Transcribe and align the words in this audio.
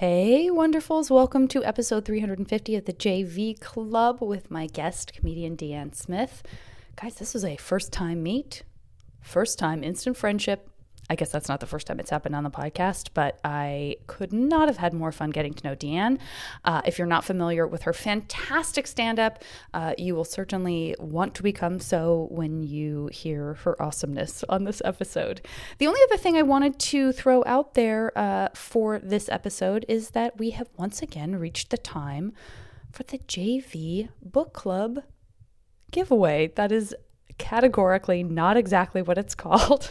Hey, 0.00 0.48
wonderfuls. 0.50 1.10
Welcome 1.10 1.46
to 1.48 1.62
episode 1.62 2.06
350 2.06 2.74
of 2.74 2.86
the 2.86 2.94
JV 2.94 3.60
Club 3.60 4.22
with 4.22 4.50
my 4.50 4.66
guest, 4.66 5.12
comedian 5.12 5.58
DeAnne 5.58 5.94
Smith. 5.94 6.42
Guys, 6.96 7.16
this 7.16 7.34
was 7.34 7.44
a 7.44 7.56
first 7.56 7.92
time 7.92 8.22
meet, 8.22 8.62
first 9.20 9.58
time 9.58 9.84
instant 9.84 10.16
friendship. 10.16 10.69
I 11.10 11.16
guess 11.16 11.32
that's 11.32 11.48
not 11.48 11.58
the 11.58 11.66
first 11.66 11.88
time 11.88 11.98
it's 11.98 12.10
happened 12.10 12.36
on 12.36 12.44
the 12.44 12.50
podcast, 12.50 13.08
but 13.14 13.40
I 13.44 13.96
could 14.06 14.32
not 14.32 14.68
have 14.68 14.76
had 14.76 14.94
more 14.94 15.10
fun 15.10 15.30
getting 15.30 15.52
to 15.54 15.66
know 15.66 15.74
DeAnne. 15.74 16.20
Uh, 16.64 16.82
if 16.84 16.98
you're 16.98 17.06
not 17.06 17.24
familiar 17.24 17.66
with 17.66 17.82
her 17.82 17.92
fantastic 17.92 18.86
stand 18.86 19.18
up, 19.18 19.42
uh, 19.74 19.94
you 19.98 20.14
will 20.14 20.24
certainly 20.24 20.94
want 21.00 21.34
to 21.34 21.42
become 21.42 21.80
so 21.80 22.28
when 22.30 22.62
you 22.62 23.10
hear 23.12 23.54
her 23.54 23.80
awesomeness 23.82 24.44
on 24.48 24.62
this 24.62 24.80
episode. 24.84 25.40
The 25.78 25.88
only 25.88 26.00
other 26.04 26.16
thing 26.16 26.36
I 26.36 26.42
wanted 26.42 26.78
to 26.78 27.10
throw 27.10 27.42
out 27.44 27.74
there 27.74 28.16
uh, 28.16 28.50
for 28.54 29.00
this 29.00 29.28
episode 29.28 29.84
is 29.88 30.10
that 30.10 30.38
we 30.38 30.50
have 30.50 30.68
once 30.76 31.02
again 31.02 31.34
reached 31.34 31.70
the 31.70 31.78
time 31.78 32.32
for 32.92 33.02
the 33.02 33.18
JV 33.18 34.10
Book 34.22 34.52
Club 34.52 35.02
giveaway. 35.90 36.52
That 36.54 36.70
is 36.70 36.94
categorically 37.40 38.22
not 38.22 38.56
exactly 38.56 39.02
what 39.02 39.18
it's 39.18 39.34
called. 39.44 39.90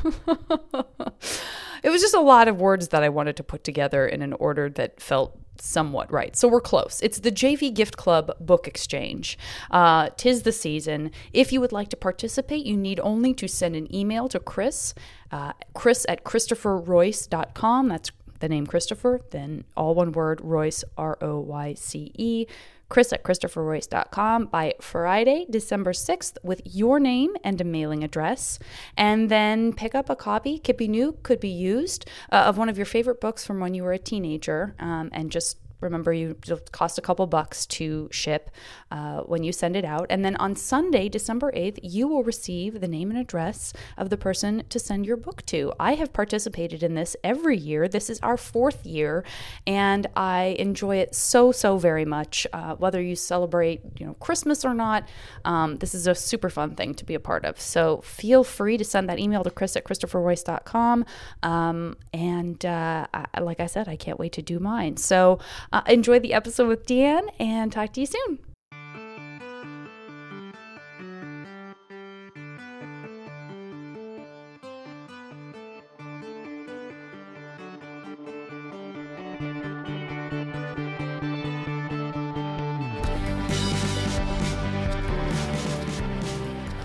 it 1.84 1.90
was 1.90 2.02
just 2.02 2.14
a 2.14 2.22
lot 2.22 2.48
of 2.48 2.62
words 2.62 2.90
that 2.90 3.04
I 3.04 3.10
wanted 3.10 3.36
to 3.38 3.44
put 3.44 3.64
together 3.64 4.08
in 4.08 4.22
an 4.22 4.34
order 4.34 4.70
that 4.70 5.02
felt 5.02 5.38
somewhat 5.58 6.10
right. 6.12 6.38
So 6.38 6.48
we're 6.48 6.62
close. 6.62 7.02
It's 7.02 7.20
the 7.20 7.32
JV 7.32 7.74
Gift 7.74 7.98
Club 7.98 8.32
Book 8.40 8.68
Exchange. 8.68 9.38
Uh, 9.72 10.10
tis 10.16 10.44
the 10.44 10.54
season. 10.54 11.12
If 11.34 11.52
you 11.52 11.60
would 11.60 11.74
like 11.74 11.90
to 11.90 11.98
participate, 11.98 12.66
you 12.66 12.78
need 12.78 13.00
only 13.02 13.34
to 13.34 13.48
send 13.48 13.76
an 13.76 13.94
email 13.94 14.30
to 14.30 14.40
Chris, 14.40 14.94
uh, 15.32 15.54
Chris 15.74 16.06
at 16.08 16.24
ChristopherRoyce.com. 16.24 17.90
That's 17.90 18.12
the 18.40 18.48
name 18.48 18.68
Christopher, 18.68 19.20
then 19.32 19.66
all 19.76 19.96
one 19.96 20.14
word, 20.14 20.40
Royce, 20.42 20.86
R 20.98 21.18
O 21.22 21.40
Y 21.40 21.74
C 21.74 22.14
E 22.18 22.46
chris 22.90 23.14
at 23.14 23.24
christopherroyce.com 23.24 24.48
by 24.48 24.74
Friday, 24.82 25.46
December 25.50 25.94
6th 25.94 26.38
with 26.44 26.62
your 26.66 27.00
name 27.00 27.36
and 27.44 27.62
a 27.62 27.64
mailing 27.64 28.04
address. 28.04 28.60
And 28.98 29.30
then 29.30 29.74
pick 29.74 29.96
up 29.96 30.10
a 30.10 30.16
copy, 30.16 30.60
could 30.60 30.78
be 30.78 30.88
new, 30.88 31.18
could 31.24 31.40
be 31.40 31.50
used, 31.50 32.06
uh, 32.32 32.44
of 32.48 32.58
one 32.58 32.70
of 32.70 32.78
your 32.78 32.86
favorite 32.86 33.22
books 33.22 33.46
from 33.46 33.60
when 33.60 33.74
you 33.74 33.84
were 33.84 33.94
a 33.94 34.00
teenager 34.00 34.76
um, 34.80 35.10
and 35.14 35.32
just 35.32 35.58
remember 35.82 36.14
you 36.14 36.36
it 36.48 36.72
cost 36.72 36.98
a 36.98 37.02
couple 37.02 37.26
bucks 37.28 37.66
to 37.66 38.10
ship 38.12 38.52
uh, 38.92 39.22
when 39.22 39.44
you 39.44 39.52
send 39.52 39.76
it 39.76 39.86
out. 39.86 40.08
And 40.10 40.24
then 40.24 40.36
on 40.38 40.56
sunday 40.56 41.10
december 41.10 41.52
8th 41.52 41.80
you 41.84 42.08
will 42.08 42.24
receive 42.24 42.82
the 42.82 42.88
name 42.88 43.10
and 43.10 43.20
address 43.20 43.74
of 43.98 44.10
the 44.10 44.18
person 44.18 44.64
to 44.70 44.80
send 44.80 45.06
your 45.06 45.18
book 45.18 45.46
to. 45.48 45.74
I 45.80 45.96
have 45.96 46.14
participated 46.14 46.84
in 46.84 46.96
this 46.96 47.16
every 47.24 47.58
year. 47.58 47.88
This 47.88 48.10
is 48.10 48.20
our 48.22 48.38
fourth 48.38 48.86
year 48.86 49.24
and 49.66 50.08
i 50.16 50.56
enjoy 50.60 50.98
it 50.98 51.16
so 51.16 51.52
so 51.52 51.78
very 51.78 52.06
much. 52.06 52.48
Uh, 52.54 52.76
whether 52.76 53.02
you 53.02 53.16
celebrate 53.16 53.82
you 54.00 54.06
know 54.06 54.14
christmas 54.16 54.66
or 54.66 54.74
not 54.74 55.08
um, 55.46 55.78
this 55.78 55.94
is 55.96 56.08
a 56.08 56.16
super 56.16 56.50
fun 56.50 56.76
thing 56.76 56.94
to 56.94 57.06
be 57.06 57.16
a 57.16 57.20
part 57.20 57.46
of. 57.46 57.60
So 57.60 58.02
feel 58.02 58.44
free 58.44 58.78
to 58.78 58.84
send 58.84 59.10
that 59.10 59.20
email 59.20 59.44
to 59.44 59.52
chris 59.52 59.76
at 59.76 59.84
christopherroyce.com 59.84 61.06
um, 61.44 61.96
and 62.14 62.66
uh, 62.66 63.08
I, 63.14 63.40
like 63.40 63.60
i 63.60 63.66
said 63.66 63.88
i 63.88 63.96
can't 63.96 64.20
wait 64.20 64.34
to 64.34 64.42
do 64.42 64.60
mine. 64.60 64.98
So 64.98 65.40
uh, 65.72 65.82
enjoy 65.88 66.20
the 66.20 66.34
episode 66.34 66.68
with 66.68 66.86
DeAnne 66.86 67.30
and 67.40 67.72
talk 67.72 67.94
to 67.94 68.02
you 68.02 68.06
soon. 68.06 68.40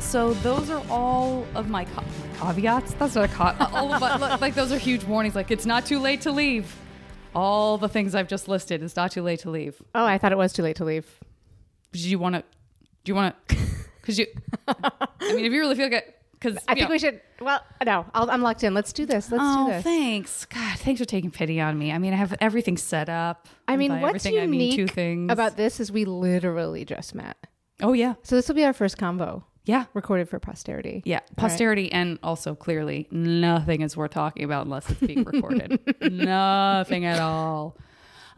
So 0.00 0.32
those 0.34 0.70
are 0.70 0.80
all 0.88 1.44
of 1.56 1.68
my 1.68 1.86
ca- 1.86 2.04
caveats. 2.38 2.94
That's 2.94 3.16
what 3.16 3.28
I 3.28 3.32
caught. 3.34 3.72
all 3.72 3.92
of 3.92 4.00
my, 4.00 4.36
like 4.36 4.54
those 4.54 4.70
are 4.70 4.78
huge 4.78 5.02
warnings. 5.02 5.34
Like 5.34 5.50
it's 5.50 5.66
not 5.66 5.86
too 5.86 5.98
late 5.98 6.20
to 6.20 6.30
leave 6.30 6.72
all 7.34 7.78
the 7.78 7.88
things 7.88 8.14
I've 8.14 8.28
just 8.28 8.48
listed. 8.48 8.82
It's 8.82 8.96
not 8.96 9.12
too 9.12 9.22
late 9.22 9.40
to 9.40 9.50
leave. 9.50 9.80
Oh, 9.94 10.04
I 10.04 10.18
thought 10.18 10.32
it 10.32 10.38
was 10.38 10.52
too 10.52 10.62
late 10.62 10.76
to 10.76 10.84
leave. 10.84 11.06
Do 11.92 11.98
you 12.00 12.18
want 12.18 12.36
to? 12.36 12.44
Do 13.04 13.10
you 13.10 13.14
want 13.14 13.34
to? 13.48 13.56
Because 14.04 14.18
you, 14.18 14.26
I 14.68 15.32
mean, 15.32 15.46
if 15.46 15.52
you 15.54 15.60
really 15.60 15.76
feel 15.76 15.88
good, 15.88 16.02
because 16.32 16.62
I 16.68 16.74
think 16.74 16.88
know. 16.88 16.92
we 16.92 16.98
should. 16.98 17.22
Well, 17.40 17.62
no, 17.86 18.04
i 18.12 18.34
am 18.34 18.42
locked 18.42 18.62
in. 18.62 18.74
Let's 18.74 18.92
do 18.92 19.06
this. 19.06 19.32
Let's 19.32 19.42
oh, 19.42 19.66
do 19.66 19.72
this. 19.72 19.82
thanks. 19.82 20.44
God, 20.44 20.78
thanks 20.78 21.00
for 21.00 21.06
taking 21.06 21.30
pity 21.30 21.58
on 21.58 21.78
me. 21.78 21.90
I 21.90 21.96
mean, 21.96 22.12
I 22.12 22.16
have 22.16 22.36
everything 22.38 22.76
set 22.76 23.08
up. 23.08 23.48
I 23.66 23.76
mean, 23.78 24.02
what's 24.02 24.26
unique 24.26 24.42
I 24.42 24.46
mean 24.46 24.76
two 24.76 24.86
things. 24.86 25.32
about 25.32 25.56
this 25.56 25.80
is 25.80 25.90
we 25.90 26.04
literally 26.04 26.84
just 26.84 27.14
met. 27.14 27.38
Oh 27.82 27.94
yeah. 27.94 28.14
So 28.22 28.36
this 28.36 28.46
will 28.46 28.54
be 28.54 28.64
our 28.64 28.74
first 28.74 28.98
convo. 28.98 29.44
Yeah. 29.64 29.86
Recorded 29.94 30.28
for 30.28 30.38
posterity. 30.38 31.02
Yeah. 31.04 31.20
Posterity 31.36 31.84
right. 31.84 31.94
and 31.94 32.18
also 32.22 32.54
clearly 32.54 33.08
nothing 33.10 33.80
is 33.80 33.96
worth 33.96 34.10
talking 34.10 34.44
about 34.44 34.66
unless 34.66 34.90
it's 34.90 35.00
being 35.00 35.24
recorded. 35.24 35.80
nothing 36.02 37.04
at 37.06 37.20
all. 37.20 37.76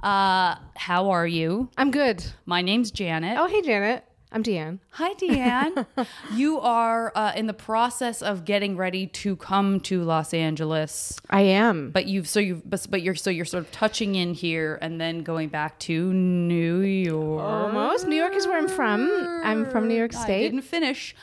Uh, 0.02 0.56
how 0.76 1.10
are 1.10 1.26
you? 1.26 1.68
I'm 1.76 1.90
good. 1.90 2.24
My 2.44 2.62
name's 2.62 2.90
Janet. 2.90 3.38
Oh, 3.40 3.48
hey, 3.48 3.62
Janet. 3.62 4.04
I'm 4.32 4.42
DeAnne. 4.42 4.80
Hi, 4.90 5.14
DeAnne. 5.14 5.86
you 6.34 6.60
are 6.60 7.12
uh, 7.14 7.32
in 7.36 7.46
the 7.46 7.54
process 7.54 8.22
of 8.22 8.44
getting 8.44 8.76
ready 8.76 9.06
to 9.06 9.36
come 9.36 9.80
to 9.80 10.02
Los 10.02 10.34
Angeles. 10.34 11.16
I 11.30 11.42
am. 11.42 11.90
But 11.90 12.06
you've 12.06 12.28
so 12.28 12.40
you've 12.40 12.68
but, 12.68 13.02
you're 13.02 13.14
so 13.14 13.30
you're 13.30 13.44
sort 13.44 13.64
of 13.64 13.70
touching 13.70 14.16
in 14.16 14.34
here 14.34 14.78
and 14.82 15.00
then 15.00 15.22
going 15.22 15.48
back 15.48 15.78
to 15.80 16.12
New 16.12 16.80
York. 16.80 17.42
Almost. 17.42 18.08
New 18.08 18.16
York 18.16 18.34
is 18.34 18.46
where 18.46 18.58
I'm 18.58 18.68
from. 18.68 19.08
I'm 19.44 19.70
from 19.70 19.88
New 19.88 19.96
York 19.96 20.12
State. 20.12 20.46
I 20.46 20.48
didn't 20.50 20.62
finish. 20.62 21.14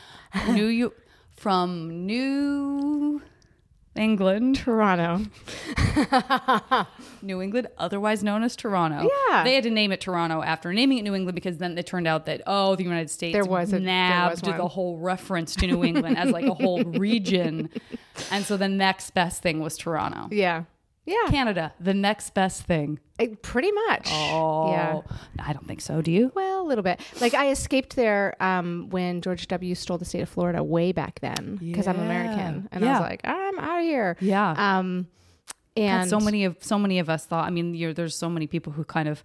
New 0.48 0.66
York 0.66 0.94
from 1.36 2.06
New 2.06 3.20
England. 3.96 4.56
Toronto. 4.56 5.24
New 7.22 7.40
England, 7.40 7.68
otherwise 7.78 8.24
known 8.24 8.42
as 8.42 8.56
Toronto. 8.56 9.08
Yeah. 9.30 9.44
They 9.44 9.54
had 9.54 9.64
to 9.64 9.70
name 9.70 9.92
it 9.92 10.00
Toronto 10.00 10.42
after 10.42 10.72
naming 10.72 10.98
it 10.98 11.02
New 11.02 11.14
England 11.14 11.34
because 11.34 11.58
then 11.58 11.76
it 11.78 11.86
turned 11.86 12.06
out 12.06 12.26
that, 12.26 12.42
oh, 12.46 12.76
the 12.76 12.82
United 12.84 13.10
States 13.10 13.32
there 13.34 13.44
was 13.44 13.72
a, 13.72 13.78
nabbed 13.78 14.42
there 14.44 14.52
was 14.52 14.58
the 14.58 14.68
whole 14.68 14.98
reference 14.98 15.54
to 15.56 15.66
New 15.66 15.84
England 15.84 16.18
as 16.18 16.30
like 16.30 16.46
a 16.46 16.54
whole 16.54 16.82
region. 16.84 17.70
And 18.30 18.44
so 18.44 18.56
the 18.56 18.68
next 18.68 19.10
best 19.12 19.42
thing 19.42 19.60
was 19.60 19.76
Toronto. 19.76 20.28
Yeah. 20.30 20.64
Yeah. 21.06 21.26
Canada, 21.28 21.72
the 21.78 21.94
next 21.94 22.34
best 22.34 22.62
thing. 22.62 22.98
I, 23.20 23.36
pretty 23.42 23.70
much. 23.72 24.08
Oh, 24.10 24.70
yeah. 24.70 25.00
I 25.38 25.52
don't 25.52 25.66
think 25.66 25.80
so. 25.80 26.00
Do 26.00 26.10
you? 26.10 26.32
Well, 26.34 26.62
a 26.62 26.66
little 26.66 26.82
bit. 26.82 27.00
Like 27.20 27.34
I 27.34 27.50
escaped 27.50 27.94
there 27.94 28.34
um, 28.42 28.88
when 28.90 29.20
George 29.20 29.46
W. 29.48 29.74
stole 29.74 29.98
the 29.98 30.04
state 30.04 30.22
of 30.22 30.28
Florida 30.28 30.62
way 30.62 30.92
back 30.92 31.20
then 31.20 31.58
because 31.60 31.86
yeah. 31.86 31.92
I'm 31.92 32.00
American, 32.00 32.68
and 32.72 32.84
yeah. 32.84 32.90
I 32.90 33.00
was 33.00 33.08
like, 33.08 33.20
I'm 33.24 33.58
out 33.58 33.78
of 33.78 33.84
here. 33.84 34.16
Yeah. 34.20 34.78
Um, 34.78 35.08
and 35.76 36.10
God, 36.10 36.20
so 36.20 36.24
many 36.24 36.44
of 36.44 36.56
so 36.60 36.78
many 36.78 36.98
of 36.98 37.10
us 37.10 37.26
thought. 37.26 37.46
I 37.46 37.50
mean, 37.50 37.94
there's 37.94 38.16
so 38.16 38.30
many 38.30 38.46
people 38.46 38.72
who 38.72 38.84
kind 38.84 39.08
of 39.08 39.22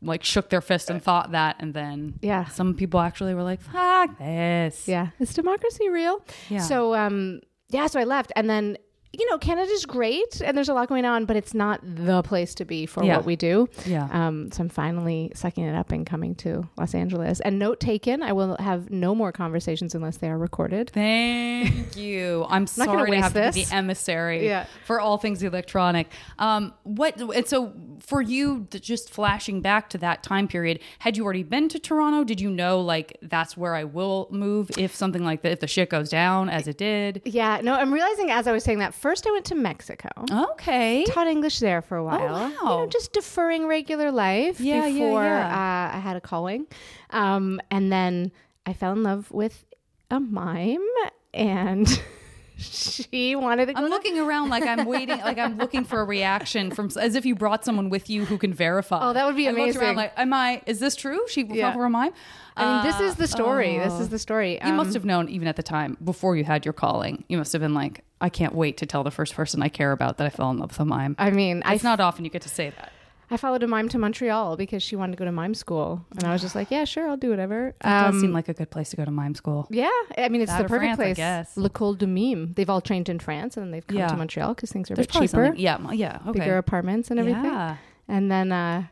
like 0.00 0.22
shook 0.22 0.48
their 0.48 0.60
fist 0.60 0.90
and 0.90 1.02
thought 1.02 1.32
that, 1.32 1.56
and 1.58 1.74
then 1.74 2.18
yeah, 2.22 2.46
some 2.46 2.74
people 2.74 3.00
actually 3.00 3.34
were 3.34 3.42
like, 3.42 3.60
"Fuck 3.60 4.18
this." 4.18 4.86
Yeah, 4.86 5.08
is 5.18 5.34
democracy 5.34 5.88
real? 5.88 6.24
Yeah. 6.48 6.60
So 6.60 6.94
um, 6.94 7.40
yeah, 7.68 7.86
so 7.88 8.00
I 8.00 8.04
left, 8.04 8.32
and 8.36 8.48
then 8.48 8.78
you 9.12 9.28
know, 9.30 9.38
Canada's 9.38 9.86
great 9.86 10.42
and 10.42 10.54
there's 10.54 10.68
a 10.68 10.74
lot 10.74 10.88
going 10.88 11.06
on, 11.06 11.24
but 11.24 11.34
it's 11.34 11.54
not 11.54 11.80
the 11.82 12.22
place 12.22 12.54
to 12.56 12.66
be 12.66 12.84
for 12.84 13.02
yeah. 13.02 13.16
what 13.16 13.24
we 13.24 13.36
do. 13.36 13.66
Yeah. 13.86 14.06
Um, 14.12 14.52
so 14.52 14.62
I'm 14.62 14.68
finally 14.68 15.32
sucking 15.34 15.64
it 15.64 15.74
up 15.74 15.92
and 15.92 16.04
coming 16.04 16.34
to 16.36 16.68
Los 16.76 16.94
Angeles. 16.94 17.40
And 17.40 17.58
note 17.58 17.80
taken, 17.80 18.22
I 18.22 18.32
will 18.32 18.56
have 18.58 18.90
no 18.90 19.14
more 19.14 19.32
conversations 19.32 19.94
unless 19.94 20.18
they 20.18 20.28
are 20.28 20.36
recorded. 20.36 20.90
Thank 20.90 21.96
you. 21.96 22.44
I'm, 22.50 22.66
sorry 22.66 23.10
to 23.12 23.16
have 23.16 23.32
this. 23.32 23.54
to 23.54 23.60
be 23.60 23.64
the 23.64 23.74
emissary 23.74 24.46
yeah. 24.46 24.66
for 24.84 25.00
all 25.00 25.16
things 25.16 25.42
electronic. 25.42 26.08
Um, 26.38 26.74
what 26.82 27.18
and 27.18 27.46
so 27.46 27.72
for 28.00 28.20
you, 28.20 28.66
just 28.70 29.08
flashing 29.08 29.62
back 29.62 29.88
to 29.90 29.98
that 29.98 30.22
time 30.22 30.48
period, 30.48 30.80
had 30.98 31.16
you 31.16 31.24
already 31.24 31.44
been 31.44 31.70
to 31.70 31.78
Toronto? 31.78 32.24
Did 32.24 32.42
you 32.42 32.50
know 32.50 32.80
like 32.82 33.16
that's 33.22 33.56
where 33.56 33.74
I 33.74 33.84
will 33.84 34.28
move 34.30 34.70
if 34.76 34.94
something 34.94 35.24
like 35.24 35.40
that, 35.42 35.52
if 35.52 35.60
the 35.60 35.66
shit 35.66 35.88
goes 35.88 36.10
down 36.10 36.50
as 36.50 36.68
it 36.68 36.76
did? 36.76 37.22
Yeah. 37.24 37.60
No, 37.62 37.74
I'm 37.74 37.92
realizing 37.92 38.30
as 38.30 38.46
I 38.46 38.52
was 38.52 38.64
saying 38.64 38.80
that 38.80 38.94
first 38.98 39.26
I 39.26 39.30
went 39.30 39.46
to 39.46 39.54
Mexico. 39.54 40.10
Okay. 40.52 41.04
Taught 41.08 41.28
English 41.28 41.60
there 41.60 41.80
for 41.82 41.96
a 41.96 42.02
oh, 42.02 42.06
while. 42.06 42.34
Oh, 42.34 42.38
wow. 42.38 42.48
You 42.48 42.84
know, 42.84 42.86
just 42.86 43.12
deferring 43.12 43.66
regular 43.66 44.10
life 44.10 44.60
yeah, 44.60 44.86
before 44.88 45.22
yeah, 45.22 45.48
yeah. 45.48 45.90
Uh, 45.92 45.96
I 45.96 46.00
had 46.00 46.16
a 46.16 46.20
calling. 46.20 46.66
Um, 47.10 47.60
and 47.70 47.92
then 47.92 48.32
I 48.66 48.72
fell 48.72 48.92
in 48.92 49.02
love 49.02 49.30
with 49.30 49.64
a 50.10 50.20
mime 50.20 50.84
and 51.32 51.86
she 52.60 53.36
wanted 53.36 53.66
to 53.66 53.78
I'm 53.78 53.88
looking 53.88 54.18
around 54.18 54.48
like 54.48 54.64
I'm 54.64 54.84
waiting, 54.84 55.18
like 55.20 55.38
I'm 55.38 55.56
looking 55.58 55.84
for 55.84 56.00
a 56.00 56.04
reaction 56.04 56.72
from, 56.72 56.90
as 57.00 57.14
if 57.14 57.24
you 57.24 57.36
brought 57.36 57.64
someone 57.64 57.88
with 57.88 58.10
you 58.10 58.24
who 58.24 58.36
can 58.36 58.52
verify. 58.52 59.08
Oh, 59.08 59.12
that 59.12 59.26
would 59.26 59.36
be 59.36 59.46
I 59.46 59.50
amazing. 59.50 59.80
around 59.80 59.96
like, 59.96 60.12
am 60.16 60.32
I, 60.32 60.62
is 60.66 60.80
this 60.80 60.96
true? 60.96 61.20
She 61.28 61.44
yeah. 61.44 61.70
fell 61.70 61.78
for 61.78 61.84
a 61.84 61.90
mime? 61.90 62.12
I 62.56 62.82
mean, 62.82 62.92
this 62.92 63.00
is 63.00 63.14
the 63.14 63.28
story. 63.28 63.78
Uh, 63.78 63.84
this 63.84 64.00
is 64.00 64.08
the 64.08 64.18
story. 64.18 64.60
Um, 64.60 64.70
you 64.70 64.74
must 64.74 64.88
um, 64.88 64.94
have 64.94 65.04
known 65.04 65.28
even 65.28 65.46
at 65.46 65.54
the 65.54 65.62
time 65.62 65.96
before 66.02 66.36
you 66.36 66.42
had 66.42 66.66
your 66.66 66.72
calling. 66.72 67.24
You 67.28 67.38
must 67.38 67.52
have 67.52 67.62
been 67.62 67.74
like, 67.74 68.02
I 68.20 68.28
can't 68.28 68.54
wait 68.54 68.78
to 68.78 68.86
tell 68.86 69.04
the 69.04 69.12
first 69.12 69.34
person 69.34 69.62
I 69.62 69.68
care 69.68 69.92
about 69.92 70.18
that 70.18 70.26
I 70.26 70.30
fell 70.30 70.50
in 70.50 70.58
love 70.58 70.70
with 70.70 70.80
a 70.80 70.84
mime. 70.84 71.14
I 71.18 71.30
mean, 71.30 71.62
it's 71.64 71.84
I, 71.84 71.88
not 71.88 72.00
often 72.00 72.24
you 72.24 72.30
get 72.30 72.42
to 72.42 72.48
say 72.48 72.70
that. 72.70 72.92
I 73.30 73.36
followed 73.36 73.62
a 73.62 73.66
mime 73.66 73.88
to 73.90 73.98
Montreal 73.98 74.56
because 74.56 74.82
she 74.82 74.96
wanted 74.96 75.12
to 75.12 75.18
go 75.18 75.24
to 75.26 75.32
mime 75.32 75.54
school, 75.54 76.04
and 76.16 76.24
I 76.24 76.32
was 76.32 76.40
just 76.40 76.54
like, 76.54 76.70
yeah, 76.70 76.84
sure, 76.84 77.08
I'll 77.08 77.16
do 77.18 77.28
whatever. 77.30 77.74
That 77.82 78.06
does 78.06 78.14
Um, 78.14 78.20
seem 78.22 78.32
like 78.32 78.48
a 78.48 78.54
good 78.54 78.70
place 78.70 78.88
to 78.90 78.96
go 78.96 79.04
to 79.04 79.10
mime 79.10 79.34
school. 79.34 79.66
yeah, 79.70 79.90
I 80.16 80.28
mean, 80.30 80.40
it's 80.40 80.50
Out 80.50 80.58
the 80.62 80.64
perfect 80.68 80.96
France, 80.96 80.96
place. 80.96 81.16
guess. 81.18 81.56
L'École 81.56 81.98
de 81.98 82.06
Mime. 82.06 82.54
They've 82.54 82.70
all 82.70 82.80
trained 82.80 83.08
in 83.10 83.18
France, 83.18 83.56
and 83.56 83.64
then 83.66 83.70
they've 83.72 83.86
come 83.86 83.98
Yeah. 83.98 84.08
to 84.08 84.16
Montreal 84.16 84.54
because 84.54 84.72
things 84.72 84.90
are 84.90 84.94
a 84.94 84.96
bit 84.96 85.10
cheaper. 85.10 85.52
Yeah, 85.56 85.78
yeah. 85.92 86.20
Okay. 86.26 86.38
bigger 86.40 86.56
apartments 86.56 87.10
and 87.10 87.20
everything. 87.20 87.44
Yeah. 87.44 87.76
And 88.08 88.30
then, 88.30 88.50
uh, 88.50 88.84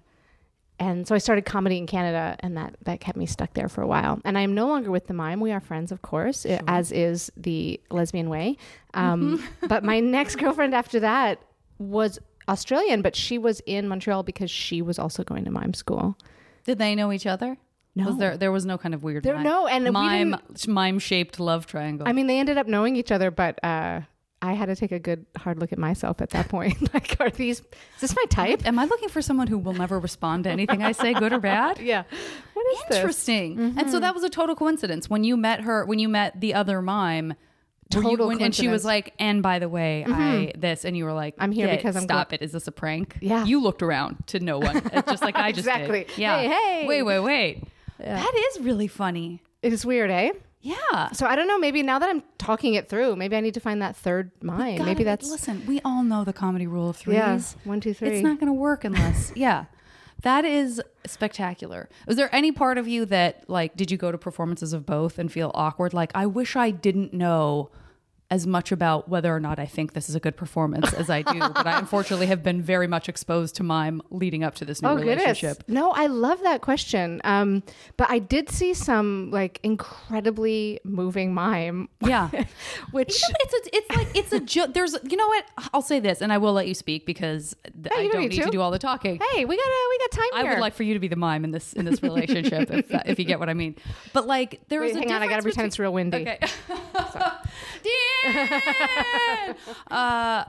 and 0.78 1.08
so 1.08 1.14
I 1.14 1.18
started 1.18 1.46
comedy 1.46 1.78
in 1.78 1.86
Canada, 1.86 2.36
and 2.40 2.54
that 2.58 2.76
that 2.82 3.00
kept 3.00 3.16
me 3.16 3.24
stuck 3.24 3.54
there 3.54 3.68
for 3.70 3.80
a 3.80 3.86
while. 3.86 4.20
And 4.26 4.36
I 4.36 4.42
am 4.42 4.54
no 4.54 4.66
longer 4.66 4.90
with 4.90 5.06
the 5.06 5.14
mime. 5.14 5.40
We 5.40 5.50
are 5.52 5.60
friends, 5.60 5.90
of 5.90 6.02
course, 6.02 6.44
i- 6.44 6.60
as 6.68 6.92
is 6.92 7.32
the 7.38 7.80
lesbian 7.90 8.28
way. 8.28 8.58
Um, 8.92 9.38
Mm-hmm. 9.38 9.66
but 9.68 9.82
my 9.82 10.00
next 10.16 10.36
girlfriend 10.36 10.74
after 10.74 11.00
that 11.00 11.38
was 11.78 12.18
Australian, 12.48 13.02
but 13.02 13.16
she 13.16 13.38
was 13.38 13.60
in 13.66 13.88
Montreal 13.88 14.22
because 14.22 14.50
she 14.50 14.82
was 14.82 14.98
also 14.98 15.24
going 15.24 15.44
to 15.44 15.50
mime 15.50 15.74
school. 15.74 16.16
Did 16.64 16.78
they 16.78 16.94
know 16.94 17.12
each 17.12 17.26
other? 17.26 17.56
No. 17.94 18.06
Was 18.06 18.16
there 18.18 18.36
there 18.36 18.52
was 18.52 18.66
no 18.66 18.76
kind 18.76 18.94
of 18.94 19.02
weird 19.02 19.22
There- 19.24 19.34
mime, 19.36 19.44
no, 19.44 19.66
and 19.66 19.90
mime 19.92 20.36
mime 20.68 20.98
shaped 20.98 21.40
love 21.40 21.66
triangle. 21.66 22.06
I 22.06 22.12
mean, 22.12 22.26
they 22.26 22.38
ended 22.38 22.58
up 22.58 22.66
knowing 22.66 22.94
each 22.96 23.10
other, 23.10 23.30
but 23.30 23.58
uh, 23.64 24.02
I 24.42 24.52
had 24.52 24.66
to 24.66 24.76
take 24.76 24.92
a 24.92 24.98
good 24.98 25.24
hard 25.36 25.58
look 25.58 25.72
at 25.72 25.78
myself 25.78 26.20
at 26.20 26.28
that 26.30 26.48
point. 26.50 26.76
like, 26.94 27.16
are 27.20 27.30
these? 27.30 27.60
Is 27.60 28.00
this 28.00 28.14
my 28.14 28.24
type? 28.28 28.66
Am 28.66 28.78
I 28.78 28.84
looking 28.84 29.08
for 29.08 29.22
someone 29.22 29.46
who 29.46 29.56
will 29.56 29.72
never 29.72 29.98
respond 29.98 30.44
to 30.44 30.50
anything 30.50 30.82
I 30.82 30.92
say, 30.92 31.14
good 31.14 31.32
or 31.32 31.40
bad? 31.40 31.78
Yeah. 31.80 32.02
What 32.52 32.66
is 32.74 32.82
this? 32.90 32.96
Interesting. 32.98 33.58
And 33.58 33.76
Mm-hmm. 33.78 33.90
so 33.90 34.00
that 34.00 34.14
was 34.14 34.24
a 34.24 34.28
total 34.30 34.54
coincidence 34.54 35.08
when 35.08 35.24
you 35.24 35.36
met 35.38 35.62
her. 35.62 35.86
When 35.86 35.98
you 35.98 36.08
met 36.10 36.38
the 36.40 36.52
other 36.52 36.82
mime. 36.82 37.32
You- 37.94 38.02
Total 38.02 38.26
when- 38.28 38.40
and 38.42 38.54
she 38.54 38.68
was 38.68 38.84
like, 38.84 39.14
and 39.18 39.42
by 39.42 39.58
the 39.58 39.68
way, 39.68 40.04
I 40.08 40.52
this, 40.56 40.84
and 40.84 40.96
you 40.96 41.04
were 41.04 41.12
like, 41.12 41.34
I'm 41.38 41.52
here 41.52 41.68
because 41.68 41.96
I'm 41.96 42.02
stop 42.02 42.32
it. 42.32 42.42
Is 42.42 42.52
this 42.52 42.66
a 42.66 42.72
prank? 42.72 43.16
Yeah. 43.20 43.44
You 43.44 43.60
looked 43.62 43.82
around 43.82 44.26
to 44.28 44.40
no 44.40 44.58
one, 44.58 44.76
It's 44.92 45.08
just 45.10 45.22
like 45.22 45.36
I 45.36 45.52
just 45.52 45.66
Exactly. 45.68 46.04
did. 46.08 46.18
Yeah. 46.18 46.38
Hey, 46.40 46.48
hey. 46.82 46.86
Wait, 46.88 47.02
wait, 47.02 47.20
wait. 47.20 47.64
That 47.98 48.34
is 48.54 48.60
really 48.62 48.88
funny. 48.88 49.42
It 49.62 49.72
is 49.72 49.86
weird, 49.86 50.10
eh? 50.10 50.32
Yeah. 50.60 51.12
So 51.12 51.26
I 51.26 51.36
don't 51.36 51.46
know. 51.46 51.58
Maybe 51.58 51.82
now 51.84 51.98
that 52.00 52.08
I'm 52.08 52.24
talking 52.38 52.74
it 52.74 52.88
through, 52.88 53.14
maybe 53.14 53.36
I 53.36 53.40
need 53.40 53.54
to 53.54 53.60
find 53.60 53.80
that 53.82 53.94
third 53.96 54.32
mind. 54.42 54.84
Maybe 54.84 55.04
that's 55.04 55.30
listen. 55.30 55.64
We 55.66 55.80
all 55.84 56.02
know 56.02 56.24
the 56.24 56.32
comedy 56.32 56.66
rule 56.66 56.90
of 56.90 56.96
threes. 56.96 57.14
yeah. 57.16 57.40
One, 57.64 57.80
two, 57.80 57.94
three. 57.94 58.08
It's 58.10 58.22
not 58.24 58.40
going 58.40 58.48
to 58.48 58.58
work 58.58 58.84
unless, 58.84 59.32
yeah. 59.36 59.66
That 60.22 60.44
is 60.44 60.82
spectacular. 61.06 61.88
Was 62.06 62.16
there 62.16 62.34
any 62.34 62.50
part 62.50 62.78
of 62.78 62.88
you 62.88 63.04
that, 63.06 63.48
like, 63.48 63.76
did 63.76 63.90
you 63.90 63.96
go 63.96 64.10
to 64.10 64.18
performances 64.18 64.72
of 64.72 64.86
both 64.86 65.18
and 65.18 65.30
feel 65.30 65.50
awkward? 65.54 65.92
Like, 65.94 66.10
I 66.14 66.26
wish 66.26 66.56
I 66.56 66.70
didn't 66.70 67.12
know 67.12 67.70
as 68.28 68.44
much 68.46 68.72
about 68.72 69.08
whether 69.08 69.34
or 69.34 69.38
not 69.38 69.58
I 69.60 69.66
think 69.66 69.92
this 69.92 70.08
is 70.08 70.16
a 70.16 70.20
good 70.20 70.36
performance 70.36 70.92
as 70.92 71.08
I 71.08 71.22
do, 71.22 71.38
but 71.38 71.64
I 71.66 71.78
unfortunately 71.78 72.26
have 72.26 72.42
been 72.42 72.60
very 72.60 72.88
much 72.88 73.08
exposed 73.08 73.54
to 73.56 73.62
mime 73.62 74.02
leading 74.10 74.42
up 74.42 74.56
to 74.56 74.64
this 74.64 74.82
new 74.82 74.88
Oh 74.88 74.96
goodness! 74.96 75.18
relationship. 75.18 75.62
No, 75.68 75.92
I 75.92 76.06
love 76.06 76.40
that 76.42 76.60
question. 76.60 77.20
Um, 77.22 77.62
but 77.96 78.10
I 78.10 78.18
did 78.18 78.50
see 78.50 78.74
some 78.74 79.30
like 79.30 79.60
incredibly 79.62 80.80
moving 80.84 81.34
mime, 81.34 81.88
Yeah. 82.00 82.28
which 82.90 83.14
You 83.22 83.28
know, 83.28 83.36
it's 83.40 83.54
a, 83.54 83.76
it's 83.76 83.96
like 83.96 84.16
it's 84.16 84.32
a 84.32 84.40
joke. 84.40 84.74
There's, 84.74 84.96
you 85.08 85.16
know 85.16 85.28
what? 85.28 85.44
I'll 85.72 85.80
say 85.82 86.00
this, 86.00 86.20
and 86.20 86.32
I 86.32 86.38
will 86.38 86.52
let 86.52 86.66
you 86.66 86.74
speak 86.74 87.06
because 87.06 87.54
th- 87.64 87.86
I 87.96 88.08
don't 88.08 88.22
need 88.22 88.30
need 88.32 88.42
to 88.42 88.50
do 88.50 88.60
all 88.60 88.70
the 88.72 88.78
talking. 88.80 89.20
hey, 89.32 89.44
we 89.44 89.56
got 89.56 89.64
we 89.90 89.98
got 89.98 90.10
time 90.10 90.26
I 90.34 90.42
here. 90.42 90.50
would 90.52 90.60
like 90.60 90.74
for 90.74 90.82
you 90.82 90.94
to 90.94 91.00
be 91.00 91.08
the 91.08 91.14
mime 91.16 91.44
in 91.44 91.52
this 91.52 91.72
in 91.74 91.84
this 91.84 92.02
relationship, 92.02 92.70
if 92.72 92.86
if 93.06 93.18
you 93.20 93.24
get 93.24 93.38
what 93.38 93.48
I 93.48 93.54
mean. 93.54 93.76
But 94.12 94.26
like, 94.26 94.62
there 94.68 94.80
Wait, 94.80 94.90
is 94.90 94.96
a 94.96 94.98
hang 95.00 95.12
on, 95.12 95.22
I 95.22 95.28
gotta 95.28 95.42
pretend 95.42 95.68
it's 95.68 95.78
real 95.78 95.92
windy. 95.92 96.22
Okay. 96.22 96.38
Dan! 98.24 99.56
uh, 99.90 100.44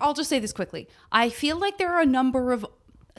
I'll 0.00 0.14
just 0.14 0.28
say 0.28 0.38
this 0.38 0.52
quickly. 0.52 0.88
I 1.10 1.30
feel 1.30 1.58
like 1.58 1.78
there 1.78 1.92
are 1.92 2.00
a 2.00 2.06
number 2.06 2.52
of 2.52 2.66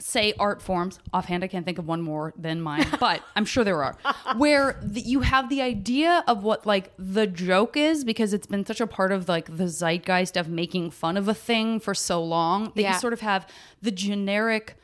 say 0.00 0.32
art 0.38 0.60
forms 0.60 0.98
offhand 1.12 1.44
i 1.44 1.46
can't 1.46 1.64
think 1.66 1.78
of 1.78 1.86
one 1.86 2.00
more 2.00 2.32
than 2.36 2.60
mine 2.60 2.84
but 2.98 3.22
i'm 3.36 3.44
sure 3.44 3.62
there 3.62 3.84
are 3.84 3.96
where 4.36 4.80
the, 4.82 5.00
you 5.00 5.20
have 5.20 5.48
the 5.48 5.60
idea 5.62 6.24
of 6.26 6.42
what 6.42 6.66
like 6.66 6.90
the 6.98 7.26
joke 7.26 7.76
is 7.76 8.02
because 8.02 8.32
it's 8.32 8.46
been 8.46 8.64
such 8.66 8.80
a 8.80 8.86
part 8.86 9.12
of 9.12 9.28
like 9.28 9.54
the 9.54 9.68
zeitgeist 9.68 10.36
of 10.36 10.48
making 10.48 10.90
fun 10.90 11.16
of 11.16 11.28
a 11.28 11.34
thing 11.34 11.78
for 11.78 11.94
so 11.94 12.24
long 12.24 12.72
that 12.74 12.82
Yeah. 12.82 12.94
you 12.94 12.98
sort 13.00 13.12
of 13.12 13.20
have 13.20 13.46
the 13.80 13.92
generic 13.92 14.76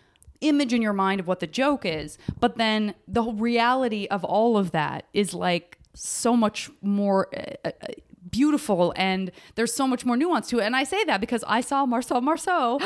image 0.42 0.72
in 0.72 0.82
your 0.82 0.92
mind 0.92 1.18
of 1.20 1.26
what 1.26 1.40
the 1.40 1.48
joke 1.48 1.84
is 1.84 2.16
but 2.38 2.56
then 2.56 2.94
the 3.08 3.22
whole 3.24 3.32
reality 3.34 4.06
of 4.10 4.22
all 4.24 4.56
of 4.56 4.70
that 4.72 5.06
is 5.14 5.34
like 5.34 5.78
so 5.94 6.36
much 6.36 6.70
more 6.80 7.28
uh, 7.34 7.70
uh, 7.70 7.70
beautiful 8.30 8.92
and 8.96 9.30
there's 9.54 9.72
so 9.72 9.86
much 9.86 10.04
more 10.04 10.16
nuance 10.16 10.48
to 10.48 10.58
it 10.58 10.64
and 10.64 10.74
i 10.76 10.84
say 10.84 11.02
that 11.04 11.20
because 11.20 11.42
i 11.46 11.60
saw 11.60 11.86
marcel 11.86 12.20
marceau 12.20 12.78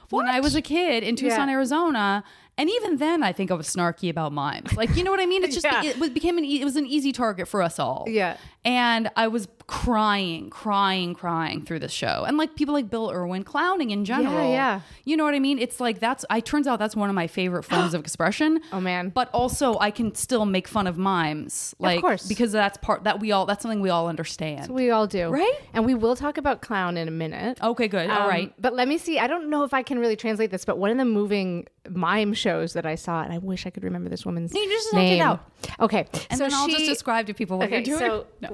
when 0.10 0.26
i 0.26 0.40
was 0.40 0.54
a 0.54 0.62
kid 0.62 1.02
in 1.02 1.16
tucson 1.16 1.48
Yeah. 1.48 1.54
arizona 1.54 2.24
and 2.58 2.68
even 2.68 2.96
then 2.98 3.22
i 3.22 3.32
think 3.32 3.50
i 3.50 3.54
was 3.54 3.68
snarky 3.68 4.10
about 4.10 4.32
mimes 4.32 4.72
like 4.76 4.94
you 4.96 5.04
know 5.04 5.10
what 5.10 5.20
i 5.20 5.26
mean 5.26 5.44
it's 5.44 5.54
just 5.54 5.64
Yeah. 5.70 5.82
it 5.84 5.98
was- 5.98 6.10
became 6.10 6.36
an 6.38 6.44
e- 6.44 6.60
it 6.60 6.64
was 6.64 6.76
an 6.76 6.86
easy 6.86 7.12
target 7.12 7.48
for 7.48 7.62
us 7.62 7.78
all 7.78 8.04
Yeah. 8.08 8.36
And 8.64 9.10
I 9.16 9.28
was 9.28 9.48
crying, 9.66 10.50
crying, 10.50 11.14
crying 11.14 11.62
through 11.64 11.78
the 11.78 11.88
show. 11.88 12.24
And 12.26 12.36
like 12.36 12.54
people 12.56 12.74
like 12.74 12.90
Bill 12.90 13.10
Irwin 13.10 13.44
clowning 13.44 13.90
in 13.90 14.04
general. 14.04 14.34
yeah. 14.34 14.50
Yeah. 14.50 14.80
You 15.04 15.16
know 15.16 15.24
what 15.24 15.34
I 15.34 15.38
mean? 15.38 15.58
It's 15.58 15.80
like 15.80 16.00
that's 16.00 16.24
I 16.28 16.40
turns 16.40 16.66
out 16.66 16.78
that's 16.80 16.96
one 16.96 17.08
of 17.08 17.14
my 17.14 17.26
favorite 17.28 17.62
forms 17.62 17.94
of 17.94 18.00
expression. 18.00 18.60
Oh, 18.72 18.80
man. 18.80 19.10
But 19.10 19.30
also 19.32 19.78
I 19.78 19.90
can 19.90 20.14
still 20.14 20.44
make 20.44 20.66
fun 20.68 20.86
of 20.88 20.98
mimes. 20.98 21.74
Like 21.78 22.00
course. 22.00 22.26
because 22.26 22.50
that's 22.52 22.76
part 22.78 23.04
that 23.04 23.20
we 23.20 23.30
all 23.32 23.46
that's 23.46 23.62
something 23.62 23.80
we 23.80 23.90
all 23.90 24.08
understand. 24.08 24.68
we 24.72 24.90
all 24.90 25.06
do, 25.06 25.28
Right? 25.30 25.54
And 25.72 25.86
we 25.86 25.94
will 25.94 26.16
talk 26.16 26.36
about 26.36 26.62
clown 26.62 26.96
in 26.96 27.06
a 27.08 27.12
minute. 27.12 27.58
okay, 27.62 27.86
good. 27.88 28.10
all 28.10 28.22
Um, 28.22 28.28
right. 28.28 28.52
But 28.58 28.74
let 28.74 28.88
me 28.88 28.98
see. 28.98 29.18
I 29.20 29.26
don't 29.28 29.48
know 29.50 29.62
if 29.64 29.72
I 29.72 29.82
can 29.84 29.98
really 30.00 30.16
translate 30.16 30.50
this, 30.50 30.64
but 30.64 30.78
one 30.78 30.90
of 30.90 30.98
the 30.98 31.04
moving 31.04 31.66
mime 31.88 32.34
shows 32.34 32.72
that 32.74 32.84
I 32.86 32.94
saw, 32.96 33.22
and 33.22 33.32
I 33.32 33.38
wish 33.38 33.66
I 33.66 33.70
could 33.70 33.84
remember 33.84 34.10
this 34.10 34.26
woman's 34.26 34.52
You 34.52 34.68
just 34.68 34.88
act 34.88 34.94
it 34.94 34.98
name. 34.98 35.22
out. 35.22 35.44
Okay. 35.78 36.06
And 36.28 36.38
so 36.38 36.44
then 36.44 36.52
I'll 36.54 36.66
she, 36.66 36.72
just 36.74 36.86
describe 36.86 37.26
to 37.28 37.34
people 37.34 37.58
what 37.58 37.68
Okay, 37.68 37.76
you're 37.84 37.98
doing. 37.98 38.10
so 38.10 38.26
No. 38.40 38.49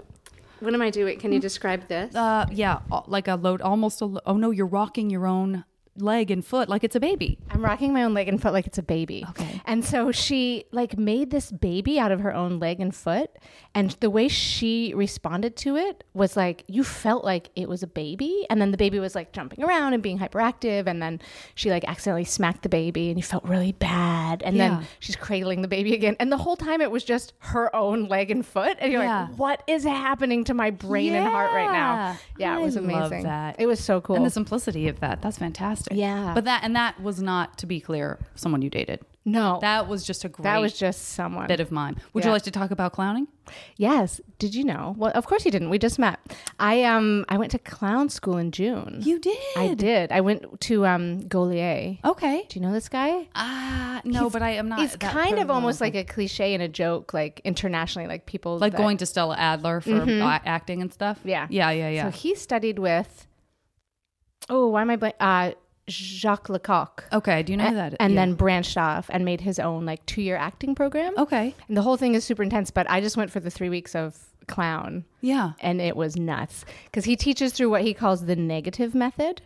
What 0.67 0.75
am 0.75 0.83
I 0.83 0.91
doing? 0.91 1.19
Can 1.19 1.33
you 1.33 1.39
describe 1.41 1.87
this? 1.89 2.15
Uh, 2.15 2.45
yeah, 2.51 2.81
like 3.07 3.29
a 3.29 3.37
load, 3.37 3.63
almost 3.63 4.01
a. 4.01 4.07
lo- 4.07 4.21
Oh 4.27 4.37
no, 4.37 4.51
you're 4.51 4.67
rocking 4.67 5.09
your 5.11 5.27
own 5.27 5.65
leg 5.99 6.31
and 6.31 6.45
foot 6.45 6.69
like 6.69 6.85
it's 6.85 6.97
a 6.97 7.01
baby. 7.01 7.39
I'm 7.51 7.65
rocking 7.65 7.93
my 7.93 8.03
own 8.03 8.15
leg 8.15 8.29
and 8.29 8.41
foot 8.41 8.53
like 8.53 8.67
it's 8.67 8.79
a 8.79 8.83
baby. 8.83 9.25
Okay. 9.31 9.61
And 9.65 9.85
so 9.85 10.13
she 10.13 10.65
like 10.73 10.99
made 10.99 11.31
this 11.31 11.51
baby 11.51 11.99
out 11.99 12.13
of 12.13 12.21
her 12.21 12.35
own 12.35 12.59
leg 12.59 12.81
and 12.81 12.95
foot. 12.95 13.31
And 13.75 13.91
the 14.01 14.11
way 14.11 14.29
she 14.29 14.93
responded 14.95 15.57
to 15.57 15.77
it 15.77 16.05
was 16.15 16.37
like 16.37 16.65
you 16.67 16.83
felt 16.85 17.25
like 17.25 17.51
it 17.57 17.69
was 17.69 17.83
a 17.83 17.87
baby. 17.87 18.47
And 18.51 18.61
then 18.61 18.71
the 18.71 18.77
baby 18.77 18.99
was 18.99 19.15
like 19.15 19.33
jumping 19.33 19.63
around 19.65 19.93
and 19.95 20.03
being 20.03 20.19
hyperactive. 20.19 20.87
And 20.87 21.03
then 21.03 21.21
she 21.55 21.71
like 21.71 21.85
accidentally 21.89 22.25
smacked 22.25 22.63
the 22.63 22.69
baby 22.69 23.09
and 23.11 23.19
you 23.19 23.23
felt 23.23 23.45
really 23.45 23.73
bad. 23.73 24.43
And 24.43 24.57
Yeah. 24.57 24.69
then 24.69 24.87
she's 25.01 25.17
cradling 25.17 25.63
the 25.63 25.69
baby 25.69 25.95
again. 25.95 26.17
And 26.21 26.31
the 26.33 26.39
whole 26.39 26.57
time 26.57 26.81
it 26.81 26.91
was 26.91 27.05
just 27.05 27.33
her 27.39 27.75
own 27.75 28.07
leg 28.09 28.31
and 28.31 28.45
foot. 28.45 28.77
And 28.81 28.93
you're 28.93 29.03
Yeah. 29.03 29.23
like, 29.29 29.39
what 29.39 29.63
is 29.67 29.85
happening 29.85 30.45
to 30.45 30.55
my 30.55 30.71
brain 30.71 31.15
and 31.15 31.27
heart 31.27 31.53
right 31.53 31.71
now? 31.73 31.95
Yeah. 31.97 32.17
Yeah, 32.39 32.59
it 32.59 32.63
was 32.63 32.77
I 32.77 32.81
love 32.81 33.11
amazing. 33.13 33.23
that. 33.25 33.57
It 33.59 33.67
was 33.67 33.81
so 33.81 34.01
cool. 34.01 34.17
And 34.17 34.25
the 34.25 34.31
simplicity 34.31 34.89
of 34.89 35.01
that. 35.01 35.21
That's 35.21 35.39
fantastic. 35.39 35.86
Yeah. 35.91 36.33
But 36.35 36.45
that 36.45 36.63
and 36.65 36.75
that 36.77 37.01
was 37.03 37.21
not, 37.23 37.59
to 37.59 37.67
be 37.67 37.81
clear, 37.81 38.19
someone 38.35 38.63
you 38.63 38.71
dated. 38.71 39.01
no. 39.25 39.59
That 39.61 39.89
was 39.89 40.05
just 40.05 40.25
a 40.25 40.29
great 40.29 40.45
that 40.45 40.61
was 40.61 40.73
just 40.79 41.01
someone. 41.19 41.49
bit 41.49 41.59
of 41.61 41.71
mine. 41.73 41.97
Would 42.13 42.25
you 42.25 42.31
like 42.31 42.43
to 42.45 42.51
talk 42.51 42.71
about 42.71 42.93
clowning? 42.93 43.27
Yes. 43.77 44.21
Did 44.39 44.55
you 44.55 44.63
know? 44.65 44.95
Well, 44.99 45.11
of 45.15 45.27
course 45.27 45.45
you 45.45 45.51
didn't. 45.51 45.71
We 45.71 45.79
just 45.79 45.99
met. 45.99 46.19
I 46.61 46.85
um 46.85 47.25
I 47.29 47.37
went 47.39 47.51
to 47.53 47.59
clown 47.59 48.09
school 48.09 48.37
in 48.39 48.51
June. 48.53 49.01
You 49.03 49.19
did. 49.19 49.39
I 49.57 49.75
did. 49.75 50.13
I 50.13 50.21
went 50.21 50.61
to 50.69 50.87
um 50.87 51.23
Gaulier. 51.29 51.99
Okay. 52.05 52.47
Do 52.49 52.59
you 52.59 52.65
know 52.67 52.73
this 52.73 52.89
guy? 52.89 53.29
Ah, 53.35 54.01
no, 54.05 54.31
but 54.31 54.43
I 54.43 54.51
am 54.51 54.69
not. 54.69 54.79
He's 54.81 54.93
that 54.93 55.13
kind 55.13 55.39
of 55.39 55.51
almost 55.51 55.81
like 55.81 55.95
a 55.97 56.05
cliche 56.05 56.55
and 56.55 56.63
a 56.63 56.69
joke, 56.69 57.13
like 57.15 57.41
internationally, 57.45 58.07
like 58.09 58.27
people 58.27 58.59
like 58.59 58.73
that- 58.73 58.79
going 58.79 58.97
to 58.99 59.07
Stella 59.07 59.37
Adler 59.37 59.81
for 59.81 60.03
a- 60.03 60.41
acting 60.45 60.83
and 60.83 60.93
stuff. 60.93 61.19
Yeah. 61.25 61.47
Yeah, 61.51 61.71
yeah, 61.71 61.89
yeah. 61.91 62.11
So 62.11 62.17
he 62.17 62.35
studied 62.37 62.79
with. 62.79 63.27
Oh, 64.49 64.69
why 64.69 64.83
am 64.83 64.91
I 64.91 64.97
blank? 64.97 65.15
Uh, 65.19 65.53
Jacques 65.89 66.49
Lecoq. 66.49 67.05
okay. 67.13 67.43
Do 67.43 67.53
you 67.53 67.57
know 67.57 67.69
A- 67.69 67.75
that? 67.75 67.95
and 68.01 68.15
Yeah. 68.15 68.21
then 68.21 68.35
branched 68.35 68.77
off 68.77 69.09
and 69.13 69.25
made 69.25 69.41
his 69.43 69.59
own 69.59 69.87
like 69.87 70.05
two 70.07 70.21
year 70.23 70.37
acting 70.37 70.75
program. 70.75 71.15
Okay. 71.17 71.55
And 71.69 71.77
the 71.77 71.83
whole 71.83 71.97
thing 71.97 72.15
is 72.15 72.25
super 72.25 72.43
intense, 72.43 72.71
but 72.71 72.91
I 72.91 73.01
just 73.01 73.17
went 73.17 73.31
for 73.31 73.41
the 73.41 73.51
three 73.51 73.69
weeks 73.69 73.95
of 73.95 74.17
clown. 74.47 75.05
Yeah. 75.21 75.53
and 75.61 75.81
it 75.81 75.97
was 75.97 76.17
nuts 76.17 76.65
because 76.85 77.05
he 77.05 77.17
teaches 77.17 77.53
through 77.53 77.71
what 77.71 77.83
he 77.83 77.93
calls 77.95 78.27
the 78.27 78.37
negative 78.37 78.95
method, 78.95 79.43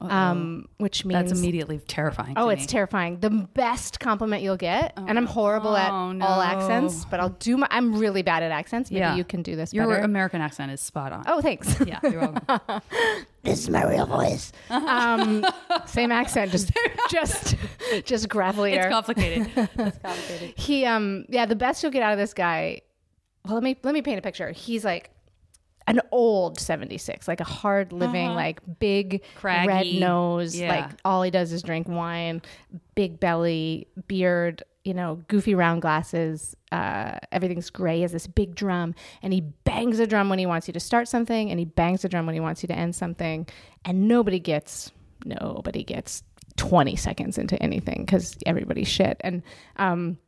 um, 0.00 0.66
which 0.78 1.04
means 1.04 1.28
That's 1.30 1.38
immediately 1.38 1.78
terrifying. 1.78 2.34
oh, 2.36 2.48
it's 2.48 2.62
me. 2.62 2.66
terrifying. 2.66 3.20
The 3.20 3.30
best 3.30 4.00
compliment 4.00 4.42
you'll 4.42 4.56
get, 4.56 4.92
and 4.96 5.16
I'm 5.16 5.26
horrible 5.26 5.76
at 5.76 5.90
Oh, 5.92 6.18
all 6.20 6.40
accents, 6.40 7.04
but 7.04 7.20
I'll 7.20 7.28
do 7.38 7.56
my. 7.58 7.68
I'm 7.70 7.96
really 7.98 8.22
bad 8.22 8.42
at 8.42 8.50
accents. 8.50 8.90
Maybe 8.90 9.00
Yeah. 9.00 9.14
you 9.14 9.22
can 9.24 9.42
do 9.42 9.54
this 9.54 9.72
Your 9.72 9.86
better. 9.86 10.00
American 10.02 10.40
accent 10.40 10.72
is 10.72 10.80
spot 10.80 11.12
on. 11.12 11.22
oh, 11.28 11.40
thanks. 11.40 11.76
Yeah, 11.86 12.00
you're 12.02 12.20
welcome. 12.20 12.82
this 13.44 13.60
is 13.60 13.70
my 13.70 13.84
real 13.84 14.06
voice. 14.06 14.50
um, 14.70 15.44
same 15.86 16.10
accent, 16.10 16.50
just 16.50 16.72
just 17.10 17.54
just 18.04 18.28
gravelier. 18.28 18.78
it's 18.78 18.86
complicated. 18.88 19.48
it's 19.56 19.98
complicated. 19.98 20.54
he 20.56 20.84
um 20.86 21.24
yeah 21.28 21.46
the 21.46 21.56
best 21.56 21.82
you'll 21.84 21.92
get 21.92 22.02
out 22.02 22.12
of 22.12 22.18
this 22.18 22.34
guy 22.34 22.80
well 23.44 23.54
let 23.54 23.62
me 23.62 23.76
let 23.82 23.94
me 23.94 24.02
paint 24.02 24.18
a 24.18 24.22
picture 24.22 24.50
he's 24.52 24.84
like 24.84 25.10
an 25.86 26.00
old 26.12 26.60
76, 26.60 27.26
like 27.26 27.40
a 27.40 27.44
hard 27.44 27.92
living, 27.92 28.28
like 28.34 28.60
big 28.78 29.22
red 29.42 29.86
nose, 29.94 30.54
Yeah. 30.54 30.68
like 30.68 30.90
all 31.04 31.22
he 31.22 31.32
does 31.32 31.50
is 31.50 31.62
drink 31.62 31.88
wine, 31.88 32.42
big 32.94 33.18
belly, 33.18 33.88
beard, 34.06 34.62
you 34.84 34.94
know, 34.94 35.20
goofy 35.26 35.52
round 35.56 35.82
glasses. 35.82 36.54
Uh, 36.70 37.18
everything's 37.32 37.70
gray. 37.70 37.96
He 37.96 38.02
has 38.02 38.12
this 38.12 38.28
big 38.28 38.54
drum, 38.54 38.94
and 39.20 39.32
he 39.32 39.40
bangs 39.40 39.98
the 39.98 40.06
drum 40.06 40.28
when 40.28 40.38
he 40.38 40.46
wants 40.46 40.68
you 40.68 40.72
to 40.74 40.80
start 40.80 41.08
something, 41.08 41.50
and 41.50 41.58
he 41.58 41.64
bangs 41.64 42.02
the 42.02 42.08
drum 42.08 42.24
when 42.24 42.34
he 42.34 42.40
wants 42.40 42.62
you 42.62 42.68
to 42.68 42.74
end 42.74 42.94
something. 42.94 43.48
And 43.84 44.06
nobody 44.06 44.38
gets, 44.38 44.92
nobody 45.24 45.82
gets 45.82 46.22
20 46.56 46.94
seconds 46.94 47.36
into 47.36 47.60
anything 47.60 48.04
because 48.06 48.36
everybody's 48.46 48.86
shit. 48.86 49.16
And 49.22 49.42
um, 49.76 50.18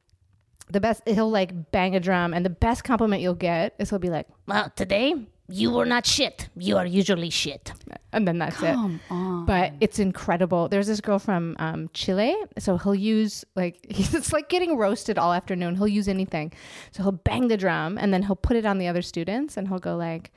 the 0.72 0.80
best, 0.80 1.02
he'll 1.06 1.30
like 1.30 1.70
bang 1.70 1.94
a 1.94 2.00
drum, 2.00 2.34
and 2.34 2.44
the 2.44 2.50
best 2.50 2.84
compliment 2.84 3.22
you'll 3.22 3.34
get 3.34 3.74
is 3.78 3.90
he'll 3.90 3.98
be 3.98 4.10
like, 4.10 4.26
Well, 4.46 4.72
today 4.76 5.14
you 5.48 5.70
were 5.70 5.84
not 5.84 6.06
shit. 6.06 6.48
You 6.56 6.78
are 6.78 6.86
usually 6.86 7.28
shit. 7.28 7.72
and 8.12 8.26
then 8.26 8.38
that's 8.38 8.56
it. 8.62 8.74
Come 8.74 9.00
on. 9.10 9.44
but 9.44 9.72
it's 9.80 9.98
incredible. 9.98 10.68
There's 10.68 10.86
this 10.86 11.00
girl 11.00 11.18
from 11.18 11.56
um, 11.58 11.90
Chile, 11.92 12.34
so 12.58 12.78
he'll 12.78 12.94
use 12.94 13.44
like 13.54 13.78
it's 13.90 14.32
like 14.32 14.48
getting 14.48 14.76
roasted 14.78 15.18
all 15.18 15.32
afternoon. 15.32 15.76
He'll 15.76 15.88
use 15.88 16.08
anything, 16.08 16.52
so 16.92 17.02
he'll 17.02 17.12
bang 17.30 17.48
the 17.48 17.56
drum 17.56 17.98
and 17.98 18.12
then 18.14 18.22
he'll 18.22 18.36
put 18.48 18.56
it 18.56 18.64
on 18.64 18.78
the 18.78 18.88
other 18.88 19.02
students 19.02 19.56
and 19.56 19.68
he'll 19.68 19.78
go 19.90 19.96
like, 19.96 20.32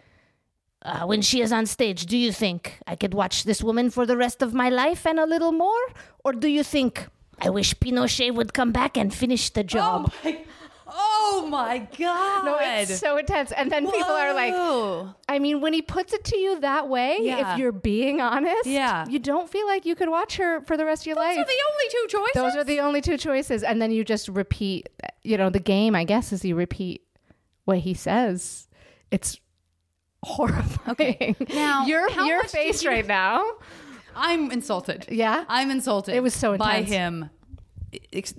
Uh, 0.85 1.05
when 1.11 1.21
she 1.21 1.41
is 1.41 1.51
on 1.51 1.65
stage, 1.65 2.05
do 2.05 2.17
you 2.17 2.31
think 2.31 2.61
I 2.85 2.95
could 2.95 3.13
watch 3.13 3.43
this 3.43 3.63
woman 3.63 3.89
for 3.89 4.05
the 4.05 4.17
rest 4.17 4.41
of 4.45 4.53
my 4.53 4.69
life 4.69 5.07
and 5.07 5.17
a 5.19 5.25
little 5.25 5.51
more? 5.51 5.83
Or 6.23 6.31
do 6.33 6.47
you 6.47 6.63
think 6.63 7.07
I 7.41 7.49
wish 7.49 7.73
Pinochet 7.75 8.33
would 8.33 8.53
come 8.53 8.71
back 8.71 8.97
and 8.97 9.13
finish 9.13 9.49
the 9.49 9.63
job? 9.63 10.11
oh 10.23 10.25
my 10.25 10.45
oh 10.87 11.47
my 11.49 11.79
god. 11.97 12.45
"No, 12.45 12.57
it's 12.61 12.99
so 12.99 13.17
intense." 13.17 13.51
And 13.51 13.69
then 13.71 13.89
people 13.91 14.11
are 14.11 14.33
like, 14.33 14.53
I 15.27 15.39
mean, 15.39 15.59
when 15.59 15.73
he 15.73 15.81
puts 15.81 16.13
it 16.13 16.23
to 16.25 16.37
you 16.37 16.59
that 16.61 16.87
way, 16.87 17.17
Yeah. 17.21 17.53
if 17.53 17.59
you're 17.59 17.71
being 17.73 18.21
honest, 18.21 18.65
Yeah. 18.65 19.05
you 19.09 19.19
don't 19.19 19.49
feel 19.49 19.67
like 19.67 19.85
you 19.85 19.95
could 19.95 20.09
watch 20.09 20.37
her 20.37 20.61
for 20.61 20.77
the 20.77 20.85
rest 20.85 21.03
of 21.03 21.07
your 21.07 21.15
life. 21.17 21.35
Those 21.35 21.43
are 21.43 21.47
the 21.47 21.63
only 21.71 21.89
two 21.89 22.05
choices. 22.07 22.33
Those 22.35 22.55
are 22.55 22.63
the 22.63 22.79
only 22.79 23.01
two 23.01 23.17
choices. 23.17 23.63
And 23.63 23.81
then 23.81 23.91
you 23.91 24.03
just 24.05 24.27
repeat, 24.29 24.87
you 25.23 25.37
know, 25.37 25.49
the 25.49 25.59
game, 25.59 25.95
I 25.95 26.03
guess, 26.05 26.31
is 26.31 26.45
you 26.45 26.55
repeat 26.55 27.01
what 27.65 27.79
he 27.79 27.93
says. 27.93 28.67
It's 29.11 29.39
horrifying. 30.23 31.35
Now, 31.53 31.85
your 31.85 32.09
your 32.25 32.43
face 32.45 32.83
you- 32.83 32.89
right 32.89 33.05
now. 33.05 33.43
I'm 34.15 34.51
insulted. 34.51 35.05
Yeah? 35.09 35.45
I'm 35.47 35.69
insulted. 35.71 36.15
It 36.15 36.21
was 36.23 36.33
so 36.33 36.57
by 36.57 36.81
him. 36.83 37.29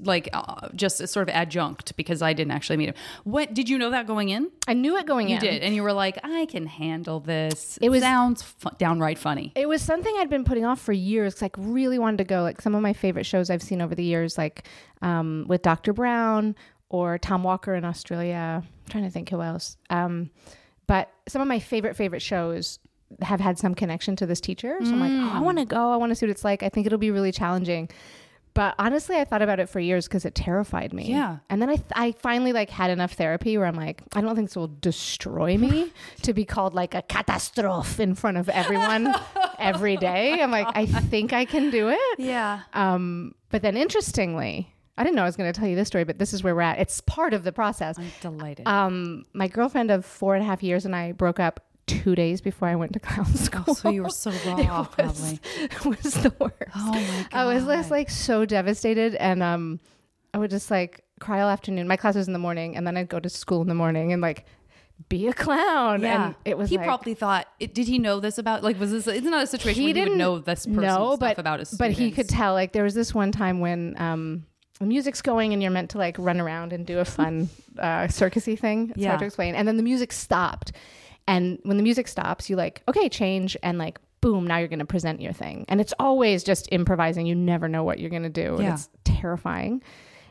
Like 0.02 0.28
uh, 0.35 0.68
just 0.75 1.00
a 1.00 1.06
sort 1.06 1.28
of 1.30 1.35
adjunct 1.35 1.97
because 1.97 2.21
I 2.21 2.35
didn't 2.35 2.50
actually 2.50 2.76
meet 2.76 2.88
him. 2.90 2.95
What 3.25 3.54
did 3.54 3.71
you 3.71 3.78
know 3.78 3.90
that 3.90 4.06
going 4.06 4.28
in? 4.28 4.50
I 4.68 4.75
knew 4.75 4.99
it 4.99 5.06
going 5.06 5.28
You 5.30 5.37
in. 5.37 5.42
You 5.45 5.50
did, 5.50 5.62
and 5.62 5.75
you 5.75 5.83
were 5.83 5.95
like, 5.95 6.18
"I 6.23 6.45
can 6.47 6.66
handle 6.66 7.21
this." 7.21 7.78
It 7.80 7.88
was- 7.88 8.02
sounds 8.02 8.42
fu- 8.42 8.68
downright 8.76 9.18
funny. 9.18 9.52
It 9.56 9.66
was 9.66 9.80
something 9.80 10.14
I'd 10.18 10.28
been 10.28 10.45
putting 10.45 10.66
off 10.66 10.80
for 10.80 10.92
years 10.92 11.40
Like, 11.40 11.54
really 11.56 11.99
wanted 11.99 12.18
to 12.18 12.25
go. 12.25 12.42
Like 12.42 12.61
some 12.61 12.75
of 12.75 12.83
my 12.83 12.92
favorite 12.92 13.25
shows 13.25 13.49
I've 13.49 13.62
seen 13.62 13.80
over 13.80 13.95
the 13.95 14.04
years, 14.04 14.37
like 14.37 14.64
um, 15.00 15.47
with 15.49 15.62
Dr. 15.62 15.95
Brown 15.95 16.54
or 16.90 17.16
Tom 17.16 17.42
Walker 17.42 17.75
in 17.75 17.85
Australia. 17.87 18.62
I'm 18.62 18.90
trying 18.90 19.04
to 19.04 19.11
think 19.11 19.30
who 19.30 19.40
else. 19.40 19.78
Um, 19.88 20.30
but 20.87 21.11
some 21.28 21.40
of 21.40 21.49
my 21.49 21.61
favorite, 21.61 21.97
favorite 21.97 22.21
shows 22.23 22.78
have 23.22 23.40
had 23.40 23.58
some 23.58 23.75
connection 23.75 24.16
to 24.16 24.26
this 24.26 24.40
teacher. 24.40 24.76
So 24.82 24.90
I'm 24.90 25.00
like, 25.00 25.12
oh, 25.12 25.38
I 25.38 25.40
want 25.40 25.58
to 25.58 25.64
go. 25.64 25.92
I 25.92 25.96
want 25.96 26.10
to 26.10 26.16
see 26.16 26.26
what 26.26 26.30
it's 26.30 26.44
like. 26.44 26.62
I 26.62 26.68
think 26.68 26.86
it'll 26.86 26.98
be 26.98 27.10
really 27.10 27.32
challenging. 27.32 27.88
But 28.56 28.75
honestly, 28.78 29.16
I 29.16 29.26
thought 29.26 29.42
about 29.42 29.60
it 29.60 29.68
for 29.68 29.80
years 29.80 30.08
because 30.08 30.25
it 30.25 30.34
terrified 30.34 30.94
me. 30.94 31.10
Yeah. 31.10 31.38
And 31.50 31.60
then 31.60 31.68
I, 31.68 31.76
th- 31.76 31.92
I 31.94 32.12
finally 32.12 32.54
like 32.54 32.70
had 32.70 32.90
enough 32.90 33.12
therapy 33.12 33.58
where 33.58 33.66
I'm 33.66 33.75
like, 33.75 34.02
I 34.14 34.22
don't 34.22 34.34
think 34.34 34.48
this 34.48 34.56
will 34.56 34.72
destroy 34.80 35.58
me 35.58 35.92
to 36.22 36.32
be 36.32 36.46
called 36.46 36.75
like 36.75 36.94
a 36.94 37.02
catastrophe 37.02 38.02
in 38.02 38.14
front 38.14 38.38
of 38.38 38.48
everyone 38.48 39.14
every 39.58 39.98
day. 39.98 40.40
I'm 40.40 40.50
like, 40.50 40.68
I 40.75 40.86
think 41.10 41.34
I 41.34 41.44
can 41.44 41.68
do 41.68 41.90
it. 41.90 42.18
Yeah. 42.18 42.60
Um, 42.72 43.34
but 43.50 43.60
then 43.60 43.76
interestingly, 43.76 44.72
I 44.96 45.04
didn't 45.04 45.16
know 45.16 45.22
I 45.22 45.26
was 45.26 45.36
going 45.36 45.52
to 45.52 45.58
tell 45.60 45.68
you 45.68 45.76
this 45.76 45.88
story, 45.88 46.04
but 46.04 46.18
this 46.18 46.32
is 46.32 46.42
where 46.42 46.54
we're 46.54 46.62
at. 46.62 46.78
It's 46.78 47.02
part 47.02 47.34
of 47.34 47.44
the 47.44 47.52
process. 47.52 47.98
I'm 47.98 48.10
delighted. 48.22 48.66
Um, 48.66 49.26
my 49.34 49.48
girlfriend 49.48 49.90
of 49.90 50.06
four 50.06 50.34
and 50.34 50.42
a 50.42 50.46
half 50.46 50.62
years 50.62 50.86
and 50.86 50.96
I 50.96 51.12
broke 51.12 51.38
up 51.38 51.65
two 51.87 52.14
days 52.14 52.40
before 52.40 52.69
I 52.69 52.76
went 52.76 52.93
to 52.95 53.00
clown 53.09 53.26
school. 53.35 53.64
Oh, 53.69 53.75
so 53.75 53.88
you 53.90 54.02
were 54.02 54.11
so 54.11 54.33
raw, 54.47 54.85
probably. 54.90 55.40
it 55.61 55.85
was 55.85 56.14
the 56.14 56.33
worst. 56.38 56.55
Oh 56.75 56.93
my 56.93 57.26
god! 57.31 57.38
I 57.38 57.45
was 57.47 57.64
just 57.64 57.90
like 57.90 58.11
so 58.11 58.45
devastated, 58.45 59.14
and 59.16 59.43
um, 59.43 59.81
I 60.35 60.38
would 60.38 60.50
just 60.50 60.71
like 60.71 61.02
cry 61.21 61.40
all 61.40 61.49
afternoon. 61.49 61.88
My 61.88 61.97
class 61.97 62.14
was 62.16 62.26
in 62.26 62.33
the 62.33 62.38
morning, 62.38 62.76
and 62.76 62.87
then 62.87 62.97
I'd 62.97 63.09
go 63.09 63.21
to 63.21 63.28
school 63.28 63.62
in 63.62 63.69
the 63.69 63.75
morning 63.75 64.12
and 64.12 64.21
like 64.21 64.45
be 65.09 65.26
a 65.28 65.33
clown. 65.33 66.02
Yeah, 66.02 66.26
and 66.26 66.35
it 66.45 66.57
was 66.59 66.71
He 66.71 66.76
like, 66.76 66.87
probably 66.87 67.14
thought. 67.14 67.47
It, 67.61 67.75
did 67.75 67.87
he 67.87 67.99
know 67.99 68.19
this 68.21 68.38
about? 68.38 68.62
Like, 68.64 68.78
was 68.81 68.90
this? 68.90 69.07
It's 69.07 69.26
not 69.26 69.43
a 69.43 69.47
situation 69.47 69.83
he 69.83 69.93
where 69.93 70.05
he 70.05 70.11
would 70.11 70.19
know 70.19 70.38
this 70.38 70.66
person 70.66 70.83
no, 70.83 71.16
stuff 71.16 71.21
but 71.21 71.38
about 71.38 71.61
his. 71.61 71.71
but 71.73 71.90
he 71.93 72.11
could 72.11 72.28
tell. 72.28 72.52
Like 72.55 72.73
there 72.73 72.85
was 72.85 72.95
this 72.95 73.14
one 73.14 73.31
time 73.33 73.61
when 73.61 73.95
um, 74.00 74.45
the 74.81 74.87
music's 74.87 75.23
going 75.23 75.52
and 75.52 75.62
you're 75.62 75.71
meant 75.71 75.90
to 75.90 75.99
like 75.99 76.16
run 76.19 76.40
around 76.40 76.73
and 76.73 76.85
do 76.87 76.99
a 76.99 77.05
fun 77.05 77.49
uh, 77.78 78.05
circusy 78.09 78.59
thing. 78.59 78.90
It's 78.90 78.99
Yeah. 78.99 79.09
hard 79.11 79.21
to 79.21 79.26
explain. 79.26 79.55
And 79.55 79.66
then 79.69 79.76
the 79.76 79.83
music 79.83 80.12
stopped, 80.12 80.73
and 81.28 81.59
when 81.64 81.76
the 81.76 81.83
music 81.83 82.09
stops, 82.09 82.49
you 82.50 82.56
like 82.56 82.83
okay 82.88 83.09
change 83.09 83.56
and 83.62 83.78
like 83.78 83.99
boom 84.21 84.47
now 84.47 84.56
you're 84.59 84.68
going 84.68 84.78
to 84.80 84.85
present 84.87 85.21
your 85.21 85.33
thing. 85.33 85.64
And 85.68 85.80
it's 85.80 85.95
always 85.99 86.42
just 86.42 86.68
improvising. 86.73 87.26
You 87.26 87.35
never 87.35 87.68
know 87.68 87.85
what 87.85 87.99
you're 87.99 88.11
going 88.11 88.23
to 88.23 88.28
do 88.28 88.54
and 88.54 88.64
Yeah. 88.64 88.75
it's 88.75 88.88
terrifying. 89.04 89.83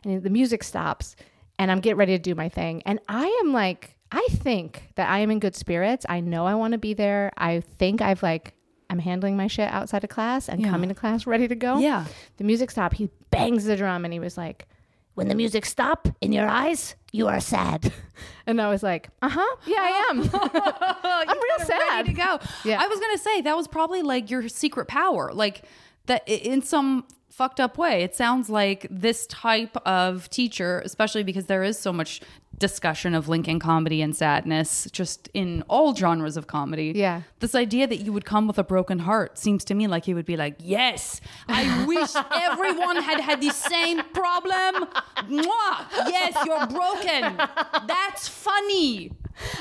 And 0.04 0.22
the 0.24 0.30
music 0.30 0.64
stops 0.64 1.16
and 1.58 1.72
i'm 1.72 1.80
getting 1.80 1.98
ready 1.98 2.14
to 2.18 2.22
do 2.22 2.36
my 2.36 2.50
thing. 2.50 2.82
And 2.86 3.00
i 3.08 3.26
am 3.44 3.54
like 3.54 3.96
i 4.12 4.26
think 4.32 4.90
that 4.96 5.10
i 5.10 5.20
am 5.20 5.32
in 5.32 5.40
good 5.40 5.56
spirits. 5.56 6.06
I 6.10 6.20
know 6.20 6.46
i 6.46 6.56
want 6.56 6.74
to 6.74 6.78
be 6.78 6.94
there. 6.94 7.32
I 7.38 7.62
think 7.62 8.02
i've 8.02 8.22
like 8.24 8.54
i'm 8.90 9.00
handling 9.00 9.36
my 9.38 9.48
shit 9.48 9.70
outside 9.70 10.04
of 10.04 10.10
class 10.10 10.48
and 10.50 10.62
Yeah. 10.62 10.70
coming 10.70 10.90
to 10.90 10.96
class 10.96 11.26
ready 11.26 11.48
to 11.48 11.56
go. 11.56 11.80
Yeah. 11.80 12.06
the 12.38 12.44
music 12.44 12.72
stopped 12.72 12.96
he 12.98 13.10
bangs 13.32 13.66
the 13.66 13.76
drum 13.78 14.04
and 14.06 14.14
he 14.14 14.20
was 14.20 14.38
like 14.38 14.68
When 15.16 15.28
the 15.28 15.36
music 15.36 15.66
stop 15.66 16.08
in 16.22 16.32
your 16.32 16.48
eyes, 16.48 16.96
you 17.12 17.28
are 17.28 17.40
sad. 17.40 17.92
and 18.48 18.62
i 18.62 18.70
was 18.70 18.84
like 18.84 19.10
uh-huh 19.22 19.56
yeah 19.66 19.80
i 19.80 20.08
am 20.10 20.20
i'm 21.30 21.38
real 21.38 21.68
sad 21.68 21.80
ready 21.90 22.10
to 22.10 22.16
go. 22.16 22.40
Yeah. 22.64 22.82
I 22.82 22.88
was 22.88 23.00
gonna 23.00 23.18
say 23.18 23.42
that 23.42 23.58
was 23.58 23.68
probably 23.68 24.02
like 24.02 24.30
your 24.30 24.48
secret 24.48 24.88
power, 24.88 25.32
like 25.34 25.64
that 26.06 26.28
in 26.28 26.62
some 26.62 27.06
fucked 27.30 27.60
up 27.60 27.78
way. 27.78 28.04
It 28.04 28.16
sounds 28.16 28.50
like 28.50 28.88
this 28.90 29.28
type 29.28 29.76
of 29.86 30.30
teacher, 30.30 30.82
especially 30.86 31.24
because 31.24 31.48
there 31.48 31.64
is 31.64 31.78
so 31.78 31.92
much 31.92 32.22
discussion 32.58 33.14
of 33.14 33.28
linking 33.28 33.60
comedy 33.60 34.02
and 34.02 34.16
sadness, 34.16 34.88
just 34.92 35.30
in 35.34 35.64
all 35.68 35.94
genres 35.96 36.38
of 36.38 36.48
comedy. 36.48 36.94
Yeah. 36.96 37.22
this 37.40 37.54
idea 37.56 37.86
that 37.88 37.98
you 37.98 38.14
would 38.14 38.26
come 38.26 38.48
with 38.48 38.58
a 38.58 38.64
broken 38.64 39.00
heart 39.00 39.38
seems 39.38 39.64
to 39.66 39.74
me 39.74 39.88
like 39.88 40.06
he 40.06 40.14
would 40.14 40.26
be 40.26 40.38
like, 40.38 40.56
"Yes, 40.60 41.20
I 41.48 41.86
wish 41.86 42.12
everyone 42.34 42.98
had 43.02 43.20
had 43.20 43.42
the 43.42 43.52
same 43.52 44.02
problem." 44.14 44.88
Mwah! 45.30 45.86
Yes, 46.08 46.36
you're 46.46 46.68
broken. 46.68 47.38
That's 47.88 48.28
funny. 48.28 49.12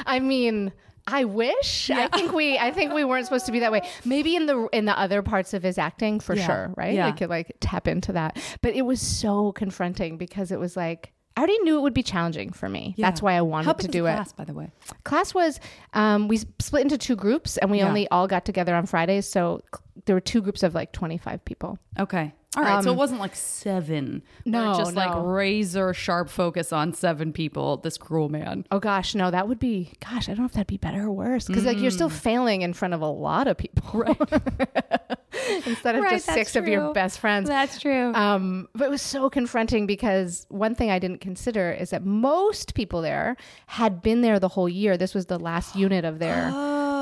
I 0.06 0.20
mean, 0.20 0.72
I 1.06 1.24
wish. 1.24 1.90
I 1.90 2.08
think 2.08 2.32
we. 2.32 2.58
I 2.58 2.70
think 2.70 2.92
we 2.92 3.04
weren't 3.04 3.26
supposed 3.26 3.46
to 3.46 3.52
be 3.52 3.58
that 3.60 3.72
way. 3.72 3.82
Maybe 4.04 4.36
in 4.36 4.46
the 4.46 4.68
in 4.72 4.84
the 4.84 4.98
other 4.98 5.20
parts 5.22 5.52
of 5.52 5.62
his 5.62 5.78
acting, 5.78 6.20
for 6.20 6.34
Yeah. 6.36 6.46
sure, 6.46 6.74
right? 6.76 6.94
Yeah. 6.94 7.08
I 7.08 7.12
could 7.12 7.28
like 7.28 7.56
tap 7.60 7.88
into 7.88 8.12
that. 8.12 8.38
But 8.62 8.74
it 8.74 8.82
was 8.82 9.00
so 9.00 9.52
confronting 9.52 10.16
because 10.16 10.50
it 10.52 10.58
was 10.60 10.76
like 10.76 11.12
I 11.36 11.40
already 11.40 11.58
knew 11.60 11.78
it 11.78 11.82
would 11.82 11.94
be 11.94 12.02
challenging 12.04 12.52
for 12.52 12.68
me. 12.68 12.94
That's 12.96 13.20
why 13.20 13.32
I 13.34 13.40
wanted 13.42 13.66
How 13.66 13.72
to 13.72 13.82
big 13.82 13.90
do 13.90 14.06
is 14.06 14.10
the 14.10 14.10
it. 14.12 14.14
class, 14.16 14.32
by 14.32 14.44
the 14.44 14.54
way. 14.54 14.70
Class 15.02 15.34
was 15.34 15.58
um, 15.92 16.28
we 16.28 16.36
split 16.60 16.82
into 16.82 16.96
two 16.96 17.16
groups, 17.16 17.56
and 17.58 17.70
we 17.70 17.78
Yeah. 17.78 17.88
only 17.88 18.06
all 18.08 18.28
got 18.28 18.44
together 18.44 18.74
on 18.74 18.86
Fridays. 18.86 19.26
So 19.28 19.62
there 20.06 20.14
were 20.14 20.20
two 20.20 20.40
groups 20.42 20.62
of 20.62 20.74
like 20.74 20.92
twenty 20.92 21.18
five 21.18 21.44
people. 21.44 21.78
Okay. 21.98 22.32
All 22.56 22.62
right. 22.62 22.84
so 22.84 22.92
it 22.92 22.96
wasn't 22.96 23.18
like 23.18 23.34
seven. 23.34 24.22
Um, 24.46 24.52
no, 24.52 24.74
just 24.76 24.94
like 24.94 25.10
razor 25.16 25.92
sharp 25.92 26.28
focus 26.30 26.72
on 26.72 26.92
seven 26.92 27.32
people. 27.32 27.78
This 27.78 27.98
cruel 27.98 28.28
man. 28.28 28.64
Oh 28.70 28.78
gosh, 28.78 29.16
no, 29.16 29.32
that 29.32 29.48
would 29.48 29.58
be 29.58 29.90
gosh. 30.08 30.28
I 30.28 30.34
don't 30.34 30.38
know 30.38 30.44
if 30.46 30.52
that'd 30.52 30.68
be 30.68 30.76
better 30.76 31.02
or 31.02 31.10
worse 31.10 31.48
because 31.48 31.64
like 31.64 31.78
you're 31.80 31.90
still 31.90 32.10
Mm. 32.10 32.12
failing 32.12 32.62
in 32.62 32.72
front 32.72 32.94
of 32.94 33.00
a 33.00 33.08
lot 33.08 33.48
of 33.48 33.56
people, 33.58 33.82
right? 33.92 34.16
Instead 35.66 35.96
of 35.96 36.02
Right, 36.02 36.10
just 36.12 36.26
six 36.26 36.56
of 36.56 36.66
your 36.68 36.92
best 36.92 37.18
friends. 37.18 37.48
That's 37.48 37.80
true. 37.80 38.12
Um, 38.14 38.68
but 38.74 38.84
it 38.86 38.90
was 38.90 39.02
so 39.02 39.28
confronting 39.30 39.86
because 39.86 40.46
one 40.48 40.74
thing 40.74 40.90
I 40.90 40.98
didn't 40.98 41.20
consider 41.20 41.72
is 41.72 41.90
that 41.90 42.04
most 42.04 42.74
people 42.74 43.02
there 43.02 43.36
had 43.66 44.02
been 44.02 44.20
there 44.22 44.38
the 44.38 44.48
whole 44.48 44.68
year. 44.68 44.96
This 44.96 45.14
was 45.14 45.26
the 45.26 45.38
last 45.38 45.76
unit 45.84 46.04
of 46.04 46.18
their 46.18 46.50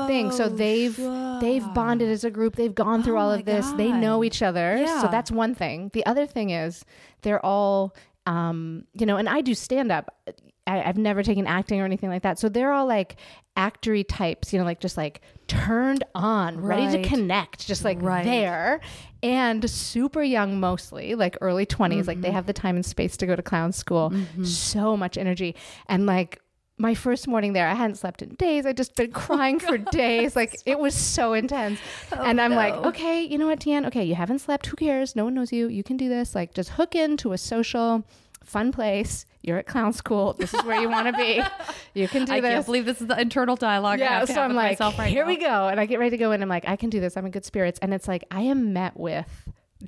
thing, 0.07 0.31
so 0.31 0.49
they've 0.49 0.95
they've 1.41 1.73
bonded 1.73 2.09
as 2.09 2.23
a 2.23 2.31
group. 2.31 2.55
They've 2.55 2.73
gone 2.73 3.03
through 3.03 3.17
Oh 3.17 3.21
all 3.21 3.31
of 3.31 3.45
this. 3.45 3.69
They 3.73 3.91
know 3.91 4.23
each 4.23 4.41
other. 4.41 4.77
Yeah. 4.77 5.01
So 5.01 5.07
that's 5.07 5.31
one 5.31 5.55
thing. 5.55 5.91
The 5.93 6.05
other 6.05 6.25
thing 6.25 6.49
is 6.49 6.83
they're 7.21 7.43
all, 7.45 7.95
um, 8.25 8.85
you 8.93 9.05
know, 9.05 9.17
and 9.17 9.29
I 9.29 9.41
do 9.41 9.53
stand 9.53 9.91
up. 9.91 10.15
I, 10.65 10.81
I've 10.83 10.97
never 10.97 11.23
taken 11.23 11.45
acting 11.45 11.81
or 11.81 11.85
anything 11.85 12.09
like 12.09 12.23
that. 12.23 12.39
So 12.39 12.47
they're 12.49 12.71
all 12.71 12.85
like 12.85 13.17
actory 13.57 14.05
types, 14.07 14.53
you 14.53 14.59
know, 14.59 14.65
like 14.65 14.79
just 14.79 14.95
like 14.97 15.21
turned 15.47 16.03
on, 16.15 16.59
ready 16.61 16.89
to 17.01 17.07
connect, 17.07 17.67
just 17.67 17.83
like 17.83 17.97
Right. 18.01 18.23
there 18.23 18.79
and 19.21 19.69
super 19.69 20.23
young 20.23 20.59
mostly, 20.59 21.15
like 21.15 21.37
early 21.41 21.65
20s. 21.65 22.07
Like 22.07 22.21
they 22.21 22.29
Mm-hmm. 22.29 22.35
have 22.35 22.45
the 22.45 22.53
time 22.53 22.75
and 22.75 22.85
space 22.85 23.17
to 23.17 23.25
go 23.25 23.35
to 23.35 23.41
clown 23.43 23.71
school. 23.73 24.13
So 24.43 24.95
much 24.95 25.17
energy. 25.17 25.55
And 25.87 26.05
like 26.05 26.39
my 26.77 26.95
first 26.95 27.27
morning 27.27 27.53
there, 27.53 27.67
I 27.67 27.75
hadn't 27.75 27.97
slept 27.97 28.21
in 28.21 28.29
days. 28.35 28.65
I'd 28.65 28.77
just 28.77 28.95
been 28.95 29.11
crying 29.25 29.59
for 29.59 29.77
days. 29.77 30.35
Like 30.35 30.55
it 30.65 30.79
was 30.79 30.95
so 30.95 31.33
intense. 31.33 31.79
and 32.11 32.39
I'm 32.41 32.53
like, 32.55 32.73
okay, 32.73 33.21
you 33.21 33.37
know 33.37 33.47
what, 33.47 33.59
DeAnne? 33.59 33.85
Okay, 33.87 34.03
you 34.05 34.15
haven't 34.15 34.39
slept. 34.39 34.65
Who 34.67 34.75
cares? 34.77 35.15
No 35.15 35.25
one 35.25 35.33
knows 35.35 35.51
you. 35.51 35.67
You 35.67 35.83
can 35.83 35.97
do 35.97 36.07
this. 36.09 36.33
Like 36.33 36.53
just 36.53 36.69
hook 36.71 36.95
into 36.95 37.33
a 37.33 37.37
social, 37.37 38.03
fun 38.43 38.71
place. 38.71 39.25
You're 39.43 39.57
at 39.57 39.67
clown 39.67 39.91
school. 39.91 40.33
This 40.33 40.53
is 40.53 40.63
where 40.63 40.81
you 40.81 40.89
want 40.89 41.07
to 41.07 41.13
be. 41.13 41.41
You 41.95 42.07
can 42.07 42.25
do 42.25 42.33
I 42.33 42.41
this. 42.41 42.49
I 42.49 42.53
can't 42.53 42.65
believe 42.65 42.85
this 42.85 43.01
is 43.01 43.07
the 43.07 43.21
internal 43.21 43.55
dialogue. 43.55 44.01
I 44.01 44.03
yeah, 44.03 44.25
so 44.25 44.41
I'm 44.41 44.55
like, 44.55 44.79
right 44.79 45.11
here 45.11 45.25
now. 45.25 45.27
we 45.27 45.37
go. 45.37 45.67
And 45.67 45.79
I 45.79 45.85
get 45.85 45.99
ready 45.99 46.09
to 46.09 46.17
go 46.17 46.31
in. 46.31 46.41
I'm 46.41 46.49
like, 46.49 46.67
I 46.67 46.75
can 46.75 46.89
do 46.89 46.99
this. 46.99 47.15
I'm 47.17 47.25
in 47.27 47.31
good 47.31 47.45
spirits. 47.45 47.77
And 47.83 47.93
it's 47.93 48.07
like, 48.07 48.23
I 48.31 48.41
am 48.41 48.73
met 48.73 48.99
with 48.99 49.27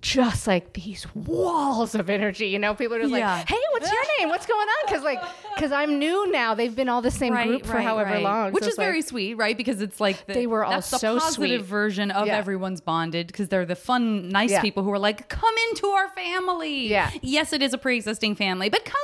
just 0.02 0.46
like 0.48 0.74
these 0.74 1.08
walls 1.16 1.96
of 1.96 2.10
energy. 2.10 2.48
You 2.48 2.60
know, 2.60 2.74
people 2.76 2.96
are 2.96 3.02
just 3.02 3.14
Yeah. 3.14 3.36
like, 3.38 3.50
hey, 3.50 3.62
what's 3.72 3.90
your 3.92 4.02
name? 4.20 4.30
What's 4.30 4.46
going 4.46 4.68
on? 4.68 4.86
Because, 4.86 5.04
like, 5.04 5.22
because 5.56 5.72
I'm 5.72 6.00
new 6.00 6.30
now. 6.32 6.54
They've 6.54 6.76
been 6.76 6.90
all 6.90 7.02
the 7.02 7.12
same 7.12 7.34
group 7.34 7.66
for 7.66 7.80
however 7.80 8.20
long. 8.20 8.52
which 8.52 8.64
So 8.64 8.68
is 8.68 8.74
it's 8.74 8.78
like- 8.78 8.88
very 8.88 9.02
sweet, 9.02 9.36
right? 9.36 9.56
Because 9.58 9.82
it's 9.82 10.00
like 10.02 10.26
the, 10.28 10.34
They 10.34 10.48
were 10.48 10.66
all 10.66 10.72
that's 10.74 10.90
the 10.92 10.98
so 11.00 11.18
positive 11.20 11.62
sweet. 11.62 11.62
version 11.70 12.12
of 12.12 12.28
Yeah. 12.28 12.38
everyone's 12.38 12.82
bonded 12.82 13.28
because 13.28 13.48
they're 13.50 13.66
the 13.66 13.76
fun, 13.76 14.30
nice 14.30 14.52
Yeah. 14.52 14.62
people 14.62 14.84
who 14.84 14.92
are 14.92 15.00
like, 15.00 15.30
"Come 15.30 15.54
into 15.70 15.88
our 15.88 16.10
family." 16.10 16.88
Yeah. 16.88 17.10
yes, 17.22 17.54
it 17.54 17.62
is 17.62 17.74
a 17.74 17.78
pre-existing 17.78 18.36
family, 18.36 18.70
but 18.70 18.84
come 18.86 18.96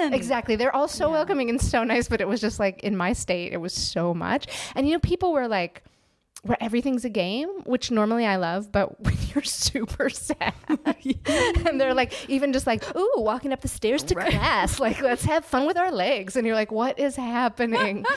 on 0.00 0.06
in. 0.06 0.14
Exactly. 0.14 0.56
They're 0.56 0.74
all 0.74 0.88
so 0.88 1.10
welcoming 1.10 1.48
and 1.48 1.60
so 1.60 1.84
nice, 1.84 2.08
but 2.08 2.20
it 2.20 2.28
was 2.28 2.40
just 2.40 2.58
like 2.58 2.80
in 2.82 2.96
my 2.96 3.12
state, 3.12 3.52
it 3.52 3.58
was 3.58 3.72
so 3.72 4.12
much. 4.14 4.46
And 4.74 4.86
you 4.86 4.94
know, 4.94 4.98
people 5.00 5.32
were 5.32 5.48
like, 5.48 5.82
where 6.44 6.56
everything's 6.62 7.04
a 7.04 7.08
game, 7.10 7.48
which 7.64 7.90
normally 7.90 8.26
I 8.26 8.36
love, 8.36 8.70
but 8.70 9.00
when 9.04 9.16
you're 9.34 9.44
super 9.44 10.08
sad 10.10 10.54
and 10.68 11.80
they're 11.80 11.94
like, 11.94 12.12
even 12.28 12.52
just 12.52 12.66
like, 12.66 12.84
ooh, 12.96 13.12
walking 13.16 13.52
up 13.52 13.60
the 13.62 13.68
stairs 13.68 14.02
to 14.04 14.14
class, 14.14 14.78
like, 14.78 15.00
let's 15.00 15.24
have 15.24 15.44
fun 15.44 15.66
with 15.66 15.76
our 15.76 15.90
legs. 15.90 16.36
And 16.36 16.46
you're 16.46 16.56
like, 16.56 16.70
what 16.70 16.98
is 16.98 17.16
happening? 17.16 18.04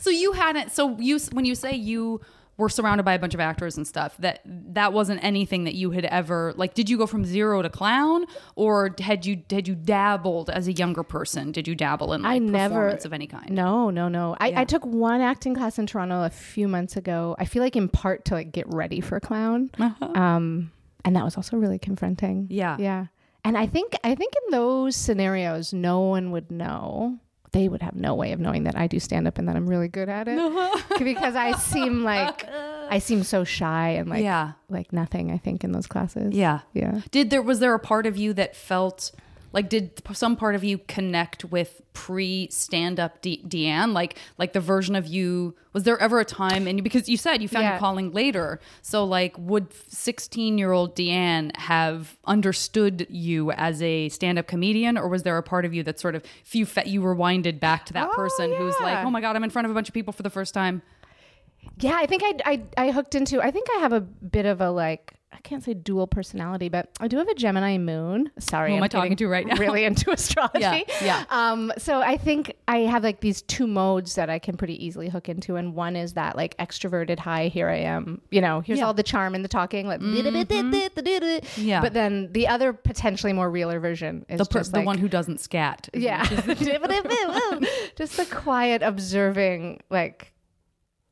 So 0.00 0.10
you 0.10 0.32
hadn't. 0.32 0.72
So 0.72 0.96
you 0.98 1.18
when 1.32 1.44
you 1.44 1.54
say 1.54 1.74
you 1.74 2.20
were 2.58 2.68
surrounded 2.68 3.04
by 3.04 3.14
a 3.14 3.18
bunch 3.18 3.32
of 3.32 3.40
actors 3.40 3.76
and 3.78 3.86
stuff 3.86 4.16
that 4.18 4.40
that 4.44 4.92
wasn't 4.92 5.22
anything 5.24 5.64
that 5.64 5.74
you 5.74 5.92
had 5.92 6.04
ever 6.06 6.52
like 6.56 6.74
did 6.74 6.90
you 6.90 6.98
go 6.98 7.06
from 7.06 7.24
zero 7.24 7.62
to 7.62 7.70
clown 7.70 8.26
or 8.56 8.94
had 8.98 9.24
you 9.24 9.40
had 9.50 9.66
you 9.66 9.74
dabbled 9.74 10.50
as 10.50 10.68
a 10.68 10.72
younger 10.72 11.02
person 11.02 11.52
did 11.52 11.66
you 11.66 11.74
dabble 11.74 12.12
in 12.12 12.22
like, 12.22 12.32
I 12.32 12.38
never 12.38 12.74
performance 12.74 13.04
of 13.04 13.12
any 13.12 13.26
kind 13.26 13.50
No, 13.50 13.88
no, 13.90 14.08
no. 14.08 14.36
I, 14.38 14.48
Yeah. 14.48 14.60
I 14.60 14.64
took 14.64 14.84
one 14.84 15.20
acting 15.20 15.54
class 15.54 15.78
in 15.78 15.86
Toronto 15.86 16.24
a 16.24 16.30
few 16.30 16.68
months 16.68 16.96
ago. 16.96 17.34
I 17.38 17.44
feel 17.44 17.62
like 17.62 17.76
in 17.76 17.88
part 17.88 18.24
to 18.26 18.34
like 18.34 18.52
get 18.52 18.66
ready 18.68 19.00
for 19.00 19.20
clown. 19.20 19.70
Um, 19.78 20.72
and 21.04 21.14
that 21.16 21.24
was 21.24 21.36
also 21.36 21.56
really 21.56 21.78
confronting. 21.78 22.40
Uh-huh. 22.40 22.46
Yeah. 22.50 22.76
Yeah. 22.78 23.06
And 23.44 23.56
I 23.56 23.66
think 23.66 23.94
I 24.04 24.14
think 24.14 24.34
in 24.44 24.50
those 24.50 24.96
scenarios 24.96 25.72
no 25.72 26.00
one 26.00 26.32
would 26.32 26.50
know. 26.50 27.18
They 27.52 27.68
would 27.68 27.82
have 27.82 27.94
no 27.96 28.14
way 28.14 28.32
of 28.32 28.40
knowing 28.40 28.64
that 28.64 28.76
I 28.76 28.86
do 28.86 29.00
stand 29.00 29.26
up 29.26 29.38
and 29.38 29.48
that 29.48 29.56
I'm 29.56 29.66
really 29.66 29.88
good 29.88 30.08
at 30.08 30.28
it. 30.28 30.38
because 30.98 31.34
I 31.34 31.52
seem 31.52 32.02
like 32.04 32.44
I 32.90 32.98
seem 32.98 33.22
so 33.22 33.44
shy 33.44 33.90
and 33.90 34.08
like 34.08 34.22
Yeah. 34.22 34.52
like 34.68 34.92
nothing, 34.92 35.30
I 35.30 35.38
think, 35.38 35.64
in 35.64 35.72
those 35.72 35.86
classes. 35.86 36.34
yeah 36.34 36.60
Yeah. 36.74 37.00
Did 37.10 37.30
there 37.30 37.42
was 37.42 37.60
there 37.60 37.74
a 37.74 37.78
part 37.80 38.06
of 38.06 38.16
you 38.16 38.32
that 38.34 38.54
felt 38.56 39.12
like 39.52 39.68
did 39.68 40.00
some 40.12 40.36
part 40.36 40.54
of 40.54 40.62
you 40.62 40.78
connect 40.88 41.44
with 41.46 41.80
pre 41.92 42.48
stand 42.50 43.00
up 43.00 43.20
De- 43.22 43.42
DeAnne 43.46 43.92
like 43.92 44.16
like 44.36 44.52
the 44.52 44.60
version 44.60 44.94
of 44.94 45.06
you 45.06 45.54
was 45.72 45.84
there 45.84 45.98
ever 46.00 46.20
a 46.20 46.24
time 46.24 46.66
and 46.66 46.82
because 46.84 47.08
you 47.08 47.16
said 47.16 47.40
you 47.42 47.48
found 47.48 47.64
Yeah. 47.64 47.70
your 47.72 47.78
calling 47.78 48.12
later 48.12 48.60
so 48.82 49.04
like 49.04 49.34
would 49.38 49.72
16 49.88 50.58
year 50.58 50.72
old 50.72 50.94
DeAnne 50.94 51.56
have 51.56 52.16
understood 52.26 53.06
you 53.10 53.50
as 53.52 53.80
a 53.82 54.08
stand 54.10 54.38
up 54.38 54.46
comedian 54.46 54.96
or 54.98 55.08
was 55.08 55.22
there 55.22 55.36
a 55.38 55.42
part 55.42 55.64
of 55.64 55.72
you 55.74 55.82
that 55.84 55.98
sort 55.98 56.14
of 56.14 56.22
if 56.44 56.54
you 56.54 56.66
fe- 56.66 56.84
you 56.86 57.00
rewinded 57.00 57.58
back 57.60 57.86
to 57.86 57.92
that 57.94 58.08
Oh, 58.12 58.14
person 58.16 58.52
who's 58.54 58.74
like 58.80 59.04
oh 59.04 59.10
my 59.10 59.20
god 59.20 59.34
I'm 59.36 59.44
in 59.44 59.50
front 59.50 59.64
of 59.66 59.70
a 59.70 59.74
bunch 59.74 59.88
of 59.88 59.94
people 59.94 60.12
for 60.12 60.22
the 60.22 60.30
first 60.30 60.54
time 60.54 60.82
Yeah, 61.80 61.96
I 61.96 62.06
think 62.06 62.22
I, 62.24 62.32
I 62.52 62.62
I 62.86 62.90
hooked 62.90 63.14
into. 63.14 63.40
I 63.42 63.50
think 63.50 63.66
I 63.76 63.80
have 63.80 63.92
a 63.92 64.00
bit 64.00 64.46
of 64.46 64.60
a 64.60 64.70
like. 64.70 65.14
I 65.32 65.38
can't 65.40 65.62
say 65.62 65.74
dual 65.74 66.06
personality, 66.06 66.68
but 66.68 66.88
I 67.00 67.08
do 67.08 67.18
have 67.18 67.28
a 67.28 67.34
Gemini 67.34 67.76
moon. 67.78 68.30
Sorry, 68.38 68.70
Who 68.70 68.76
am 68.76 68.82
I'm 68.82 68.84
I 68.84 68.88
talking 68.88 69.16
to 69.16 69.28
right 69.28 69.46
now? 69.46 69.56
Really 69.56 69.84
into 69.84 70.10
astrology. 70.12 70.60
Yeah, 70.60 70.82
yeah. 71.02 71.24
Um. 71.30 71.72
So 71.78 72.00
I 72.00 72.16
think 72.16 72.54
I 72.66 72.78
have 72.78 73.02
like 73.02 73.20
these 73.20 73.42
two 73.42 73.66
modes 73.66 74.14
that 74.14 74.30
I 74.30 74.38
can 74.38 74.56
pretty 74.56 74.82
easily 74.84 75.08
hook 75.08 75.28
into, 75.28 75.56
and 75.56 75.74
one 75.74 75.96
is 75.96 76.14
that 76.14 76.36
like 76.36 76.56
extroverted 76.56 77.18
high. 77.18 77.48
Here 77.48 77.68
I 77.68 77.76
am. 77.76 78.20
You 78.30 78.40
know, 78.40 78.60
here's 78.60 78.78
Yeah. 78.78 78.82
Mm-hmm. 78.84 78.86
all 78.88 78.94
the 78.94 79.02
charm 79.02 79.34
in 79.34 79.42
the 79.42 79.48
talking. 79.48 79.86
Like, 79.86 80.00
Yeah. 81.56 81.80
But 81.82 81.92
then 81.92 82.32
the 82.32 82.48
other 82.48 82.72
potentially 82.72 83.32
more 83.32 83.50
realer 83.50 83.80
version 83.80 84.24
is 84.28 84.38
the, 84.38 84.44
per- 84.46 84.62
the 84.62 84.78
like, 84.78 84.86
one 84.86 84.98
who 84.98 85.08
doesn't 85.08 85.40
scat 85.40 85.88
yeah. 85.92 86.24
just 87.96 88.16
the 88.16 88.26
quiet 88.30 88.82
observing, 88.82 89.80
like, 89.90 90.32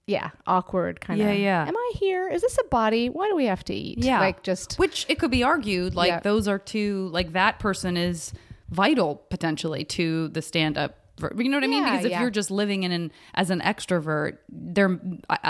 yeah, 0.07 0.31
awkward 0.47 1.01
kind 1.01 1.21
of. 1.21 1.27
Yeah, 1.27 1.33
yeah. 1.33 1.67
Am 1.69 1.77
I 1.77 1.93
here? 1.97 2.29
Is 2.29 2.43
this 2.43 2.57
a 2.59 2.65
body? 2.69 3.09
Why 3.09 3.29
do 3.29 3.35
we 3.35 3.47
have 3.47 3.65
to 3.65 3.75
eat? 3.75 3.99
Yeah. 3.99 4.21
Like, 4.21 4.43
just. 4.43 4.79
Which 4.79 5.05
it 5.09 5.19
could 5.19 5.31
be 5.31 5.43
argued 5.43 5.95
like 5.95 6.09
Yeah. 6.09 6.21
those 6.21 6.47
are 6.47 6.59
two 6.59 7.09
like 7.13 7.33
that 7.33 7.59
person 7.59 7.97
is 7.97 8.33
vital 8.71 9.17
potentially 9.31 9.85
to 9.85 10.29
the 10.29 10.43
stand 10.43 10.79
up. 10.79 10.97
You 11.37 11.49
know 11.49 11.57
what 11.57 11.65
I 11.65 11.67
mean? 11.67 11.83
Yeah, 11.83 11.91
Because 11.93 12.05
if 12.05 12.11
yeah. 12.11 12.21
you're 12.21 12.31
just 12.31 12.51
living 12.51 12.83
in 12.83 12.93
an 12.93 13.13
as 13.35 13.51
an 13.51 13.61
extrovert, 13.61 14.39
there 14.51 15.01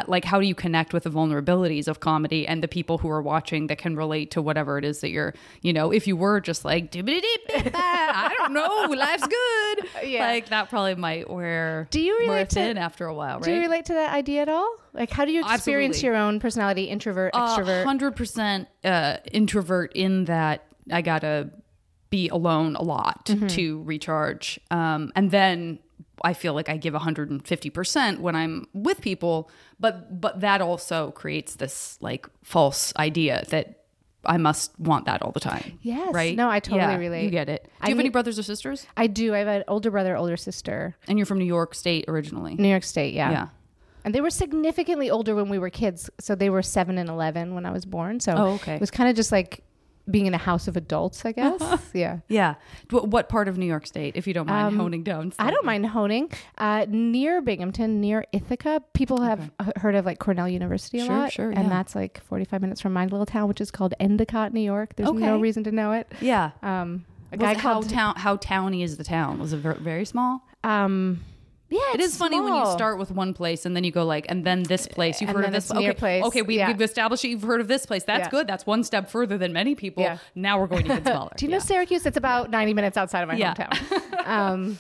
like 0.07 0.25
how 0.25 0.41
do 0.41 0.47
you 0.47 0.55
connect 0.55 0.93
with 0.93 1.03
the 1.05 1.11
vulnerabilities 1.11 1.89
of 1.89 2.01
comedy 2.01 2.47
and 2.47 2.63
the 2.63 2.69
people 2.69 2.99
who 2.99 3.09
are 3.09 3.21
watching 3.23 3.67
that 3.67 3.79
can 3.79 3.97
relate 3.97 4.31
to 4.33 4.43
whatever 4.43 4.79
it 4.79 4.85
is 4.85 5.01
that 5.01 5.11
you're, 5.11 5.35
you 5.63 5.73
know, 5.73 5.91
if 5.93 6.07
you 6.07 6.17
were 6.17 6.41
just 6.41 6.65
like 6.65 6.91
I 6.95 8.35
don't 8.39 8.53
know, 8.53 8.95
life's 8.97 9.27
good. 9.27 9.87
Yeah. 10.07 10.27
Like 10.27 10.49
that 10.51 10.69
probably 10.71 10.95
might 10.95 11.29
wear 11.29 11.89
Do 11.91 12.01
you 12.01 12.19
relate 12.21 12.51
to- 12.51 12.61
after 12.79 13.07
a 13.07 13.15
while, 13.15 13.37
right? 13.37 13.45
Do 13.45 13.55
you 13.55 13.61
relate 13.63 13.87
to 13.87 13.95
that 13.95 14.15
idea 14.15 14.43
at 14.43 14.49
all? 14.49 14.77
Like, 14.93 15.11
how 15.11 15.25
do 15.25 15.33
you 15.33 15.41
experience 15.41 15.97
Absolutely. 15.97 16.07
your 16.07 16.17
own 16.17 16.41
personality, 16.41 16.85
introvert, 16.85 17.35
extrovert? 17.35 17.85
uh, 18.85 19.17
introvert 19.33 19.93
in 19.95 20.27
that 20.27 20.65
I 20.91 21.03
gotta 21.03 21.51
be 22.19 22.29
alone 22.41 22.77
a 22.77 22.83
lot 22.83 23.27
Mm-hmm. 23.27 23.47
to 23.59 23.65
recharge, 23.93 24.47
um, 24.71 25.01
and 25.17 25.31
then 25.31 25.79
I 26.31 26.33
feel 26.43 26.55
like 26.59 26.69
I 26.75 26.77
give 26.79 26.95
hundred 27.09 27.31
and 27.33 27.41
fifty 27.53 27.71
percent 27.71 28.15
when 28.27 28.35
I'm 28.41 28.55
with 28.73 28.99
people. 29.01 29.37
But 29.85 29.95
but 30.25 30.41
that 30.41 30.61
also 30.61 30.99
creates 31.23 31.57
this 31.63 31.99
like 32.01 32.27
false 32.43 32.93
idea 33.09 33.45
that 33.51 33.65
I 34.25 34.39
must 34.39 34.69
want 34.79 35.05
that 35.05 35.23
all 35.23 35.33
the 35.33 35.45
time. 35.55 35.79
Yes. 35.83 36.13
right? 36.21 36.35
No, 36.37 36.49
I 36.57 36.59
totally 36.61 36.81
Yeah, 36.93 36.97
relate. 37.07 37.25
You 37.25 37.31
get 37.31 37.49
it. 37.49 37.61
Do 37.65 37.71
I 37.83 37.87
you 37.89 37.95
have 37.95 38.01
any 38.01 38.09
brothers 38.17 38.39
or 38.39 38.43
sisters? 38.43 38.87
I 38.97 39.07
do. 39.07 39.35
I 39.35 39.39
have 39.43 39.49
an 39.49 39.65
older 39.69 39.91
brother, 39.91 40.17
older 40.17 40.37
sister. 40.37 40.97
And 41.09 41.19
you're 41.19 41.27
from 41.27 41.39
New 41.39 41.53
York 41.59 41.75
State 41.75 42.05
originally. 42.09 42.55
New 42.57 42.73
York 42.77 42.83
State, 42.83 43.15
yeah. 43.15 43.31
Yeah. 43.31 43.49
And 44.05 44.15
they 44.15 44.21
were 44.21 44.31
significantly 44.31 45.11
older 45.11 45.35
when 45.35 45.49
we 45.49 45.59
were 45.59 45.71
kids. 45.71 46.11
So 46.19 46.35
they 46.35 46.51
were 46.51 46.63
seven 46.63 46.99
and 46.99 47.09
11 47.09 47.55
when 47.55 47.65
I 47.67 47.71
was 47.71 47.85
born. 47.85 48.19
So 48.21 48.33
Oh, 48.37 48.47
okay. 48.59 48.75
it 48.77 48.81
was 48.81 48.91
kind 48.91 49.09
of 49.11 49.15
just 49.17 49.31
like 49.31 49.63
being 50.11 50.27
in 50.27 50.35
a 50.35 50.39
house 50.39 50.69
of 50.69 50.77
adults, 50.77 51.25
I 51.25 51.33
guess. 51.33 51.61
yeah. 51.93 52.19
Yeah. 52.29 52.55
Wh- 52.91 53.05
What 53.05 53.29
part 53.29 53.49
of 53.49 53.59
New 53.59 53.67
York 53.67 53.87
State, 53.87 54.15
if 54.17 54.27
you 54.27 54.35
don't 54.35 54.47
mind 54.47 54.77
honing 54.77 55.03
down? 55.03 55.27
Um, 55.27 55.33
I 55.39 55.51
don't 55.51 55.65
mind 55.65 55.87
honing. 55.87 56.31
Uh, 56.59 56.87
near 56.89 57.41
Binghamton, 57.41 58.01
near 58.01 58.25
Ithaca, 58.33 58.83
people 58.95 59.23
have 59.23 59.51
h- 59.61 59.73
heard 59.77 59.95
of 59.95 60.07
like 60.07 60.19
Cornell 60.19 60.49
University 60.49 60.99
a 61.01 61.07
Sure, 61.07 61.17
lot. 61.17 61.33
sure, 61.33 61.51
And 61.51 61.65
yeah. 61.65 61.69
that's 61.69 61.95
like 61.95 62.21
45 62.25 62.61
minutes 62.61 62.81
from 62.81 62.93
my 62.93 63.05
little 63.07 63.27
town, 63.27 63.49
which 63.49 63.61
is 63.61 63.71
called 63.71 63.95
Endicott, 63.99 64.53
New 64.53 64.61
York. 64.61 64.95
There's 64.97 65.11
no 65.13 65.39
reason 65.41 65.65
to 65.65 65.73
know 65.73 65.93
it. 65.93 66.11
Yeah. 66.21 66.53
Um, 66.63 67.05
a 67.33 67.37
Was 67.37 67.41
guy 67.41 67.51
it 67.53 67.57
how 67.59 67.73
called, 67.73 67.89
town 67.91 68.15
how 68.17 68.37
towny 68.37 68.83
is 68.85 68.97
the 68.99 69.05
town? 69.05 69.39
Was 69.41 69.53
it 69.53 69.59
very 69.59 70.05
small? 70.05 70.43
um, 70.63 71.21
yeah, 71.69 71.81
It 71.95 72.01
is 72.01 72.17
funny 72.17 72.41
when 72.41 72.55
you 72.55 72.67
start 72.73 72.99
with 72.99 73.11
one 73.11 73.35
place 73.35 73.67
and 73.67 73.75
then 73.75 73.83
you 73.85 73.91
go 73.91 74.05
like, 74.05 74.27
and 74.29 74.45
then 74.45 74.63
this 74.63 74.87
place. 74.87 75.21
You've 75.21 75.31
And 75.31 75.37
heard 75.37 75.47
of 75.47 75.53
this 75.53 75.71
okay, 75.71 75.93
place. 75.93 76.25
Okay, 76.25 76.43
we, 76.43 76.59
Yeah. 76.59 76.69
we've 76.69 76.81
established 76.81 77.23
that 77.23 77.29
you've 77.29 77.43
heard 77.43 77.61
of 77.61 77.69
this 77.69 77.87
place. 77.87 78.05
That's 78.05 78.27
Yeah. 78.27 78.31
good. 78.31 78.47
That's 78.47 78.67
one 78.67 78.85
step 78.85 79.11
further 79.11 79.37
than 79.37 79.53
many 79.53 79.75
people. 79.75 80.03
Yeah. 80.03 80.19
Now 80.35 80.61
we're 80.61 80.67
going 80.69 80.85
even 80.87 81.03
smaller. 81.05 81.31
Do 81.37 81.45
you 81.45 81.51
know. 81.51 81.59
Syracuse? 81.59 82.07
It's 82.07 82.17
about 82.17 82.51
90 82.51 82.75
minutes 82.75 82.97
outside 82.97 83.23
of 83.23 83.29
my 83.29 83.37
hometown. 83.37 84.27
um, 84.27 84.79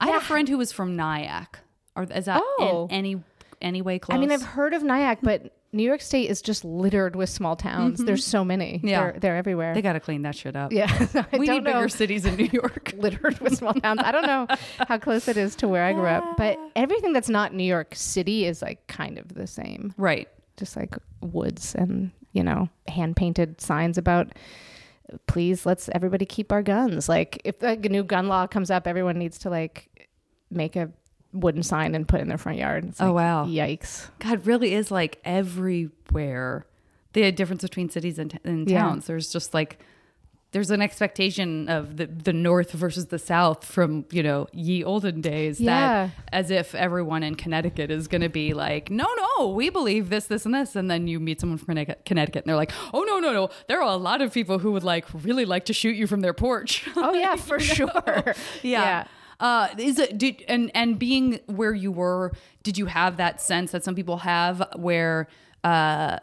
I 0.00 0.06
had 0.06 0.16
a 0.16 0.20
friend 0.20 0.48
who 0.48 0.58
was 0.58 0.72
from 0.72 0.96
Nyack. 0.96 1.60
Or 1.96 2.04
is 2.04 2.24
that 2.26 2.42
Oh. 2.42 2.86
in 2.90 2.96
any 2.96 3.22
any 3.60 3.82
way 3.82 3.98
close? 3.98 4.16
I 4.16 4.18
mean, 4.18 4.32
I've 4.32 4.42
heard 4.42 4.72
of 4.74 4.82
Nyack, 4.82 5.18
but 5.22 5.52
New 5.72 5.84
York 5.84 6.00
State 6.00 6.28
is 6.28 6.42
just 6.42 6.64
littered 6.64 7.14
with 7.14 7.28
small 7.30 7.54
towns. 7.54 8.02
There's 8.04 8.24
so 8.24 8.44
many. 8.44 8.78
Mm-hmm. 8.78 8.88
Yeah. 8.88 9.00
They're, 9.12 9.20
they're 9.20 9.36
everywhere. 9.36 9.72
they 9.72 9.82
got 9.82 9.92
to 9.92 10.00
clean 10.00 10.22
that 10.22 10.34
shit 10.34 10.56
up. 10.56 10.72
yeah. 10.72 10.88
We 11.32 11.46
don't 11.46 11.56
need 11.58 11.64
bigger 11.64 11.88
cities 11.88 12.24
in 12.24 12.34
New 12.36 12.48
York. 12.52 12.92
littered 12.96 13.38
with 13.38 13.56
small 13.56 13.74
towns. 13.74 14.00
I 14.02 14.10
don't 14.10 14.26
know 14.26 14.46
how 14.88 14.98
close 14.98 15.28
it 15.28 15.36
is 15.36 15.54
to 15.56 15.68
where 15.68 15.84
I 15.84 15.92
grew 15.92 16.06
up, 16.06 16.36
but 16.36 16.58
everything 16.74 17.12
that's 17.12 17.28
not 17.28 17.54
New 17.54 17.62
York 17.64 17.94
City 17.94 18.46
is 18.46 18.62
like 18.62 18.86
kind 18.88 19.16
of 19.18 19.34
the 19.34 19.46
same. 19.46 19.94
right. 19.96 20.28
Just 20.56 20.76
like 20.76 20.94
woods 21.22 21.74
and, 21.74 22.10
you 22.32 22.42
know, 22.42 22.68
hand 22.88 23.16
painted 23.16 23.60
signs 23.60 23.96
about 23.96 24.28
please 25.26 25.64
let's 25.66 25.88
everybody 25.92 26.26
keep 26.26 26.52
our 26.52 26.62
guns. 26.62 27.08
Like 27.08 27.40
if 27.44 27.62
a 27.62 27.76
new 27.76 28.02
gun 28.02 28.28
law 28.28 28.46
comes 28.46 28.70
up, 28.70 28.86
everyone 28.86 29.18
needs 29.18 29.38
to 29.38 29.50
like 29.50 29.88
make 30.50 30.76
a 30.76 30.90
wooden 31.32 31.62
sign 31.62 31.94
and 31.94 32.06
put 32.08 32.20
in 32.20 32.28
their 32.28 32.38
front 32.38 32.58
yard. 32.58 32.84
It's 32.86 33.00
Oh, 33.00 33.06
like, 33.12 33.14
wow. 33.14 33.46
Yikes. 33.46 34.08
God, 34.18 34.46
really 34.46 34.74
is 34.74 34.90
like 34.90 35.20
everywhere. 35.24 36.66
The 37.12 37.30
difference 37.32 37.62
between 37.62 37.88
cities 37.90 38.18
and, 38.18 38.30
t- 38.30 38.38
and 38.44 38.68
Yeah. 38.70 38.82
towns. 38.82 39.06
There's 39.06 39.32
just 39.32 39.52
like 39.54 39.78
there's 40.52 40.72
an 40.72 40.82
expectation 40.82 41.68
of 41.68 41.96
the 41.96 42.06
the 42.06 42.32
North 42.32 42.72
versus 42.72 43.06
the 43.06 43.18
South 43.20 43.64
from 43.64 44.04
you 44.10 44.22
know 44.22 44.48
ye 44.52 44.82
olden 44.82 45.20
days. 45.20 45.60
Yeah. 45.60 46.06
That 46.06 46.10
as 46.32 46.50
if 46.50 46.74
everyone 46.74 47.22
in 47.22 47.34
Connecticut 47.36 47.90
is 47.90 48.08
going 48.08 48.20
to 48.22 48.28
be 48.28 48.52
like, 48.52 48.90
no, 48.90 49.06
no, 49.38 49.48
we 49.48 49.70
believe 49.70 50.08
this, 50.10 50.26
this, 50.26 50.44
and 50.46 50.54
this, 50.54 50.74
and 50.76 50.90
then 50.90 51.06
you 51.06 51.20
meet 51.20 51.40
someone 51.40 51.58
from 51.58 51.66
Connecticut, 51.66 52.04
Connecticut, 52.04 52.44
and 52.44 52.48
they're 52.48 52.56
like, 52.56 52.72
oh 52.92 53.02
no, 53.04 53.18
no, 53.20 53.32
no, 53.32 53.50
there 53.68 53.80
are 53.80 53.88
a 53.92 53.96
lot 53.96 54.20
of 54.22 54.32
people 54.34 54.58
who 54.58 54.72
would 54.72 54.82
like 54.84 55.06
really 55.24 55.44
like 55.44 55.64
to 55.66 55.72
shoot 55.72 55.94
you 55.96 56.06
from 56.08 56.20
their 56.20 56.34
porch. 56.34 56.88
Oh 56.96 57.12
yeah, 57.14 57.36
for 57.48 57.58
sure. 57.60 58.34
yeah. 58.62 59.04
Uh, 59.40 59.68
is 59.78 59.98
it 59.98 60.18
did 60.18 60.44
and 60.46 60.70
and 60.74 60.98
being 60.98 61.40
where 61.46 61.74
you 61.74 61.90
were, 61.90 62.32
did 62.62 62.78
you 62.78 62.86
have 62.86 63.16
that 63.16 63.40
sense 63.40 63.72
that 63.72 63.82
some 63.82 63.94
people 63.94 64.18
have 64.18 64.62
where 64.76 65.26
uh 65.64 66.18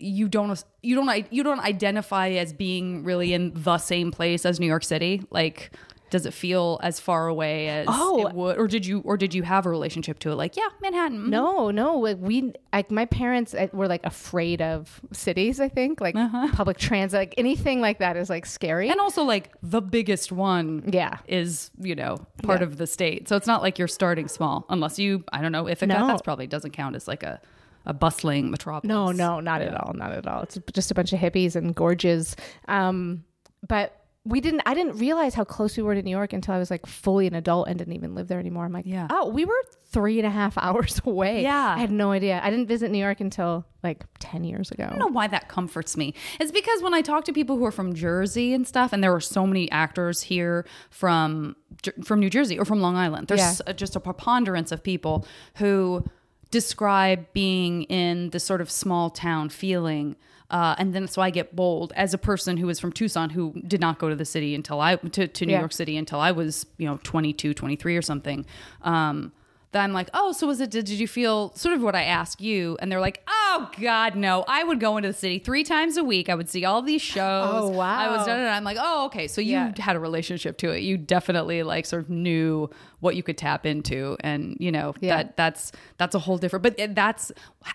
you 0.00 0.28
don't 0.28 0.64
you 0.82 0.94
don't 0.94 1.32
you 1.32 1.42
don't 1.42 1.60
identify 1.60 2.28
as 2.28 2.52
being 2.52 3.04
really 3.04 3.32
in 3.32 3.52
the 3.54 3.78
same 3.78 4.10
place 4.10 4.46
as 4.46 4.58
New 4.58 4.66
York 4.66 4.84
City? 4.84 5.22
Like 5.30 5.72
does 6.10 6.26
it 6.26 6.34
feel 6.34 6.78
as 6.82 7.00
far 7.00 7.28
away 7.28 7.68
as 7.68 7.86
Oh. 7.88 8.26
it 8.26 8.34
would 8.34 8.58
or 8.58 8.66
did 8.68 8.84
you 8.84 9.00
or 9.00 9.16
did 9.16 9.32
you 9.34 9.42
have 9.44 9.64
a 9.66 9.70
relationship 9.70 10.18
to 10.20 10.30
it 10.30 10.34
like 10.34 10.56
yeah 10.56 10.68
Manhattan 10.82 11.18
mhm. 11.20 11.28
No, 11.28 11.70
no. 11.70 11.98
Like 11.98 12.18
we, 12.20 12.52
like 12.72 12.90
my 12.90 13.06
parents 13.06 13.54
uh, 13.54 13.68
were 13.72 13.86
like 13.88 14.04
afraid 14.04 14.60
of 14.60 15.00
cities. 15.12 15.60
I 15.60 15.68
think 15.68 16.00
like 16.00 16.14
public 16.52 16.78
transit, 16.78 17.18
like 17.18 17.34
anything 17.38 17.80
like 17.80 17.98
that 18.00 18.16
is 18.16 18.28
like 18.28 18.46
scary. 18.46 18.88
and 18.90 19.00
also 19.00 19.22
like 19.22 19.50
the 19.62 19.80
biggest 19.80 20.32
one 20.32 20.82
Yeah. 20.92 21.18
is 21.26 21.70
you 21.80 21.94
know 21.94 22.16
part 22.42 22.60
Yeah. 22.60 22.66
of 22.66 22.76
the 22.76 22.86
state 22.86 23.28
so 23.28 23.36
it's 23.36 23.46
not 23.46 23.62
like 23.62 23.78
you're 23.78 23.88
starting 23.88 24.28
small 24.28 24.64
unless 24.68 24.98
you 24.98 25.22
i 25.32 25.40
don't 25.40 25.52
know 25.52 25.68
ithaca 25.68 25.86
No. 25.98 26.06
that's 26.08 26.22
probably 26.22 26.46
doesn't 26.46 26.72
count 26.72 26.96
as 26.96 27.06
like 27.08 27.22
a 27.22 27.40
a 27.86 27.94
bustling 27.94 28.50
metropolis 28.50 28.88
No, 28.88 29.10
no, 29.10 29.40
not 29.40 29.62
at 29.62 29.74
all, 29.74 29.94
not 29.94 30.12
at 30.12 30.26
all. 30.26 30.42
It's 30.42 30.58
just 30.74 30.90
a 30.90 30.94
bunch 30.94 31.14
of 31.14 31.18
hippies 31.18 31.56
and 31.56 31.74
gorges. 31.74 32.36
Um, 32.68 33.24
but 33.66 33.99
we 34.26 34.40
didn't. 34.42 34.60
I 34.66 34.74
didn't 34.74 34.98
realize 34.98 35.32
how 35.34 35.44
close 35.44 35.76
we 35.78 35.82
were 35.82 35.94
to 35.94 36.02
New 36.02 36.10
York 36.10 36.34
until 36.34 36.54
I 36.54 36.58
was 36.58 36.70
like 36.70 36.84
fully 36.84 37.26
an 37.26 37.34
adult 37.34 37.68
and 37.68 37.78
didn't 37.78 37.94
even 37.94 38.14
live 38.14 38.28
there 38.28 38.38
anymore. 38.38 38.66
I'm 38.66 38.72
like, 38.72 38.84
Yeah. 38.86 39.08
oh, 39.10 39.30
we 39.30 39.46
were 39.46 39.54
three 39.86 40.18
and 40.18 40.26
a 40.26 40.30
half 40.30 40.58
hours 40.58 41.00
away. 41.06 41.42
Yeah. 41.42 41.74
I 41.76 41.78
had 41.78 41.90
no 41.90 42.12
idea. 42.12 42.38
I 42.42 42.50
didn't 42.50 42.66
visit 42.66 42.90
New 42.90 42.98
York 42.98 43.20
until 43.20 43.64
like 43.82 44.04
ten 44.18 44.44
years 44.44 44.70
ago. 44.70 44.84
I 44.84 44.90
don't 44.90 44.98
know 44.98 45.06
why 45.06 45.26
that 45.28 45.48
comforts 45.48 45.96
me. 45.96 46.12
It's 46.38 46.52
because 46.52 46.82
when 46.82 46.92
I 46.92 47.00
talk 47.00 47.24
to 47.24 47.32
people 47.32 47.56
who 47.56 47.64
are 47.64 47.72
from 47.72 47.94
Jersey 47.94 48.52
and 48.52 48.68
stuff, 48.68 48.92
and 48.92 49.02
there 49.02 49.14
are 49.14 49.20
so 49.22 49.46
many 49.46 49.70
actors 49.70 50.20
here 50.22 50.66
from 50.90 51.56
from 52.04 52.20
New 52.20 52.28
Jersey 52.30 52.58
or 52.58 52.66
from 52.66 52.82
Long 52.82 52.96
Island. 52.96 53.28
There's 53.28 53.40
Yeah. 53.40 53.54
Uh, 53.66 53.72
just 53.72 53.96
a 53.96 54.00
preponderance 54.00 54.70
of 54.70 54.82
people 54.82 55.26
who 55.56 56.04
describe 56.50 57.26
being 57.32 57.84
in 57.84 58.30
this 58.30 58.44
sort 58.44 58.60
of 58.60 58.70
small 58.70 59.10
town 59.10 59.48
feeling. 59.48 60.16
Uh, 60.50 60.74
and 60.78 60.92
then 60.92 61.06
so 61.06 61.22
I 61.22 61.30
get 61.30 61.54
bold 61.54 61.92
as 61.94 62.12
a 62.12 62.18
person 62.18 62.56
who 62.56 62.68
is 62.68 62.80
from 62.80 62.90
Tucson 62.92 63.30
who 63.30 63.54
did 63.68 63.80
not 63.80 63.98
go 64.00 64.08
to 64.08 64.16
the 64.16 64.24
city 64.24 64.54
until 64.54 64.80
I 64.80 64.96
to, 64.96 65.28
to 65.28 65.46
New 65.46 65.52
Yeah. 65.52 65.60
York 65.60 65.72
City 65.72 65.96
until 65.96 66.18
I 66.18 66.32
was 66.32 66.66
you 66.76 66.86
know 66.88 66.98
22 67.04 67.54
23 67.54 67.96
or 67.96 68.02
something 68.02 68.44
um, 68.82 69.30
that 69.72 69.82
I'm 69.84 69.92
like 69.92 70.10
oh 70.14 70.32
so 70.32 70.46
was 70.46 70.60
it 70.60 70.70
did, 70.70 70.84
did 70.86 70.98
you 70.98 71.06
feel 71.08 71.52
sort 71.54 71.74
of 71.74 71.82
what 71.82 71.94
I 71.94 72.02
asked 72.04 72.40
you 72.40 72.76
and 72.80 72.90
they're 72.90 73.00
like 73.00 73.22
oh 73.28 73.70
god 73.80 74.16
no 74.16 74.44
I 74.48 74.64
would 74.64 74.80
go 74.80 74.96
into 74.96 75.08
the 75.08 75.12
city 75.14 75.38
three 75.38 75.62
times 75.64 75.96
a 75.96 76.02
week 76.04 76.28
I 76.28 76.34
would 76.34 76.48
see 76.48 76.64
all 76.64 76.82
these 76.82 77.02
shows 77.02 77.50
Oh, 77.52 77.68
wow. 77.68 77.98
I 77.98 78.16
was 78.16 78.26
done, 78.26 78.38
and 78.40 78.48
I'm 78.48 78.64
like 78.64 78.78
oh 78.80 79.06
okay 79.06 79.28
so 79.28 79.40
you 79.40 79.52
Yeah. 79.52 79.72
had 79.78 79.94
a 79.96 80.00
relationship 80.00 80.56
to 80.58 80.70
it 80.70 80.80
you 80.80 80.96
definitely 80.98 81.62
like 81.62 81.86
sort 81.86 82.02
of 82.02 82.10
knew 82.10 82.68
what 83.00 83.16
you 83.16 83.22
could 83.22 83.38
tap 83.38 83.64
into 83.64 84.16
and 84.20 84.56
you 84.60 84.72
know 84.72 84.94
Yeah. 85.00 85.16
that 85.18 85.36
that's 85.36 85.72
that's 85.98 86.14
a 86.14 86.18
whole 86.18 86.36
different 86.38 86.62
but 86.64 86.94
that's 86.94 87.30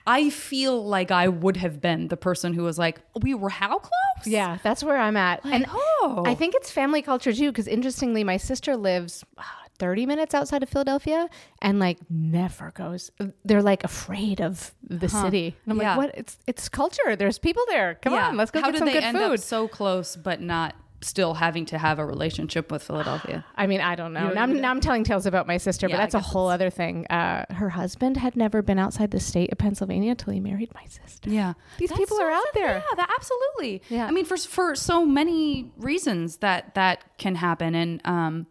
I 0.05 0.29
feel 0.29 0.86
like 0.86 1.12
I 1.12 1.27
would 1.29 1.58
have 1.58 1.79
been 1.81 2.10
the 2.10 2.17
person 2.17 2.53
who 2.53 2.63
was 2.63 2.77
like 2.77 2.99
we 3.21 3.34
were 3.34 3.49
how 3.49 3.79
close 3.79 3.91
Yeah, 4.25 4.58
that's 4.63 4.84
where 4.84 4.97
I'm 4.97 5.17
at. 5.17 5.43
and 5.45 5.65
oh. 5.69 6.23
I 6.25 6.36
think 6.36 6.55
it's 6.55 6.71
family 6.71 7.01
culture 7.01 7.31
too, 7.34 7.51
because 7.51 7.67
interestingly, 7.67 8.23
my 8.23 8.38
sister 8.38 8.75
lives 8.75 9.23
ah, 9.38 9.62
30 9.79 10.05
minutes 10.05 10.33
outside 10.33 10.63
of 10.63 10.69
Philadelphia 10.69 11.29
and 11.61 11.79
like 11.79 11.97
never 12.09 12.71
goes. 12.71 13.11
They're 13.43 13.61
like 13.63 13.83
afraid 13.83 14.41
of 14.41 14.73
the 14.88 15.09
city. 15.09 15.55
And 15.65 15.73
I'm 15.73 15.79
Yeah. 15.81 15.95
like, 15.95 16.07
what? 16.09 16.17
It's 16.17 16.38
it's 16.47 16.69
culture. 16.69 17.15
There's 17.15 17.38
people 17.39 17.63
there. 17.67 17.95
Come 18.01 18.13
on, 18.13 18.38
let's 18.38 18.51
go 18.51 18.59
How 18.61 18.67
get 18.67 18.71
did 18.73 18.77
some 18.79 18.88
they 18.88 18.93
good 18.93 19.03
end 19.03 19.17
food. 19.17 19.33
up 19.33 19.39
so 19.39 19.67
close 19.67 20.15
but 20.15 20.41
not 20.41 20.75
still 21.01 21.35
having 21.35 21.65
to 21.67 21.77
have 21.77 21.99
a 21.99 22.05
relationship 22.05 22.71
with 22.71 22.81
Philadelphia? 22.81 23.45
I 23.55 23.67
mean, 23.67 23.79
I 23.81 23.95
don't 23.95 24.13
know. 24.13 24.29
Now, 24.31 24.43
I'm, 24.43 24.59
now 24.61 24.71
I'm 24.71 24.79
telling 24.79 25.03
tales 25.03 25.25
about 25.27 25.45
my 25.45 25.57
sister, 25.57 25.88
Yeah, 25.88 25.95
but 25.95 25.99
that's 25.99 26.15
a 26.15 26.19
whole 26.19 26.47
other 26.47 26.69
thing. 26.71 27.05
Uh, 27.07 27.45
her 27.53 27.69
husband 27.69 28.17
had 28.17 28.35
never 28.35 28.61
been 28.63 28.79
outside 28.79 29.11
the 29.11 29.19
state 29.19 29.51
of 29.51 29.57
Pennsylvania 29.59 30.15
till 30.15 30.33
he 30.33 30.39
married 30.39 30.73
my 30.73 30.85
sister. 30.85 31.29
Yeah, 31.29 31.53
These 31.77 31.91
people 31.91 32.19
are 32.19 32.31
out 32.31 32.45
there. 32.55 32.77
Yeah, 32.77 32.95
that 32.95 33.09
absolutely. 33.15 33.83
Yeah. 33.89 34.07
I 34.07 34.11
mean, 34.11 34.25
for 34.25 34.38
for 34.38 34.73
so 34.75 35.05
many 35.05 35.71
reasons 35.77 36.38
that 36.38 36.73
that 36.75 37.03
can 37.19 37.35
happen, 37.35 37.75
and 37.75 38.01
um, 38.05 38.47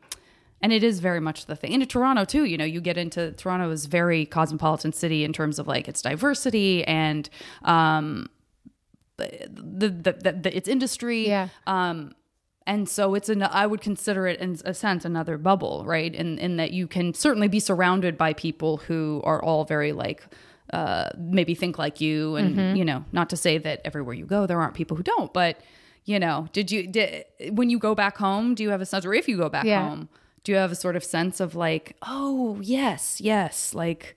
and 0.65 0.73
it 0.73 0.83
is 0.83 0.97
very 1.09 1.21
much 1.21 1.39
the 1.47 1.57
thing. 1.61 1.73
Into 1.73 1.87
Toronto 1.87 2.25
too, 2.25 2.45
you 2.45 2.57
know, 2.61 2.65
you 2.75 2.81
get 2.81 2.97
into 2.97 3.33
Toronto 3.33 3.71
is 3.71 3.85
very 3.87 4.25
cosmopolitan 4.27 4.93
city 4.93 5.21
in 5.23 5.33
terms 5.33 5.59
of 5.61 5.67
like 5.75 5.87
its 5.93 6.01
diversity 6.03 6.83
and 7.03 7.29
um, 7.65 8.29
the 9.19 9.27
the, 9.49 9.89
the, 9.89 10.13
the, 10.25 10.33
the 10.45 10.57
its 10.57 10.69
industry. 10.69 11.29
Yeah. 11.29 11.49
Um, 11.67 12.13
and 12.67 12.89
so 12.89 13.15
it's 13.15 13.29
an 13.29 13.43
I 13.43 13.67
would 13.67 13.83
consider 13.83 14.27
it 14.27 14.41
in 14.41 14.59
a 14.65 14.73
sense 14.73 15.05
another 15.05 15.37
bubble, 15.39 15.85
right? 15.87 16.13
In 16.15 16.39
in 16.39 16.57
that 16.57 16.71
you 16.73 16.87
can 16.87 17.13
certainly 17.15 17.49
be 17.49 17.61
surrounded 17.61 18.17
by 18.17 18.33
people 18.33 18.79
who 18.79 19.21
are 19.25 19.43
all 19.45 19.65
very 19.65 19.93
like 19.93 20.21
uh 20.73 21.11
maybe 21.19 21.55
think 21.55 21.79
like 21.79 22.01
you 22.01 22.37
and 22.37 22.57
Mm-hmm. 22.57 22.77
you 22.77 22.85
know, 22.87 23.05
not 23.13 23.29
to 23.31 23.37
say 23.37 23.59
that 23.59 23.83
everywhere 23.85 24.15
you 24.15 24.25
go 24.25 24.47
there 24.47 24.59
aren't 24.63 24.75
people 24.75 24.97
who 24.97 25.03
don't, 25.03 25.31
but 25.35 25.61
you 26.07 26.19
know, 26.19 26.49
did 26.53 26.71
you 26.73 26.87
did 26.87 27.25
when 27.59 27.69
you 27.69 27.79
go 27.79 27.95
back 27.95 28.17
home, 28.17 28.55
do 28.55 28.63
you 28.63 28.71
have 28.71 28.81
a 28.81 28.87
sense 28.87 29.05
or 29.05 29.13
if 29.13 29.29
you 29.29 29.37
go 29.37 29.51
back 29.51 29.67
Yeah. 29.67 29.87
home, 29.89 30.09
do 30.45 30.53
you 30.53 30.59
have 30.59 30.71
a 30.73 30.75
sort 30.77 30.95
of 30.97 31.03
sense 31.03 31.41
of 31.41 31.55
like, 31.55 31.97
oh, 32.03 32.59
yes, 32.63 33.21
yes, 33.21 33.75
like 33.75 34.17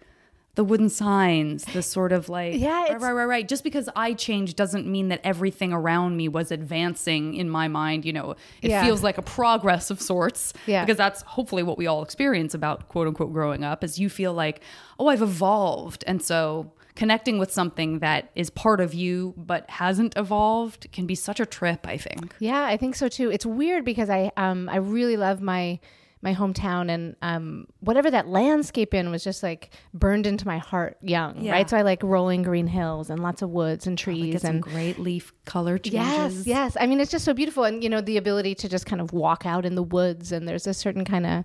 the 0.55 0.63
wooden 0.63 0.89
signs, 0.89 1.63
the 1.65 1.83
sort 1.83 2.11
of 2.11 2.29
like 2.29 2.55
Yeah, 2.59 2.81
right, 2.93 2.99
right, 3.01 3.11
right, 3.13 3.25
right. 3.25 3.47
Just 3.47 3.63
because 3.63 3.87
I 3.95 4.13
changed 4.13 4.55
doesn't 4.57 4.87
mean 4.87 5.09
that 5.09 5.21
everything 5.23 5.71
around 5.71 6.17
me 6.17 6.27
was 6.27 6.51
advancing 6.51 7.35
in 7.35 7.47
my 7.49 7.67
mind. 7.67 8.05
You 8.05 8.13
know, 8.13 8.31
it 8.61 8.71
Yeah. 8.71 8.83
feels 8.83 9.03
like 9.03 9.17
a 9.19 9.21
progress 9.21 9.89
of 9.91 10.01
sorts. 10.01 10.53
Yeah. 10.65 10.83
Because 10.83 10.97
that's 10.97 11.21
hopefully 11.21 11.61
what 11.63 11.77
we 11.77 11.85
all 11.87 12.01
experience 12.01 12.53
about 12.55 12.89
quote 12.89 13.07
unquote 13.07 13.31
growing 13.33 13.63
up 13.63 13.83
is 13.83 13.99
you 13.99 14.09
feel 14.09 14.33
like, 14.33 14.61
oh, 14.99 15.07
I've 15.09 15.21
evolved. 15.21 16.03
And 16.07 16.21
so 16.23 16.71
connecting 16.95 17.37
with 17.37 17.51
something 17.51 17.99
that 17.99 18.31
is 18.33 18.49
part 18.49 18.81
of 18.81 18.95
you 18.95 19.35
but 19.37 19.69
hasn't 19.69 20.17
evolved 20.17 20.91
can 20.91 21.05
be 21.05 21.13
such 21.13 21.39
a 21.39 21.45
trip, 21.45 21.87
I 21.87 21.97
think. 21.97 22.33
Yeah, 22.39 22.63
I 22.63 22.77
think 22.77 22.95
so 22.95 23.07
too. 23.07 23.29
It's 23.29 23.45
weird 23.45 23.85
because 23.85 24.09
I 24.09 24.31
um 24.37 24.67
I 24.69 24.77
really 24.77 25.17
love 25.17 25.39
my 25.39 25.79
my 26.21 26.33
hometown 26.33 26.89
and 26.89 27.15
um 27.21 27.67
whatever 27.79 28.09
that 28.09 28.27
landscape 28.27 28.93
in 28.93 29.11
was 29.11 29.23
just 29.23 29.43
like 29.43 29.69
burned 29.93 30.25
into 30.25 30.47
my 30.47 30.57
heart 30.57 30.97
young, 31.01 31.41
Yeah. 31.41 31.51
right? 31.51 31.69
So 31.69 31.77
I 31.77 31.83
like 31.83 32.01
rolling 32.01 32.41
green 32.41 32.67
hills 32.67 33.09
and 33.09 33.21
lots 33.21 33.41
of 33.41 33.49
woods 33.51 33.85
and 33.85 33.97
trees 33.97 34.33
Get 34.41 34.43
and 34.45 34.61
great 34.63 34.97
leaf 34.99 35.31
color 35.45 35.77
changes. 35.77 36.45
Yes, 36.45 36.47
yes. 36.47 36.77
I 36.79 36.87
mean, 36.87 36.99
it's 36.99 37.11
just 37.11 37.23
so 37.25 37.33
beautiful, 37.33 37.65
and 37.65 37.83
you 37.83 37.89
know, 37.89 38.01
the 38.01 38.17
ability 38.17 38.55
to 38.55 38.69
just 38.69 38.85
kind 38.85 38.99
of 39.01 39.13
walk 39.13 39.45
out 39.45 39.65
in 39.65 39.75
the 39.75 39.83
woods, 39.83 40.31
and 40.31 40.47
there's 40.47 40.65
a 40.67 40.73
certain 40.73 41.05
kind 41.05 41.25
of 41.25 41.43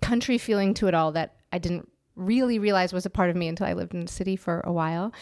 country 0.00 0.38
feeling 0.38 0.74
to 0.74 0.86
it 0.88 0.94
all 0.94 1.12
that 1.12 1.36
I 1.52 1.58
didn't 1.58 1.88
really 2.16 2.60
realize 2.60 2.92
was 2.92 3.06
a 3.06 3.10
part 3.10 3.30
of 3.30 3.36
me 3.36 3.48
until 3.48 3.66
I 3.66 3.72
lived 3.72 3.94
in 3.94 4.00
the 4.02 4.12
city 4.12 4.36
for 4.36 4.60
a 4.60 4.72
while. 4.72 5.12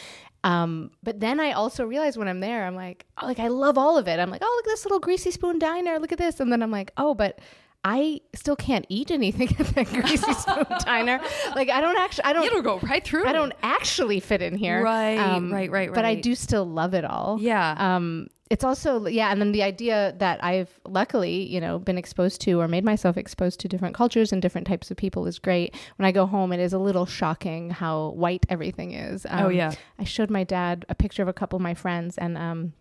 Um, 0.44 0.90
but 1.02 1.20
then 1.20 1.40
I 1.40 1.52
also 1.52 1.84
realized 1.86 2.18
when 2.18 2.28
I'm 2.28 2.40
there, 2.40 2.66
I'm 2.66 2.74
like, 2.74 3.06
oh, 3.20 3.26
like 3.26 3.38
I 3.38 3.48
love 3.48 3.78
all 3.78 3.96
of 3.96 4.08
it. 4.08 4.18
I'm 4.18 4.28
like, 4.30 4.42
oh, 4.44 4.52
look 4.56 4.66
at 4.66 4.70
this 4.72 4.84
little 4.84 4.98
greasy 5.00 5.30
spoon 5.30 5.58
diner. 5.58 5.98
Look 5.98 6.12
at 6.12 6.18
this, 6.18 6.40
and 6.40 6.52
then 6.52 6.62
I'm 6.62 6.70
like, 6.70 6.92
oh, 6.98 7.14
but. 7.14 7.38
I 7.84 8.20
still 8.34 8.54
can't 8.56 8.86
eat 8.88 9.10
anything 9.10 9.48
at 9.58 9.66
that 9.74 9.88
greasy 9.88 10.32
spoon 10.34 10.66
diner. 10.84 11.20
Like 11.54 11.68
I 11.68 11.80
don't 11.80 11.98
actually, 11.98 12.24
I 12.24 12.32
don't, 12.32 12.44
It'll 12.44 12.62
go 12.62 12.78
right 12.78 13.04
through. 13.04 13.26
I 13.26 13.32
don't 13.32 13.52
actually 13.62 14.20
fit 14.20 14.40
in 14.40 14.56
here. 14.56 14.82
Right, 14.82 15.40
right, 15.50 15.70
right, 15.70 15.92
But 15.92 16.04
I 16.04 16.14
do 16.14 16.34
still 16.34 16.64
love 16.64 16.94
it 16.94 17.04
all. 17.04 17.38
Yeah. 17.40 17.74
Um, 17.78 18.28
it's 18.50 18.64
also 18.64 19.06
yeah, 19.06 19.32
and 19.32 19.40
then 19.40 19.52
the 19.52 19.62
idea 19.62 20.14
that 20.18 20.44
I've 20.44 20.68
luckily 20.86 21.46
you 21.46 21.58
know 21.58 21.78
been 21.78 21.96
exposed 21.96 22.42
to 22.42 22.60
or 22.60 22.68
made 22.68 22.84
myself 22.84 23.16
exposed 23.16 23.60
to 23.60 23.68
different 23.68 23.94
cultures 23.94 24.30
and 24.30 24.42
different 24.42 24.66
types 24.66 24.90
of 24.90 24.98
people 24.98 25.26
is 25.26 25.38
great. 25.38 25.74
When 25.96 26.04
I 26.06 26.12
go 26.12 26.26
home, 26.26 26.52
it 26.52 26.60
is 26.60 26.74
a 26.74 26.78
little 26.78 27.06
shocking 27.06 27.70
how 27.70 28.10
white 28.10 28.44
everything 28.50 28.92
is. 28.92 29.24
Um, 29.28 29.46
Oh, 29.46 29.48
yeah. 29.48 29.72
I 29.98 30.04
showed 30.04 30.28
my 30.30 30.44
dad 30.44 30.84
a 30.90 30.94
picture 30.94 31.22
of 31.22 31.28
a 31.28 31.32
couple 31.32 31.56
of 31.56 31.62
my 31.62 31.72
friends, 31.72 32.18
and 32.18 32.36
um, 32.36 32.74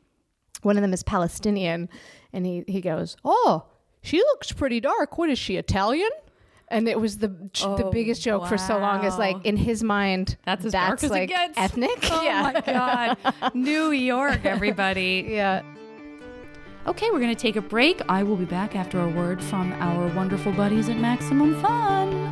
one 0.61 0.75
of 0.75 0.81
them 0.81 0.91
is 0.93 1.03
Palestinian, 1.03 1.87
and 2.33 2.45
he 2.45 2.65
he 2.67 2.81
goes, 2.81 3.15
"Oh, 3.23 3.63
she 4.01 4.17
looks 4.19 4.51
pretty 4.51 4.79
dark. 4.79 5.17
What 5.17 5.29
is 5.29 5.39
she 5.39 5.57
Italian?" 5.57 6.09
And 6.67 6.87
it 6.87 6.99
was 6.99 7.17
the 7.17 7.27
the 7.27 7.49
Oh, 7.65 7.91
biggest 7.91 8.21
joke 8.21 8.47
for 8.47 8.57
so 8.57 8.77
long. 8.77 9.03
Is 9.03 9.17
like 9.17 9.45
in 9.45 9.57
his 9.57 9.83
mind, 9.83 10.37
That's 10.45 10.63
as 10.65 10.71
dark 10.71 11.03
as 11.03 11.03
it 11.03 11.11
like 11.11 11.29
gets. 11.29 11.57
ethnic. 11.57 11.99
Oh 12.09 12.21
yeah. 12.23 12.51
my 12.53 12.61
God. 12.61 13.53
New 13.55 13.91
York, 13.91 14.45
everybody. 14.45 15.25
yeah. 15.31 15.63
Okay, 16.87 17.11
we're 17.11 17.19
going 17.19 17.35
to 17.35 17.39
take 17.39 17.57
a 17.57 17.61
break. 17.61 18.01
I 18.09 18.23
will 18.23 18.37
be 18.37 18.45
back 18.45 18.75
after 18.75 18.99
a 19.01 19.07
word 19.07 19.43
from 19.43 19.71
our 19.73 20.07
wonderful 20.15 20.51
buddies 20.53 20.89
at 20.89 20.97
Maximum 20.97 21.61
Fun. 21.61 22.31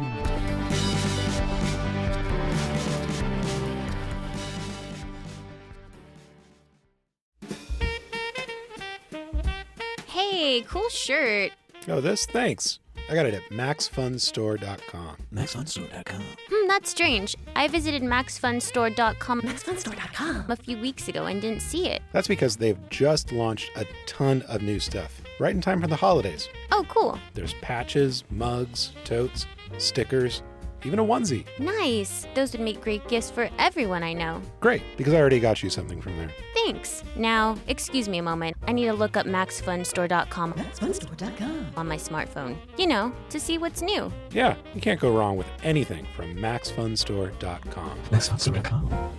Hey, 10.07 10.61
cool 10.67 10.89
shirt. 10.89 11.51
Oh, 11.89 12.01
this? 12.01 12.25
Thanks. 12.25 12.79
I 13.09 13.15
got 13.15 13.25
it 13.25 13.33
at 13.33 13.41
maxfunstore.com. 13.49 15.17
MaxFunStore.com. 15.33 16.21
Hmm, 16.49 16.67
that's 16.67 16.91
strange. 16.91 17.35
I 17.55 17.67
visited 17.67 18.03
maxfunstore.com 18.03 19.41
maxfunstore.com 19.41 20.45
a 20.49 20.55
few 20.55 20.79
weeks 20.79 21.07
ago 21.07 21.25
and 21.25 21.41
didn't 21.41 21.61
see 21.61 21.87
it. 21.87 22.03
That's 22.11 22.27
because 22.27 22.57
they've 22.57 22.77
just 22.89 23.31
launched 23.31 23.71
a 23.75 23.85
ton 24.05 24.43
of 24.43 24.61
new 24.61 24.79
stuff, 24.79 25.21
right 25.39 25.55
in 25.55 25.61
time 25.61 25.81
for 25.81 25.87
the 25.87 25.95
holidays. 25.95 26.47
Oh, 26.71 26.85
cool. 26.87 27.17
There's 27.33 27.55
patches, 27.55 28.23
mugs, 28.29 28.93
totes, 29.03 29.47
stickers, 29.79 30.43
even 30.85 30.99
a 30.99 31.03
onesie. 31.03 31.45
Nice. 31.59 32.27
Those 32.35 32.51
would 32.51 32.61
make 32.61 32.81
great 32.81 33.07
gifts 33.07 33.31
for 33.31 33.49
everyone 33.57 34.03
I 34.03 34.13
know. 34.13 34.41
Great, 34.59 34.81
because 34.97 35.13
I 35.13 35.17
already 35.17 35.39
got 35.39 35.63
you 35.63 35.69
something 35.69 36.01
from 36.01 36.17
there. 36.17 36.31
Thanks. 36.53 37.03
Now, 37.15 37.55
excuse 37.67 38.07
me 38.09 38.17
a 38.19 38.23
moment. 38.23 38.57
I 38.67 38.71
need 38.71 38.85
to 38.85 38.93
look 38.93 39.17
up 39.17 39.25
maxfunstore.com 39.25 40.53
MaxFunStore.com. 40.53 41.67
on 41.77 41.87
my 41.87 41.97
smartphone. 41.97 42.57
You 42.77 42.87
know, 42.87 43.13
to 43.29 43.39
see 43.39 43.57
what's 43.57 43.81
new. 43.81 44.11
Yeah, 44.31 44.55
you 44.73 44.81
can't 44.81 44.99
go 44.99 45.15
wrong 45.15 45.37
with 45.37 45.47
anything 45.63 46.07
from 46.15 46.35
maxfunstore.com. 46.35 47.99
MaxFunStore.com. 48.11 49.17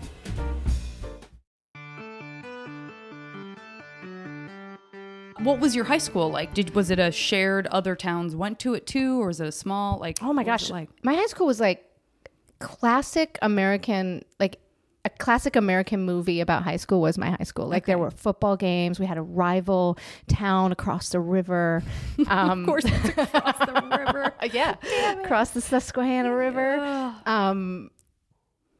What 5.42 5.59
was 5.59 5.74
your 5.74 5.87
high 5.87 5.98
school 5.98 6.31
like? 6.31 6.53
Did 6.53 6.74
was 6.74 6.90
it 6.90 6.98
a 6.98 7.11
shared 7.11 7.66
other 7.68 7.96
towns 7.96 8.37
went 8.37 8.59
to 8.61 8.74
it 8.74 8.87
too, 8.87 9.22
or 9.22 9.29
was 9.29 9.40
it 9.40 9.46
a 9.48 9.53
small 9.53 9.98
like? 9.98 10.18
Oh 10.20 10.35
my 10.35 10.44
gosh. 10.44 10.68
like 10.68 10.90
My 11.03 11.14
high 11.14 11.26
school 11.26 11.46
was 11.46 11.59
like 11.61 11.83
classic 12.59 13.38
American, 13.40 14.22
like 14.38 14.59
a 15.07 15.09
classic 15.09 15.57
American 15.57 16.03
movie 16.05 16.40
about 16.40 16.62
high 16.62 16.76
school 16.76 17.00
was 17.00 17.16
my 17.16 17.31
high 17.31 17.44
school. 17.44 17.66
Like 17.66 17.87
there 17.87 17.96
were 17.96 18.11
football 18.11 18.55
games. 18.59 19.00
We 19.00 19.07
had 19.07 19.16
a 19.16 19.22
rival 19.22 19.96
town 20.29 20.72
across 20.72 21.09
the 21.09 21.20
river. 21.20 21.83
Um, 22.29 22.61
of 22.61 22.66
course, 22.66 22.85
it's 22.87 23.09
across 23.18 23.59
the 23.59 23.98
river. 23.98 24.35
yeah, 24.53 24.74
across 25.22 25.50
the 25.50 25.62
Susquehanna 25.62 26.35
River. 26.35 27.14
Um, 27.24 27.90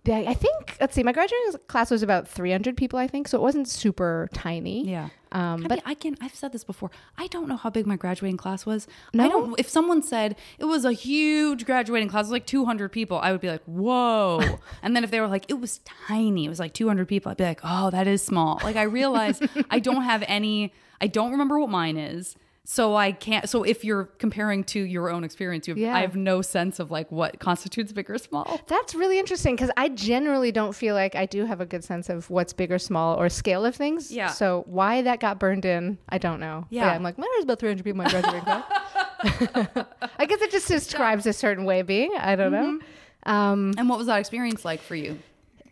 I 0.07 0.35
think 0.35 0.77
let's 0.79 0.94
see. 0.94 1.03
My 1.03 1.12
graduating 1.12 1.59
class 1.68 1.90
was 1.90 2.03
about 2.03 2.29
300 2.29 2.77
people, 2.77 2.99
I 2.99 3.07
think, 3.07 3.29
so 3.29 3.38
it 3.38 3.40
wasn't 3.40 3.66
super 3.66 4.29
tiny. 4.35 4.87
Yeah. 4.87 5.09
Um, 5.33 5.64
I 5.64 5.69
but 5.69 5.77
mean, 5.77 5.83
I 5.87 5.95
can. 5.95 6.16
I've 6.21 6.35
said 6.35 6.53
this 6.53 6.64
before. 6.64 6.90
I 7.16 7.29
don't 7.29 7.49
know 7.49 7.57
how 7.57 7.71
big 7.71 7.87
my 7.87 7.97
graduating 7.97 8.37
class 8.37 8.66
was. 8.66 8.88
No? 9.14 9.25
I 9.25 9.29
don't. 9.29 9.61
If 9.61 9.69
someone 9.69 10.03
said 10.03 10.37
it 10.59 10.64
was 10.64 10.85
a 10.85 10.93
huge 10.93 11.64
graduating 11.66 12.09
class, 12.09 12.23
it 12.23 12.27
was 12.27 12.33
like 12.33 12.47
200 12.47 12.90
people, 12.90 13.19
I 13.19 13.31
would 13.33 13.40
be 13.40 13.49
like, 13.49 13.62
"Whoa!" 13.64 14.59
and 14.83 14.97
then 14.97 15.05
if 15.05 15.11
they 15.11 15.21
were 15.21 15.29
like, 15.29 15.45
"It 15.49 15.61
was 15.61 15.79
tiny," 16.09 16.47
it 16.47 16.49
was 16.49 16.59
like 16.59 16.75
200 16.75 17.07
people, 17.07 17.31
I'd 17.31 17.37
be 17.37 17.45
like, 17.45 17.61
"Oh, 17.62 17.90
that 17.90 18.07
is 18.09 18.23
small." 18.23 18.61
Like 18.64 18.77
I 18.77 18.83
realize 18.83 19.40
I 19.71 19.79
don't 19.79 20.03
have 20.03 20.25
any. 20.27 20.73
I 21.01 21.07
don't 21.07 21.31
remember 21.31 21.59
what 21.59 21.71
mine 21.71 21.97
is. 21.97 22.35
So 22.72 22.94
I 22.94 23.11
can't. 23.11 23.48
So 23.48 23.64
if 23.64 23.85
you're 23.85 24.04
comparing 24.18 24.62
to 24.66 24.80
your 24.80 25.11
own 25.11 25.24
experience, 25.24 25.66
you 25.66 25.72
have, 25.74 25.78
Yeah. 25.78 25.96
I 25.96 26.02
have 26.02 26.14
no 26.14 26.40
sense 26.40 26.78
of 26.78 26.92
like 26.92 27.11
what 27.11 27.40
constitutes 27.40 27.92
big 27.92 28.09
or 28.09 28.16
small. 28.16 28.61
That's 28.68 28.94
really 28.94 29.18
interesting 29.18 29.56
because 29.56 29.72
I 29.76 29.88
generally 29.88 30.52
don't 30.52 30.72
feel 30.72 30.94
like 30.94 31.16
I 31.16 31.26
do 31.26 31.46
have 31.46 31.61
a 31.61 31.66
good 31.66 31.83
sense 31.83 32.09
of 32.09 32.30
what's 32.30 32.52
big 32.52 32.70
or 32.70 32.78
small 32.78 33.20
or 33.20 33.28
scale 33.28 33.64
of 33.64 33.74
things. 33.74 34.12
Yeah. 34.12 34.28
So 34.28 34.62
why 34.68 35.02
that 35.02 35.18
got 35.18 35.40
burned 35.40 35.64
in, 35.64 35.98
I 36.11 36.18
don't 36.18 36.38
know. 36.38 36.66
But 36.70 36.76
Yeah. 36.76 36.90
I'm 36.92 37.02
like, 37.02 37.18
well, 37.18 37.26
there's 37.33 37.42
about 37.42 37.59
300 37.59 37.83
people 37.83 38.02
in 38.02 38.04
my 38.04 38.09
graduating 38.09 38.42
class. 38.42 39.87
I 40.20 40.26
guess 40.26 40.40
it 40.40 40.52
just 40.52 40.68
describes 40.68 41.26
a 41.26 41.33
certain 41.33 41.64
way 41.64 41.80
of 41.80 41.88
being. 41.88 42.12
I 42.20 42.37
don't 42.37 42.52
know. 42.52 42.78
Um, 43.26 43.74
And 43.78 43.88
what 43.88 43.98
was 43.98 44.06
that 44.06 44.20
experience 44.20 44.64
like 44.64 44.80
for 44.80 44.94
you? 44.94 45.18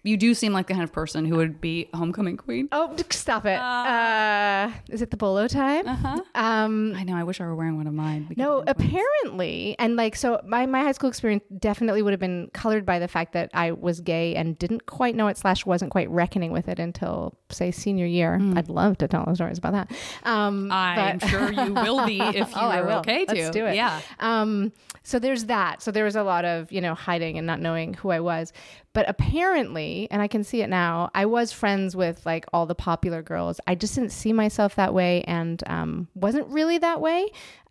You 0.03 0.17
do 0.17 0.35
seem 0.35 0.53
like 0.53 0.67
the 0.67 0.75
kind 0.75 0.85
of 0.85 0.93
person 0.93 1.25
who 1.25 1.37
would 1.37 1.61
be 1.61 1.89
homecoming 1.95 2.37
queen. 2.37 2.69
oh, 2.73 2.95
stop 3.11 3.45
it. 3.47 3.59
Uh, 3.59 4.71
is 4.89 5.03
it 5.03 5.11
the 5.11 5.17
bolo 5.17 5.49
time? 5.49 5.87
Uh-huh. 5.87 6.21
Um, 6.35 6.95
I 6.97 7.05
know. 7.05 7.17
I 7.17 7.25
wish 7.25 7.41
I 7.41 7.47
were 7.47 7.55
wearing 7.55 7.77
one 7.77 7.87
of 7.87 7.95
mine. 7.95 8.33
No, 8.37 8.63
apparently, 8.67 9.77
and 9.79 9.97
like 9.97 10.17
so, 10.17 10.41
my 10.47 10.67
my 10.67 10.83
high 10.83 10.93
school 10.93 11.09
experience 11.09 11.45
definitely 11.59 12.03
would 12.03 12.13
have 12.13 12.21
been 12.21 12.51
colored 12.53 12.87
by 12.87 12.99
the 12.99 13.09
fact 13.09 13.33
that 13.33 13.51
I 13.55 13.73
was 13.73 14.01
gay 14.01 14.35
and 14.35 14.59
didn't 14.59 14.87
quite 14.87 15.15
know 15.15 15.29
it 15.29 15.37
slash 15.37 15.67
wasn't 15.67 15.91
quite 15.91 16.11
reckoning 16.11 16.53
with 16.53 16.69
it 16.69 16.79
until 16.79 17.35
say 17.51 17.71
senior 17.71 18.07
year. 18.07 18.39
I'd 18.57 18.69
love 18.69 18.99
to 18.99 19.09
tell 19.09 19.25
those 19.25 19.37
stories 19.37 19.59
about 19.59 19.73
that. 19.73 19.93
Um, 20.25 20.71
I'm 20.71 21.19
but- 21.19 21.29
sure 21.29 21.53
you 21.53 21.75
will 21.75 22.07
be 22.07 22.21
if 22.21 22.37
you 22.37 22.57
oh, 22.57 22.71
are 22.71 22.91
okay 23.01 23.25
to. 23.25 23.35
Let's 23.35 23.51
do 23.51 23.67
it. 23.67 23.75
Yeah. 23.75 24.01
Um, 24.21 24.73
so 25.03 25.19
there's 25.19 25.47
that. 25.47 25.83
So 25.83 25.91
there 25.91 26.05
was 26.05 26.17
a 26.17 26.23
lot 26.23 26.45
of, 26.45 26.71
you 26.71 26.81
know, 26.81 26.95
hiding 26.95 27.39
and 27.39 27.47
not 27.47 27.61
knowing 27.61 27.95
who 27.95 28.11
I 28.11 28.21
was. 28.21 28.53
But 28.99 29.09
apparently, 29.09 30.09
and 30.11 30.21
I 30.21 30.27
can 30.27 30.43
see 30.43 30.61
it 30.61 30.69
now, 30.69 31.09
I 31.15 31.27
was 31.27 31.53
friends 31.53 31.95
with 31.95 32.27
like 32.27 32.47
all 32.53 32.67
the 32.67 32.75
popular 32.75 33.23
girls. 33.23 33.61
I 33.65 33.77
just 33.77 33.95
didn't 33.95 34.11
see 34.11 34.33
myself 34.33 34.75
that 34.75 34.93
way 34.93 35.23
and 35.23 35.63
um, 35.69 36.09
wasn't 36.17 36.49
really 36.49 36.79
that 36.79 37.01
way. 37.01 37.29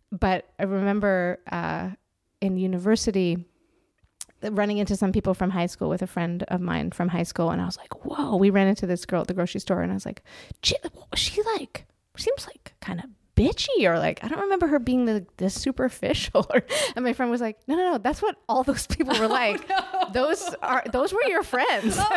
But 0.10 0.46
I 0.58 0.64
remember 0.64 1.42
uh, 1.52 1.90
in 2.40 2.56
university, 2.56 3.44
running 4.42 4.78
into 4.78 4.96
some 4.96 5.12
people 5.12 5.34
from 5.34 5.50
high 5.50 5.66
school 5.66 5.90
with 5.90 6.02
a 6.02 6.08
friend 6.08 6.44
of 6.48 6.62
mine 6.62 6.92
from 6.92 7.10
high 7.10 7.24
school 7.24 7.50
and 7.50 7.62
I 7.62 7.66
was 7.66 7.76
like, 7.76 8.06
"Whoa, 8.06 8.38
we 8.38 8.50
ran 8.50 8.70
into 8.70 8.88
this 8.88 9.06
girl 9.06 9.20
at 9.20 9.28
the 9.28 9.34
grocery 9.34 9.60
store 9.60 9.82
and 9.82 9.92
I 9.92 9.96
was 9.96 10.06
like, 10.06 10.24
she, 10.64 10.78
she 11.14 11.42
like 11.58 11.88
seems 12.16 12.48
like 12.48 12.74
kind 12.80 13.02
of 13.02 13.10
bitchy 13.38 13.84
or 13.84 14.00
like 14.00 14.24
I 14.24 14.28
don't 14.28 14.40
remember 14.42 14.68
her 14.68 14.80
being 14.80 15.06
the 15.06 15.26
this 15.38 15.54
superficial 15.54 16.48
or 16.50 16.64
and 16.96 17.06
my 17.06 17.14
friend 17.14 17.32
was 17.32 17.40
like, 17.40 17.58
"No, 17.68 17.76
no, 17.76 17.92
no, 17.92 17.98
that's 18.00 18.22
what 18.22 18.36
all 18.50 18.64
those 18.64 18.88
people 18.88 19.18
were 19.18 19.26
oh, 19.30 19.30
like. 19.30 19.62
Those 20.12 20.54
are 20.62 20.84
those 20.92 21.14
were 21.14 21.24
your 21.28 21.44
friends." 21.44 21.98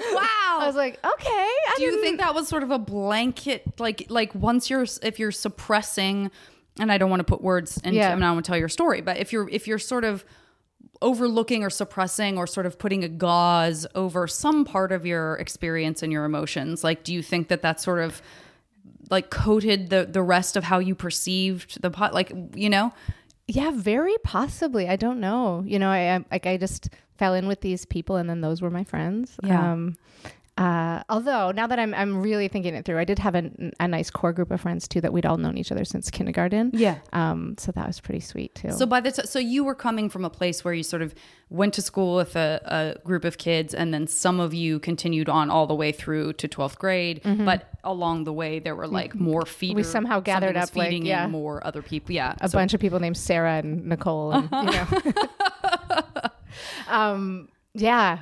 Oh, 0.00 0.14
wow. 0.14 0.58
I 0.60 0.66
was 0.66 0.76
like, 0.76 0.98
"Okay, 1.04 1.30
I 1.30 1.74
Do 1.76 1.82
you 1.84 2.00
think 2.00 2.20
that 2.20 2.34
was 2.34 2.46
sort 2.46 2.62
of 2.62 2.70
a 2.70 2.78
blanket, 2.78 3.80
like, 3.80 4.06
like 4.08 4.34
once 4.34 4.70
you're, 4.70 4.86
if 5.02 5.18
you're 5.18 5.32
suppressing, 5.32 6.30
and 6.78 6.92
I 6.92 6.98
don't 6.98 7.10
want 7.10 7.20
to 7.20 7.24
put 7.24 7.42
words 7.42 7.78
into, 7.78 7.96
Yeah. 7.98 8.12
I 8.12 8.14
mean, 8.14 8.22
I 8.22 8.30
want 8.32 8.44
to 8.44 8.50
tell 8.50 8.58
your 8.58 8.68
story, 8.68 9.00
but 9.00 9.16
if 9.16 9.32
you're, 9.32 9.48
if 9.48 9.66
you're 9.66 9.78
sort 9.78 10.04
of 10.04 10.24
overlooking 11.02 11.64
or 11.64 11.70
suppressing 11.70 12.38
or 12.38 12.46
sort 12.46 12.66
of 12.66 12.78
putting 12.78 13.02
a 13.04 13.08
gauze 13.08 13.86
over 13.94 14.26
some 14.26 14.64
part 14.64 14.92
of 14.92 15.04
your 15.06 15.36
experience 15.36 16.02
and 16.02 16.12
your 16.12 16.24
emotions, 16.24 16.84
like, 16.84 17.02
do 17.02 17.12
you 17.12 17.22
think 17.22 17.48
that 17.48 17.62
that 17.62 17.80
sort 17.80 18.00
of 18.00 18.22
like 19.10 19.30
coated 19.30 19.90
the 19.90 20.06
the 20.10 20.22
rest 20.22 20.56
of 20.56 20.64
how 20.64 20.78
you 20.78 20.94
perceived 20.94 21.80
the 21.82 21.90
pot, 21.90 22.14
like, 22.14 22.32
you 22.54 22.70
know? 22.70 22.92
Yeah, 23.46 23.70
very 23.74 24.16
possibly. 24.24 24.88
I 24.88 24.96
don't 24.96 25.20
know. 25.20 25.62
You 25.66 25.78
know, 25.78 25.88
I 25.90 26.16
I- 26.16 26.24
like 26.30 26.46
I 26.46 26.56
just 26.58 26.90
fell 27.16 27.34
in 27.34 27.46
with 27.48 27.60
these 27.62 27.84
people, 27.86 28.16
and 28.16 28.28
then 28.28 28.40
those 28.42 28.60
were 28.60 28.70
my 28.70 28.84
friends. 28.84 29.36
Yeah. 29.42 29.72
Um, 29.72 29.96
uh, 30.58 31.04
although 31.08 31.52
now 31.52 31.68
that 31.68 31.78
I'm 31.78 31.94
I'm 31.94 32.20
really 32.20 32.48
thinking 32.48 32.74
it 32.74 32.84
through, 32.84 32.98
I 32.98 33.04
did 33.04 33.20
have 33.20 33.36
a, 33.36 33.48
a 33.78 33.86
nice 33.86 34.10
core 34.10 34.32
group 34.32 34.50
of 34.50 34.60
friends 34.60 34.88
too 34.88 35.00
that 35.02 35.12
we'd 35.12 35.24
all 35.24 35.36
known 35.36 35.56
each 35.56 35.70
other 35.70 35.84
since 35.84 36.10
kindergarten. 36.10 36.72
Yeah. 36.74 36.98
Um, 37.12 37.54
so 37.58 37.70
that 37.72 37.86
was 37.86 38.00
pretty 38.00 38.18
sweet 38.20 38.56
too. 38.56 38.72
So 38.72 38.84
by 38.84 39.00
the 39.00 39.12
t- 39.12 39.22
so 39.24 39.38
you 39.38 39.62
were 39.62 39.76
coming 39.76 40.10
from 40.10 40.24
a 40.24 40.30
place 40.30 40.64
where 40.64 40.74
you 40.74 40.82
sort 40.82 41.00
of 41.00 41.14
went 41.48 41.74
to 41.74 41.82
school 41.82 42.16
with 42.16 42.34
a, 42.34 42.60
a 42.98 43.06
group 43.06 43.24
of 43.24 43.38
kids, 43.38 43.72
and 43.72 43.94
then 43.94 44.08
some 44.08 44.40
of 44.40 44.52
you 44.52 44.80
continued 44.80 45.28
on 45.28 45.48
all 45.48 45.68
the 45.68 45.76
way 45.76 45.92
through 45.92 46.32
to 46.34 46.48
twelfth 46.48 46.78
grade. 46.80 47.20
But 47.22 47.68
along 47.90 48.24
the 48.24 48.32
way, 48.32 48.58
there 48.58 48.76
were 48.76 48.86
like 48.86 49.14
more 49.14 49.44
feeders. 49.44 49.86
Mm-hmm. 49.86 49.92
somehow 49.92 50.20
gathered 50.20 50.56
up, 50.56 50.74
like, 50.76 50.88
feeding 50.88 51.02
in 51.02 51.08
yeah. 51.08 51.26
more 51.26 51.66
other 51.66 51.82
people. 51.82 52.14
Yeah, 52.14 52.34
a 52.40 52.48
So- 52.48 52.58
bunch 52.58 52.74
of 52.74 52.80
people 52.80 53.00
named 53.00 53.16
Sarah 53.16 53.54
and 53.58 53.86
Nicole, 53.86 54.32
and 54.32 54.48
you 54.52 54.70
know. 54.70 54.86
um, 56.88 57.48
yeah, 57.74 58.18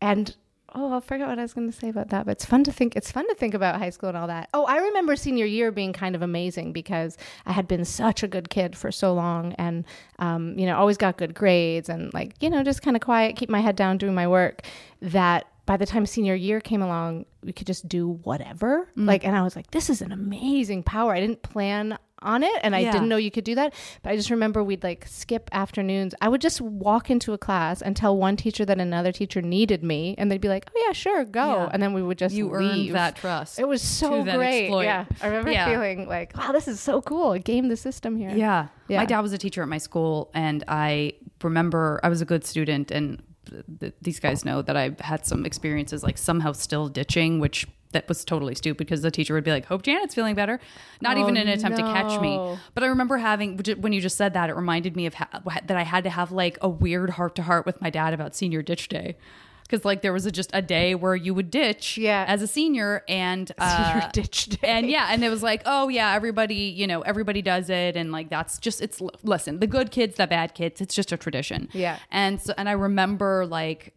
and 0.00 0.34
oh, 0.74 0.96
I 0.96 1.00
forgot 1.00 1.28
what 1.28 1.38
I 1.38 1.42
was 1.42 1.54
going 1.54 1.70
to 1.70 1.76
say 1.76 1.88
about 1.88 2.08
that. 2.10 2.26
But 2.26 2.32
it's 2.32 2.44
fun 2.44 2.64
to 2.64 2.72
think. 2.72 2.96
It's 2.96 3.10
fun 3.10 3.28
to 3.28 3.34
think 3.34 3.54
about 3.54 3.78
high 3.78 3.90
school 3.90 4.08
and 4.08 4.18
all 4.18 4.26
that. 4.26 4.48
Oh, 4.54 4.64
I 4.64 4.78
remember 4.78 5.16
senior 5.16 5.46
year 5.46 5.70
being 5.70 5.92
kind 5.92 6.14
of 6.14 6.22
amazing 6.22 6.72
because 6.72 7.16
I 7.46 7.52
had 7.52 7.68
been 7.68 7.84
such 7.84 8.22
a 8.22 8.28
good 8.28 8.50
kid 8.50 8.76
for 8.76 8.90
so 8.90 9.14
long, 9.14 9.52
and 9.54 9.84
um, 10.18 10.58
you 10.58 10.66
know, 10.66 10.76
always 10.76 10.96
got 10.96 11.16
good 11.16 11.34
grades, 11.34 11.88
and 11.88 12.12
like 12.14 12.34
you 12.40 12.50
know, 12.50 12.62
just 12.62 12.82
kind 12.82 12.96
of 12.96 13.02
quiet, 13.02 13.36
keep 13.36 13.48
my 13.48 13.60
head 13.60 13.76
down, 13.76 13.98
doing 13.98 14.14
my 14.14 14.26
work. 14.28 14.62
That 15.00 15.46
by 15.66 15.76
the 15.76 15.86
time 15.86 16.04
senior 16.06 16.34
year 16.34 16.60
came 16.60 16.82
along, 16.82 17.24
we 17.42 17.52
could 17.52 17.66
just 17.66 17.88
do 17.88 18.08
whatever. 18.24 18.88
Mm. 18.96 19.06
Like, 19.06 19.24
and 19.24 19.34
I 19.36 19.42
was 19.42 19.56
like, 19.56 19.70
this 19.70 19.88
is 19.88 20.02
an 20.02 20.12
amazing 20.12 20.82
power. 20.82 21.12
I 21.14 21.20
didn't 21.20 21.42
plan 21.42 21.96
on 22.22 22.42
it 22.42 22.54
and 22.62 22.74
I 22.74 22.78
Yeah. 22.80 22.92
didn't 22.92 23.08
know 23.10 23.16
you 23.16 23.30
could 23.30 23.44
do 23.44 23.54
that. 23.54 23.74
But 24.02 24.10
I 24.12 24.16
just 24.16 24.30
remember 24.30 24.64
we'd 24.64 24.82
like 24.82 25.06
skip 25.06 25.50
afternoons. 25.52 26.14
I 26.22 26.28
would 26.28 26.40
just 26.40 26.58
walk 26.60 27.10
into 27.10 27.34
a 27.34 27.38
class 27.38 27.82
and 27.82 27.94
tell 27.94 28.16
one 28.16 28.36
teacher 28.36 28.64
that 28.64 28.78
another 28.80 29.12
teacher 29.12 29.42
needed 29.42 29.82
me 29.84 30.14
and 30.16 30.30
they'd 30.30 30.40
be 30.40 30.48
like, 30.48 30.70
"Oh 30.74 30.84
yeah, 30.86 30.92
sure, 30.92 31.24
go." 31.26 31.44
Yeah. 31.64 31.70
And 31.72 31.82
then 31.82 31.92
we 31.92 32.02
would 32.02 32.16
just 32.16 32.34
you 32.34 32.46
leave. 32.50 32.54
earned 32.88 32.94
that 32.94 33.16
trust. 33.16 33.58
It 33.58 33.68
was 33.68 33.82
so 33.82 34.22
great. 34.24 34.70
Yeah. 34.70 35.04
I 35.20 35.26
remember 35.26 35.50
Yeah. 35.50 35.66
feeling 35.68 36.08
like, 36.08 36.34
"Wow, 36.34 36.52
this 36.52 36.66
is 36.66 36.80
so 36.80 37.02
cool. 37.02 37.32
I 37.32 37.38
game 37.38 37.68
the 37.68 37.76
system 37.76 38.16
here." 38.16 38.30
Yeah. 38.34 38.68
Yeah. 38.88 39.00
My 39.00 39.04
dad 39.06 39.20
was 39.20 39.34
a 39.34 39.38
teacher 39.38 39.60
at 39.62 39.68
my 39.68 39.78
school, 39.78 40.30
and 40.34 40.64
I 40.66 41.12
remember 41.42 42.00
I 42.02 42.08
was 42.08 42.22
a 42.22 42.24
good 42.26 42.44
student, 42.46 42.90
and 42.90 43.22
th- 43.46 43.64
th- 43.80 43.94
these 44.02 44.20
guys 44.20 44.44
know 44.44 44.62
that 44.62 44.76
I've 44.76 45.00
had 45.00 45.26
some 45.26 45.44
experiences 45.46 46.02
like 46.02 46.18
somehow 46.18 46.52
still 46.52 46.88
ditching, 46.88 47.40
which 47.40 47.66
that 47.92 48.08
was 48.08 48.24
totally 48.24 48.54
stupid 48.56 48.78
because 48.78 49.02
the 49.02 49.10
teacher 49.10 49.34
would 49.34 49.44
be 49.44 49.52
like, 49.52 49.66
"Hope 49.66 49.82
Janet's 49.82 50.14
feeling 50.14 50.34
better," 50.34 50.58
not 51.00 51.16
Oh, 51.16 51.20
even 51.20 51.36
an 51.36 51.48
attempt 51.48 51.78
to 51.78 51.84
catch 51.84 52.20
me. 52.20 52.58
But 52.74 52.82
I 52.82 52.88
remember 52.88 53.18
having 53.18 53.60
when 53.80 53.92
you 53.92 54.00
just 54.00 54.16
said 54.16 54.34
that, 54.34 54.50
it 54.50 54.56
reminded 54.56 54.96
me 54.96 55.06
of 55.06 55.14
ha- 55.14 55.42
that 55.66 55.76
I 55.76 55.82
had 55.82 56.04
to 56.04 56.10
have 56.10 56.32
like 56.32 56.58
a 56.60 56.68
weird 56.68 57.10
heart 57.10 57.34
to 57.36 57.42
heart 57.42 57.66
with 57.66 57.80
my 57.80 57.90
dad 57.90 58.12
about 58.12 58.34
senior 58.34 58.62
ditch 58.62 58.88
day. 58.88 59.16
Because 59.64 59.84
like 59.84 60.02
there 60.02 60.12
was 60.12 60.24
a, 60.26 60.30
just 60.30 60.50
a 60.52 60.62
day 60.62 60.94
where 60.94 61.16
you 61.16 61.34
would 61.34 61.50
ditch 61.50 61.98
Yeah. 61.98 62.24
as 62.28 62.42
a 62.42 62.46
senior 62.46 63.02
and 63.08 63.50
uh, 63.58 63.92
Senior 63.92 64.10
ditch 64.12 64.46
day. 64.46 64.68
and 64.68 64.88
yeah 64.88 65.08
and 65.10 65.24
it 65.24 65.30
was 65.30 65.42
like 65.42 65.62
oh 65.66 65.88
yeah 65.88 66.14
everybody 66.14 66.54
you 66.54 66.86
know 66.86 67.00
everybody 67.02 67.42
does 67.42 67.68
it 67.70 67.96
and 67.96 68.12
like 68.12 68.30
that's 68.30 68.58
just 68.58 68.80
it's 68.80 69.00
listen 69.22 69.60
the 69.60 69.66
good 69.66 69.90
kids 69.90 70.16
the 70.16 70.26
bad 70.26 70.54
kids 70.54 70.80
it's 70.80 70.94
just 70.94 71.10
a 71.12 71.16
tradition 71.16 71.68
Yeah. 71.72 71.98
and 72.10 72.40
so 72.40 72.52
and 72.56 72.68
i 72.68 72.72
remember 72.72 73.46
like 73.46 73.94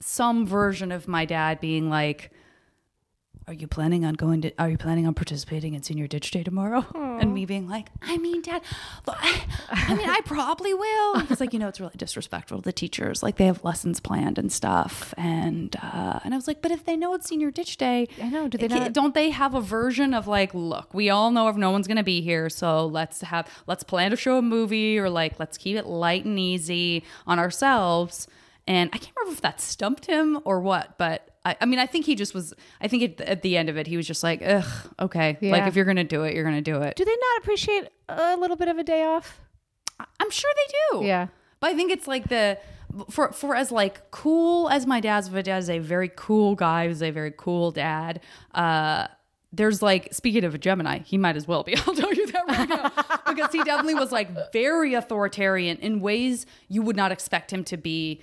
some 0.00 0.46
version 0.46 0.92
of 0.92 1.08
my 1.08 1.24
dad 1.24 1.60
being 1.60 1.88
like 1.90 2.30
are 3.48 3.54
you 3.54 3.66
planning 3.66 4.04
on 4.04 4.12
going 4.12 4.42
to 4.42 4.52
are 4.58 4.68
you 4.68 4.76
planning 4.76 5.06
on 5.06 5.14
participating 5.14 5.72
in 5.72 5.82
senior 5.82 6.06
ditch 6.06 6.30
day 6.30 6.42
tomorrow? 6.44 6.84
And 7.18 7.34
me 7.34 7.46
being 7.46 7.68
like 7.68 7.88
i 8.00 8.16
mean 8.16 8.42
dad 8.42 8.62
look, 9.04 9.16
I, 9.18 9.42
I 9.70 9.94
mean 9.96 10.08
i 10.08 10.20
probably 10.24 10.72
will. 10.72 11.18
He's 11.20 11.40
like 11.40 11.52
you 11.52 11.58
know 11.58 11.66
it's 11.66 11.80
really 11.80 11.94
disrespectful 11.96 12.58
to 12.58 12.62
the 12.62 12.72
teachers. 12.72 13.24
Like 13.24 13.38
they 13.38 13.46
have 13.46 13.64
lessons 13.64 13.98
planned 13.98 14.38
and 14.38 14.52
stuff. 14.52 15.14
And 15.16 15.74
uh 15.82 16.20
and 16.22 16.32
i 16.32 16.36
was 16.36 16.46
like 16.46 16.62
but 16.62 16.70
if 16.70 16.84
they 16.84 16.96
know 16.96 17.14
it's 17.14 17.28
senior 17.28 17.50
ditch 17.50 17.76
day 17.76 18.06
I 18.22 18.28
know, 18.28 18.46
do 18.46 18.56
they 18.58 18.68
not- 18.68 18.92
don't 18.92 19.14
they 19.14 19.30
have 19.30 19.54
a 19.54 19.60
version 19.60 20.14
of 20.14 20.28
like 20.28 20.54
look 20.54 20.94
we 20.94 21.10
all 21.10 21.32
know 21.32 21.48
if 21.48 21.56
no 21.56 21.70
one's 21.72 21.88
gonna 21.88 22.04
be 22.04 22.20
here 22.20 22.48
so 22.50 22.86
let's 22.86 23.22
have 23.22 23.48
let's 23.66 23.82
plan 23.82 24.10
to 24.12 24.16
show 24.16 24.38
a 24.38 24.42
movie 24.42 24.96
or 24.98 25.10
like 25.10 25.40
let's 25.40 25.56
keep 25.58 25.76
it 25.76 25.86
light 25.86 26.24
and 26.24 26.38
easy 26.38 27.02
on 27.26 27.38
ourselves. 27.38 28.28
And 28.68 28.90
i 28.92 28.98
can't 28.98 29.16
remember 29.16 29.34
if 29.34 29.40
that 29.40 29.60
stumped 29.60 30.06
him 30.06 30.38
or 30.44 30.60
what 30.60 30.98
but 30.98 31.27
I, 31.44 31.56
I 31.60 31.66
mean, 31.66 31.78
I 31.78 31.86
think 31.86 32.06
he 32.06 32.14
just 32.14 32.34
was. 32.34 32.54
I 32.80 32.88
think 32.88 33.20
at, 33.20 33.20
at 33.26 33.42
the 33.42 33.56
end 33.56 33.68
of 33.68 33.76
it, 33.76 33.86
he 33.86 33.96
was 33.96 34.06
just 34.06 34.22
like, 34.22 34.42
"Ugh, 34.44 34.64
okay. 35.00 35.38
Like 35.40 35.66
if 35.66 35.76
you're 35.76 35.84
gonna 35.84 36.04
do 36.04 36.24
it, 36.24 36.34
you're 36.34 36.44
gonna 36.44 36.60
do 36.62 36.82
it." 36.82 36.96
Do 36.96 37.04
they 37.04 37.10
not 37.16 37.38
appreciate 37.42 37.88
a 38.08 38.36
little 38.36 38.56
bit 38.56 38.68
of 38.68 38.78
a 38.78 38.84
day 38.84 39.04
off? 39.04 39.40
I'm 40.20 40.30
sure 40.30 40.50
they 40.56 40.72
do. 40.98 41.06
Yeah. 41.06 41.28
But 41.60 41.70
I 41.70 41.74
think 41.74 41.90
it's 41.90 42.06
like 42.06 42.28
the 42.28 42.58
for 43.10 43.32
for 43.32 43.54
as 43.54 43.70
like 43.70 44.10
cool 44.10 44.68
as 44.68 44.86
my 44.86 45.00
dad's 45.00 45.30
my 45.30 45.42
dad's 45.42 45.68
a 45.68 45.78
very 45.78 46.10
cool 46.14 46.54
guy, 46.54 46.88
who's 46.88 47.02
a 47.02 47.10
very 47.10 47.32
cool 47.36 47.70
dad. 47.70 48.20
Uh 48.54 49.08
there's 49.52 49.80
like 49.80 50.12
speaking 50.12 50.44
of 50.44 50.54
a 50.54 50.58
Gemini, 50.58 50.98
he 51.00 51.16
might 51.18 51.36
as 51.36 51.48
well 51.48 51.62
be. 51.62 51.74
I'll 51.86 51.94
tell 51.94 52.12
you 52.12 52.26
that 52.32 52.44
right 52.48 52.68
now. 52.68 53.32
because 53.34 53.52
he 53.52 53.62
definitely 53.64 53.94
was 53.94 54.12
like 54.12 54.52
very 54.52 54.94
authoritarian 54.94 55.78
in 55.78 56.00
ways 56.00 56.46
you 56.68 56.82
would 56.82 56.96
not 56.96 57.12
expect 57.12 57.52
him 57.52 57.64
to 57.64 57.76
be 57.76 58.20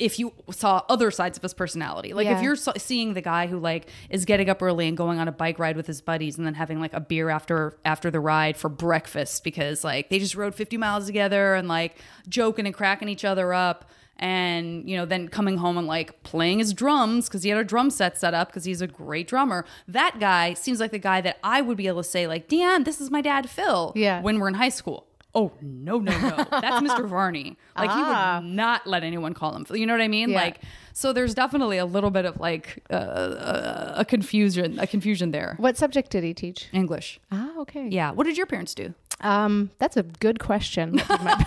if 0.00 0.18
you 0.18 0.32
saw 0.50 0.82
other 0.88 1.10
sides 1.10 1.36
of 1.38 1.42
his 1.42 1.54
personality. 1.54 2.12
Like 2.14 2.26
if 2.26 2.42
you're 2.42 2.56
so- 2.56 2.72
seeing 2.78 3.14
the 3.14 3.20
guy 3.20 3.46
who 3.46 3.58
like 3.58 3.88
is 4.08 4.24
getting 4.24 4.48
up 4.50 4.62
early 4.62 4.88
and 4.88 4.96
going 4.96 5.18
on 5.20 5.28
a 5.28 5.32
bike 5.32 5.58
ride 5.58 5.76
with 5.76 5.86
his 5.86 6.00
buddies 6.00 6.38
and 6.38 6.46
then 6.46 6.54
having 6.54 6.80
like 6.80 6.94
a 6.94 7.00
beer 7.00 7.28
after 7.28 7.76
after 7.84 8.10
the 8.10 8.18
ride 8.20 8.56
for 8.56 8.68
breakfast 8.68 9.44
because 9.44 9.84
like 9.84 10.08
they 10.08 10.18
just 10.18 10.34
rode 10.34 10.54
50 10.54 10.76
miles 10.78 11.06
together 11.06 11.54
and 11.54 11.68
like 11.68 11.96
joking 12.28 12.64
and 12.66 12.74
cracking 12.74 13.08
each 13.08 13.24
other 13.24 13.52
up 13.54 13.90
and 14.22 14.88
you 14.88 14.96
know 14.96 15.04
then 15.06 15.28
coming 15.28 15.56
home 15.58 15.78
and 15.78 15.86
like 15.86 16.22
playing 16.22 16.58
his 16.58 16.72
drums 16.74 17.26
because 17.28 17.42
he 17.42 17.48
had 17.50 17.58
a 17.58 17.64
drum 17.64 17.90
set 17.90 18.18
set 18.18 18.34
up 18.34 18.48
because 18.48 18.64
he's 18.64 18.80
a 18.82 18.86
great 18.86 19.26
drummer 19.26 19.64
that 19.88 20.16
guy 20.20 20.52
seems 20.54 20.78
like 20.80 20.90
the 20.90 20.98
guy 20.98 21.20
that 21.20 21.38
i 21.42 21.60
would 21.62 21.76
be 21.76 21.86
able 21.86 22.02
to 22.02 22.08
say 22.08 22.26
like 22.26 22.46
dan 22.48 22.84
this 22.84 23.00
is 23.00 23.10
my 23.10 23.20
dad 23.22 23.48
phil 23.48 23.92
Yeah. 23.96 24.20
when 24.20 24.38
we're 24.38 24.48
in 24.48 24.54
high 24.54 24.68
school 24.68 25.06
oh 25.34 25.52
no 25.60 25.98
no 25.98 26.10
no 26.18 26.36
that's 26.50 26.80
mr 26.86 27.08
varney 27.08 27.56
like 27.76 27.90
he 27.90 27.98
would 28.02 28.44
not 28.52 28.86
let 28.86 29.04
anyone 29.04 29.32
call 29.32 29.54
him 29.54 29.64
you 29.70 29.86
know 29.86 29.92
what 29.94 30.00
i 30.00 30.08
mean 30.08 30.30
Ah. 30.30 30.32
Yeah. 30.32 30.38
like 30.44 30.60
so 30.92 31.12
there's 31.12 31.34
definitely 31.34 31.78
a 31.78 31.84
little 31.86 32.10
bit 32.10 32.24
of 32.24 32.40
like 32.40 32.82
uh, 32.90 32.94
uh, 32.94 33.94
a 33.96 34.04
confusion 34.04 34.78
a 34.80 34.86
confusion 34.86 35.30
there 35.30 35.54
What 35.58 35.76
subject 35.76 36.10
did 36.10 36.24
he 36.24 36.34
teach? 36.34 36.68
english 36.72 37.20
Ah, 37.30 37.50
okay. 37.58 37.88
yeah 37.88 38.10
what 38.10 38.24
did 38.26 38.36
your 38.36 38.46
parents 38.46 38.74
do 38.74 38.94
Um, 39.22 39.70
that's 39.78 39.96
a 39.98 40.02
good 40.02 40.38
question. 40.40 40.98
What 41.08 41.18
did 41.18 41.24
my- 41.24 41.44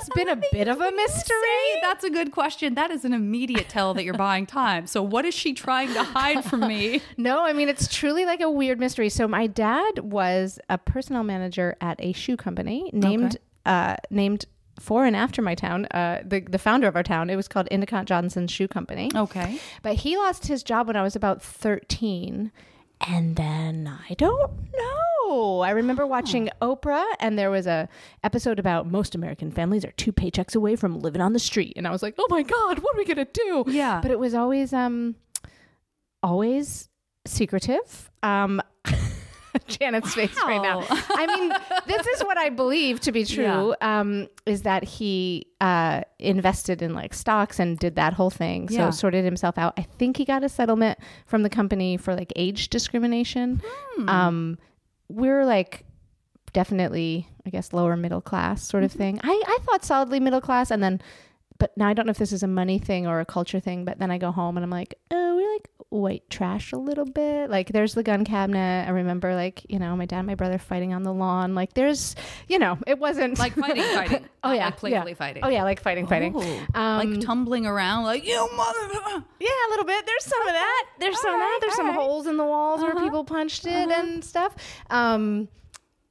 it's 0.00 0.05
been 0.16 0.28
a 0.28 0.40
bit 0.52 0.68
of 0.68 0.80
a 0.80 0.90
mystery. 0.92 1.80
That's 1.82 2.04
a 2.04 2.10
good 2.10 2.32
question. 2.32 2.74
That 2.74 2.90
is 2.90 3.04
an 3.04 3.12
immediate 3.12 3.68
tell 3.68 3.94
that 3.94 4.04
you're 4.04 4.14
buying 4.14 4.46
time. 4.46 4.86
So 4.86 5.02
what 5.02 5.24
is 5.24 5.34
she 5.34 5.52
trying 5.54 5.92
to 5.94 6.02
hide 6.02 6.44
from 6.44 6.60
me? 6.60 7.02
No, 7.18 7.44
I 7.44 7.52
mean 7.52 7.68
it's 7.68 7.88
truly 7.88 8.24
like 8.24 8.40
a 8.40 8.50
weird 8.50 8.78
mystery. 8.78 9.08
So 9.08 9.26
my 9.26 9.46
dad 9.46 10.00
was 10.00 10.58
a 10.68 10.78
personnel 10.78 11.24
manager 11.24 11.76
at 11.80 11.96
a 12.00 12.12
shoe 12.12 12.36
company 12.36 12.90
named 12.92 13.38
uh, 13.64 13.96
named 14.10 14.44
for 14.78 15.04
and 15.04 15.16
after 15.16 15.42
my 15.42 15.54
town. 15.54 15.86
Uh, 15.86 16.22
the 16.24 16.40
the 16.40 16.58
founder 16.58 16.86
of 16.86 16.96
our 16.96 17.02
town. 17.02 17.30
It 17.30 17.36
was 17.36 17.48
called 17.48 17.68
Endicott 17.70 18.06
Johnson 18.06 18.46
Shoe 18.48 18.68
Company. 18.68 19.10
Okay. 19.14 19.58
But 19.82 19.96
he 19.96 20.16
lost 20.16 20.46
his 20.46 20.62
job 20.62 20.86
when 20.86 20.96
I 20.96 21.02
was 21.02 21.16
about 21.16 21.42
13. 21.42 22.52
And 23.00 23.36
then 23.36 23.90
I 24.08 24.14
don't 24.14 24.52
know. 24.76 25.05
I 25.26 25.70
remember 25.70 26.06
watching 26.06 26.50
Oprah 26.62 27.04
and 27.20 27.38
there 27.38 27.50
was 27.50 27.66
a 27.66 27.88
episode 28.22 28.58
about 28.58 28.86
most 28.86 29.14
American 29.14 29.50
families 29.50 29.84
are 29.84 29.90
two 29.92 30.12
paychecks 30.12 30.54
away 30.54 30.76
from 30.76 31.00
living 31.00 31.20
on 31.20 31.32
the 31.32 31.38
street. 31.38 31.72
And 31.76 31.86
I 31.86 31.90
was 31.90 32.02
like, 32.02 32.14
"Oh 32.18 32.26
my 32.30 32.42
god, 32.42 32.78
what 32.78 32.94
are 32.94 32.98
we 32.98 33.04
going 33.04 33.16
to 33.16 33.24
do?" 33.32 33.64
Yeah. 33.68 34.00
But 34.00 34.10
it 34.10 34.18
was 34.18 34.34
always 34.34 34.72
um 34.72 35.16
always 36.22 36.88
secretive. 37.26 38.10
Um 38.22 38.62
Janet's 39.68 40.14
face 40.14 40.36
right 40.44 40.60
now. 40.60 40.84
I 40.90 41.26
mean, 41.26 41.50
this 41.86 42.06
is 42.06 42.22
what 42.24 42.36
I 42.36 42.50
believe 42.50 43.00
to 43.00 43.10
be 43.12 43.24
true. 43.24 43.74
Um, 43.80 44.28
is 44.44 44.62
that 44.62 44.84
he 44.84 45.46
uh, 45.62 46.02
invested 46.18 46.82
in 46.82 46.92
like 46.92 47.14
stocks 47.14 47.58
and 47.58 47.78
did 47.78 47.96
that 47.96 48.12
whole 48.12 48.28
thing. 48.28 48.68
So 48.68 48.74
Yeah. 48.74 48.90
sorted 48.90 49.24
himself 49.24 49.56
out. 49.56 49.72
I 49.78 49.82
think 49.82 50.18
he 50.18 50.26
got 50.26 50.44
a 50.44 50.50
settlement 50.50 50.98
from 51.24 51.42
the 51.42 51.48
company 51.48 51.96
for 51.96 52.14
like 52.14 52.34
age 52.36 52.68
discrimination. 52.68 53.62
Hmm. 53.94 54.08
Um, 54.10 54.58
we're 55.08 55.44
like 55.44 55.84
definitely, 56.52 57.28
I 57.44 57.50
guess, 57.50 57.72
lower 57.72 57.96
middle 57.96 58.20
class 58.20 58.62
sort 58.62 58.82
of 58.82 58.90
mm-hmm. 58.90 58.98
thing. 58.98 59.20
I, 59.22 59.42
I 59.46 59.58
thought 59.64 59.84
solidly 59.84 60.20
middle 60.20 60.40
class, 60.40 60.70
and 60.70 60.82
then, 60.82 61.00
but 61.58 61.76
now 61.76 61.88
I 61.88 61.94
don't 61.94 62.06
know 62.06 62.10
if 62.10 62.18
this 62.18 62.32
is 62.32 62.42
a 62.42 62.48
money 62.48 62.78
thing 62.78 63.06
or 63.06 63.20
a 63.20 63.24
culture 63.24 63.60
thing. 63.60 63.84
But 63.84 63.98
then 63.98 64.10
I 64.10 64.18
go 64.18 64.32
home 64.32 64.56
and 64.56 64.64
I'm 64.64 64.70
like, 64.70 64.94
oh, 65.10 65.36
we're 65.36 65.52
like 65.52 65.68
white 65.88 66.28
trash 66.30 66.72
a 66.72 66.76
little 66.76 67.04
bit. 67.04 67.50
Like 67.50 67.68
there's 67.68 67.94
the 67.94 68.02
gun 68.02 68.24
cabinet. 68.24 68.86
I 68.86 68.90
remember 68.90 69.34
like 69.34 69.64
you 69.68 69.78
know 69.78 69.96
my 69.96 70.06
dad 70.06 70.18
and 70.18 70.26
my 70.26 70.34
brother 70.34 70.58
fighting 70.58 70.92
on 70.92 71.02
the 71.02 71.12
lawn. 71.12 71.54
Like 71.54 71.74
there's 71.74 72.16
you 72.48 72.58
know 72.58 72.78
it 72.86 72.98
wasn't 72.98 73.38
Like 73.38 73.54
fighting, 73.54 73.82
fighting. 73.82 74.28
oh 74.44 74.52
yeah, 74.52 74.66
like 74.66 74.76
playfully 74.76 75.12
yeah. 75.12 75.16
fighting. 75.16 75.44
Oh 75.44 75.48
yeah, 75.48 75.62
like 75.62 75.80
fighting, 75.80 76.06
fighting. 76.06 76.34
Um, 76.74 77.12
like 77.12 77.20
tumbling 77.20 77.66
around, 77.66 78.04
like 78.04 78.26
you 78.26 78.48
mother. 78.56 78.76
Yeah, 79.38 79.50
a 79.50 79.70
little 79.70 79.84
bit. 79.84 80.04
There's 80.06 80.24
some 80.24 80.40
of 80.42 80.54
that. 80.54 80.86
There's 80.98 81.20
some 81.20 81.34
of 81.34 81.40
that. 81.40 81.58
There's 81.60 81.74
some 81.74 81.92
holes 81.92 82.26
in 82.26 82.36
the 82.36 82.44
walls 82.44 82.80
where 82.80 82.94
people 82.96 83.24
punched 83.24 83.66
it 83.66 83.90
and 83.90 84.24
stuff. 84.24 84.54
Um, 84.90 85.48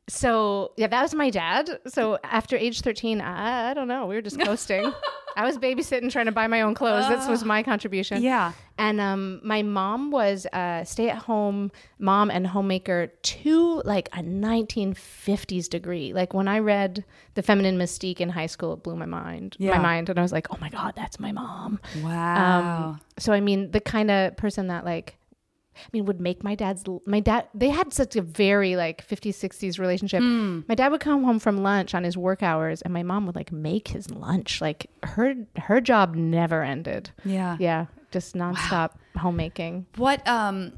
so 0.08 0.72
yeah, 0.78 0.88
that 0.88 1.02
was 1.02 1.14
my 1.14 1.30
dad. 1.30 1.70
So 1.88 2.20
after 2.24 2.56
age 2.56 2.82
13, 2.82 3.20
I, 3.22 3.72
I 3.72 3.74
don't 3.74 3.88
know. 3.88 4.06
We 4.06 4.16
were 4.16 4.22
just 4.22 4.40
coasting. 4.40 4.94
I 5.36 5.46
was 5.46 5.58
babysitting, 5.58 6.12
trying 6.12 6.28
to 6.28 6.32
buy 6.32 6.48
my 6.48 6.62
own 6.62 6.74
clothes. 6.74 7.08
This 7.10 7.28
was 7.28 7.44
my 7.44 7.62
contribution. 7.62 8.22
Yeah. 8.22 8.54
And 8.78 9.00
um, 9.00 9.40
my 9.44 9.62
mom 9.62 10.12
was 10.12 10.46
a 10.52 10.84
stay-at-home 10.86 11.72
mom 12.00 12.30
and 12.30 12.46
homemaker 12.48 13.08
to 13.08 13.82
like 13.86 14.10
a 14.14 14.22
1950s 14.22 15.70
degree. 15.70 16.14
Like 16.14 16.34
when 16.34 16.48
I 16.48 16.60
read 16.60 17.06
The 17.36 17.42
Feminine 17.42 17.78
Mystique 17.78 18.20
in 18.20 18.30
high 18.30 18.48
school, 18.48 18.74
it 18.74 18.84
blew 18.84 18.96
my 18.96 19.06
mind. 19.06 19.56
Yeah. 19.60 19.72
My 19.78 19.80
mind, 19.80 20.10
and 20.10 20.20
I 20.20 20.22
was 20.22 20.32
like, 20.32 20.48
"Oh 20.52 20.58
my 20.60 20.70
god, 20.70 20.94
that's 20.96 21.20
my 21.20 21.32
mom." 21.32 21.80
Wow. 22.04 22.90
Um, 22.90 23.02
so 23.18 23.34
I 23.34 23.40
mean, 23.40 23.72
the 23.72 23.82
kind 23.82 24.12
of 24.12 24.36
person 24.38 24.68
that 24.68 24.84
like, 24.86 25.18
I 25.76 25.90
mean, 25.94 26.06
would 26.06 26.20
make 26.20 26.44
my 26.44 26.56
dad's 26.56 26.84
my 27.06 27.20
dad. 27.20 27.48
They 27.54 27.70
had 27.70 27.94
such 27.94 28.16
a 28.16 28.22
very 28.22 28.76
like 28.76 29.08
50s, 29.08 29.36
60s 29.36 29.80
relationship. 29.80 30.22
Hmm. 30.22 30.62
My 30.68 30.76
dad 30.76 30.92
would 30.92 31.02
come 31.02 31.24
home 31.24 31.40
from 31.40 31.58
lunch 31.64 31.94
on 31.94 32.04
his 32.04 32.18
work 32.18 32.44
hours, 32.44 32.82
and 32.82 32.94
my 32.94 33.04
mom 33.04 33.26
would 33.26 33.36
like 33.36 33.52
make 33.52 33.90
his 33.90 34.10
lunch. 34.12 34.62
Like 34.62 34.88
her 35.04 35.36
her 35.58 35.82
job 35.82 36.16
never 36.16 36.64
ended. 36.64 37.12
yeah. 37.24 37.58
Yeah, 37.60 37.86
just 38.12 38.36
nonstop 38.36 38.92
homemaking. 39.18 39.86
What 39.96 40.26
um 40.28 40.74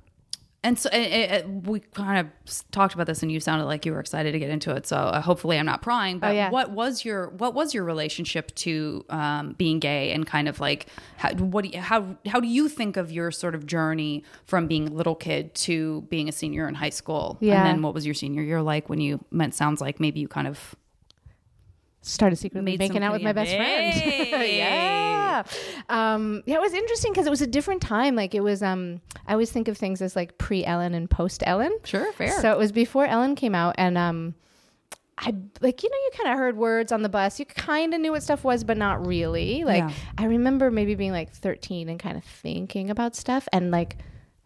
and 0.68 0.78
so 0.78 0.90
it, 0.92 0.98
it, 1.32 1.50
we 1.50 1.80
kind 1.80 2.18
of 2.20 2.62
talked 2.72 2.94
about 2.94 3.08
this 3.08 3.22
and 3.24 3.32
you 3.32 3.40
sounded 3.40 3.66
like 3.66 3.86
you 3.86 3.94
were 3.94 4.00
excited 4.00 4.32
to 4.34 4.40
get 4.40 4.50
into 4.50 4.72
it 4.76 4.86
so 4.86 4.98
uh, 4.98 5.22
hopefully 5.22 5.58
i'm 5.58 5.66
not 5.66 5.82
prying 5.82 6.20
but 6.20 6.30
Oh, 6.30 6.34
yeah. 6.34 6.50
what 6.50 6.72
was 6.72 7.06
your 7.06 7.30
what 7.30 7.54
was 7.54 7.74
your 7.74 7.84
relationship 7.86 8.54
to 8.56 9.06
um, 9.10 9.54
being 9.58 9.80
gay 9.80 10.12
and 10.12 10.28
kind 10.28 10.48
of 10.48 10.60
like 10.60 10.88
how, 11.18 11.32
what 11.36 11.64
do 11.64 11.70
you, 11.72 11.80
how 11.80 12.18
how 12.28 12.40
do 12.40 12.48
you 12.48 12.68
think 12.70 12.98
of 12.98 13.12
your 13.12 13.32
sort 13.32 13.56
of 13.56 13.66
journey 13.66 14.24
from 14.46 14.68
being 14.68 14.88
a 14.90 14.92
little 14.92 15.16
kid 15.16 15.56
to 15.56 16.02
being 16.10 16.28
a 16.28 16.32
senior 16.32 16.68
in 16.68 16.76
high 16.76 16.90
school 16.90 17.38
Yeah. 17.40 17.58
and 17.60 17.66
then 17.68 17.82
what 17.82 17.94
was 17.94 18.06
your 18.06 18.16
senior 18.16 18.44
year 18.44 18.62
like 18.62 18.90
when 18.90 19.00
you 19.00 19.24
meant 19.32 19.56
sounds 19.56 19.80
like 19.82 20.00
maybe 20.00 20.20
you 20.20 20.28
kind 20.28 20.48
of 20.48 20.76
Started 22.08 22.38
secretly 22.38 22.78
making 22.78 23.04
out 23.04 23.12
with 23.13 23.22
my 23.22 23.34
best 23.34 23.56
friend. 23.56 24.48
Yeah, 24.58 25.43
um, 25.89 26.41
yeah. 26.46 26.56
It 26.56 26.62
was 26.62 26.74
interesting 26.74 27.12
because 27.12 27.28
it 27.28 27.30
was 27.30 27.41
a 27.41 27.48
different 27.48 27.82
time. 27.82 28.15
Like 28.15 28.34
it 28.34 28.40
was. 28.42 28.63
Um, 28.63 29.02
I 29.27 29.34
always 29.34 29.52
think 29.52 29.67
of 29.67 29.77
things 29.77 30.02
as 30.02 30.15
like 30.15 30.38
pre 30.38 30.65
Ellen 30.65 30.94
and 30.94 31.10
post 31.10 31.44
Ellen. 31.46 31.77
Sure, 31.84 32.12
fair. 32.13 32.32
So 32.42 32.52
it 32.52 32.58
was 32.58 32.71
before 32.71 33.06
Ellen 33.06 33.36
came 33.36 33.54
out, 33.54 33.75
and 33.77 33.98
um, 33.98 34.36
I 35.17 35.34
like 35.62 35.84
you 35.84 35.90
know 35.90 35.96
you 35.98 36.12
kind 36.15 36.32
of 36.34 36.40
heard 36.40 36.58
words 36.58 36.92
on 36.92 37.02
the 37.02 37.10
bus. 37.10 37.40
You 37.40 37.46
kind 37.46 37.94
of 37.94 38.00
knew 38.02 38.12
what 38.12 38.23
stuff 38.23 38.44
was, 38.44 38.63
but 38.63 38.77
not 38.77 39.06
really. 39.06 39.63
Like 39.63 39.84
Yeah. 39.84 39.92
I 40.17 40.25
remember 40.25 40.71
maybe 40.71 40.96
being 40.96 41.12
like 41.12 41.32
13 41.32 41.90
and 41.90 42.00
kind 42.00 42.17
of 42.17 42.23
thinking 42.23 42.90
about 42.90 43.15
stuff 43.15 43.48
and 43.52 43.69
like 43.71 43.98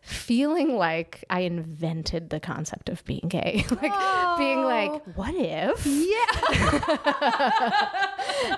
feeling 0.02 0.76
like 0.78 1.24
I 1.30 1.42
invented 1.42 2.30
the 2.32 2.40
concept 2.40 2.90
of 2.90 3.04
being 3.06 3.28
gay. 3.28 3.64
like 3.82 4.38
being 4.38 4.64
like, 4.64 5.04
what 5.16 5.34
if? 5.36 5.86
Yeah. 5.86 6.26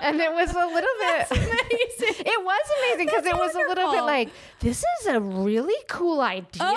and 0.02 0.20
it 0.20 0.32
was 0.32 0.50
a 0.50 0.66
little 0.66 0.90
bit 0.98 1.30
amazing. 1.30 1.44
It 2.26 2.44
was 2.44 2.70
amazing 2.80 3.06
because 3.06 3.26
it 3.26 3.34
was 3.36 3.54
a 3.54 3.58
little 3.68 3.92
bit 3.92 4.02
like 4.02 4.28
this 4.60 4.82
is 5.00 5.06
a 5.06 5.20
really 5.20 5.74
cool 5.88 6.20
idea, 6.20 6.74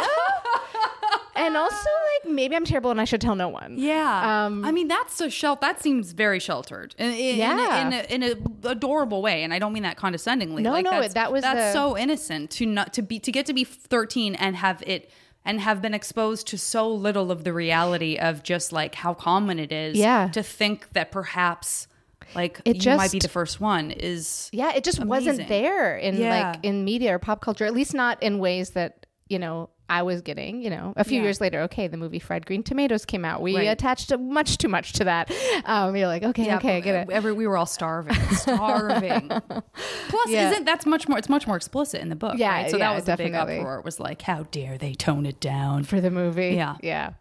and 1.36 1.56
also 1.58 1.76
like 2.24 2.32
maybe 2.34 2.56
I'm 2.56 2.66
terrible 2.66 2.92
and 2.92 3.00
I 3.02 3.06
should 3.06 3.22
tell 3.22 3.36
no 3.36 3.48
one. 3.50 3.76
Yeah. 3.78 4.46
Um, 4.46 4.64
I 4.66 4.72
mean, 4.72 4.88
that's 4.88 5.20
a 5.22 5.30
shel- 5.30 5.56
That 5.58 5.82
seems 5.82 6.12
very 6.12 6.40
sheltered 6.40 6.96
in, 6.98 7.12
in, 7.14 7.38
Yeah. 7.38 7.88
in, 7.88 7.94
a, 7.94 7.98
in, 8.14 8.24
a, 8.24 8.30
in 8.32 8.38
a 8.64 8.70
adorable 8.70 9.22
way, 9.22 9.44
and 9.44 9.54
I 9.54 9.60
don't 9.60 9.74
mean 9.74 9.84
that 9.84 9.98
condescendingly. 9.98 10.64
No, 10.64 10.72
like, 10.72 10.86
no, 10.86 10.92
that's, 11.02 11.14
that 11.14 11.32
was 11.32 11.44
that's 11.44 11.58
the- 11.60 11.74
so 11.74 11.98
innocent 11.98 12.52
to 12.52 12.66
not 12.66 12.94
to 12.94 13.02
be 13.02 13.20
to 13.20 13.32
get 13.32 13.46
to 13.48 13.54
be 13.54 13.64
thirteen 13.64 14.36
and 14.36 14.56
have 14.58 14.84
it 14.86 15.10
and 15.46 15.62
have 15.62 15.82
been 15.82 15.94
exposed 15.94 16.46
to 16.48 16.58
so 16.58 16.92
little 16.92 17.32
of 17.32 17.46
the 17.46 17.54
reality 17.54 18.18
of 18.18 18.44
just 18.44 18.74
like 18.74 18.96
how 18.96 19.14
common 19.14 19.60
it 19.60 19.72
is. 19.72 19.96
Yeah. 19.98 20.28
To 20.34 20.44
think 20.44 20.92
that 20.92 21.12
perhaps 21.12 21.88
like 22.36 22.60
It 22.66 22.84
you 22.86 22.96
might 22.98 23.12
be 23.14 23.20
the 23.20 23.30
first 23.30 23.62
one 23.62 23.92
is 23.92 24.50
Yeah, 24.52 24.74
it 24.76 24.84
just 24.84 25.04
wasn't 25.04 25.48
there 25.48 25.98
in 25.98 26.18
Yeah. 26.18 26.52
like 26.52 26.60
in 26.64 26.84
media 26.84 27.16
or 27.16 27.20
pop 27.20 27.40
culture, 27.40 27.66
at 27.66 27.74
least 27.74 27.94
not 27.94 28.22
in 28.22 28.40
ways 28.40 28.72
that, 28.72 29.06
you 29.30 29.40
know, 29.40 29.70
I 29.90 30.04
was 30.04 30.22
getting, 30.22 30.62
you 30.62 30.70
know, 30.70 30.94
a 30.98 31.04
few 31.06 31.18
Yeah. 31.18 31.24
years 31.24 31.40
later, 31.40 31.62
okay, 31.62 31.88
the 31.88 31.96
movie 31.96 32.20
Fried 32.20 32.46
Green 32.46 32.62
Tomatoes 32.62 33.06
came 33.06 33.24
out. 33.24 33.42
We 33.42 33.56
Right. 33.56 33.68
attached 33.68 34.12
much 34.18 34.58
too 34.58 34.68
much 34.68 34.94
to 34.94 35.06
that. 35.06 35.32
Um, 35.66 35.96
you're 35.96 36.08
like, 36.08 36.24
okay, 36.24 36.54
okay, 36.56 36.78
I 36.78 36.80
get 36.82 37.08
it. 37.08 37.12
Every, 37.14 37.32
we 37.32 37.48
were 37.48 37.56
all 37.58 37.66
starving, 37.66 38.14
starving. 38.32 39.30
Plus, 39.30 40.28
Yeah. 40.30 40.50
isn't 40.52 40.66
that's 40.66 40.86
much 40.86 41.08
more? 41.08 41.18
It's 41.18 41.30
much 41.30 41.48
more 41.48 41.56
explicit 41.56 42.02
in 42.02 42.10
the 42.10 42.16
book. 42.18 42.36
Yeah, 42.38 42.50
right? 42.52 42.70
So 42.72 42.78
yeah, 42.78 42.90
that 42.90 42.96
was 42.96 43.06
the 43.06 43.16
big 43.16 43.32
definitely. 43.32 43.60
uproar. 43.60 43.80
It 43.80 43.86
was 43.86 44.00
like, 44.00 44.22
how 44.22 44.44
dare 44.52 44.78
they 44.78 44.94
tone 44.94 45.26
it 45.26 45.40
down? 45.40 45.84
for 45.84 46.02
the 46.02 46.12
movie. 46.12 46.50
Yeah. 46.56 46.76
Yeah. 46.84 47.12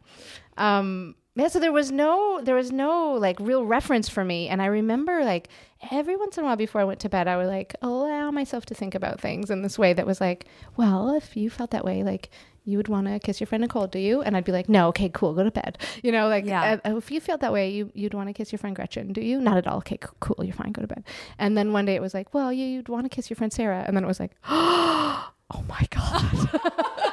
Um 0.57 1.15
yeah, 1.37 1.49
so 1.49 1.61
there 1.61 1.73
was 1.73 1.93
no 1.93 2.41
there 2.43 2.55
was 2.55 2.73
no 2.73 3.13
like 3.13 3.39
real 3.39 3.65
reference 3.65 4.09
for 4.09 4.25
me. 4.25 4.49
And 4.49 4.61
I 4.63 4.67
remember 4.67 5.25
like 5.25 5.49
every 5.93 6.17
once 6.17 6.37
in 6.39 6.45
a 6.45 6.47
while 6.47 6.57
before 6.57 6.81
I 6.81 6.85
went 6.85 7.01
to 7.01 7.09
bed, 7.09 7.29
I 7.29 7.37
would 7.37 7.47
like 7.47 7.75
allow 7.83 8.31
myself 8.31 8.67
to 8.67 8.75
think 8.75 8.95
about 8.95 9.21
things 9.21 9.51
in 9.51 9.63
this 9.63 9.79
way 9.79 9.93
that 9.93 10.07
was 10.07 10.21
like, 10.21 10.47
well, 10.77 11.15
if 11.15 11.37
you 11.37 11.51
felt 11.51 11.71
that 11.71 11.85
way, 11.85 12.03
like 12.03 12.31
you 12.69 12.77
would 12.79 12.89
want 12.89 13.07
to 13.07 13.21
kiss 13.21 13.39
your 13.39 13.47
friend 13.47 13.63
Nicole, 13.63 13.87
do 13.87 14.01
you? 14.01 14.23
And 14.23 14.37
I'd 14.37 14.45
be 14.45 14.51
like, 14.51 14.69
no, 14.69 14.89
okay, 14.89 15.09
cool, 15.09 15.35
go 15.35 15.45
to 15.45 15.53
bed. 15.53 15.79
You 16.03 16.11
know, 16.11 16.27
like 16.29 16.45
Yeah. 16.47 16.79
uh, 16.85 16.97
if 16.97 17.13
you 17.13 17.21
felt 17.21 17.41
that 17.43 17.53
way, 17.53 17.71
you 17.71 17.93
you'd 17.95 18.15
want 18.15 18.29
to 18.29 18.33
kiss 18.33 18.51
your 18.51 18.59
friend 18.59 18.75
Gretchen, 18.75 19.13
do 19.13 19.21
you? 19.21 19.39
Not 19.41 19.57
at 19.57 19.67
all. 19.69 19.79
Okay, 19.79 19.99
cool, 20.21 20.43
you're 20.45 20.53
fine, 20.55 20.73
go 20.73 20.83
to 20.83 20.89
bed. 20.89 21.05
And 21.39 21.57
then 21.57 21.73
one 21.73 21.85
day 21.85 21.95
it 21.95 22.03
was 22.03 22.13
like, 22.15 22.35
well, 22.35 22.53
you, 22.53 22.67
you'd 22.67 22.89
want 22.89 23.05
to 23.05 23.09
kiss 23.09 23.31
your 23.31 23.37
friend 23.37 23.53
Sarah, 23.53 23.85
and 23.87 23.97
then 23.97 24.03
it 24.03 24.09
was 24.09 24.19
like, 24.19 24.33
oh 24.49 25.31
my 25.69 25.87
god. 25.91 27.13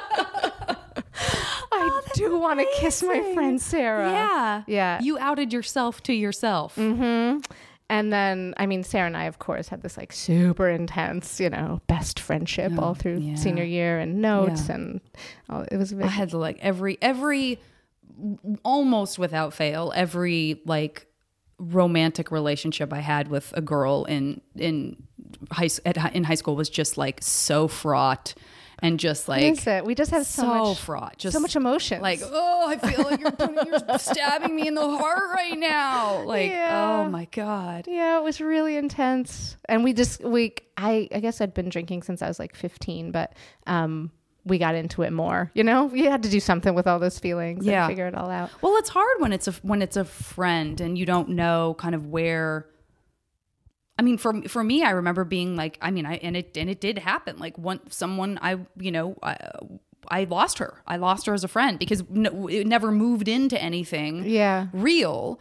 I 2.14 2.18
do 2.28 2.38
want 2.38 2.60
to 2.60 2.66
kiss 2.76 3.02
my 3.02 3.20
friend 3.34 3.60
Sarah. 3.60 4.10
Yeah, 4.10 4.62
Yeah. 4.66 5.00
You 5.02 5.18
outed 5.18 5.52
yourself 5.52 6.02
to 6.04 6.12
yourself. 6.12 6.74
hmm 6.76 7.38
And 7.90 8.12
then, 8.12 8.54
I 8.56 8.66
mean, 8.66 8.82
Sarah 8.84 9.06
and 9.06 9.16
I, 9.16 9.24
of 9.24 9.38
course, 9.38 9.68
had 9.68 9.82
this 9.82 9.96
like 9.96 10.12
super 10.12 10.68
intense, 10.68 11.38
you 11.40 11.50
know, 11.50 11.80
best 11.86 12.18
friendship 12.20 12.72
Oh, 12.76 12.80
all 12.82 12.94
through 12.94 13.18
yeah. 13.18 13.34
senior 13.36 13.64
year 13.64 13.98
and 13.98 14.22
notes. 14.22 14.68
Yeah. 14.68 14.74
And 14.76 15.00
all, 15.50 15.62
it 15.70 15.76
was 15.76 15.92
a 15.92 16.02
I 16.04 16.06
had 16.08 16.32
like 16.32 16.58
every 16.60 16.96
every 17.02 17.58
almost 18.62 19.18
without 19.18 19.52
fail 19.52 19.92
every 19.94 20.60
like 20.66 21.06
romantic 21.58 22.30
relationship 22.30 22.92
I 22.92 23.00
had 23.00 23.28
with 23.28 23.52
a 23.56 23.60
girl 23.60 24.04
in 24.04 24.40
in 24.56 24.96
high 25.50 25.68
at, 25.84 26.14
in 26.14 26.24
high 26.24 26.34
school 26.34 26.56
was 26.56 26.68
just 26.68 26.96
like 26.96 27.20
so 27.22 27.68
fraught 27.68 28.34
and 28.80 28.98
just 29.00 29.28
like 29.28 29.66
it? 29.66 29.84
We 29.84 29.94
just 29.94 30.10
have 30.10 30.26
so, 30.26 30.42
so 30.42 30.46
much, 30.48 30.78
fraught, 30.80 31.16
just 31.18 31.34
so 31.34 31.40
much 31.40 31.56
emotion. 31.56 32.00
like 32.02 32.20
oh 32.24 32.66
I 32.68 32.76
feel 32.78 33.04
like 33.04 33.20
you're 33.20 33.30
putting, 33.32 33.56
you're 33.66 33.98
stabbing 33.98 34.54
me 34.54 34.66
in 34.68 34.74
the 34.74 34.86
heart 34.98 35.22
right 35.34 35.58
now 35.58 36.22
like 36.24 36.50
Yeah. 36.50 37.02
oh 37.06 37.10
my 37.10 37.26
god 37.32 37.86
Yeah, 37.88 38.18
it 38.18 38.22
was 38.24 38.40
really 38.40 38.76
intense. 38.76 39.56
And 39.68 39.84
we 39.84 39.92
just 39.92 40.22
we 40.24 40.54
I 40.76 41.08
I 41.14 41.20
guess 41.20 41.40
I'd 41.40 41.54
been 41.54 41.68
drinking 41.68 42.02
since 42.02 42.22
I 42.22 42.28
was 42.28 42.38
like 42.38 42.54
15, 42.56 43.10
but 43.12 43.32
um 43.66 44.10
we 44.46 44.58
got 44.58 44.74
into 44.74 45.00
it 45.00 45.10
more. 45.10 45.50
You 45.54 45.64
know, 45.64 45.86
we 45.86 46.02
had 46.04 46.22
to 46.24 46.28
do 46.28 46.38
something 46.38 46.74
with 46.74 46.86
all 46.86 46.98
those 46.98 47.18
feelings 47.18 47.64
Yeah. 47.64 47.84
and 47.86 47.90
figure 47.90 48.06
it 48.06 48.14
all 48.14 48.28
out. 48.28 48.50
Well, 48.60 48.76
it's 48.76 48.90
hard 48.90 49.16
when 49.20 49.32
it's 49.32 49.48
a 49.48 49.52
when 49.62 49.80
it's 49.80 49.96
a 49.96 50.04
friend 50.04 50.80
and 50.82 50.98
you 50.98 51.06
don't 51.06 51.30
know 51.30 51.74
kind 51.78 51.94
of 51.94 52.08
where. 52.08 52.66
I 53.98 54.02
mean, 54.02 54.18
for 54.18 54.42
for 54.42 54.64
me, 54.64 54.82
I 54.82 54.90
remember 54.90 55.24
being 55.24 55.56
like, 55.56 55.78
I 55.80 55.90
mean, 55.90 56.04
I 56.06 56.14
and 56.16 56.36
it 56.36 56.56
and 56.56 56.68
it 56.68 56.80
did 56.80 56.98
happen. 56.98 57.38
Like 57.38 57.56
one 57.56 57.80
someone 57.90 58.38
I 58.42 58.58
you 58.76 58.90
know 58.90 59.16
I, 59.22 59.36
I 60.08 60.24
lost 60.24 60.58
her. 60.58 60.82
I 60.86 60.96
lost 60.96 61.26
her 61.26 61.34
as 61.34 61.44
a 61.44 61.48
friend 61.48 61.78
because 61.78 62.02
no, 62.10 62.48
it 62.48 62.66
never 62.66 62.90
moved 62.90 63.28
into 63.28 63.60
anything 63.60 64.24
Yeah. 64.24 64.66
real, 64.72 65.40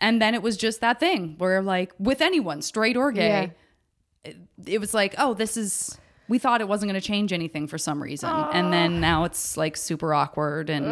and 0.00 0.20
then 0.20 0.34
it 0.34 0.42
was 0.42 0.56
just 0.56 0.80
that 0.80 0.98
thing 0.98 1.36
where 1.38 1.62
like 1.62 1.92
with 1.98 2.20
anyone, 2.20 2.60
straight 2.62 2.96
or 2.96 3.12
gay, 3.12 3.52
it, 4.24 4.36
it 4.66 4.78
was 4.80 4.94
like, 4.94 5.14
oh, 5.18 5.34
this 5.34 5.56
is. 5.56 5.98
We 6.32 6.38
thought 6.38 6.62
it 6.62 6.68
wasn't 6.68 6.90
going 6.90 6.98
to 6.98 7.06
change 7.06 7.30
anything 7.30 7.66
for 7.66 7.76
some 7.76 8.02
reason, 8.02 8.30
and 8.30 8.72
then 8.72 9.00
now 9.00 9.24
it's 9.24 9.58
like 9.58 9.76
super 9.76 10.14
awkward 10.14 10.70
and 10.70 10.86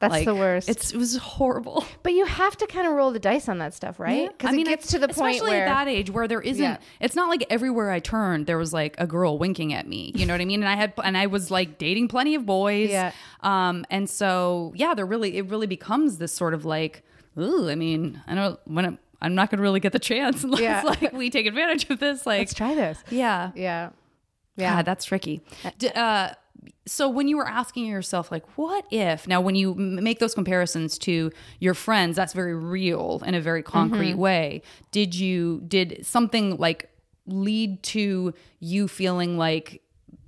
that's 0.00 0.12
like, 0.12 0.26
the 0.26 0.34
worst. 0.34 0.68
It's 0.68 0.92
it 0.92 0.98
was 0.98 1.16
horrible. 1.16 1.86
But 2.02 2.12
you 2.12 2.26
have 2.26 2.58
to 2.58 2.66
kind 2.66 2.86
of 2.86 2.92
roll 2.92 3.10
the 3.10 3.18
dice 3.18 3.48
on 3.48 3.56
that 3.58 3.72
stuff, 3.72 3.98
right? 3.98 4.28
Because 4.36 4.54
it 4.54 4.66
gets 4.66 4.88
to 4.88 4.98
the 4.98 5.08
point 5.08 5.36
especially 5.36 5.50
where 5.52 5.66
at 5.66 5.86
that 5.86 5.88
age 5.88 6.10
where 6.10 6.28
there 6.28 6.42
isn't. 6.42 6.62
Yeah. 6.62 6.76
It's 7.00 7.16
not 7.16 7.30
like 7.30 7.44
everywhere 7.48 7.90
I 7.90 8.00
turned 8.00 8.46
there 8.46 8.58
was 8.58 8.74
like 8.74 8.94
a 8.98 9.06
girl 9.06 9.38
winking 9.38 9.72
at 9.72 9.86
me. 9.86 10.12
You 10.14 10.26
know 10.26 10.34
what 10.34 10.42
I 10.42 10.44
mean? 10.44 10.60
And 10.62 10.68
I 10.68 10.76
had 10.76 10.92
and 11.02 11.16
I 11.16 11.26
was 11.26 11.50
like 11.50 11.78
dating 11.78 12.08
plenty 12.08 12.34
of 12.34 12.44
boys. 12.44 12.90
Yeah. 12.90 13.12
Um. 13.40 13.86
And 13.88 14.10
so 14.10 14.72
yeah, 14.76 14.92
there 14.92 15.06
really 15.06 15.38
it 15.38 15.46
really 15.48 15.66
becomes 15.66 16.18
this 16.18 16.32
sort 16.32 16.52
of 16.52 16.66
like, 16.66 17.02
ooh. 17.38 17.70
I 17.70 17.76
mean, 17.76 18.20
I 18.26 18.34
don't 18.34 18.60
when 18.66 18.84
I'm, 18.84 18.98
I'm 19.22 19.34
not 19.34 19.50
going 19.50 19.56
to 19.58 19.62
really 19.62 19.80
get 19.80 19.92
the 19.92 19.98
chance 20.00 20.44
unless 20.44 20.60
Yeah. 20.60 20.82
like 20.82 21.12
we 21.14 21.30
take 21.30 21.46
advantage 21.46 21.88
of 21.88 21.98
this. 21.98 22.26
Like, 22.26 22.40
let's 22.40 22.52
try 22.54 22.74
this. 22.74 23.02
yeah. 23.10 23.52
Yeah. 23.54 23.90
Yeah, 24.56 24.76
Yeah. 24.76 24.82
that's 24.82 25.04
tricky. 25.04 25.40
D- 25.78 25.88
uh, 25.94 26.30
so 26.86 27.08
when 27.08 27.26
you 27.28 27.36
were 27.36 27.48
asking 27.48 27.86
yourself, 27.86 28.30
like, 28.30 28.44
what 28.58 28.84
if 28.90 29.26
now, 29.26 29.40
when 29.40 29.54
you 29.54 29.72
m- 29.72 30.02
make 30.02 30.18
those 30.20 30.34
comparisons 30.34 30.98
to 30.98 31.30
your 31.58 31.74
friends, 31.74 32.16
that's 32.16 32.32
very 32.32 32.54
real 32.54 33.22
in 33.26 33.34
a 33.34 33.40
very 33.40 33.62
concrete 33.62 34.10
Mm-hmm. 34.12 34.18
way. 34.20 34.62
Did 34.90 35.14
you 35.14 35.62
did 35.66 36.04
something 36.06 36.56
like 36.58 36.88
lead 37.26 37.82
to 37.84 38.34
you 38.60 38.88
feeling 38.88 39.38
like 39.38 39.80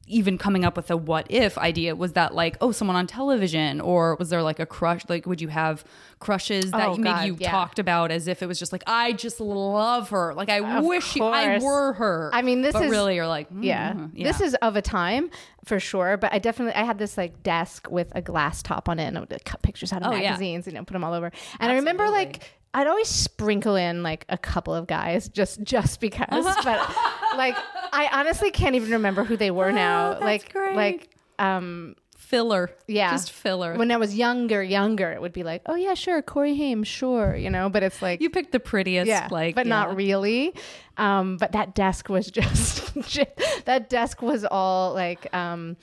even 0.06 0.36
coming 0.38 0.64
up 0.64 0.76
with 0.76 0.90
a 0.90 0.96
what 0.96 1.26
if 1.30 1.56
idea 1.58 1.94
was 1.96 2.12
that 2.12 2.34
like 2.34 2.56
oh 2.60 2.72
someone 2.72 2.96
on 2.96 3.06
television 3.06 3.80
or 3.80 4.16
was 4.16 4.28
there 4.30 4.42
like 4.42 4.58
a 4.58 4.66
crush 4.66 5.02
like 5.08 5.24
would 5.26 5.40
you 5.40 5.48
have 5.48 5.82
crushes 6.18 6.70
that 6.72 6.88
Oh, 6.88 6.96
maybe 6.96 7.02
God, 7.04 7.26
you 7.26 7.36
yeah. 7.40 7.50
talked 7.50 7.78
about 7.78 8.10
as 8.10 8.28
if 8.28 8.42
it 8.42 8.46
was 8.46 8.58
just 8.58 8.70
like 8.72 8.82
i 8.86 9.12
just 9.12 9.40
love 9.40 10.10
her 10.10 10.34
like 10.34 10.48
i 10.50 10.78
Of 10.78 10.84
wish 10.84 11.16
you, 11.16 11.24
i 11.24 11.58
were 11.58 11.94
her 11.94 12.30
I 12.32 12.42
mean, 12.42 12.62
this 12.62 12.72
but 12.74 12.84
is- 12.84 12.90
really 12.90 13.14
you're 13.16 13.26
like 13.26 13.50
mm, 13.50 13.62
Yeah. 13.64 13.94
This 14.14 14.40
is 14.40 14.54
of 14.56 14.76
a 14.76 14.82
time 14.82 15.30
for 15.64 15.80
sure, 15.80 16.18
but 16.18 16.30
I 16.32 16.38
definitely 16.38 16.74
I 16.74 16.84
had 16.84 16.98
this 16.98 17.16
like 17.16 17.42
desk 17.42 17.88
with 17.90 18.12
a 18.14 18.20
glass 18.20 18.62
top 18.62 18.88
on 18.90 18.98
it 18.98 19.04
and 19.04 19.16
I 19.16 19.20
would 19.20 19.30
like, 19.32 19.44
cut 19.44 19.62
pictures 19.62 19.92
out 19.94 20.02
of 20.02 20.12
Oh, 20.12 20.14
yeah. 20.14 20.30
magazines, 20.32 20.66
you 20.66 20.74
know, 20.74 20.84
put 20.84 20.92
them 20.92 21.04
all 21.04 21.14
over. 21.14 21.32
And 21.58 21.72
I 21.72 21.76
remember 21.76 22.10
like 22.10 22.42
I'd 22.74 22.88
always 22.88 23.08
sprinkle 23.08 23.76
in 23.76 24.02
like 24.02 24.26
a 24.28 24.36
couple 24.36 24.74
of 24.74 24.86
guys 24.86 25.28
just 25.28 25.62
just 25.62 26.00
because, 26.00 26.26
but 26.64 26.96
like 27.36 27.56
I 27.92 28.08
honestly 28.12 28.50
can't 28.50 28.74
even 28.74 28.90
remember 28.90 29.24
who 29.24 29.36
they 29.36 29.52
were 29.52 29.72
now. 29.72 30.08
Oh, 30.08 30.10
that's 30.12 30.22
like 30.22 30.52
great. 30.52 30.76
like 30.76 31.08
um 31.38 31.94
filler. 32.34 32.70
yeah. 32.88 33.12
just 33.12 33.30
filler. 33.30 33.76
When 33.76 33.92
I 33.92 33.96
was 33.96 34.16
younger, 34.16 34.62
younger, 34.62 35.12
it 35.12 35.20
would 35.20 35.32
be 35.32 35.44
like, 35.44 35.62
oh 35.66 35.76
yeah, 35.76 35.94
sure, 35.94 36.20
Corey 36.20 36.56
Haim, 36.56 36.82
sure, 36.82 37.36
you 37.36 37.48
know. 37.48 37.68
But 37.68 37.84
it's 37.84 38.02
like 38.02 38.20
you 38.20 38.28
picked 38.28 38.50
the 38.50 38.60
prettiest, 38.60 39.06
yeah, 39.06 39.28
like, 39.30 39.54
but 39.54 39.66
yeah. 39.66 39.70
not 39.70 39.96
really. 39.96 40.52
Um, 40.96 41.36
but 41.36 41.52
that 41.52 41.74
desk 41.74 42.08
was 42.08 42.26
just 42.30 43.64
that 43.66 43.88
desk 43.88 44.20
was 44.20 44.44
all 44.44 44.94
like 44.94 45.32
um, 45.32 45.76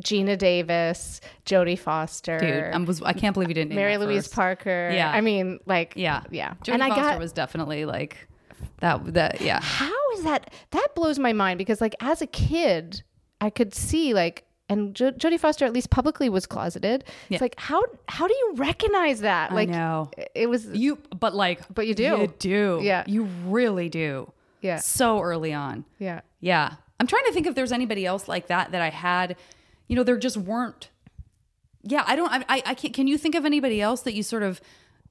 Geena 0.00 0.36
Davis, 0.36 1.20
Jodie 1.46 1.78
Foster, 1.78 2.38
Dude, 2.38 2.74
I 2.74 2.78
was 2.78 3.00
I 3.02 3.12
can't 3.12 3.34
believe 3.34 3.48
you 3.48 3.54
didn't. 3.54 3.70
name 3.70 3.76
Mary 3.76 3.96
Louise 3.98 4.24
first. 4.24 4.34
Parker. 4.34 4.90
Yeah. 4.92 5.10
I 5.10 5.20
mean, 5.20 5.58
like, 5.66 5.94
Yeah, 5.96 6.22
yeah. 6.30 6.54
Jodie 6.64 6.74
and 6.74 6.82
I 6.82 6.88
Foster 6.88 7.02
got 7.02 7.18
was 7.18 7.32
definitely 7.32 7.84
like 7.84 8.28
that. 8.80 9.14
That 9.14 9.40
yeah. 9.40 9.60
how 9.62 9.92
is 10.14 10.24
that? 10.24 10.52
That 10.70 10.88
blows 10.94 11.18
my 11.18 11.32
mind 11.32 11.58
because, 11.58 11.80
like, 11.80 11.94
as 12.00 12.20
a 12.22 12.26
kid, 12.26 13.02
I 13.40 13.50
could 13.50 13.74
see 13.74 14.14
like. 14.14 14.44
And 14.68 14.94
jo- 14.94 15.10
Jodie 15.10 15.40
Foster, 15.40 15.64
at 15.64 15.72
least 15.72 15.90
publicly, 15.90 16.28
was 16.28 16.46
closeted. 16.46 17.02
Yeah. 17.28 17.34
It's 17.34 17.40
like 17.42 17.56
how 17.58 17.82
how 18.06 18.28
do 18.28 18.32
you 18.34 18.52
recognize 18.54 19.18
that? 19.22 19.52
Like, 19.52 19.68
I 19.68 19.72
know 19.72 20.10
it 20.36 20.48
was 20.48 20.64
you, 20.66 20.96
but 21.18 21.34
like, 21.34 21.60
But 21.74 21.88
you 21.88 21.94
do. 21.96 22.02
you 22.04 22.32
do, 22.38 22.78
Yeah. 22.80 23.02
you 23.08 23.24
really 23.46 23.88
do, 23.88 24.32
Yeah. 24.60 24.76
so 24.76 25.20
early 25.22 25.52
on. 25.52 25.84
yeah. 25.98 26.20
Yeah. 26.38 26.74
I'm 27.00 27.08
trying 27.08 27.24
to 27.24 27.32
think 27.32 27.48
if 27.48 27.56
there's 27.56 27.72
anybody 27.72 28.06
else 28.06 28.28
like 28.28 28.46
that 28.46 28.70
that 28.70 28.80
I 28.80 28.90
had. 28.90 29.36
You 29.90 29.96
know, 29.96 30.04
there 30.04 30.16
just 30.16 30.36
weren't. 30.36 30.88
Yeah, 31.82 32.04
I 32.06 32.14
don't. 32.14 32.30
I, 32.32 32.44
I, 32.48 32.74
can't. 32.74 32.94
Can 32.94 33.06
you 33.08 33.18
think 33.18 33.34
of 33.34 33.44
anybody 33.44 33.80
else 33.80 34.02
that 34.02 34.14
you 34.14 34.22
sort 34.22 34.44
of 34.44 34.60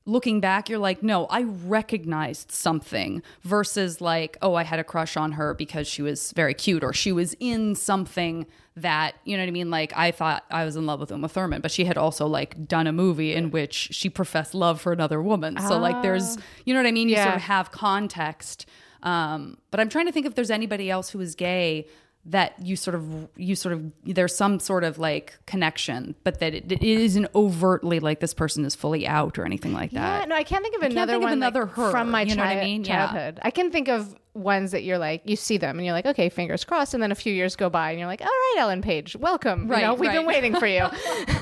looking 0.05 0.39
back, 0.39 0.69
you're 0.69 0.80
like, 0.80 1.03
no, 1.03 1.25
I 1.25 1.43
recognized 1.43 2.51
something 2.51 3.21
versus 3.43 4.01
like, 4.01 4.38
oh, 4.41 4.55
I 4.55 4.63
had 4.63 4.80
a 4.80 4.84
crush 4.84 5.17
on 5.17 5.34
her 5.34 5.53
because 5.53 5.88
she 5.88 6.01
was 6.01 6.32
very 6.32 6.53
cute 6.53 6.84
or 6.84 6.93
she 6.93 7.11
was 7.11 7.36
in 7.39 7.75
something 7.75 8.47
that, 8.75 9.15
you 9.25 9.36
know 9.38 9.43
what 9.43 9.49
I 9.49 9.51
mean? 9.51 9.69
Like, 9.69 9.91
I 9.95 10.11
thought 10.11 10.45
I 10.49 10.63
was 10.65 10.75
in 10.75 10.86
love 10.86 10.99
with 10.99 11.11
Uma 11.11 11.27
Thurman, 11.27 11.61
but 11.61 11.71
she 11.71 11.86
had 11.86 11.97
also 11.97 12.25
like 12.25 12.67
done 12.67 12.88
a 12.88 12.93
movie 12.93 13.34
in 13.34 13.51
which 13.51 13.89
she 13.91 14.09
professed 14.09 14.55
love 14.55 14.82
for 14.82 14.93
another 14.93 15.21
woman. 15.21 15.59
So, 15.59 15.77
like, 15.77 16.01
there's, 16.01 16.38
you 16.65 16.73
know 16.73 16.80
what 16.80 16.88
I 16.88 16.91
mean? 16.91 17.09
You 17.09 17.15
Yeah. 17.15 17.25
sort 17.25 17.36
of 17.36 17.41
have 17.43 17.71
context 17.71 18.65
Um, 19.03 19.57
but 19.71 19.80
I'm 19.80 19.88
trying 19.89 20.07
to 20.07 20.11
think 20.11 20.25
if 20.25 20.36
there's 20.36 20.51
anybody 20.51 20.89
else 20.89 21.09
who 21.11 21.21
is 21.21 21.34
gay 21.36 21.88
that 22.30 22.53
you 22.61 22.75
sort 22.75 22.95
of 22.95 23.27
you 23.36 23.55
sort 23.55 23.73
of 23.73 23.91
there's 24.03 24.36
some 24.36 24.59
sort 24.59 24.84
of 24.84 24.97
like 24.99 25.38
connection, 25.45 26.15
but 26.23 26.39
that 26.39 26.53
it, 26.53 26.71
it 26.71 26.84
isn't 26.84 27.27
overtly 27.36 27.99
like 27.99 28.19
this 28.19 28.34
person 28.34 28.63
is 28.65 28.75
fully 28.75 29.07
out 29.07 29.38
or 29.39 29.45
anything 29.45 29.73
like 29.73 29.91
that. 29.91 30.21
Yeah, 30.21 30.25
no, 30.25 30.36
I 30.36 30.43
can't 30.43 30.63
think 30.63 30.75
of 30.75 30.82
can't 30.82 30.93
another 30.93 31.13
think 31.13 31.23
of 31.23 31.30
one 31.30 31.39
like, 31.39 31.47
another 31.53 31.65
her, 31.65 31.91
from 31.91 32.11
my 32.11 32.21
you 32.23 32.36
know 32.36 32.43
what 32.43 32.49
I 32.51 32.55
chi- 32.55 32.63
mean? 32.63 32.84
Yeah. 32.84 33.07
childhood. 33.07 33.39
I 33.43 33.51
can 33.51 33.71
think 33.71 33.89
of 33.89 34.15
ones 34.36 34.71
that 34.71 34.84
you're 34.84 34.99
like, 34.99 35.23
you 35.25 35.36
see 35.36 35.57
them 35.57 35.77
and 35.80 35.86
you're 35.86 35.93
like, 35.93 36.05
okay, 36.05 36.30
fingers 36.30 36.63
crossed, 36.63 36.93
and 36.93 37.01
then 37.03 37.11
a 37.11 37.15
few 37.15 37.34
years 37.34 37.55
go 37.55 37.69
by 37.69 37.89
and 37.89 37.99
you're 37.99 38.07
like, 38.07 38.21
all 38.21 38.27
right, 38.27 38.55
Ellen 38.59 38.82
Page, 38.82 39.15
welcome. 39.15 39.63
you 39.65 39.71
Right, 39.73 39.82
know, 39.82 39.95
we've 39.95 40.11
been 40.11 40.25
waiting 40.27 40.55
for 40.55 40.67
you. 40.67 40.86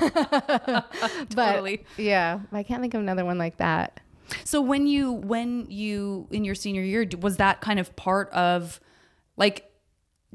but 1.34 1.52
Totally. 1.52 1.84
yeah, 1.96 2.40
I 2.52 2.62
can't 2.62 2.80
think 2.80 2.94
of 2.94 3.00
another 3.00 3.24
one 3.24 3.38
like 3.38 3.58
that. 3.58 4.00
So 4.44 4.60
when 4.60 4.86
you 4.86 5.12
when 5.12 5.66
you 5.70 6.26
in 6.30 6.44
your 6.44 6.54
senior 6.54 6.82
year 6.82 7.06
was 7.20 7.36
that 7.38 7.60
kind 7.60 7.78
of 7.80 7.94
part 7.96 8.30
of 8.30 8.80
like 9.36 9.67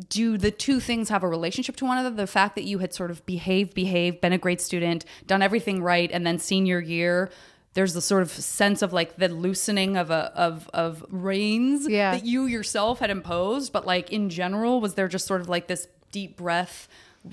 do 0.10 0.38
the 0.38 0.50
two 0.52 0.80
things 0.80 1.10
have 1.10 1.24
a 1.24 1.28
relationship 1.28 1.76
to 1.78 1.86
one 1.86 1.98
another? 1.98 2.16
The 2.16 2.28
fact 2.28 2.56
that 2.56 2.64
you 2.64 2.80
had 2.80 2.94
sort 2.94 3.12
of 3.12 3.26
behaved, 3.26 3.74
behaved, 3.74 4.22
been 4.22 4.34
a 4.34 4.38
great 4.38 4.60
student, 4.62 5.06
done 5.28 5.42
everything 5.42 5.84
right, 5.84 6.10
and 6.12 6.26
then 6.26 6.40
senior 6.40 6.80
year, 6.80 7.30
there's 7.76 7.94
the 7.94 8.02
sort 8.02 8.22
of 8.24 8.32
sense 8.32 8.82
of 8.82 8.94
like 8.94 9.18
the 9.18 9.30
loosening 9.30 9.96
of 9.98 10.10
a 10.12 10.32
of 10.36 10.70
of 10.74 11.06
reins 11.10 11.88
Yeah. 11.88 12.12
that 12.12 12.26
you 12.26 12.46
yourself 12.46 13.00
had 13.00 13.10
imposed. 13.10 13.72
But 13.74 13.86
like 13.86 14.12
in 14.12 14.30
general, 14.30 14.82
was 14.82 14.96
there 14.96 15.08
just 15.08 15.26
sort 15.28 15.42
of 15.42 15.50
like 15.50 15.68
this 15.68 15.88
deep 16.12 16.38
breath? 16.38 16.88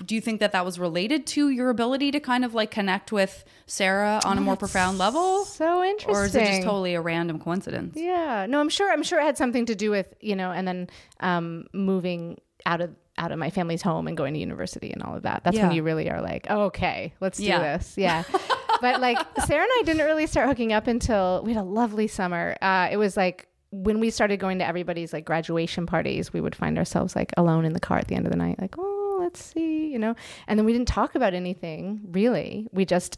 Do 0.05 0.15
you 0.15 0.21
think 0.21 0.39
that 0.39 0.53
that 0.53 0.63
was 0.63 0.79
related 0.79 1.27
to 1.27 1.49
your 1.49 1.69
ability 1.69 2.11
to 2.11 2.21
kind 2.21 2.45
of 2.45 2.53
like 2.53 2.71
connect 2.71 3.11
with 3.11 3.43
Sarah 3.65 4.21
on 4.23 4.37
a 4.37 4.41
more 4.41 4.55
profound 4.55 4.97
level? 4.97 5.43
So 5.45 5.83
interesting. 5.83 6.15
Or 6.15 6.25
is 6.25 6.33
it 6.33 6.45
just 6.45 6.61
totally 6.63 6.93
a 6.95 7.01
random 7.01 7.39
coincidence? 7.39 7.97
Yeah, 7.97 8.45
no, 8.47 8.61
I'm 8.61 8.69
sure. 8.69 8.89
I'm 8.91 9.03
sure 9.03 9.19
it 9.19 9.23
had 9.23 9.37
something 9.37 9.65
to 9.65 9.75
do 9.75 9.91
with 9.91 10.13
you 10.21 10.35
know, 10.35 10.51
and 10.51 10.65
then 10.67 10.89
um, 11.19 11.65
moving 11.73 12.39
out 12.65 12.81
of 12.81 12.91
out 13.17 13.31
of 13.31 13.37
my 13.39 13.49
family's 13.49 13.81
home 13.81 14.07
and 14.07 14.15
going 14.15 14.33
to 14.33 14.39
university 14.39 14.91
and 14.91 15.03
all 15.03 15.15
of 15.15 15.23
that. 15.23 15.43
That's 15.43 15.57
when 15.57 15.71
you 15.73 15.83
really 15.83 16.09
are 16.09 16.21
like, 16.21 16.49
okay, 16.49 17.13
let's 17.19 17.37
do 17.37 17.43
Yeah. 17.45 17.59
this. 17.77 17.95
Yeah. 17.97 18.23
but 18.81 19.01
like 19.01 19.17
Sarah 19.45 19.61
and 19.63 19.71
I 19.79 19.81
didn't 19.85 20.05
really 20.05 20.25
start 20.27 20.47
hooking 20.47 20.71
up 20.73 20.87
until 20.87 21.41
we 21.45 21.53
had 21.53 21.61
a 21.61 21.63
lovely 21.65 22.07
summer. 22.07 22.55
Uh, 22.61 22.87
it 22.91 22.97
was 22.97 23.17
like 23.17 23.47
when 23.71 23.99
we 23.99 24.09
started 24.09 24.37
going 24.39 24.59
to 24.59 24.65
everybody's 24.67 25.13
like 25.13 25.25
graduation 25.25 25.85
parties, 25.85 26.33
we 26.33 26.41
would 26.41 26.55
find 26.55 26.77
ourselves 26.77 27.15
like 27.15 27.31
alone 27.37 27.65
in 27.65 27.73
the 27.73 27.79
car 27.79 27.97
at 27.97 28.07
the 28.07 28.15
end 28.15 28.25
of 28.25 28.31
the 28.31 28.37
night, 28.37 28.59
like, 28.59 28.75
oh, 28.77 29.17
let's 29.21 29.43
see, 29.43 29.87
you 29.87 29.99
know. 29.99 30.15
And 30.47 30.57
then 30.57 30.65
we 30.65 30.73
didn't 30.73 30.87
talk 30.87 31.15
about 31.15 31.33
anything 31.33 32.01
really. 32.11 32.67
We 32.71 32.85
just 32.85 33.17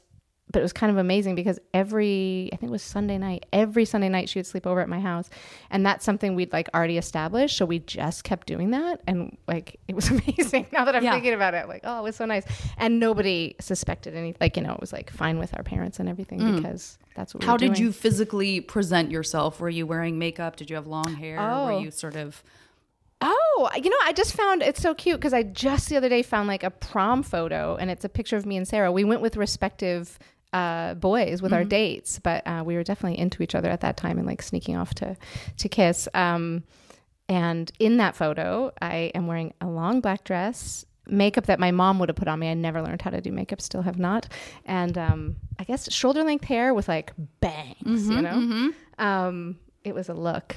but 0.53 0.59
it 0.59 0.61
was 0.61 0.71
kind 0.71 0.89
of 0.91 0.97
amazing 0.97 1.35
because 1.35 1.59
every 1.73 2.49
I 2.53 2.55
think 2.55 2.69
it 2.69 2.71
was 2.71 2.81
Sunday 2.83 3.17
night, 3.17 3.45
every 3.51 3.83
Sunday 3.83 4.07
night 4.07 4.29
she 4.29 4.39
would 4.39 4.45
sleep 4.45 4.65
over 4.65 4.79
at 4.79 4.87
my 4.87 5.01
house, 5.01 5.29
and 5.69 5.85
that's 5.85 6.05
something 6.05 6.35
we'd 6.35 6.53
like 6.53 6.69
already 6.73 6.97
established. 6.97 7.57
So 7.57 7.65
we 7.65 7.79
just 7.79 8.23
kept 8.23 8.47
doing 8.47 8.71
that, 8.71 9.01
and 9.07 9.35
like 9.47 9.79
it 9.89 9.95
was 9.95 10.09
amazing. 10.15 10.67
Now 10.71 10.85
that 10.85 10.95
I'm 10.95 11.03
Yeah. 11.03 11.11
thinking 11.13 11.33
about 11.33 11.53
it, 11.55 11.67
like 11.67 11.81
oh, 11.83 11.99
it 11.99 12.03
was 12.03 12.15
so 12.15 12.25
nice, 12.25 12.45
and 12.77 12.99
nobody 12.99 13.55
suspected 13.59 14.15
anything. 14.15 14.37
Like 14.39 14.55
you 14.55 14.63
know, 14.63 14.73
it 14.73 14.79
was 14.79 14.93
like 14.93 15.09
fine 15.09 15.39
with 15.39 15.53
our 15.57 15.63
parents 15.63 15.99
and 15.99 16.07
everything 16.07 16.55
because 16.55 16.97
that's 17.15 17.33
what. 17.33 17.41
we 17.41 17.45
Mm. 17.47 17.49
How 17.49 17.57
did 17.57 17.77
you 17.77 17.91
physically 17.91 18.61
present 18.61 19.11
yourself? 19.11 19.59
Were 19.59 19.69
you 19.69 19.85
wearing 19.85 20.17
makeup? 20.19 20.55
Did 20.55 20.69
you 20.69 20.75
have 20.77 20.87
long 20.87 21.13
hair? 21.15 21.37
Oh. 21.39 21.65
Were 21.65 21.79
you 21.81 21.91
sort 21.91 22.15
of 22.15 22.43
Oh, 23.25 23.69
you 23.81 23.89
know, 23.89 23.95
I 24.03 24.11
just 24.11 24.33
found 24.35 24.61
it's 24.61 24.81
so 24.81 24.93
cute 24.93 25.17
because 25.17 25.31
I 25.33 25.43
just 25.43 25.87
the 25.87 25.95
other 25.95 26.09
day 26.09 26.23
found 26.23 26.49
like 26.49 26.61
a 26.63 26.69
prom 26.69 27.23
photo 27.23 27.77
and 27.77 27.89
it's 27.89 28.03
a 28.03 28.09
picture 28.09 28.35
of 28.35 28.45
me 28.45 28.57
and 28.57 28.67
Sarah. 28.67 28.91
We 28.91 29.05
went 29.05 29.21
with 29.21 29.37
respective 29.37 30.19
uh, 30.53 30.93
boys 30.93 31.41
with 31.41 31.51
our 31.51 31.63
dates, 31.63 32.19
but 32.19 32.45
uh, 32.47 32.63
we 32.65 32.75
were 32.75 32.83
definitely 32.83 33.19
into 33.19 33.43
each 33.43 33.55
other 33.55 33.69
at 33.69 33.81
that 33.81 33.97
time 33.97 34.17
and 34.17 34.27
like 34.27 34.41
sneaking 34.41 34.77
off 34.77 34.93
to 34.95 35.17
to 35.57 35.69
kiss. 35.69 36.07
Um, 36.13 36.63
and 37.27 37.71
in 37.79 37.97
that 37.97 38.15
photo, 38.15 38.71
I 38.81 39.11
am 39.15 39.27
wearing 39.27 39.53
a 39.59 39.67
long 39.67 40.01
black 40.01 40.23
dress, 40.23 40.85
makeup 41.07 41.47
that 41.47 41.59
my 41.59 41.71
mom 41.71 41.99
would 41.99 42.09
have 42.09 42.15
put 42.15 42.27
on 42.27 42.39
me. 42.39 42.49
I 42.49 42.53
never 42.53 42.81
learned 42.81 43.01
how 43.01 43.09
to 43.09 43.21
do 43.21 43.31
makeup, 43.31 43.61
still 43.61 43.81
have 43.81 43.97
not. 43.97 44.27
And 44.65 44.97
um, 44.97 45.35
I 45.57 45.63
guess 45.63 45.91
shoulder 45.91 46.23
length 46.23 46.45
hair 46.45 46.73
with 46.73 46.87
like 46.87 47.13
bangs, 47.39 48.07
you 48.09 48.21
know? 48.21 48.71
Um, 48.99 49.57
it 49.83 49.95
was 49.95 50.09
a 50.09 50.13
look. 50.13 50.55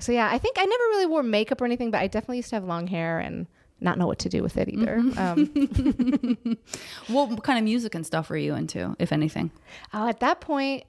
So 0.00 0.12
yeah, 0.12 0.28
I 0.30 0.38
think 0.38 0.56
I 0.58 0.64
never 0.64 0.84
really 0.84 1.06
wore 1.06 1.22
makeup 1.22 1.60
or 1.60 1.64
anything, 1.64 1.90
but 1.90 2.00
I 2.00 2.06
definitely 2.08 2.38
used 2.38 2.50
to 2.50 2.56
have 2.56 2.64
long 2.64 2.86
hair 2.86 3.18
and 3.18 3.46
not 3.80 3.98
know 3.98 4.06
what 4.06 4.18
to 4.20 4.28
do 4.28 4.42
with 4.42 4.56
it 4.56 4.68
either. 4.68 4.96
Um, 5.16 6.58
what 7.08 7.42
kind 7.42 7.58
of 7.58 7.64
music 7.64 7.94
and 7.94 8.06
stuff 8.06 8.30
were 8.30 8.36
you 8.36 8.54
into, 8.54 8.96
if 8.98 9.12
anything? 9.12 9.50
oh, 9.92 10.08
at 10.08 10.20
that 10.20 10.40
point, 10.40 10.84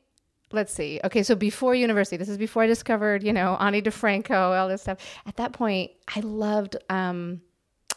let's 0.51 0.73
see. 0.73 0.99
Okay, 1.03 1.23
so 1.23 1.35
before 1.35 1.75
university, 1.75 2.17
this 2.17 2.29
is 2.29 2.37
before 2.37 2.63
I 2.63 2.67
discovered, 2.67 3.23
you 3.23 3.33
know, 3.33 3.57
Ani 3.59 3.81
DiFranco, 3.81 4.57
all 4.59 4.67
this 4.67 4.81
stuff. 4.81 4.97
At 5.25 5.35
that 5.37 5.53
point, 5.53 5.91
I 6.15 6.21
loved. 6.21 6.77
Um, 6.89 7.41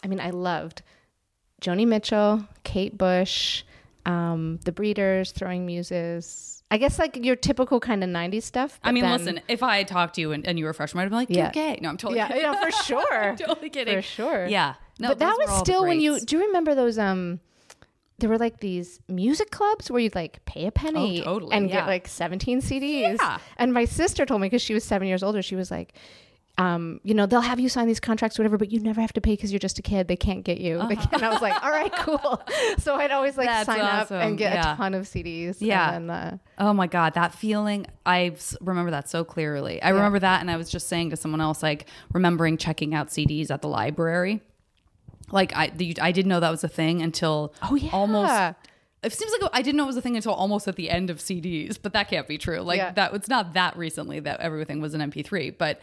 I 0.02 0.06
mean, 0.06 0.20
I 0.20 0.30
loved 0.30 0.82
Joni 1.60 1.86
Mitchell, 1.86 2.46
Kate 2.62 2.96
Bush, 2.96 3.64
um, 4.06 4.58
The 4.64 4.72
Breeders, 4.72 5.32
Throwing 5.32 5.66
Muses. 5.66 6.62
I 6.70 6.76
guess 6.76 6.98
like 6.98 7.16
your 7.16 7.34
typical 7.36 7.80
kind 7.80 8.04
of 8.04 8.10
'90s 8.10 8.42
stuff. 8.42 8.78
I 8.84 8.92
mean, 8.92 9.02
then- 9.04 9.18
listen, 9.18 9.40
if 9.48 9.62
I 9.62 9.82
talked 9.84 10.16
to 10.16 10.20
you 10.20 10.32
and, 10.32 10.46
and 10.46 10.58
you 10.58 10.64
were 10.66 10.70
a 10.70 10.74
freshman, 10.74 11.04
I'd 11.04 11.08
be 11.10 11.14
like, 11.16 11.30
Yeah. 11.30 11.50
gay. 11.50 11.78
No, 11.80 11.88
I'm 11.88 11.96
totally 11.96 12.18
yeah, 12.18 12.28
kidding. 12.28 12.42
yeah, 12.42 12.60
for 12.60 12.70
sure. 12.84 13.36
totally 13.38 13.70
kidding. 13.70 13.96
For 13.96 14.02
sure. 14.02 14.46
Yeah. 14.46 14.74
No, 14.98 15.08
but 15.08 15.18
that 15.20 15.30
those 15.30 15.38
were 15.38 15.44
all 15.52 15.58
was 15.60 15.66
still 15.66 15.82
when 15.86 16.00
you 16.00 16.20
do 16.20 16.36
you 16.36 16.46
remember 16.46 16.74
those 16.74 16.98
um 16.98 17.40
there 18.18 18.28
were 18.28 18.36
like 18.36 18.58
these 18.58 18.98
music 19.08 19.50
clubs 19.52 19.90
where 19.90 20.00
you'd 20.00 20.14
like 20.16 20.44
pay 20.44 20.66
a 20.66 20.72
penny 20.72 21.20
Oh, 21.22 21.24
totally, 21.34 21.52
and 21.56 21.68
yeah. 21.70 21.76
get 21.82 21.86
like 21.86 22.08
17 22.08 22.60
CDs. 22.62 23.16
Yeah. 23.20 23.38
And 23.58 23.72
my 23.72 23.84
sister 23.84 24.26
told 24.26 24.40
me 24.40 24.46
because 24.46 24.60
she 24.60 24.74
was 24.74 24.82
seven 24.84 25.06
years 25.06 25.22
older, 25.22 25.40
she 25.40 25.54
was 25.54 25.70
like, 25.70 25.94
um, 26.58 27.00
you 27.04 27.14
know, 27.14 27.24
they'll 27.24 27.40
have 27.40 27.60
you 27.60 27.68
sign 27.68 27.86
these 27.86 28.00
contracts, 28.00 28.38
or 28.38 28.42
whatever, 28.42 28.58
but 28.58 28.72
you 28.72 28.80
never 28.80 29.00
have 29.00 29.12
to 29.12 29.20
pay 29.20 29.32
because 29.34 29.52
you're 29.52 29.60
just 29.60 29.78
a 29.78 29.82
kid. 29.82 30.08
They 30.08 30.16
can't 30.16 30.42
get 30.44 30.58
you. 30.58 30.78
Can't. 30.78 31.12
And 31.12 31.22
I 31.22 31.30
was 31.30 31.40
like, 31.40 31.62
all 31.62 31.70
right, 31.70 31.92
cool. 31.96 32.42
So 32.78 32.94
I'd 32.96 33.10
always 33.12 33.36
like 33.36 33.46
That's 33.46 33.66
sign 33.66 33.80
up 33.80 34.10
and 34.10 34.36
get 34.36 34.52
Yeah. 34.54 34.74
a 34.74 34.76
ton 34.76 34.94
of 34.94 35.04
CDs. 35.06 35.56
Yeah. 35.60 35.92
And 35.94 36.10
then, 36.10 36.16
uh, 36.16 36.38
Oh 36.58 36.72
my 36.72 36.86
God, 36.88 37.14
that 37.14 37.32
feeling. 37.34 37.86
I 38.04 38.34
remember 38.60 38.90
that 38.90 39.08
so 39.08 39.24
clearly. 39.24 39.80
I 39.82 39.90
remember 39.90 40.18
that. 40.18 40.40
And 40.40 40.50
I 40.50 40.56
was 40.56 40.68
just 40.68 40.88
saying 40.88 41.10
to 41.10 41.16
someone 41.16 41.40
else, 41.40 41.62
like, 41.62 41.86
remembering 42.12 42.56
checking 42.56 42.94
out 42.94 43.08
CDs 43.08 43.50
at 43.50 43.62
the 43.62 43.68
library. 43.68 44.40
Like, 45.30 45.54
I, 45.54 45.68
the, 45.68 45.96
I 46.00 46.10
didn't 46.12 46.28
know 46.28 46.40
that 46.40 46.50
was 46.50 46.64
a 46.64 46.68
thing 46.68 47.02
until 47.02 47.52
Oh, 47.62 47.74
yeah. 47.76 47.90
almost. 47.92 48.56
It 49.02 49.12
seems 49.12 49.30
like 49.40 49.50
I 49.52 49.62
didn't 49.62 49.76
know 49.76 49.84
it 49.84 49.88
was 49.88 49.96
a 49.96 50.02
thing 50.02 50.16
until 50.16 50.32
almost 50.32 50.66
at 50.66 50.74
the 50.76 50.90
end 50.90 51.08
of 51.10 51.18
CDs, 51.18 51.78
but 51.80 51.92
that 51.92 52.08
can't 52.08 52.26
be 52.26 52.36
true. 52.38 52.60
Like 52.62 52.78
Yeah. 52.78 52.90
that, 52.92 53.14
it's 53.14 53.28
not 53.28 53.52
that 53.54 53.76
recently 53.76 54.18
that 54.20 54.40
everything 54.40 54.80
was 54.80 54.94
an 54.94 55.00
MP3, 55.00 55.56
but, 55.56 55.80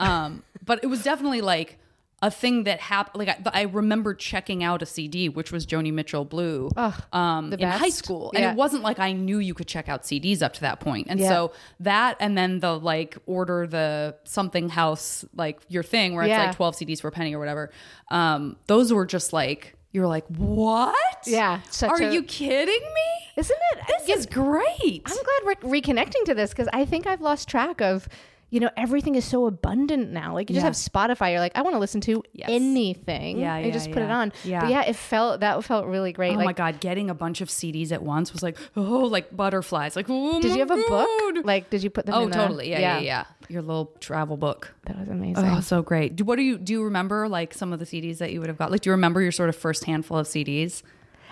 um, 0.00 0.42
but 0.64 0.80
it 0.82 0.86
was 0.88 1.02
definitely 1.02 1.40
like 1.40 1.78
a 2.22 2.30
thing 2.30 2.64
that 2.64 2.80
happened. 2.80 3.26
Like 3.26 3.46
I, 3.54 3.60
I 3.60 3.62
remember 3.62 4.12
checking 4.14 4.62
out 4.62 4.82
a 4.82 4.86
CD, 4.86 5.28
which 5.30 5.52
was 5.52 5.64
Joni 5.66 5.90
Mitchell 5.92 6.24
Blue, 6.26 6.70
um, 7.12 7.48
the 7.50 7.58
in 7.58 7.68
high 7.68 7.88
school, 7.88 8.30
and 8.34 8.42
Yeah. 8.42 8.50
it 8.52 8.56
wasn't 8.56 8.82
like 8.82 8.98
I 8.98 9.12
knew 9.12 9.38
you 9.38 9.54
could 9.54 9.66
check 9.68 9.88
out 9.88 10.02
CDs 10.02 10.42
up 10.42 10.52
to 10.54 10.60
that 10.62 10.80
point. 10.80 11.06
And 11.08 11.18
Yeah. 11.18 11.28
so 11.28 11.52
that, 11.80 12.16
and 12.20 12.36
then 12.36 12.60
the 12.60 12.78
like 12.78 13.16
order 13.26 13.66
the 13.66 14.16
something 14.24 14.68
house 14.68 15.24
like 15.34 15.60
your 15.68 15.82
thing 15.82 16.14
where 16.14 16.24
it's 16.24 16.36
like 16.36 16.54
twelve 16.56 16.74
CDs 16.76 17.00
for 17.00 17.08
a 17.08 17.12
penny 17.12 17.34
or 17.34 17.38
whatever. 17.38 17.70
Um, 18.10 18.56
those 18.66 18.92
were 18.92 19.06
just 19.06 19.32
like 19.32 19.76
you're 19.92 20.06
like 20.06 20.26
what? 20.36 20.94
Yeah, 21.26 21.60
Are 21.82 22.00
a- 22.02 22.12
you 22.12 22.22
kidding 22.22 22.66
me? 22.94 23.26
isn't 23.36 23.58
it? 23.72 23.78
This 24.06 24.18
is 24.18 24.26
great. 24.26 25.02
I'm 25.06 25.16
glad 25.16 25.58
we're 25.62 25.80
reconnecting 25.80 26.24
to 26.26 26.34
this 26.34 26.50
because 26.50 26.68
I 26.72 26.84
think 26.84 27.06
I've 27.06 27.20
lost 27.22 27.48
track 27.48 27.80
of, 27.80 28.06
you 28.50 28.58
know, 28.58 28.70
everything 28.76 29.14
is 29.14 29.24
so 29.24 29.46
abundant 29.46 30.10
now. 30.10 30.34
Like 30.34 30.50
you 30.50 30.54
just 30.54 30.64
Yeah. 30.64 30.68
have 30.68 30.74
Spotify. 30.74 31.30
You're 31.30 31.40
like, 31.40 31.56
I 31.56 31.62
want 31.62 31.74
to 31.74 31.78
listen 31.78 32.00
to 32.02 32.22
Yes. 32.32 32.48
anything. 32.50 33.38
Yeah, 33.38 33.54
and 33.54 33.64
you 33.64 33.68
yeah, 33.68 33.74
just 33.74 33.92
put 33.92 34.02
it 34.02 34.10
on. 34.10 34.32
Yeah. 34.44 34.60
But 34.62 34.70
yeah, 34.70 34.82
it 34.82 34.96
felt 34.96 35.40
that 35.40 35.62
felt 35.64 35.86
really 35.86 36.12
great. 36.12 36.32
Oh 36.32 36.38
like, 36.38 36.44
my 36.44 36.52
god, 36.52 36.80
getting 36.80 37.10
a 37.10 37.14
bunch 37.14 37.40
of 37.40 37.48
CDs 37.48 37.92
at 37.92 38.02
once 38.02 38.32
was 38.32 38.42
like 38.42 38.58
oh, 38.76 38.80
like 38.82 39.34
butterflies. 39.34 39.94
Like 39.96 40.06
oh, 40.08 40.40
did 40.40 40.52
you 40.52 40.58
have 40.58 40.70
a 40.70 40.76
book? 40.76 41.44
Like, 41.44 41.70
did 41.70 41.82
you 41.82 41.90
put 41.90 42.06
them? 42.06 42.14
Oh, 42.14 42.24
in 42.24 42.30
a- 42.30 42.34
totally. 42.34 42.70
Yeah, 42.70 42.80
yeah, 42.80 42.98
yeah, 42.98 43.24
Your 43.48 43.62
little 43.62 43.92
travel 44.00 44.36
book. 44.36 44.74
That 44.86 44.98
was 44.98 45.08
oh, 45.08 45.12
amazing. 45.12 45.44
Oh, 45.44 45.60
so 45.60 45.82
great. 45.82 46.16
Do, 46.16 46.24
what 46.24 46.36
do 46.36 46.42
you 46.42 46.58
do? 46.58 46.72
You 46.74 46.84
remember 46.84 47.28
like 47.28 47.54
some 47.54 47.72
of 47.72 47.78
the 47.78 47.84
CDs 47.84 48.18
that 48.18 48.32
you 48.32 48.40
would 48.40 48.48
have 48.48 48.58
got? 48.58 48.70
Like, 48.70 48.80
do 48.80 48.90
you 48.90 48.92
remember 48.92 49.20
your 49.22 49.32
sort 49.32 49.48
of 49.48 49.56
first 49.56 49.84
handful 49.84 50.18
of 50.18 50.26
CDs? 50.26 50.82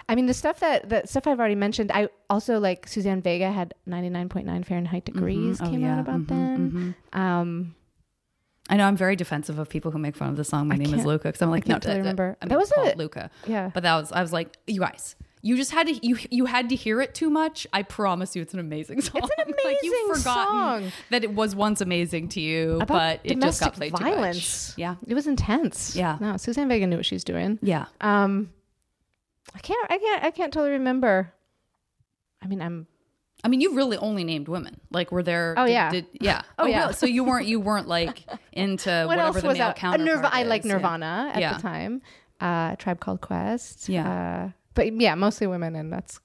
I 0.09 0.15
mean, 0.15 0.27
the 0.27 0.35
stuff 0.35 0.61
that 0.61 0.89
the 0.89 1.03
stuff 1.07 1.27
I've 1.27 1.39
already 1.39 1.55
mentioned. 1.55 1.93
I 1.93 2.09
also 2.31 2.59
like 2.59 2.89
Suzanne 2.89 3.21
Vega 3.21 3.51
had 3.51 3.75
99.9 3.89 4.65
Fahrenheit 4.65 5.05
degrees 5.05 5.61
Oh, 5.61 5.67
came 5.69 5.81
yeah. 5.81 5.95
out 5.95 6.01
about 6.01 6.27
then. 6.29 6.95
Um, 7.13 7.75
I 8.71 8.77
know 8.77 8.85
I'm 8.87 8.97
very 8.97 9.17
defensive 9.17 9.59
of 9.59 9.69
people 9.69 9.91
who 9.91 9.99
make 9.99 10.17
fun 10.17 10.29
of 10.29 10.37
the 10.37 10.45
song. 10.45 10.69
My 10.69 10.77
name 10.77 10.93
is 10.95 11.05
Luka 11.05 11.29
because 11.29 11.41
I'm 11.43 11.51
like, 11.51 11.65
I 11.65 11.69
can't 11.69 11.83
no, 11.85 11.89
totally 11.89 11.99
remember. 12.01 12.37
I 12.41 12.45
mean, 12.45 12.51
That 12.51 12.59
was 12.59 12.73
it 12.77 12.97
Luka. 12.99 13.31
yeah. 13.47 13.71
but 13.73 13.83
that 13.83 13.97
was 13.97 14.13
I 14.13 14.21
was 14.23 14.33
like, 14.33 14.57
you 14.67 14.81
guys, 14.81 15.17
you 15.41 15.57
just 15.57 15.71
had 15.73 15.87
to 15.87 16.07
you 16.07 16.17
you 16.31 16.45
had 16.47 16.69
to 16.71 16.75
hear 16.75 17.01
it 17.01 17.15
too 17.15 17.31
much. 17.31 17.67
I 17.73 17.83
promise 17.83 18.35
you, 18.37 18.43
it's 18.43 18.53
an 18.55 18.61
amazing 18.61 19.01
song. 19.03 19.23
It's 19.23 19.31
an 19.39 19.45
amazing 19.45 19.65
like 19.65 19.77
you've 19.83 20.17
forgotten 20.19 20.83
song. 20.85 20.93
that 21.11 21.23
it 21.25 21.35
was 21.35 21.55
once 21.55 21.81
amazing 21.81 22.29
to 22.31 22.41
you, 22.41 22.77
about 22.81 22.89
but 22.89 23.21
it 23.25 23.41
just 23.41 23.61
got 23.61 23.75
played 23.75 23.95
too 23.95 24.05
much. 24.05 24.73
Yeah, 24.77 24.97
It 25.07 25.15
was 25.15 25.27
intense. 25.27 25.95
Yeah. 25.97 26.19
No, 26.21 26.37
Suzanne 26.37 26.69
Vega 26.69 26.87
knew 26.87 26.97
what 26.97 27.07
she 27.07 27.15
was 27.15 27.25
doing. 27.25 27.59
yeah. 27.63 27.87
Um, 28.01 28.51
I 29.55 29.59
can't, 29.59 29.91
I 29.91 29.99
can't, 29.99 30.25
I 30.25 30.31
can't 30.31 30.53
totally 30.53 30.73
remember. 30.73 31.33
I 32.43 32.47
mean, 32.47 32.61
I'm. 32.63 32.87
I 33.45 33.49
mean, 33.49 33.61
you 33.61 33.75
really 33.77 33.97
only 33.99 34.25
named 34.25 34.49
women. 34.49 34.81
Like, 34.91 35.13
were 35.13 35.23
there? 35.23 35.55
Oh, 35.57 35.67
did- 35.67 35.73
yeah. 35.73 35.91
did- 35.91 36.07
yeah. 36.21 36.43
Oh, 36.59 36.67
yeah. 36.67 36.81
really? 36.83 36.93
So 36.95 37.07
you 37.07 37.23
weren't 37.25 37.47
you 37.47 37.61
weren't 37.61 37.87
like 37.89 38.25
into 38.53 38.91
what 38.91 39.17
whatever 39.17 39.41
the 39.41 39.47
was 39.49 39.59
male 39.59 39.69
out? 39.69 39.77
Counterpart 39.77 40.25
Nirva- 40.25 40.31
I 40.33 40.43
like 40.43 40.65
Yeah. 40.65 40.73
Nirvana 40.73 41.31
at 41.35 41.41
Yeah. 41.41 41.55
the 41.55 41.63
time. 41.63 42.03
Uh, 42.41 42.77
Tribe 42.77 43.01
Called 43.01 43.21
Quest. 43.21 43.89
Yeah. 43.89 44.09
Uh, 44.49 44.51
but 44.75 44.93
yeah, 45.01 45.15
mostly 45.15 45.47
women, 45.47 45.75
and 45.77 45.93
that's 45.93 46.21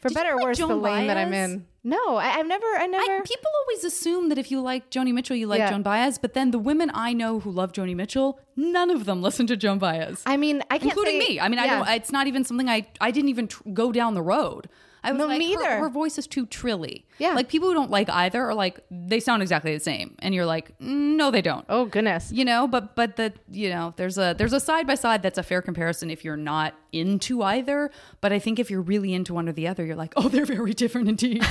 for 0.00 0.08
Did 0.08 0.14
better 0.14 0.32
or 0.32 0.36
like 0.36 0.44
worse 0.44 0.58
the 0.58 0.66
Joan 0.68 0.82
lane 0.82 1.06
that 1.06 1.16
I'm 1.16 1.32
in. 1.32 1.66
No, 1.82 2.16
I, 2.16 2.38
I've 2.38 2.46
never. 2.46 2.66
I 2.66 2.86
never. 2.86 3.02
I, 3.12 3.20
people 3.24 3.50
always 3.62 3.84
assume 3.84 4.28
that 4.28 4.38
if 4.38 4.50
you 4.50 4.60
like 4.60 4.90
Joni 4.90 5.14
Mitchell, 5.14 5.36
you 5.36 5.46
like 5.46 5.58
Yeah. 5.58 5.70
Joan 5.70 5.82
Baez. 5.82 6.18
But 6.18 6.34
then 6.34 6.50
the 6.50 6.58
women 6.58 6.90
I 6.92 7.12
know 7.12 7.40
who 7.40 7.50
love 7.50 7.72
Joni 7.72 7.96
Mitchell, 7.96 8.38
none 8.56 8.90
of 8.90 9.04
them 9.06 9.22
listen 9.28 9.46
to 9.46 9.56
Joan 9.56 9.78
Baez, 9.78 10.22
I 10.26 10.36
mean, 10.36 10.62
I 10.70 10.78
can't 10.78 10.84
including 10.92 11.20
say- 11.20 11.28
me. 11.28 11.40
I 11.40 11.48
mean, 11.48 11.58
I 11.58 11.66
don't. 11.66 11.88
It's 11.88 12.12
not 12.12 12.26
even 12.26 12.44
something 12.44 12.68
I. 12.68 12.86
I 13.00 13.10
didn't 13.10 13.30
even 13.30 13.48
tr- 13.48 13.62
go 13.72 13.92
down 13.92 14.14
the 14.14 14.22
road. 14.22 14.68
I 15.02 15.12
was 15.12 15.18
No, 15.18 15.26
like, 15.28 15.38
me 15.38 15.54
her- 15.54 15.78
Her, 15.78 15.88
voice 15.88 16.18
is 16.18 16.26
too 16.26 16.44
trilly. 16.46 17.06
Yeah. 17.20 17.34
like 17.34 17.48
people 17.48 17.68
who 17.68 17.74
don't 17.74 17.90
like 17.90 18.08
either 18.10 18.42
are 18.48 18.54
like 18.54 18.80
they 18.90 19.20
sound 19.20 19.42
exactly 19.42 19.72
the 19.74 19.80
same, 19.80 20.16
and 20.20 20.34
you're 20.34 20.46
like, 20.46 20.76
"Mm, 20.78 21.16
no, 21.16 21.30
they 21.30 21.42
don't. 21.42 21.64
Oh 21.68 21.84
goodness. 21.84 22.32
You 22.32 22.44
know, 22.44 22.66
but 22.66 22.96
but 22.96 23.16
the 23.16 23.32
you 23.50 23.68
know 23.68 23.94
there's 23.96 24.18
a 24.18 24.34
there's 24.36 24.52
a 24.52 24.60
side 24.60 24.86
by 24.86 24.94
side 24.94 25.22
that's 25.22 25.38
a 25.38 25.42
fair 25.42 25.62
comparison 25.62 26.10
if 26.10 26.24
you're 26.24 26.36
not 26.36 26.74
into 26.92 27.42
either. 27.42 27.90
But 28.20 28.32
I 28.32 28.38
think 28.40 28.58
if 28.58 28.70
you're 28.70 28.80
really 28.82 29.14
into 29.14 29.32
one 29.34 29.48
or 29.48 29.52
the 29.52 29.68
other, 29.68 29.84
you're 29.84 29.94
like, 29.96 30.12
oh, 30.16 30.28
they're 30.32 30.46
very 30.46 30.72
different 30.72 31.08
indeed. 31.08 31.42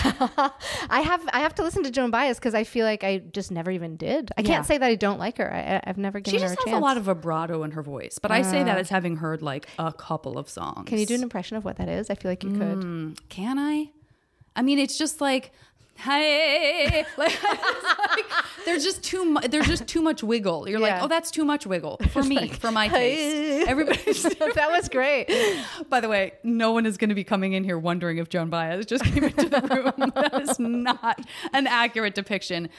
I 0.90 1.02
have 1.02 1.22
I 1.34 1.40
have 1.40 1.56
to 1.56 1.64
listen 1.64 1.84
to 1.84 1.92
Joan 1.92 2.12
Baez 2.12 2.38
because 2.40 2.54
I 2.56 2.64
feel 2.64 2.86
like 2.86 3.04
I 3.04 3.20
just 3.20 3.52
never 3.52 3.72
even 3.72 3.96
did. 3.96 4.32
I 4.38 4.42
Yeah. 4.42 4.48
can't 4.48 4.66
say 4.66 4.78
that 4.78 4.86
I 4.86 4.96
don't 4.96 5.20
like 5.20 5.38
her. 5.38 5.54
I, 5.54 5.82
I've 5.90 5.98
never 5.98 6.20
She 6.20 6.24
given 6.32 6.40
just 6.50 6.56
her 6.64 6.64
a 6.68 6.70
has 6.72 6.78
a 6.78 6.82
lot 6.82 6.98
of 6.98 7.04
vibrato 7.04 7.64
in 7.64 7.72
her 7.72 7.84
voice, 7.84 8.20
but 8.20 8.32
I 8.32 8.42
say 8.42 8.64
that 8.64 8.78
as 8.78 8.90
having 8.90 9.18
heard 9.18 9.42
like 9.42 9.68
a 9.78 9.94
couple 9.94 10.38
of 10.38 10.50
songs. 10.50 10.88
Can 10.88 10.98
you 10.98 11.06
do 11.06 11.16
an 11.16 11.24
impression 11.24 11.58
of 11.58 11.64
what 11.66 11.78
that 11.78 11.90
is? 11.90 12.10
I 12.10 12.16
feel 12.16 12.32
like 12.32 12.44
you 12.44 12.52
could. 12.52 12.78
Mm. 12.80 13.18
Can 13.30 13.58
I? 13.60 13.90
I 14.56 14.62
mean, 14.62 14.80
it's 14.80 14.98
just 14.98 15.22
like, 15.22 15.52
hey, 15.96 17.06
like, 17.18 17.44
like, 17.44 18.26
there's 18.66 18.84
just 18.84 19.04
too 19.04 19.26
much. 19.26 19.48
There's 19.50 19.68
just 19.68 19.88
too 19.88 20.02
much 20.02 20.24
wiggle. 20.24 20.68
You're 20.70 20.80
like, 20.80 21.02
oh, 21.02 21.08
that's 21.08 21.32
too 21.32 21.46
much 21.46 21.66
wiggle 21.66 21.98
for 22.12 22.24
me, 22.24 22.50
for 22.50 22.72
my 22.72 22.88
taste. 22.88 23.68
Everybody's. 23.68 24.24
that 24.24 24.70
was 24.72 24.90
great. 24.90 25.28
By 25.90 26.00
the 26.00 26.10
way, 26.10 26.34
no 26.44 26.72
one 26.72 26.86
is 26.86 26.98
going 26.98 27.10
to 27.10 27.16
be 27.16 27.24
coming 27.24 27.54
in 27.54 27.64
here 27.64 27.78
wondering 27.78 28.18
if 28.18 28.30
Joan 28.30 28.50
Baez 28.50 28.86
just 28.86 29.04
came 29.06 29.24
into 29.24 29.50
the 29.50 29.62
room. 29.98 30.12
that 30.16 30.42
is 30.42 30.60
not 30.60 31.20
an 31.54 31.68
accurate 31.68 32.16
depiction. 32.16 32.70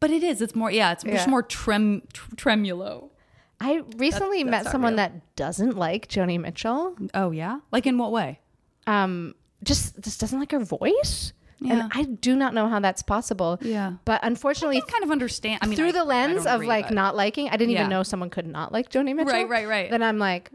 But 0.00 0.10
it 0.10 0.22
is. 0.22 0.42
It's 0.42 0.54
more. 0.54 0.70
Yeah, 0.70 0.92
it's 0.92 1.04
just 1.04 1.26
Yeah. 1.26 1.30
more 1.30 1.42
trem 1.42 2.02
tr- 2.12 2.34
tremulo. 2.34 3.10
I 3.58 3.82
recently 3.96 4.42
that's 4.42 4.64
met 4.64 4.70
someone 4.72 4.92
real. 4.92 4.96
that 4.98 5.36
doesn't 5.36 5.76
like 5.78 6.08
Joni 6.08 6.38
Mitchell. 6.38 6.94
Oh 7.14 7.30
yeah. 7.30 7.60
Like 7.72 7.86
in 7.86 7.96
what 7.96 8.12
way? 8.12 8.38
Um, 8.86 9.34
just 9.66 10.00
just 10.00 10.20
doesn't 10.20 10.38
like 10.38 10.52
her 10.52 10.58
voice. 10.60 11.32
Yeah. 11.58 11.72
And 11.72 11.92
I 11.94 12.02
do 12.04 12.36
not 12.36 12.52
know 12.52 12.68
how 12.68 12.80
that's 12.80 13.02
possible. 13.02 13.58
Yeah. 13.62 13.94
But 14.04 14.20
unfortunately, 14.22 14.76
I 14.76 14.90
kind 14.90 15.02
of 15.04 15.10
understand. 15.10 15.60
I 15.62 15.66
mean, 15.66 15.76
through 15.76 15.88
I- 15.88 15.92
the 15.92 16.04
lens 16.04 16.44
of 16.44 16.56
agree, 16.56 16.66
like 16.68 16.86
but- 16.88 16.94
not 16.94 17.16
liking, 17.16 17.48
I 17.48 17.56
didn't 17.56 17.70
Yeah. 17.70 17.80
even 17.80 17.90
know 17.90 18.02
someone 18.02 18.28
could 18.28 18.46
not 18.46 18.72
like 18.72 18.90
Joni 18.90 19.14
Mitchell. 19.16 19.32
Right, 19.32 19.48
right, 19.48 19.66
right. 19.66 19.90
Then 19.90 20.02
I'm 20.02 20.18
like, 20.18 20.50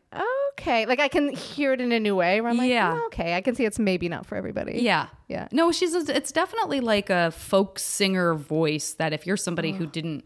okay, 0.54 0.86
like 0.86 1.00
I 1.00 1.08
can 1.08 1.34
hear 1.34 1.74
it 1.74 1.82
in 1.82 1.92
a 1.92 2.00
new 2.00 2.16
way. 2.16 2.40
Where 2.40 2.52
I'm 2.52 2.58
like, 2.58 2.70
Yeah. 2.70 2.94
"Oh, 3.02 3.06
okay, 3.08 3.34
I 3.34 3.42
can 3.42 3.56
see 3.56 3.66
it's 3.66 3.80
maybe 3.80 4.10
not 4.10 4.28
for 4.28 4.36
everybody. 4.36 4.80
Yeah. 4.82 5.08
Yeah. 5.28 5.48
No, 5.52 5.72
she's 5.72 5.96
a, 5.96 6.16
it's 6.16 6.32
definitely 6.32 6.82
like 6.82 7.10
a 7.10 7.32
folk 7.32 7.80
singer 7.80 8.36
voice 8.36 8.94
that 8.94 9.12
if 9.12 9.26
you're 9.26 9.38
somebody 9.38 9.72
who 9.72 9.88
didn't 9.88 10.26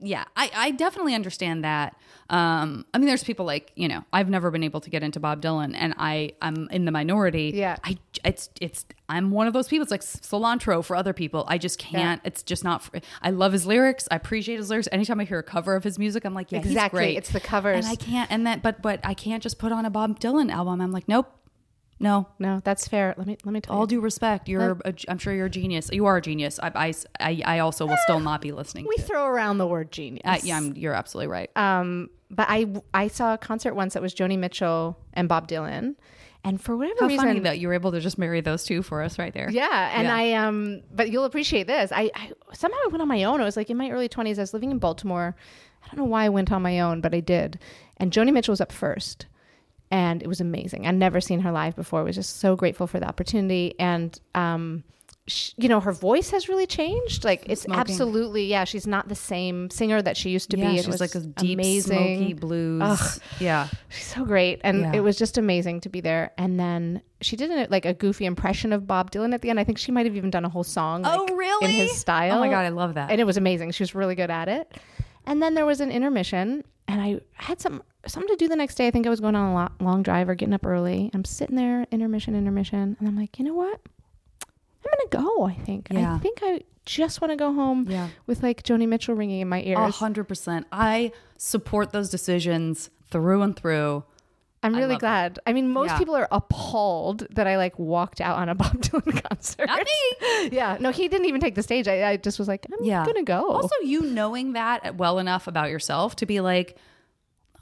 yeah, 0.00 0.24
I, 0.36 0.50
I 0.54 0.70
definitely 0.72 1.14
understand 1.14 1.64
that. 1.64 1.96
Um, 2.30 2.86
I 2.94 2.98
mean, 2.98 3.06
there's 3.06 3.24
people 3.24 3.44
like 3.46 3.72
you 3.74 3.88
know, 3.88 4.04
I've 4.12 4.28
never 4.28 4.50
been 4.50 4.62
able 4.62 4.80
to 4.80 4.90
get 4.90 5.02
into 5.02 5.20
Bob 5.20 5.42
Dylan, 5.42 5.74
and 5.76 5.94
I 5.98 6.32
I'm 6.40 6.68
in 6.70 6.84
the 6.84 6.90
minority. 6.92 7.52
Yeah. 7.54 7.76
I 7.84 7.98
it's 8.24 8.50
it's 8.60 8.86
I'm 9.08 9.30
one 9.30 9.46
of 9.46 9.52
those 9.52 9.68
people. 9.68 9.82
It's 9.82 9.90
like 9.90 10.00
cilantro 10.00 10.84
for 10.84 10.96
other 10.96 11.12
people. 11.12 11.44
I 11.48 11.58
just 11.58 11.78
can't. 11.78 12.20
It's 12.24 12.42
just 12.42 12.64
not. 12.64 12.82
For, 12.82 13.00
I 13.22 13.30
love 13.30 13.52
his 13.52 13.66
lyrics. 13.66 14.08
I 14.10 14.16
appreciate 14.16 14.56
his 14.56 14.70
lyrics. 14.70 14.88
Anytime 14.92 15.20
I 15.20 15.24
hear 15.24 15.38
a 15.38 15.42
cover 15.42 15.76
of 15.76 15.84
his 15.84 15.98
music, 15.98 16.24
I'm 16.24 16.34
like, 16.34 16.50
yeah, 16.50 16.58
Exactly. 16.58 17.16
It's 17.16 17.30
the 17.30 17.40
covers. 17.40 17.84
and 17.84 17.86
I 17.86 17.96
can't. 17.96 18.30
And 18.30 18.46
that, 18.46 18.62
but 18.62 18.80
but 18.80 19.00
I 19.04 19.14
can't 19.14 19.42
just 19.42 19.58
put 19.58 19.72
on 19.72 19.84
a 19.84 19.90
Bob 19.90 20.18
Dylan 20.20 20.50
album. 20.50 20.80
I'm 20.80 20.92
like, 20.92 21.06
nope, 21.08 21.30
no. 21.98 22.26
No, 22.38 22.60
that's 22.64 22.86
fair. 22.88 23.14
Let 23.16 23.26
me 23.26 23.36
let 23.44 23.52
me 23.52 23.60
tell 23.60 23.76
All 23.76 23.82
you. 23.82 23.88
due 23.88 24.00
respect, 24.00 24.48
you're. 24.48 24.78
A, 24.84 24.94
I'm 25.08 25.18
sure 25.18 25.32
you're 25.32 25.46
a 25.46 25.50
genius. 25.50 25.90
You 25.92 26.06
are 26.06 26.16
a 26.16 26.22
genius. 26.22 26.58
I, 26.62 26.94
I, 27.20 27.42
I, 27.44 27.58
also 27.60 27.86
will 27.86 27.98
still 28.04 28.20
not 28.20 28.40
be 28.40 28.52
listening. 28.52 28.86
we 28.88 28.96
to- 28.96 29.02
throw 29.02 29.26
around 29.26 29.58
the 29.58 29.66
word 29.66 29.92
genius. 29.92 30.22
Uh, 30.24 30.38
yeah, 30.42 30.56
I'm, 30.56 30.74
you're 30.76 30.94
absolutely 30.94 31.28
right. 31.28 31.50
Um, 31.56 32.10
but 32.30 32.46
I 32.48 32.66
I 32.92 33.08
saw 33.08 33.34
a 33.34 33.38
concert 33.38 33.74
once 33.74 33.94
that 33.94 34.02
was 34.02 34.14
Joni 34.14 34.38
Mitchell 34.38 34.98
and 35.12 35.28
Bob 35.28 35.46
Dylan, 35.48 35.94
and 36.42 36.60
for 36.60 36.76
whatever 36.76 36.96
How 37.00 37.06
reason, 37.06 37.26
funny 37.26 37.40
that 37.40 37.58
you 37.58 37.68
were 37.68 37.74
able 37.74 37.92
to 37.92 38.00
just 38.00 38.18
marry 38.18 38.40
those 38.40 38.64
two 38.64 38.82
for 38.82 39.02
us 39.02 39.18
right 39.18 39.32
there. 39.32 39.48
Yeah, 39.50 39.90
and 39.94 40.06
Yeah. 40.08 40.16
I 40.16 40.32
um, 40.46 40.82
but 40.92 41.10
you'll 41.10 41.24
appreciate 41.24 41.66
this. 41.66 41.92
I, 41.92 42.10
I 42.14 42.32
somehow 42.52 42.78
I 42.84 42.88
went 42.88 43.02
on 43.02 43.08
my 43.08 43.22
own. 43.24 43.40
I 43.40 43.44
was 43.44 43.56
like 43.56 43.70
in 43.70 43.76
my 43.76 43.90
early 43.90 44.08
twenties. 44.08 44.38
I 44.38 44.42
was 44.42 44.52
living 44.52 44.70
in 44.70 44.78
Baltimore. 44.78 45.36
I 45.84 45.86
don't 45.88 45.98
know 45.98 46.10
why 46.10 46.24
I 46.24 46.28
went 46.28 46.50
on 46.50 46.62
my 46.62 46.80
own, 46.80 47.00
but 47.00 47.14
I 47.14 47.20
did. 47.20 47.58
And 47.98 48.10
Joni 48.10 48.32
Mitchell 48.32 48.52
was 48.52 48.60
up 48.60 48.72
first, 48.72 49.26
and 49.90 50.22
it 50.22 50.28
was 50.28 50.40
amazing. 50.40 50.86
I'd 50.86 50.94
never 50.94 51.20
seen 51.20 51.40
her 51.40 51.52
live 51.52 51.76
before. 51.76 52.00
I 52.00 52.02
was 52.02 52.16
just 52.16 52.40
so 52.40 52.56
grateful 52.56 52.86
for 52.86 52.98
the 53.00 53.06
opportunity. 53.06 53.74
And 53.78 54.18
um, 54.34 54.84
sh 55.26 55.52
you 55.56 55.68
know, 55.68 55.80
her 55.80 55.92
voice 55.92 56.30
has 56.30 56.48
really 56.48 56.66
changed. 56.66 57.24
Like 57.24 57.44
it's 57.48 57.62
Smoking. 57.62 57.80
absolutely 57.80 58.44
yeah. 58.46 58.64
She's 58.64 58.86
not 58.86 59.08
the 59.08 59.14
same 59.14 59.70
singer 59.70 60.02
that 60.02 60.16
she 60.16 60.30
used 60.30 60.50
to 60.50 60.58
yeah, 60.58 60.70
be. 60.70 60.74
It 60.78 60.84
she's 60.84 60.88
was 60.88 61.00
like 61.00 61.14
a 61.14 61.20
deep, 61.20 61.58
amazing. 61.58 62.18
smoky 62.18 62.32
blues. 62.34 62.82
Ugh. 62.82 63.20
Yeah, 63.40 63.68
She's 63.88 64.06
so 64.06 64.24
great, 64.24 64.60
and 64.64 64.80
Yeah. 64.80 64.92
it 64.96 65.00
was 65.00 65.16
just 65.16 65.38
amazing 65.38 65.80
to 65.82 65.88
be 65.88 66.00
there. 66.00 66.32
And 66.36 66.58
then 66.58 67.00
she 67.20 67.36
did 67.36 67.50
a, 67.50 67.66
like 67.70 67.84
a 67.86 67.94
goofy 67.94 68.26
impression 68.26 68.72
of 68.72 68.86
Bob 68.86 69.10
Dylan 69.10 69.32
at 69.32 69.40
the 69.42 69.50
end. 69.50 69.58
I 69.60 69.64
think 69.64 69.78
she 69.78 69.92
might 69.92 70.04
have 70.06 70.16
even 70.16 70.30
done 70.30 70.44
a 70.44 70.48
whole 70.50 70.64
song. 70.64 71.04
Oh, 71.06 71.24
like, 71.24 71.36
really? 71.38 71.64
In 71.66 71.70
his 71.70 71.96
style. 71.96 72.36
Oh 72.36 72.40
my 72.40 72.48
God, 72.48 72.64
I 72.64 72.68
love 72.70 72.94
that. 72.94 73.10
And 73.10 73.20
it 73.20 73.24
was 73.24 73.36
amazing. 73.36 73.70
She 73.70 73.82
was 73.82 73.94
really 73.94 74.14
good 74.14 74.30
at 74.30 74.48
it. 74.48 74.70
And 75.26 75.40
then 75.42 75.54
there 75.54 75.64
was 75.64 75.80
an 75.80 75.90
intermission, 75.90 76.64
and 76.88 77.00
I 77.00 77.20
had 77.34 77.60
some 77.60 77.82
something 78.06 78.28
to 78.28 78.36
do 78.36 78.48
the 78.48 78.56
next 78.56 78.74
day. 78.74 78.86
I 78.86 78.90
think 78.90 79.06
I 79.06 79.10
was 79.10 79.20
going 79.20 79.34
on 79.34 79.50
a 79.50 79.54
lo- 79.54 79.86
long 79.86 80.02
drive 80.02 80.28
or 80.28 80.34
getting 80.34 80.54
up 80.54 80.66
early. 80.66 81.10
I'm 81.14 81.24
sitting 81.24 81.56
there, 81.56 81.86
intermission, 81.90 82.34
intermission, 82.34 82.96
and 82.98 83.08
I'm 83.08 83.16
like, 83.16 83.38
you 83.38 83.44
know 83.44 83.54
what? 83.54 83.80
I'm 84.46 84.90
gonna 85.10 85.24
go. 85.26 85.44
I 85.46 85.54
think. 85.54 85.88
Yeah. 85.90 86.14
I 86.14 86.18
think 86.18 86.40
I 86.42 86.60
just 86.84 87.20
want 87.22 87.30
to 87.32 87.36
go 87.36 87.52
home 87.54 87.86
Yeah. 87.88 88.08
with 88.26 88.42
like 88.42 88.62
Joni 88.62 88.86
Mitchell 88.86 89.14
ringing 89.14 89.40
in 89.40 89.48
my 89.48 89.58
a 89.62 89.66
ears. 89.84 89.94
hundred 89.96 90.24
percent. 90.24 90.66
I 90.70 91.12
support 91.38 91.92
those 91.92 92.10
decisions 92.10 92.90
through 93.10 93.40
and 93.42 93.56
through. 93.56 94.04
I'm 94.64 94.74
really 94.74 94.96
glad. 94.96 95.38
I 95.46 95.52
mean, 95.52 95.68
most 95.72 95.90
Yeah. 95.90 95.98
people 95.98 96.16
are 96.16 96.28
appalled 96.32 97.26
that 97.30 97.46
I 97.46 97.56
like 97.56 97.78
walked 97.78 98.20
out 98.20 98.38
on 98.38 98.48
a 98.48 98.54
Bob 98.62 98.72
Dylan 98.80 99.22
concert. 99.28 99.66
Not 99.66 99.78
me. 99.84 100.48
yeah, 100.52 100.76
no, 100.80 100.90
he 100.90 101.06
didn't 101.08 101.26
even 101.26 101.40
take 101.40 101.54
the 101.54 101.62
stage. 101.62 101.86
I, 101.86 102.10
I 102.10 102.16
just 102.16 102.38
was 102.38 102.48
like, 102.48 102.66
I'm 102.72 102.84
Yeah, 102.84 103.04
gonna 103.06 103.22
go. 103.22 103.50
Also, 103.50 103.74
you 103.84 104.02
knowing 104.02 104.54
that 104.54 104.96
well 104.96 105.18
enough 105.18 105.46
about 105.46 105.70
yourself 105.70 106.16
to 106.16 106.26
be 106.26 106.40
like, 106.40 106.76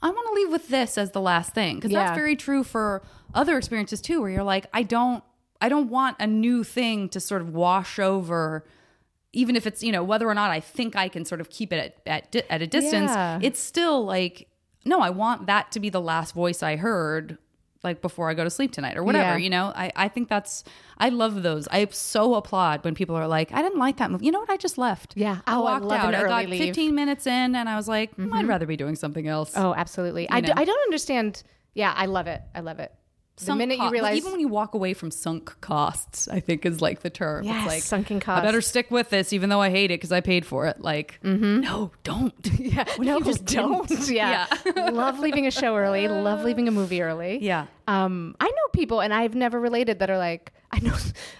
I 0.01 0.09
want 0.09 0.27
to 0.27 0.33
leave 0.33 0.49
with 0.51 0.67
this 0.69 0.97
as 0.97 1.11
the 1.11 1.21
last 1.21 1.53
thing 1.53 1.75
because 1.75 1.91
Yeah. 1.91 2.05
that's 2.05 2.15
very 2.17 2.35
true 2.35 2.63
for 2.63 3.03
other 3.33 3.57
experiences 3.57 4.01
too, 4.01 4.21
where 4.21 4.29
you're 4.29 4.43
like, 4.43 4.65
I 4.73 4.83
don't, 4.83 5.23
I 5.61 5.69
don't 5.69 5.89
want 5.89 6.17
a 6.19 6.27
new 6.27 6.63
thing 6.63 7.07
to 7.09 7.19
sort 7.19 7.41
of 7.41 7.53
wash 7.53 7.99
over. 7.99 8.65
Even 9.35 9.55
if 9.55 9.65
it's 9.65 9.81
you 9.81 9.91
know 9.91 10.03
whether 10.03 10.27
or 10.27 10.33
not 10.35 10.51
I 10.51 10.59
think 10.59 10.95
I 10.95 11.07
can 11.09 11.25
sort 11.25 11.41
of 11.41 11.49
keep 11.49 11.73
it 11.73 11.99
at 12.05 12.33
at, 12.35 12.45
at 12.49 12.61
a 12.61 12.67
distance, 12.67 13.09
Yeah. 13.11 13.39
it's 13.41 13.59
still 13.59 14.05
like 14.05 14.47
no, 14.85 14.99
I 15.01 15.09
want 15.09 15.47
that 15.47 15.71
to 15.73 15.79
be 15.79 15.89
the 15.89 16.01
last 16.01 16.33
voice 16.33 16.61
I 16.63 16.75
heard 16.75 17.37
like 17.83 18.01
before 18.01 18.29
I 18.29 18.33
go 18.33 18.45
to 18.45 18.49
sleep 18.49 18.71
tonight 18.71 18.95
or 18.95 19.03
whatever. 19.03 19.37
Yeah. 19.37 19.43
You 19.43 19.49
know, 19.49 19.73
I 19.75 19.91
I 19.95 20.07
think 20.07 20.29
that's 20.29 20.63
I 20.97 21.09
love 21.09 21.43
those. 21.43 21.67
I 21.69 21.85
so 21.91 22.35
applaud 22.35 22.83
when 22.85 22.95
people 22.95 23.15
are 23.15 23.27
like, 23.27 23.51
I 23.51 23.61
didn't 23.61 23.79
like 23.79 23.97
that 23.97 24.09
movie. 24.09 24.25
You 24.25 24.31
know 24.31 24.39
what? 24.39 24.49
I 24.49 24.55
just 24.57 24.77
left. 24.77 25.13
Yeah. 25.17 25.39
I 25.45 25.55
Oh, 25.55 25.65
I 25.65 25.73
walked 25.73 25.85
love 25.85 25.99
out. 25.99 26.15
I 26.15 26.23
got 26.23 26.45
leave. 26.49 26.59
Mm-hmm. 26.61 26.67
15 26.67 26.95
minutes 26.95 27.27
in, 27.27 27.55
and 27.55 27.67
I 27.67 27.75
was 27.75 27.87
like, 27.89 28.15
"Mm, 28.15 28.33
I'd 28.33 28.47
rather 28.47 28.65
be 28.65 28.77
doing 28.77 28.95
something 28.95 29.27
else. 29.27 29.51
oh, 29.55 29.73
absolutely. 29.75 30.29
I. 30.29 30.37
I 30.37 30.63
don't 30.63 30.81
understand. 30.87 31.43
Yeah, 31.73 31.93
I 31.95 32.05
love 32.05 32.27
it. 32.27 32.41
I 32.55 32.61
love 32.61 32.79
it. 32.79 32.93
The 33.37 33.55
minute 33.55 33.79
you 33.79 33.89
realize, 33.89 34.17
even 34.17 34.31
when 34.31 34.39
you 34.39 34.47
walk 34.47 34.75
away 34.75 34.93
from 34.93 35.09
sunk 35.09 35.59
costs, 35.59 36.27
I 36.27 36.39
think 36.39 36.65
is 36.65 36.81
like 36.81 37.01
the 37.01 37.09
term. 37.09 37.43
Yes, 37.43 37.63
it's 37.65 37.73
like 37.73 37.83
sunken 37.83 38.21
I 38.27 38.41
better 38.41 38.61
stick 38.61 38.91
with 38.91 39.09
this, 39.09 39.33
even 39.33 39.49
though 39.49 39.61
I 39.61 39.71
hate 39.71 39.85
it 39.85 39.95
because 39.95 40.11
I 40.11 40.21
paid 40.21 40.45
for 40.45 40.67
it. 40.67 40.81
Like, 40.81 41.19
no, 41.23 41.91
don't. 42.03 42.33
yeah, 42.59 42.85
no, 42.99 43.19
just 43.21 43.45
don't. 43.45 43.87
didn't? 43.87 44.09
Yeah, 44.13 44.45
love 44.75 45.19
leaving 45.19 45.47
a 45.47 45.51
show 45.51 45.75
early. 45.75 46.07
Love 46.07 46.43
leaving 46.43 46.67
a 46.67 46.71
movie 46.71 47.01
early. 47.01 47.39
Yeah. 47.41 47.65
Um, 47.87 48.35
I 48.39 48.45
know 48.45 48.67
people, 48.73 49.01
and 49.01 49.13
I've 49.13 49.33
never 49.33 49.59
related 49.59 49.99
that 49.99 50.09
are 50.09 50.17
like, 50.17 50.53
I 50.71 50.79
know 50.79 50.95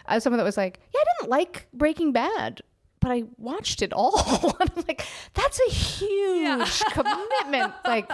uh, 0.08 0.20
someone 0.20 0.38
that 0.39 0.44
was 0.44 0.58
like, 0.58 0.80
yeah, 0.94 1.00
I 1.00 1.04
didn't 1.20 1.30
like 1.30 1.68
Breaking 1.74 2.12
Bad, 2.12 2.62
but 3.04 3.12
I 3.12 3.24
watched 3.38 3.82
it 3.82 3.91
all. 3.93 4.56
and 4.60 4.72
I'm 4.76 4.84
like, 4.88 5.06
that's 5.36 5.60
a 5.68 5.72
huge 5.72 6.80
commitment. 6.91 7.74
Like, 7.86 8.10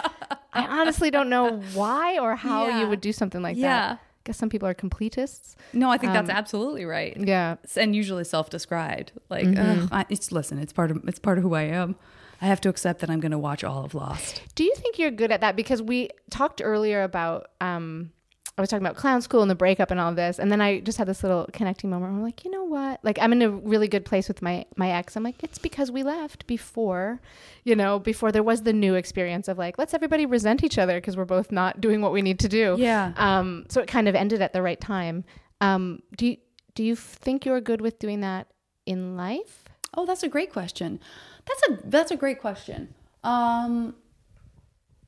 I 0.52 0.66
honestly 0.80 1.10
don't 1.10 1.30
know 1.30 1.60
why 1.74 2.18
or 2.18 2.36
how 2.36 2.66
Yeah. 2.66 2.80
you 2.80 2.88
would 2.88 3.00
do 3.00 3.12
something 3.12 3.40
like 3.40 3.56
Yeah. 3.56 3.68
that. 3.68 3.92
I 3.94 4.22
guess 4.24 4.36
some 4.36 4.50
people 4.50 4.68
are 4.68 4.74
completists. 4.74 5.54
No, 5.72 5.90
I 5.90 5.96
think 5.96 6.10
Um, 6.10 6.26
that's 6.26 6.36
absolutely 6.36 6.84
right. 6.84 7.16
Yeah. 7.16 7.56
and 7.76 7.96
usually 7.96 8.24
self-described. 8.24 9.12
Like, 9.30 9.46
Mm-hmm. 9.46 9.94
I, 9.94 10.04
it's 10.10 10.30
listen, 10.32 10.58
it's 10.58 10.72
part 10.74 10.90
of 10.90 11.02
it's 11.08 11.18
part 11.18 11.38
of 11.38 11.44
who 11.44 11.54
I 11.54 11.62
am. 11.62 11.96
I 12.42 12.46
have 12.46 12.60
to 12.62 12.68
accept 12.68 13.00
that 13.00 13.10
I'm 13.10 13.20
going 13.20 13.32
to 13.32 13.38
watch 13.38 13.62
all 13.64 13.84
of 13.84 13.94
Lost. 13.94 14.42
Do 14.54 14.64
you 14.64 14.74
think 14.76 14.98
you're 14.98 15.10
good 15.10 15.30
at 15.30 15.40
that? 15.42 15.56
Because 15.56 15.80
we 15.82 16.08
talked 16.30 16.60
earlier 16.64 17.02
about 17.02 17.48
um, 17.60 18.12
I 18.60 18.62
was 18.62 18.68
talking 18.68 18.84
about 18.84 18.96
clown 18.96 19.22
school 19.22 19.42
and 19.42 19.50
the 19.50 19.54
breakup 19.54 19.90
and 19.90 19.98
all 19.98 20.14
this, 20.14 20.38
and 20.38 20.52
then 20.52 20.60
I 20.60 20.80
just 20.80 20.98
had 20.98 21.08
this 21.08 21.22
little 21.22 21.48
connecting 21.52 21.90
moment. 21.90 22.12
Where 22.12 22.18
I'm 22.18 22.24
like, 22.24 22.44
you 22.44 22.50
know 22.50 22.64
what? 22.64 23.02
Like 23.02 23.18
I'm 23.20 23.32
in 23.32 23.42
a 23.42 23.50
really 23.50 23.88
good 23.88 24.04
place 24.04 24.28
with 24.28 24.42
my 24.42 24.66
my 24.76 24.90
ex. 24.90 25.16
I'm 25.16 25.22
like, 25.22 25.42
it's 25.42 25.58
because 25.58 25.90
we 25.90 26.02
left 26.02 26.46
before, 26.46 27.20
you 27.64 27.74
know, 27.74 27.98
before 27.98 28.30
there 28.32 28.42
was 28.42 28.62
the 28.62 28.72
new 28.72 28.94
experience 28.94 29.48
of 29.48 29.58
like, 29.58 29.78
let's 29.78 29.94
everybody 29.94 30.26
resent 30.26 30.62
each 30.62 30.78
other 30.78 30.98
because 30.98 31.16
we're 31.16 31.24
both 31.24 31.50
not 31.50 31.80
doing 31.80 32.02
what 32.02 32.12
we 32.12 32.22
need 32.22 32.38
to 32.40 32.48
do. 32.48 32.76
Yeah. 32.78 33.12
Um. 33.16 33.66
So 33.68 33.80
it 33.80 33.88
kind 33.88 34.08
of 34.08 34.14
ended 34.14 34.42
at 34.42 34.52
the 34.52 34.62
right 34.62 34.80
time. 34.80 35.24
Um. 35.60 36.02
Do 36.16 36.26
you 36.26 36.36
do 36.74 36.84
you 36.84 36.94
think 36.96 37.44
you're 37.46 37.60
good 37.60 37.80
with 37.80 37.98
doing 37.98 38.20
that 38.20 38.48
in 38.86 39.16
life? 39.16 39.64
Oh, 39.96 40.06
that's 40.06 40.22
a 40.22 40.28
great 40.28 40.52
question. 40.52 41.00
That's 41.46 41.62
a 41.68 41.88
that's 41.88 42.10
a 42.10 42.16
great 42.16 42.40
question. 42.40 42.94
Um 43.24 43.94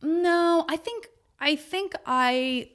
no, 0.03 0.64
I 0.68 0.76
think 0.76 1.09
I 1.40 1.57
think 1.57 1.94
I 2.07 2.70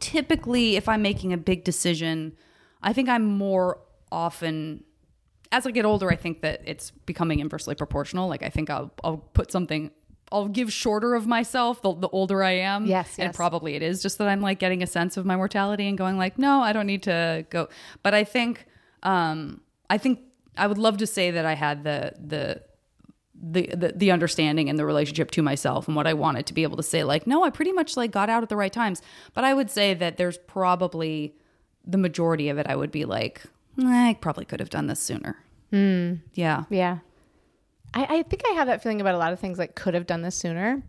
typically 0.00 0.76
if 0.76 0.88
I'm 0.88 1.02
making 1.02 1.32
a 1.32 1.36
big 1.36 1.64
decision, 1.64 2.36
I 2.82 2.92
think 2.92 3.08
I'm 3.08 3.24
more 3.24 3.80
often 4.12 4.84
as 5.52 5.66
I 5.66 5.70
get 5.70 5.84
older, 5.84 6.10
I 6.10 6.16
think 6.16 6.42
that 6.42 6.60
it's 6.64 6.90
becoming 6.90 7.38
inversely 7.38 7.74
proportional. 7.74 8.28
Like 8.28 8.42
I 8.42 8.48
think 8.48 8.70
I'll 8.70 8.92
I'll 9.04 9.18
put 9.18 9.50
something 9.52 9.90
I'll 10.32 10.48
give 10.48 10.72
shorter 10.72 11.14
of 11.14 11.26
myself 11.26 11.82
the, 11.82 11.94
the 11.94 12.08
older 12.08 12.42
I 12.42 12.52
am. 12.52 12.84
Yes, 12.86 13.16
And 13.16 13.28
yes. 13.28 13.36
probably 13.36 13.74
it 13.76 13.82
is 13.82 14.02
just 14.02 14.18
that 14.18 14.26
I'm 14.28 14.40
like 14.40 14.58
getting 14.58 14.82
a 14.82 14.86
sense 14.86 15.16
of 15.16 15.24
my 15.24 15.36
mortality 15.36 15.86
and 15.88 15.96
going 15.96 16.18
like, 16.18 16.36
no, 16.36 16.60
I 16.62 16.72
don't 16.72 16.86
need 16.86 17.04
to 17.04 17.46
go. 17.48 17.68
But 18.02 18.14
I 18.14 18.24
think 18.24 18.66
um 19.02 19.60
I 19.88 19.98
think 19.98 20.20
I 20.56 20.66
would 20.66 20.78
love 20.78 20.96
to 20.98 21.06
say 21.06 21.30
that 21.30 21.46
I 21.46 21.54
had 21.54 21.84
the 21.84 22.12
the 22.18 22.62
the, 23.38 23.66
the 23.74 23.92
the 23.94 24.10
understanding 24.10 24.68
and 24.70 24.78
the 24.78 24.86
relationship 24.86 25.30
to 25.32 25.42
myself 25.42 25.86
and 25.86 25.96
what 25.96 26.06
I 26.06 26.14
wanted 26.14 26.46
to 26.46 26.54
be 26.54 26.62
able 26.62 26.76
to 26.78 26.82
say 26.82 27.04
like 27.04 27.26
no 27.26 27.44
I 27.44 27.50
pretty 27.50 27.72
much 27.72 27.96
like 27.96 28.10
got 28.10 28.30
out 28.30 28.42
at 28.42 28.48
the 28.48 28.56
right 28.56 28.72
times 28.72 29.02
but 29.34 29.44
I 29.44 29.52
would 29.54 29.70
say 29.70 29.94
that 29.94 30.16
there's 30.16 30.38
probably 30.38 31.34
the 31.86 31.98
majority 31.98 32.48
of 32.48 32.58
it 32.58 32.66
I 32.66 32.76
would 32.76 32.90
be 32.90 33.04
like 33.04 33.42
eh, 33.78 34.08
I 34.08 34.14
probably 34.20 34.44
could 34.46 34.60
have 34.60 34.70
done 34.70 34.86
this 34.86 35.00
sooner 35.00 35.36
hmm. 35.70 36.14
yeah 36.34 36.64
Yeah. 36.70 36.98
I, 37.94 38.18
I 38.18 38.22
think 38.24 38.42
I 38.46 38.52
have 38.54 38.66
that 38.66 38.82
feeling 38.82 39.00
about 39.00 39.14
a 39.14 39.18
lot 39.18 39.32
of 39.32 39.40
things 39.40 39.58
like 39.58 39.74
could 39.74 39.94
have 39.94 40.06
done 40.06 40.20
this 40.22 40.34
sooner. 40.34 40.82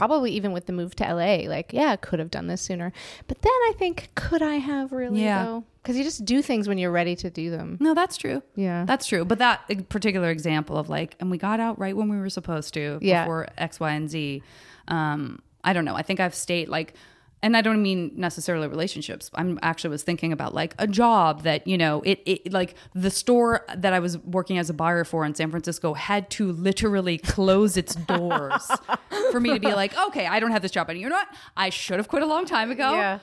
Probably 0.00 0.32
even 0.32 0.52
with 0.52 0.64
the 0.66 0.72
move 0.72 0.96
to 0.96 1.04
LA, 1.04 1.46
like, 1.48 1.72
yeah, 1.74 1.94
could 1.96 2.18
have 2.20 2.30
done 2.30 2.46
this 2.46 2.62
sooner. 2.62 2.90
But 3.26 3.42
then 3.42 3.52
I 3.52 3.72
think, 3.78 4.08
could 4.14 4.40
I 4.42 4.54
have 4.56 4.92
really 4.92 5.22
Yeah. 5.22 5.44
though? 5.44 5.64
Because 5.82 5.96
you 5.98 6.04
just 6.04 6.24
do 6.24 6.40
things 6.42 6.68
when 6.68 6.78
you're 6.78 6.90
ready 6.90 7.14
to 7.16 7.28
do 7.30 7.50
them. 7.50 7.76
no 7.80 7.92
that's 7.94 8.16
true 8.16 8.42
Yeah. 8.54 8.84
that's 8.86 9.06
true 9.06 9.24
but 9.24 9.38
that 9.38 9.88
particular 9.88 10.30
example 10.30 10.76
of 10.76 10.88
like 10.90 11.16
and 11.20 11.30
we 11.30 11.38
got 11.38 11.58
out 11.60 11.78
right 11.78 11.96
when 11.96 12.08
we 12.08 12.18
were 12.18 12.28
supposed 12.30 12.74
to 12.74 12.98
Yeah. 13.00 13.24
before 13.24 13.48
X 13.58 13.80
Y 13.80 13.90
and 13.92 14.08
Z 14.10 14.42
um 14.88 15.40
I 15.64 15.72
don't 15.72 15.84
know 15.84 15.94
I 15.96 16.02
think 16.02 16.20
I've 16.20 16.34
stayed 16.34 16.68
like 16.68 16.94
and 17.42 17.56
I 17.56 17.62
don't 17.62 17.82
mean 17.82 18.12
necessarily 18.16 18.68
relationships. 18.68 19.30
I'm 19.34 19.58
actually 19.62 19.90
was 19.90 20.02
thinking 20.02 20.32
about 20.32 20.54
like 20.54 20.74
a 20.78 20.86
job 20.86 21.42
that, 21.42 21.66
you 21.66 21.78
know, 21.78 22.02
it, 22.02 22.20
it 22.26 22.52
like 22.52 22.74
the 22.94 23.10
store 23.10 23.64
that 23.74 23.92
I 23.92 23.98
was 23.98 24.18
working 24.18 24.58
as 24.58 24.68
a 24.68 24.74
buyer 24.74 25.04
for 25.04 25.24
in 25.24 25.34
San 25.34 25.50
Francisco 25.50 25.94
had 25.94 26.28
to 26.30 26.52
literally 26.52 27.18
close 27.18 27.76
its 27.76 27.94
doors 27.94 28.70
for 29.30 29.40
me 29.40 29.54
to 29.54 29.60
be 29.60 29.72
like, 29.72 29.96
okay, 30.08 30.26
I 30.26 30.38
don't 30.38 30.50
have 30.50 30.62
this 30.62 30.70
job. 30.70 30.90
And 30.90 31.00
you 31.00 31.08
know 31.08 31.16
what? 31.16 31.28
I 31.56 31.70
should 31.70 31.96
have 31.96 32.08
quit 32.08 32.22
a 32.22 32.26
long 32.26 32.44
time 32.44 32.70
ago. 32.70 32.92
Yeah. 32.92 33.18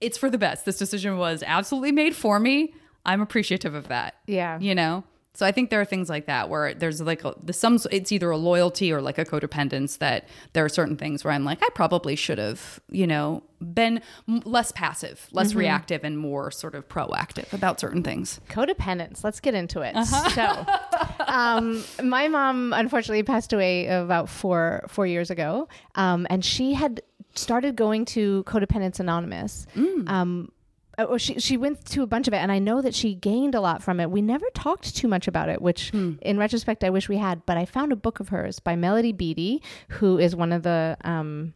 It's 0.00 0.18
for 0.18 0.30
the 0.30 0.38
best. 0.38 0.64
This 0.64 0.78
decision 0.78 1.16
was 1.16 1.42
absolutely 1.44 1.92
made 1.92 2.14
for 2.14 2.38
me. 2.38 2.74
I'm 3.04 3.20
appreciative 3.20 3.74
of 3.74 3.88
that. 3.88 4.14
Yeah. 4.26 4.60
You 4.60 4.74
know? 4.74 5.04
So 5.36 5.44
I 5.44 5.52
think 5.52 5.68
there 5.68 5.80
are 5.80 5.84
things 5.84 6.08
like 6.08 6.26
that 6.26 6.48
where 6.48 6.72
there's 6.72 7.00
like 7.00 7.22
a, 7.24 7.34
the 7.42 7.52
some 7.52 7.78
it's 7.90 8.10
either 8.10 8.30
a 8.30 8.38
loyalty 8.38 8.90
or 8.92 9.02
like 9.02 9.18
a 9.18 9.24
codependence 9.24 9.98
that 9.98 10.26
there 10.54 10.64
are 10.64 10.68
certain 10.68 10.96
things 10.96 11.24
where 11.24 11.32
I'm 11.34 11.44
like 11.44 11.62
I 11.62 11.68
probably 11.74 12.16
should 12.16 12.38
have 12.38 12.80
you 12.90 13.06
know 13.06 13.42
been 13.60 14.02
less 14.26 14.72
passive, 14.72 15.28
less 15.32 15.54
reactive, 15.54 16.04
and 16.04 16.18
more 16.18 16.50
sort 16.50 16.74
of 16.74 16.88
proactive 16.88 17.52
about 17.52 17.80
certain 17.80 18.02
things. 18.02 18.40
Codependence. 18.48 19.24
Let's 19.24 19.40
get 19.40 19.54
into 19.54 19.80
it. 19.80 19.94
Uh-huh. 19.96 20.28
So, 20.30 21.24
um, 21.26 21.84
my 22.02 22.28
mom 22.28 22.72
unfortunately 22.72 23.22
passed 23.22 23.52
away 23.52 23.86
about 23.86 24.28
four 24.28 24.84
four 24.88 25.06
years 25.06 25.30
ago, 25.30 25.68
um, 25.94 26.26
and 26.30 26.44
she 26.44 26.74
had 26.74 27.02
started 27.34 27.76
going 27.76 28.04
to 28.06 28.42
Codependence 28.44 29.00
Anonymous. 29.00 29.66
Mm. 29.76 30.08
Um, 30.08 30.52
oh, 30.98 31.18
she 31.18 31.38
she 31.38 31.56
went 31.56 31.84
to 31.86 32.02
a 32.02 32.06
bunch 32.06 32.26
of 32.28 32.34
it, 32.34 32.38
and 32.38 32.50
I 32.50 32.58
know 32.58 32.80
that 32.80 32.94
she 32.94 33.14
gained 33.14 33.54
a 33.54 33.60
lot 33.60 33.82
from 33.82 34.00
it. 34.00 34.10
We 34.10 34.22
never 34.22 34.46
talked 34.54 34.96
too 34.96 35.08
much 35.08 35.28
about 35.28 35.48
it, 35.48 35.60
which 35.60 35.90
Hmm. 35.90 36.12
in 36.22 36.38
retrospect 36.38 36.82
I 36.84 36.90
wish 36.90 37.08
we 37.08 37.16
had. 37.18 37.44
But 37.46 37.56
I 37.56 37.64
found 37.64 37.92
a 37.92 37.96
book 37.96 38.20
of 38.20 38.28
hers 38.30 38.60
by 38.60 38.76
Melody 38.76 39.12
Beattie, 39.12 39.62
who 39.88 40.18
is 40.18 40.34
one 40.34 40.52
of 40.52 40.62
the 40.62 40.96
um, 41.04 41.54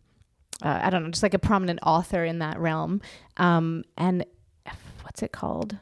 uh, 0.63 0.81
I 0.83 0.91
don't 0.91 1.03
know, 1.05 1.11
just 1.11 1.23
like 1.23 1.35
a 1.35 1.39
prominent 1.39 1.81
author 1.83 2.25
in 2.25 2.39
that 2.41 2.59
realm. 2.59 3.01
Um, 3.39 3.85
and 3.97 4.25
what's 5.03 5.23
it 5.23 5.33
called? 5.33 5.79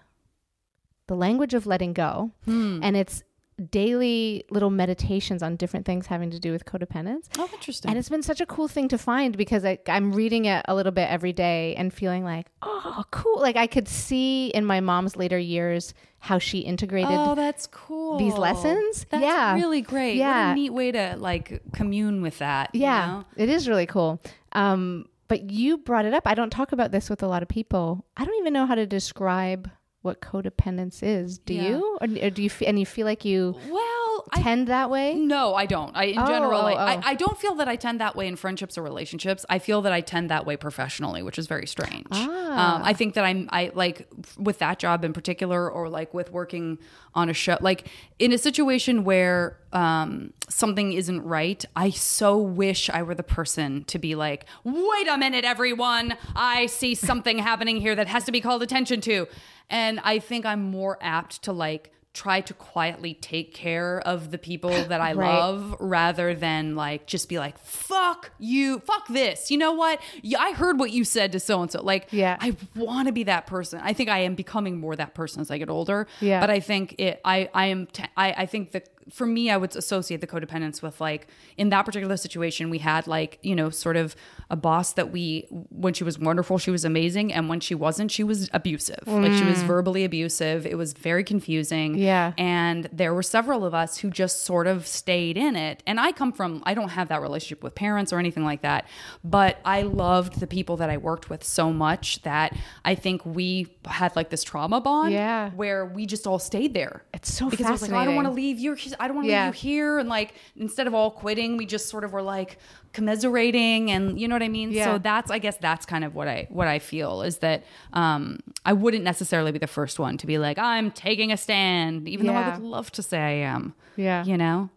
The 1.09 1.17
Language 1.17 1.55
of 1.55 1.67
Letting 1.67 1.95
Go. 1.95 2.31
Hmm. 2.45 2.81
And 2.83 2.97
it's 2.97 3.23
daily 3.71 4.45
little 4.51 4.71
meditations 4.71 5.43
on 5.43 5.57
different 5.57 5.85
things 5.87 6.07
having 6.07 6.31
to 6.31 6.39
do 6.39 6.53
with 6.53 6.65
codependence. 6.65 7.27
Oh, 7.39 7.49
interesting. 7.53 7.91
And 7.91 7.99
it's 7.99 8.09
been 8.09 8.23
such 8.23 8.41
a 8.41 8.47
cool 8.47 8.69
thing 8.69 8.89
to 8.89 8.99
find 8.99 9.37
because 9.37 9.65
I, 9.65 9.79
I'm 9.89 10.13
reading 10.13 10.45
it 10.45 10.65
a 10.69 10.75
little 10.75 10.93
bit 10.93 11.09
every 11.11 11.33
day 11.33 11.75
and 11.77 11.93
feeling 11.93 12.25
like, 12.25 12.47
oh, 12.63 13.05
cool. 13.11 13.41
Like 13.41 13.57
I 13.57 13.67
could 13.67 13.89
see 13.89 14.49
in 14.49 14.65
my 14.65 14.81
mom's 14.81 15.17
later 15.17 15.39
years 15.39 15.95
how 16.21 16.39
she 16.39 16.59
integrated. 16.61 17.11
Oh, 17.13 17.35
that's 17.35 17.67
cool. 17.67 18.19
these 18.19 18.35
lessons? 18.35 19.07
That's 19.11 19.23
Yeah. 19.23 19.55
really 19.55 19.83
great. 19.83 20.17
Yeah. 20.17 20.49
What 20.49 20.53
a 20.53 20.55
neat 20.55 20.71
way 20.73 20.93
to 20.93 21.17
like 21.19 21.63
commune 21.73 22.23
with 22.23 22.39
that. 22.39 22.75
you 22.75 22.83
yeah, 22.83 23.07
know? 23.07 23.25
it 23.37 23.49
is 23.49 23.69
really 23.69 23.87
cool. 23.87 24.21
Um, 24.53 25.09
but 25.29 25.51
you 25.51 25.77
brought 25.79 26.07
it 26.07 26.15
up. 26.15 26.27
I 26.27 26.35
don't 26.35 26.51
talk 26.51 26.73
about 26.73 26.91
this 26.91 27.11
with 27.11 27.23
a 27.23 27.29
lot 27.29 27.43
of 27.43 27.49
people. 27.49 28.05
I 28.17 28.25
don't 28.25 28.39
even 28.41 28.53
know 28.53 28.67
how 28.67 28.75
to 28.75 28.87
describe 28.87 29.71
what 30.09 30.21
codependence 30.21 30.99
is. 31.03 31.39
Do 31.39 31.55
Yeah. 31.55 31.69
you? 31.69 31.99
Or, 32.01 32.09
or 32.27 32.31
do 32.31 32.43
you? 32.43 32.51
F- 32.57 32.63
and 32.67 32.79
you 32.79 32.87
feel 32.87 33.07
like 33.13 33.25
you 33.25 33.55
Well, 33.69 34.25
I 34.33 34.43
tend 34.43 34.67
that 34.69 34.89
way? 34.91 35.15
No, 35.15 35.55
I 35.55 35.67
don't. 35.67 35.93
I 35.97 36.05
in 36.05 36.19
Oh, 36.19 36.27
general, 36.27 36.61
oh, 36.61 36.67
I, 36.67 36.73
oh. 36.75 37.01
I, 37.05 37.11
I 37.13 37.15
don't 37.15 37.39
feel 37.39 37.55
that 37.61 37.69
I 37.69 37.77
tend 37.77 38.01
that 38.01 38.15
way 38.17 38.27
in 38.27 38.37
friendships 38.37 38.77
or 38.79 38.83
relationships. 38.83 39.47
I 39.49 39.59
feel 39.59 39.81
that 39.83 39.93
I 39.93 40.01
tend 40.01 40.29
that 40.31 40.45
way 40.49 40.57
professionally, 40.57 41.23
which 41.23 41.39
is 41.39 41.47
very 41.47 41.67
strange. 41.67 42.07
Ah. 42.11 42.77
Um, 42.77 42.83
I 42.91 42.93
think 42.95 43.15
that 43.15 43.25
I'm 43.25 43.49
I 43.53 43.71
like 43.75 44.09
with 44.39 44.59
that 44.59 44.79
job 44.79 45.05
in 45.05 45.13
particular, 45.13 45.71
or 45.71 45.89
like 45.89 46.13
with 46.15 46.33
working 46.33 46.79
on 47.15 47.29
a 47.29 47.35
show, 47.35 47.57
like 47.61 47.81
in 48.19 48.33
a 48.33 48.39
situation 48.39 49.05
where 49.05 49.57
um, 49.73 50.33
something 50.49 50.93
isn't 50.95 51.23
right. 51.23 51.63
I 51.77 51.91
so 51.91 52.37
wish 52.39 52.89
I 52.91 53.03
were 53.03 53.15
the 53.15 53.23
person 53.39 53.85
to 53.85 53.99
be 53.99 54.15
like, 54.15 54.47
wait 54.65 55.09
a 55.09 55.17
minute, 55.19 55.45
everyone, 55.45 56.17
I 56.35 56.67
see 56.67 56.95
something 56.95 57.39
happening 57.39 57.77
here 57.77 57.95
that 57.95 58.09
has 58.09 58.25
to 58.25 58.33
be 58.33 58.41
called 58.41 58.63
attention 58.63 59.01
to, 59.03 59.27
and 59.71 60.01
I 60.03 60.19
think 60.19 60.47
I'm 60.47 60.63
more 60.71 60.99
apt 61.01 61.43
to 61.45 61.53
like 61.53 61.93
try 62.15 62.41
to 62.41 62.55
quietly 62.55 63.15
take 63.15 63.55
care 63.55 64.01
of 64.01 64.31
the 64.33 64.39
people 64.39 64.71
that 64.89 65.01
I 65.01 65.13
Right. 65.13 65.39
love 65.39 65.77
rather 65.79 66.35
than 66.35 66.75
like 66.75 67.07
just 67.07 67.29
be 67.29 67.39
like 67.39 67.57
fuck 67.59 68.33
you 68.39 68.81
fuck 68.81 69.07
this 69.09 69.51
you 69.51 69.59
know 69.59 69.73
what 69.73 70.01
yeah, 70.23 70.41
I 70.41 70.53
heard 70.53 70.81
what 70.81 70.91
you 70.91 71.05
said 71.05 71.33
to 71.33 71.41
so 71.41 71.63
and 71.63 71.71
so 71.71 71.83
like 71.83 72.09
Yeah. 72.11 72.37
I 72.41 72.57
want 72.75 73.07
to 73.07 73.13
be 73.13 73.25
that 73.25 73.47
person 73.47 73.81
I 73.85 73.93
think 73.93 74.09
I 74.09 74.21
am 74.21 74.35
becoming 74.35 74.79
more 74.81 74.97
that 74.97 75.15
person 75.15 75.41
as 75.43 75.51
I 75.51 75.59
get 75.59 75.71
older 75.71 76.07
Yeah. 76.21 76.41
but 76.41 76.51
I 76.51 76.59
think 76.61 76.97
it 76.99 77.21
I 77.25 77.49
I 77.55 77.67
am 77.67 77.87
t- 77.87 78.05
I 78.17 78.33
I 78.33 78.47
think 78.47 78.73
that 78.73 78.89
for 79.11 79.27
me 79.27 79.51
I 79.51 79.57
would 79.57 79.75
associate 79.77 80.21
the 80.21 80.27
codependence 80.27 80.83
with 80.83 81.01
like 81.01 81.27
in 81.57 81.69
that 81.71 81.83
particular 81.85 82.17
situation 82.17 82.71
we 82.71 82.79
had 82.79 83.07
like 83.07 83.39
you 83.43 83.55
know 83.55 83.71
sort 83.71 83.97
of 83.97 84.15
a 84.51 84.57
boss 84.57 84.93
that 84.95 85.11
we 85.11 85.47
when 85.71 85.95
she 85.95 86.05
was 86.05 86.19
wonderful 86.19 86.59
she 86.59 86.71
was 86.71 86.85
amazing 86.85 87.33
and 87.33 87.49
when 87.49 87.61
she 87.61 87.75
wasn't 87.75 88.11
she 88.11 88.25
was 88.25 88.49
abusive 88.53 89.03
like 89.07 89.33
she 89.33 89.45
was 89.45 89.63
verbally 89.63 90.05
abusive 90.05 90.67
it 90.67 90.77
was 90.77 90.93
very 90.93 91.25
confusing 91.25 91.69
Mm. 91.69 91.99
Yeah. 91.99 92.33
and 92.39 92.89
there 92.93 93.15
were 93.15 93.23
several 93.23 93.65
of 93.65 93.75
us 93.75 93.99
who 93.99 94.11
just 94.11 94.43
sort 94.45 94.67
of 94.67 94.87
stayed 94.87 95.37
in 95.37 95.55
it. 95.57 95.83
And 95.87 95.99
I 96.01 96.13
come 96.13 96.33
from, 96.33 96.63
I 96.67 96.75
don't 96.75 96.89
have 96.91 97.09
that 97.09 97.21
relationship 97.23 97.63
with 97.63 97.75
parents 97.75 98.13
or 98.13 98.19
anything 98.19 98.45
like 98.45 98.63
that, 98.63 98.87
but 99.25 99.59
I 99.65 99.83
loved 99.83 100.41
the 100.41 100.47
people 100.47 100.77
that 100.79 100.91
I 100.91 100.97
worked 100.97 101.31
with 101.31 101.45
so 101.45 101.73
much 101.73 102.23
that 102.23 102.55
I 102.85 102.95
think 102.95 103.25
we 103.25 103.69
had 103.87 104.15
like 104.17 104.31
this 104.31 104.43
trauma 104.45 104.81
bond 104.81 105.13
Yeah. 105.13 105.51
where 105.51 105.87
we 105.87 106.07
just 106.07 106.27
all 106.27 106.39
stayed 106.39 106.75
there. 106.75 107.05
It's 107.15 107.33
so 107.33 107.49
because 107.51 107.67
it 107.67 107.73
was 107.73 107.83
like, 107.83 107.93
I 107.93 108.05
don't 108.05 108.17
want 108.17 108.27
to 108.29 108.33
leave 108.35 108.59
you. 108.59 108.77
I 109.01 109.07
don't 109.09 109.17
want 109.17 109.27
to 109.27 109.33
Yeah. 109.33 109.47
leave 109.47 109.55
you 109.57 109.61
here. 109.71 109.99
And 109.99 110.09
like, 110.09 110.35
instead 110.57 110.87
of 110.87 110.95
all 110.95 111.11
quitting, 111.11 111.57
we 111.57 111.67
just 111.67 111.89
sort 111.89 112.05
of 112.05 112.13
were 112.13 112.23
like 112.23 112.59
commiserating 112.93 113.91
and 113.91 114.21
you 114.21 114.29
know 114.29 114.35
what 114.35 114.43
I 114.43 114.49
mean? 114.49 114.71
Yeah. 114.73 114.85
So 114.85 114.99
that's, 114.99 115.31
I 115.31 115.39
guess 115.39 115.57
that's 115.57 115.87
kind 115.87 116.05
of 116.05 116.15
what 116.15 116.29
I, 116.29 116.47
what 116.51 116.69
I 116.69 116.79
feel 116.79 117.23
is 117.23 117.39
that, 117.39 117.65
um, 117.93 118.41
I 118.65 118.73
wouldn't 118.73 119.05
necessarily 119.05 119.53
be 119.53 119.59
the 119.59 119.67
first 119.67 119.99
one 119.99 120.19
to 120.19 120.27
be 120.27 120.39
like, 120.39 120.59
I'm 120.59 120.91
taking 120.91 121.33
a 121.33 121.37
stand, 121.37 122.09
even 122.09 122.27
though 122.27 122.35
I 122.35 122.51
would 122.51 122.63
love 122.63 122.91
to 122.93 123.03
say 123.03 123.19
I 123.19 123.31
am. 123.49 123.75
Yeah. 123.97 124.25
You 124.25 124.37
know? 124.37 124.71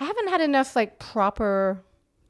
I 0.00 0.04
haven't 0.04 0.28
had 0.28 0.40
enough 0.40 0.74
like 0.76 0.98
proper 0.98 1.82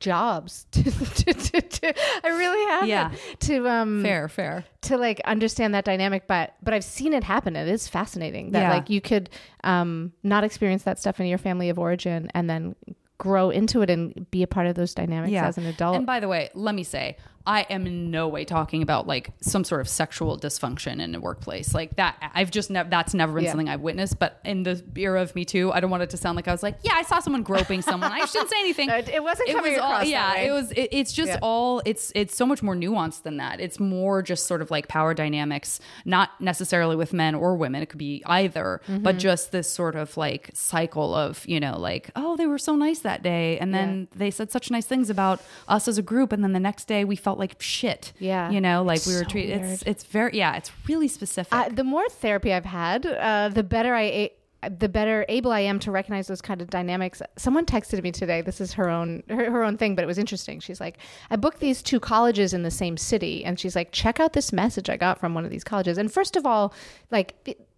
jobs 0.02 0.66
to, 0.72 0.82
to, 0.84 1.32
to, 1.32 1.60
to 1.62 1.94
I 2.24 2.28
really 2.28 2.70
haven't 2.70 2.88
Yeah. 2.88 3.12
to 3.40 3.68
um 3.68 4.02
Fair, 4.02 4.28
fair. 4.28 4.64
to 4.82 4.98
like 4.98 5.20
understand 5.24 5.72
that 5.74 5.84
dynamic 5.84 6.26
but 6.26 6.54
but 6.62 6.74
I've 6.74 6.84
seen 6.84 7.12
it 7.14 7.24
happen 7.24 7.56
it 7.56 7.68
is 7.68 7.88
fascinating 7.88 8.50
that 8.50 8.62
Yeah. 8.62 8.70
like 8.70 8.90
you 8.90 9.00
could 9.00 9.30
um 9.64 10.12
not 10.22 10.44
experience 10.44 10.82
that 10.82 10.98
stuff 10.98 11.20
in 11.20 11.26
your 11.26 11.38
family 11.38 11.70
of 11.70 11.78
origin 11.78 12.30
and 12.34 12.50
then 12.50 12.74
grow 13.18 13.50
into 13.50 13.82
it 13.82 13.88
and 13.90 14.28
be 14.32 14.42
a 14.42 14.46
part 14.48 14.66
of 14.66 14.74
those 14.74 14.92
dynamics 14.94 15.32
as 15.36 15.56
an 15.56 15.64
adult 15.66 15.94
And 15.96 16.04
by 16.06 16.18
the 16.18 16.26
way, 16.26 16.50
let 16.54 16.74
me 16.74 16.82
say, 16.82 17.16
I 17.46 17.62
am 17.62 17.86
in 17.86 18.10
no 18.10 18.28
way 18.28 18.44
talking 18.44 18.82
about 18.82 19.06
like 19.06 19.30
some 19.40 19.64
sort 19.64 19.80
of 19.80 19.88
sexual 19.88 20.38
dysfunction 20.38 21.00
in 21.00 21.12
the 21.12 21.20
workplace. 21.20 21.74
Like 21.74 21.96
that, 21.96 22.16
I've 22.34 22.50
just 22.50 22.70
never, 22.70 22.88
that's 22.88 23.14
never 23.14 23.32
been 23.34 23.44
Yeah. 23.44 23.50
something 23.50 23.68
I've 23.68 23.80
witnessed. 23.80 24.18
But 24.18 24.40
in 24.44 24.62
the 24.62 24.82
era 24.96 25.20
of 25.22 25.34
Me 25.34 25.44
Too, 25.44 25.72
I 25.72 25.80
don't 25.80 25.90
want 25.90 26.02
it 26.04 26.10
to 26.10 26.16
sound 26.16 26.36
like 26.36 26.46
I 26.48 26.52
was 26.52 26.62
like, 26.62 26.76
yeah, 26.82 26.92
I 26.94 27.02
saw 27.02 27.18
someone 27.18 27.42
groping 27.42 27.82
someone. 27.82 28.12
I 28.12 28.24
shouldn't 28.26 28.50
say 28.50 28.60
anything. 28.60 28.88
No, 28.88 28.96
it- 28.96 29.08
it 29.08 29.22
wasn't 29.22 29.50
coming 29.50 29.78
all, 29.78 29.86
across 29.90 30.00
that 30.04 30.08
Yeah, 30.08 30.34
way. 30.34 30.46
it 30.46 30.52
was, 30.52 30.70
it, 30.72 30.88
it's 30.92 31.12
just 31.12 31.32
Yeah. 31.32 31.38
all, 31.42 31.82
it's, 31.84 32.12
it's 32.14 32.36
so 32.36 32.46
much 32.46 32.62
more 32.62 32.74
nuanced 32.76 33.22
than 33.22 33.38
that. 33.38 33.60
It's 33.60 33.80
more 33.80 34.22
just 34.22 34.46
sort 34.46 34.62
of 34.62 34.70
like 34.70 34.86
power 34.88 35.12
dynamics, 35.12 35.80
not 36.04 36.30
necessarily 36.40 36.94
with 36.96 37.12
men 37.12 37.34
or 37.34 37.56
women. 37.56 37.82
It 37.82 37.86
could 37.86 37.98
be 37.98 38.22
either, 38.26 38.80
Mm-hmm. 38.86 39.02
but 39.02 39.18
just 39.18 39.52
this 39.52 39.70
sort 39.70 39.96
of 39.96 40.16
like 40.16 40.50
cycle 40.54 41.14
of, 41.14 41.46
you 41.48 41.58
know, 41.60 41.78
like, 41.78 42.10
oh, 42.16 42.36
they 42.36 42.46
were 42.46 42.58
so 42.58 42.76
nice 42.76 43.00
that 43.00 43.22
day. 43.22 43.58
And 43.58 43.74
then 43.74 44.08
they 44.14 44.30
said 44.30 44.50
such 44.50 44.70
nice 44.70 44.86
things 44.86 45.10
about 45.10 45.40
us 45.68 45.88
as 45.88 45.98
a 45.98 46.02
group. 46.02 46.32
And 46.32 46.44
then 46.44 46.52
the 46.52 46.60
next 46.60 46.84
day 46.86 47.04
we 47.04 47.16
felt 47.16 47.31
like 47.38 47.60
shit. 47.60 48.12
Yeah. 48.18 48.50
You 48.50 48.60
know, 48.60 48.82
like 48.82 49.04
we 49.06 49.14
were 49.14 49.20
so 49.20 49.28
treated, 49.28 49.60
it's, 49.60 49.66
weird. 49.68 49.82
it's 49.86 50.04
very, 50.04 50.30
yeah, 50.36 50.56
it's 50.56 50.70
really 50.88 51.08
specific. 51.08 51.52
I, 51.52 51.68
the 51.68 51.84
more 51.84 52.08
therapy 52.08 52.52
I've 52.52 52.64
had, 52.64 53.06
uh, 53.06 53.48
the 53.48 53.62
better 53.62 53.94
I. 53.94 54.02
A- 54.02 54.32
the 54.78 54.88
better 54.88 55.26
able 55.28 55.50
I 55.50 55.58
am 55.58 55.80
to 55.80 55.90
recognize 55.90 56.28
those 56.28 56.40
kind 56.40 56.62
of 56.62 56.70
dynamics. 56.70 57.20
Someone 57.36 57.66
texted 57.66 58.00
me 58.00 58.12
today. 58.12 58.42
This 58.42 58.60
is 58.60 58.74
her 58.74 58.88
own 58.88 59.24
her, 59.28 59.50
her 59.50 59.64
own 59.64 59.76
thing, 59.76 59.96
but 59.96 60.04
it 60.04 60.06
was 60.06 60.18
interesting. 60.18 60.60
She's 60.60 60.80
like, 60.80 60.98
"I 61.30 61.34
booked 61.34 61.58
these 61.58 61.82
two 61.82 61.98
colleges 61.98 62.54
in 62.54 62.62
the 62.62 62.70
same 62.70 62.96
city," 62.96 63.44
and 63.44 63.58
she's 63.58 63.74
like, 63.74 63.90
"Check 63.90 64.20
out 64.20 64.34
this 64.34 64.52
message 64.52 64.88
I 64.88 64.96
got 64.96 65.18
from 65.18 65.34
one 65.34 65.44
of 65.44 65.50
these 65.50 65.64
colleges." 65.64 65.98
And 65.98 66.12
first 66.12 66.36
of 66.36 66.46
all, 66.46 66.72
like. 67.10 67.34
It, 67.44 67.68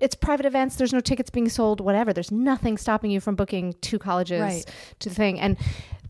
it's 0.00 0.14
private 0.14 0.46
events. 0.46 0.76
There's 0.76 0.92
no 0.92 1.00
tickets 1.00 1.30
being 1.30 1.48
sold. 1.48 1.80
Whatever. 1.80 2.12
There's 2.12 2.30
nothing 2.30 2.78
stopping 2.78 3.10
you 3.10 3.18
from 3.18 3.34
booking 3.34 3.74
two 3.80 3.98
colleges 3.98 4.40
Right. 4.40 4.64
to 5.00 5.08
the 5.08 5.14
thing. 5.16 5.40
And 5.40 5.56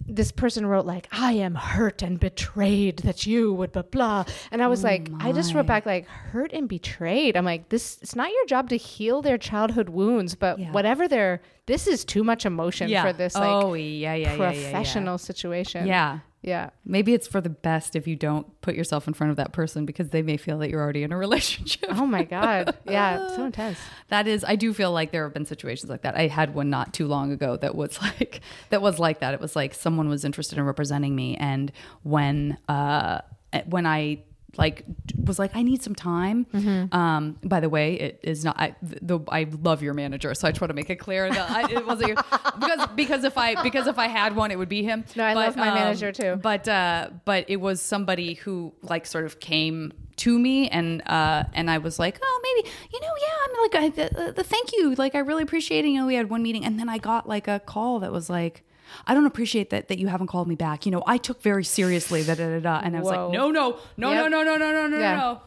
this 0.09 0.33
person 0.33 0.67
wrote 0.67 0.87
like, 0.87 1.07
"I 1.13 1.33
am 1.33 1.55
hurt 1.55 2.03
and 2.03 2.19
betrayed 2.19 2.99
that 3.01 3.27
you 3.27 3.53
would 3.53 3.73
blah 3.73 3.83
blah." 3.83 4.25
And 4.51 4.63
I 4.63 4.67
was 4.67 4.85
oh 4.85 4.89
like, 4.89 5.11
I 5.21 5.33
just 5.33 5.55
wrote 5.55 5.67
back 5.67 5.87
like, 5.87 6.07
"Hurt 6.07 6.53
and 6.53 6.69
betrayed." 6.69 7.37
I'm 7.37 7.45
like, 7.45 7.69
this. 7.69 7.99
It's 8.01 8.17
not 8.17 8.31
your 8.31 8.47
job 8.47 8.69
to 8.71 8.77
heal 8.77 9.23
their 9.23 9.39
childhood 9.39 9.91
wounds, 9.91 10.35
but 10.35 10.59
Yeah. 10.59 10.73
whatever 10.73 11.07
their. 11.07 11.43
This 11.67 11.87
is 11.87 12.05
too 12.05 12.25
much 12.25 12.47
emotion 12.47 12.89
yeah. 12.89 13.05
for 13.05 13.13
this 13.13 13.35
like 13.35 13.65
oh, 13.65 13.75
yeah, 13.75 14.15
yeah. 14.15 14.37
professional 14.37 15.19
situation. 15.19 15.87
Yeah. 15.87 16.21
Yeah. 16.43 16.71
Maybe 16.85 17.15
it's 17.15 17.27
for 17.27 17.41
the 17.41 17.51
best 17.51 17.97
if 17.97 18.07
you 18.07 18.15
don't 18.15 18.61
put 18.61 18.75
yourself 18.77 19.09
in 19.09 19.15
front 19.15 19.33
of 19.33 19.37
that 19.39 19.53
person 19.53 19.85
because 19.85 20.11
they 20.11 20.23
may 20.23 20.37
feel 20.37 20.59
that 20.59 20.71
you're 20.71 20.81
already 20.81 21.03
in 21.03 21.11
a 21.13 21.17
relationship. 21.17 21.91
Oh 21.93 22.07
my 22.07 22.25
god. 22.25 22.77
Yeah. 22.89 23.29
So 23.35 23.45
intense. 23.45 23.79
That 24.09 24.27
is, 24.27 24.45
I 24.45 24.57
do 24.57 24.73
feel 24.73 24.93
like 24.93 25.11
there 25.11 25.25
have 25.25 25.35
been 25.35 25.45
situations 25.45 25.91
like 25.91 26.03
that. 26.03 26.17
I 26.17 26.29
had 26.29 26.55
one 26.55 26.71
not 26.71 26.95
too 26.95 27.07
long 27.07 27.33
ago 27.33 27.57
that 27.57 27.75
was 27.75 28.01
like 28.03 28.41
that 28.71 28.81
was 28.81 28.99
like 28.99 29.21
that. 29.21 29.35
It 29.35 29.41
was 29.41 29.55
like 29.57 29.75
someone 29.75 30.09
was 30.09 30.25
interested 30.25 30.59
in 30.59 30.65
representing 30.65 31.15
me, 31.15 31.37
and 31.37 31.73
when 32.03 32.57
uh 32.69 33.21
when 33.67 33.85
I 33.87 34.23
like 34.57 34.85
was 35.17 35.39
like 35.39 35.55
I 35.55 35.63
need 35.63 35.83
some 35.83 35.95
time. 35.95 36.47
Um, 36.93 37.39
by 37.43 37.61
the 37.61 37.69
way, 37.69 37.95
it 37.95 38.21
is 38.23 38.45
not. 38.45 38.59
I 38.59 38.75
the 38.83 39.21
I 39.29 39.47
love 39.63 39.83
your 39.83 39.95
manager, 39.95 40.35
so 40.35 40.49
I 40.49 40.53
just 40.53 40.61
want 40.61 40.71
to 40.71 40.75
make 40.75 40.91
it 40.91 40.97
clear 40.97 41.29
that 41.31 41.51
I, 41.51 41.71
it 41.71 41.87
wasn't 41.87 42.09
your, 42.09 42.17
because 42.59 42.89
because 42.97 43.25
if 43.25 43.37
I 43.37 43.63
because 43.63 43.87
if 43.87 43.99
I 43.99 44.09
had 44.09 44.35
one, 44.35 44.51
it 44.51 44.59
would 44.59 44.69
be 44.69 44.83
him. 44.83 45.05
No, 45.17 45.25
I 45.25 45.35
love 45.35 45.57
my 45.57 45.73
manager 45.75 46.13
too. 46.13 46.37
But 46.43 46.67
uh, 46.67 47.11
but 47.25 47.45
it 47.49 47.57
was 47.61 47.83
somebody 47.83 48.35
who 48.35 48.73
like 48.83 49.07
sort 49.07 49.27
of 49.27 49.39
came 49.39 49.93
to 50.17 50.37
me 50.37 50.69
and 50.69 51.01
uh 51.07 51.45
and 51.53 51.71
I 51.71 51.79
was 51.79 51.99
like, 51.99 52.19
oh 52.21 52.41
maybe 52.43 52.69
you 52.93 53.01
know 53.01 53.15
yeah 53.21 53.37
I'm 53.45 53.63
like 53.63 53.75
I, 53.75 54.09
the, 54.09 54.33
the 54.33 54.45
thank 54.45 54.73
you 54.73 54.95
like 54.97 55.15
I 55.15 55.19
really 55.21 55.43
appreciate 55.43 55.85
it. 55.85 55.89
You 55.89 56.01
know 56.01 56.07
we 56.07 56.15
had 56.17 56.31
one 56.31 56.43
meeting 56.43 56.65
and 56.65 56.81
then 56.81 56.89
I 56.89 56.99
got 56.99 57.29
like 57.29 57.49
a 57.49 57.61
call 57.61 58.01
that 58.01 58.13
was 58.13 58.31
like. 58.31 58.65
I 59.07 59.15
don't 59.15 59.27
appreciate 59.27 59.71
that 59.71 59.89
that 59.89 59.99
you 59.99 60.07
haven't 60.09 60.27
called 60.29 60.49
me 60.49 60.55
back. 60.55 60.87
You 60.87 60.93
know, 60.93 61.03
I 61.07 61.17
took 61.19 61.43
very 61.43 61.65
seriously 61.65 62.23
da 62.25 62.35
da 62.35 62.49
da 62.49 62.61
da, 62.61 62.81
and 62.83 62.97
I 62.97 63.01
was 63.01 63.11
Whoa. 63.13 63.25
like, 63.29 63.33
no, 63.35 63.51
no, 63.51 63.79
no, 63.97 64.13
Yep. 64.13 64.31
no, 64.31 64.43
no, 64.43 64.45
no, 64.45 64.57
no, 64.57 64.73
no, 64.73 64.87
no, 64.89 64.99
Yeah. 64.99 65.17
no. 65.17 65.41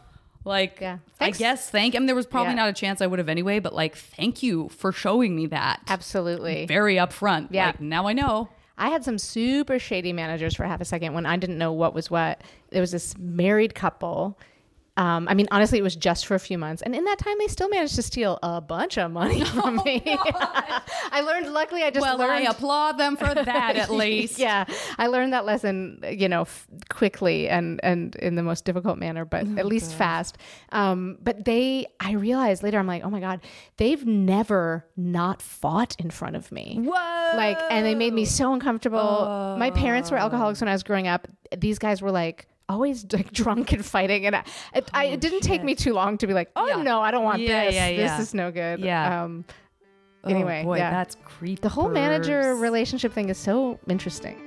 Like, 0.43 0.79
Yeah. 0.81 0.97
I 1.19 1.29
guess 1.31 1.69
thank. 1.69 1.93
I 1.95 1.99
mean, 1.99 2.07
there 2.07 2.15
was 2.15 2.25
probably 2.25 2.53
Yeah. 2.53 2.61
not 2.63 2.69
a 2.69 2.73
chance 2.73 3.01
I 3.01 3.07
would 3.07 3.19
have 3.19 3.29
anyway, 3.29 3.59
but 3.59 3.73
like, 3.75 3.95
thank 3.95 4.41
you 4.41 4.69
for 4.69 4.91
showing 4.91 5.35
me 5.35 5.45
that. 5.47 5.81
Absolutely. 5.87 6.65
Very 6.65 6.95
upfront. 6.95 7.49
Yeah. 7.51 7.67
Like, 7.67 7.81
now 7.81 8.07
I 8.07 8.13
know. 8.13 8.49
I 8.77 8.89
had 8.89 9.03
some 9.03 9.19
super 9.19 9.77
shady 9.77 10.11
managers 10.13 10.55
for 10.55 10.63
half 10.65 10.81
a 10.81 10.85
second 10.85 11.13
when 11.13 11.27
I 11.27 11.37
didn't 11.37 11.59
know 11.59 11.71
what 11.71 11.93
was 11.93 12.09
what. 12.09 12.41
There 12.71 12.81
was 12.81 12.91
this 12.91 13.15
married 13.19 13.75
couple. 13.75 14.39
Um, 14.97 15.27
I 15.29 15.35
mean, 15.35 15.47
honestly, 15.51 15.79
it 15.79 15.83
was 15.83 15.95
just 15.95 16.25
for 16.25 16.35
a 16.35 16.39
few 16.39 16.57
months, 16.57 16.81
and 16.81 16.93
in 16.93 17.05
that 17.05 17.17
time, 17.17 17.35
they 17.39 17.47
still 17.47 17.69
managed 17.69 17.95
to 17.95 18.01
steal 18.01 18.37
a 18.43 18.59
bunch 18.59 18.97
of 18.97 19.09
money 19.09 19.43
from 19.45 19.77
me. 19.85 20.03
I 20.05 21.21
learned. 21.25 21.51
Luckily, 21.53 21.83
I 21.83 21.91
just 21.91 22.01
well, 22.01 22.17
learned. 22.17 22.45
I 22.45 22.51
applaud 22.51 22.97
them 22.97 23.15
for 23.15 23.33
that 23.33 23.75
at 23.77 23.89
least. 23.89 24.37
yeah, 24.37 24.65
I 24.97 25.07
learned 25.07 25.31
that 25.31 25.45
lesson, 25.45 26.03
you 26.11 26.27
know, 26.27 26.41
f- 26.41 26.67
quickly 26.89 27.47
and 27.47 27.79
and 27.83 28.15
in 28.17 28.35
the 28.35 28.43
most 28.43 28.65
difficult 28.65 28.97
manner, 28.97 29.23
but 29.23 29.47
Oh, 29.47 29.55
at 29.57 29.65
least 29.65 29.93
fast. 29.95 30.37
Um, 30.73 31.17
but 31.21 31.45
they, 31.45 31.87
I 31.99 32.11
realized 32.13 32.61
later, 32.61 32.77
I'm 32.77 32.85
like, 32.87 33.03
oh 33.05 33.09
my 33.09 33.21
god, 33.21 33.39
they've 33.77 34.05
never 34.05 34.85
not 34.97 35.41
fought 35.41 35.95
in 35.99 36.09
front 36.11 36.35
of 36.35 36.51
me. 36.51 36.79
Whoa. 36.81 37.37
Like, 37.37 37.57
and 37.69 37.85
they 37.85 37.95
made 37.95 38.13
me 38.13 38.25
so 38.25 38.53
uncomfortable. 38.53 39.55
My 39.57 39.71
parents 39.71 40.11
were 40.11 40.17
alcoholics 40.17 40.59
when 40.61 40.67
I 40.67 40.73
was 40.73 40.83
growing 40.83 41.07
up. 41.07 41.27
These 41.57 41.79
guys 41.79 42.01
were 42.01 42.11
like. 42.11 42.47
Always 42.69 43.05
like 43.11 43.31
drunk 43.33 43.73
and 43.73 43.85
fighting, 43.85 44.25
and 44.25 44.35
I, 44.37 44.43
it, 44.73 44.89
I, 44.93 45.05
it 45.05 45.19
didn't 45.21 45.41
take 45.41 45.63
me 45.63 45.75
too 45.75 45.93
long 45.93 46.17
to 46.19 46.27
be 46.27 46.33
like, 46.33 46.49
"Oh 46.55 46.67
Yeah. 46.67 46.81
no, 46.83 47.01
I 47.01 47.11
don't 47.11 47.23
want 47.23 47.41
Yeah, 47.41 47.65
this. 47.65 47.75
yeah. 47.75 48.17
This 48.17 48.27
is 48.27 48.33
no 48.33 48.51
good." 48.51 48.79
Yeah. 48.79 49.23
Um, 49.23 49.45
Oh, 50.23 50.29
anyway, 50.29 50.63
boy, 50.63 50.77
yeah. 50.77 50.91
that's 50.91 51.17
creepy. 51.25 51.59
the 51.63 51.69
whole 51.69 51.89
manager 51.89 52.55
relationship 52.55 53.11
thing 53.11 53.29
is 53.29 53.39
so 53.39 53.79
interesting. 53.89 54.39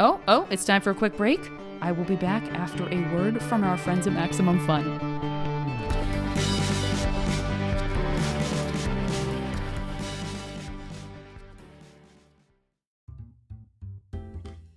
Oh, 0.00 0.20
oh, 0.26 0.44
it's 0.50 0.64
time 0.64 0.82
for 0.82 0.90
a 0.90 0.94
quick 0.94 1.16
break. 1.16 1.38
I 1.80 1.92
will 1.92 2.02
be 2.04 2.16
back 2.16 2.42
after 2.54 2.82
a 2.92 3.00
word 3.14 3.40
from 3.40 3.62
our 3.62 3.76
friends 3.78 4.08
at 4.08 4.12
Maximum 4.12 4.58
Fun. 4.66 4.84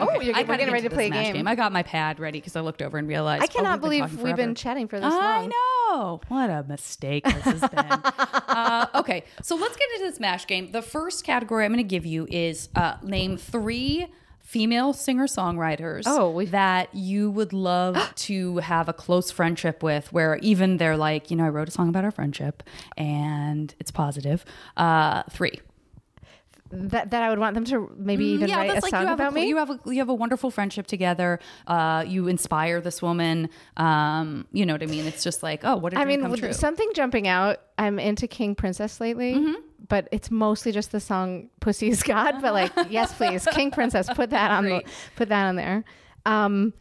Oh, 0.00 0.20
you're, 0.20 0.36
I 0.36 0.42
we're 0.42 0.56
getting 0.56 0.72
ready 0.72 0.88
to 0.88 0.94
play 0.94 1.06
a 1.06 1.08
Smash 1.08 1.32
game. 1.32 1.48
I 1.48 1.54
got 1.54 1.72
my 1.72 1.82
pad 1.82 2.20
ready 2.20 2.38
because 2.38 2.56
I 2.56 2.60
looked 2.60 2.82
over 2.82 2.98
and 2.98 3.08
realized 3.08 3.42
I 3.42 3.46
oh, 3.46 3.48
cannot 3.48 3.80
been 3.80 3.90
believe 3.90 4.22
we've 4.22 4.36
been 4.36 4.54
chatting 4.54 4.88
for 4.88 4.98
this 4.98 5.12
I 5.12 5.40
long. 5.42 5.44
I 5.44 5.46
know. 5.46 6.20
What 6.28 6.50
a 6.50 6.64
mistake 6.68 7.24
this 7.24 7.42
has 7.42 7.60
been. 7.60 7.78
uh, 7.78 8.86
okay, 8.96 9.24
so 9.42 9.56
let's 9.56 9.76
get 9.76 9.88
into 9.92 10.06
this 10.06 10.16
Smash 10.16 10.46
game. 10.46 10.72
The 10.72 10.82
first 10.82 11.24
category 11.24 11.64
I'm 11.64 11.72
going 11.72 11.78
to 11.78 11.88
give 11.88 12.06
you 12.06 12.26
is 12.30 12.68
uh, 12.74 12.96
name 13.02 13.36
three 13.36 14.06
female 14.48 14.94
singer 14.94 15.26
songwriters 15.26 16.04
Oh, 16.06 16.42
that 16.46 16.94
you 16.94 17.30
would 17.30 17.52
love 17.52 17.96
to 18.14 18.56
have 18.58 18.88
a 18.88 18.94
close 18.94 19.30
friendship 19.30 19.82
with, 19.82 20.10
where 20.10 20.36
even 20.38 20.78
they're 20.78 20.96
like, 20.96 21.30
you 21.30 21.36
know, 21.36 21.44
I 21.44 21.50
wrote 21.50 21.68
a 21.68 21.70
song 21.70 21.90
about 21.90 22.04
our 22.04 22.10
friendship 22.10 22.62
and 22.96 23.74
it's 23.78 23.90
positive. 23.90 24.44
Uh, 24.76 25.24
three. 25.30 25.60
That 26.70 27.10
that 27.12 27.22
I 27.22 27.30
would 27.30 27.38
want 27.38 27.54
them 27.54 27.64
to 27.66 27.90
maybe 27.96 28.26
even 28.26 28.50
write 28.50 28.76
a 28.76 28.80
song 28.82 29.00
you 29.00 29.06
have 29.06 29.18
about 29.18 29.32
a, 29.32 29.34
me. 29.34 29.48
You 29.48 29.56
have 29.56 29.70
a 29.70 29.80
you 29.86 29.98
have 29.98 30.10
a 30.10 30.14
wonderful 30.14 30.50
friendship 30.50 30.86
together. 30.86 31.40
Uh, 31.66 32.04
you 32.06 32.28
inspire 32.28 32.80
this 32.82 33.00
woman. 33.00 33.48
Um, 33.78 34.46
you 34.52 34.66
know 34.66 34.74
what 34.74 34.82
I 34.82 34.86
mean? 34.86 35.06
It's 35.06 35.24
just 35.24 35.42
like, 35.42 35.60
oh, 35.64 35.76
what 35.76 35.90
did 35.90 35.98
I 36.00 36.04
mean, 36.04 36.52
something 36.52 36.90
jumping 36.94 37.26
out. 37.26 37.60
I'm 37.78 37.98
into 37.98 38.26
King 38.28 38.54
Princess 38.54 39.00
lately, 39.00 39.34
Mm-hmm. 39.34 39.60
but 39.88 40.08
it's 40.12 40.30
mostly 40.30 40.72
just 40.72 40.92
the 40.92 41.00
song 41.00 41.48
"Pussy 41.60 41.88
Is 41.88 42.02
God." 42.02 42.42
But 42.42 42.52
like, 42.52 42.72
yes, 42.90 43.14
please, 43.14 43.46
King 43.52 43.70
Princess, 43.70 44.08
put 44.14 44.30
that 44.30 44.50
on 44.50 44.64
the 44.64 44.82
put 45.16 45.30
that 45.30 45.46
on 45.46 45.56
there. 45.56 45.84
Um, 46.26 46.74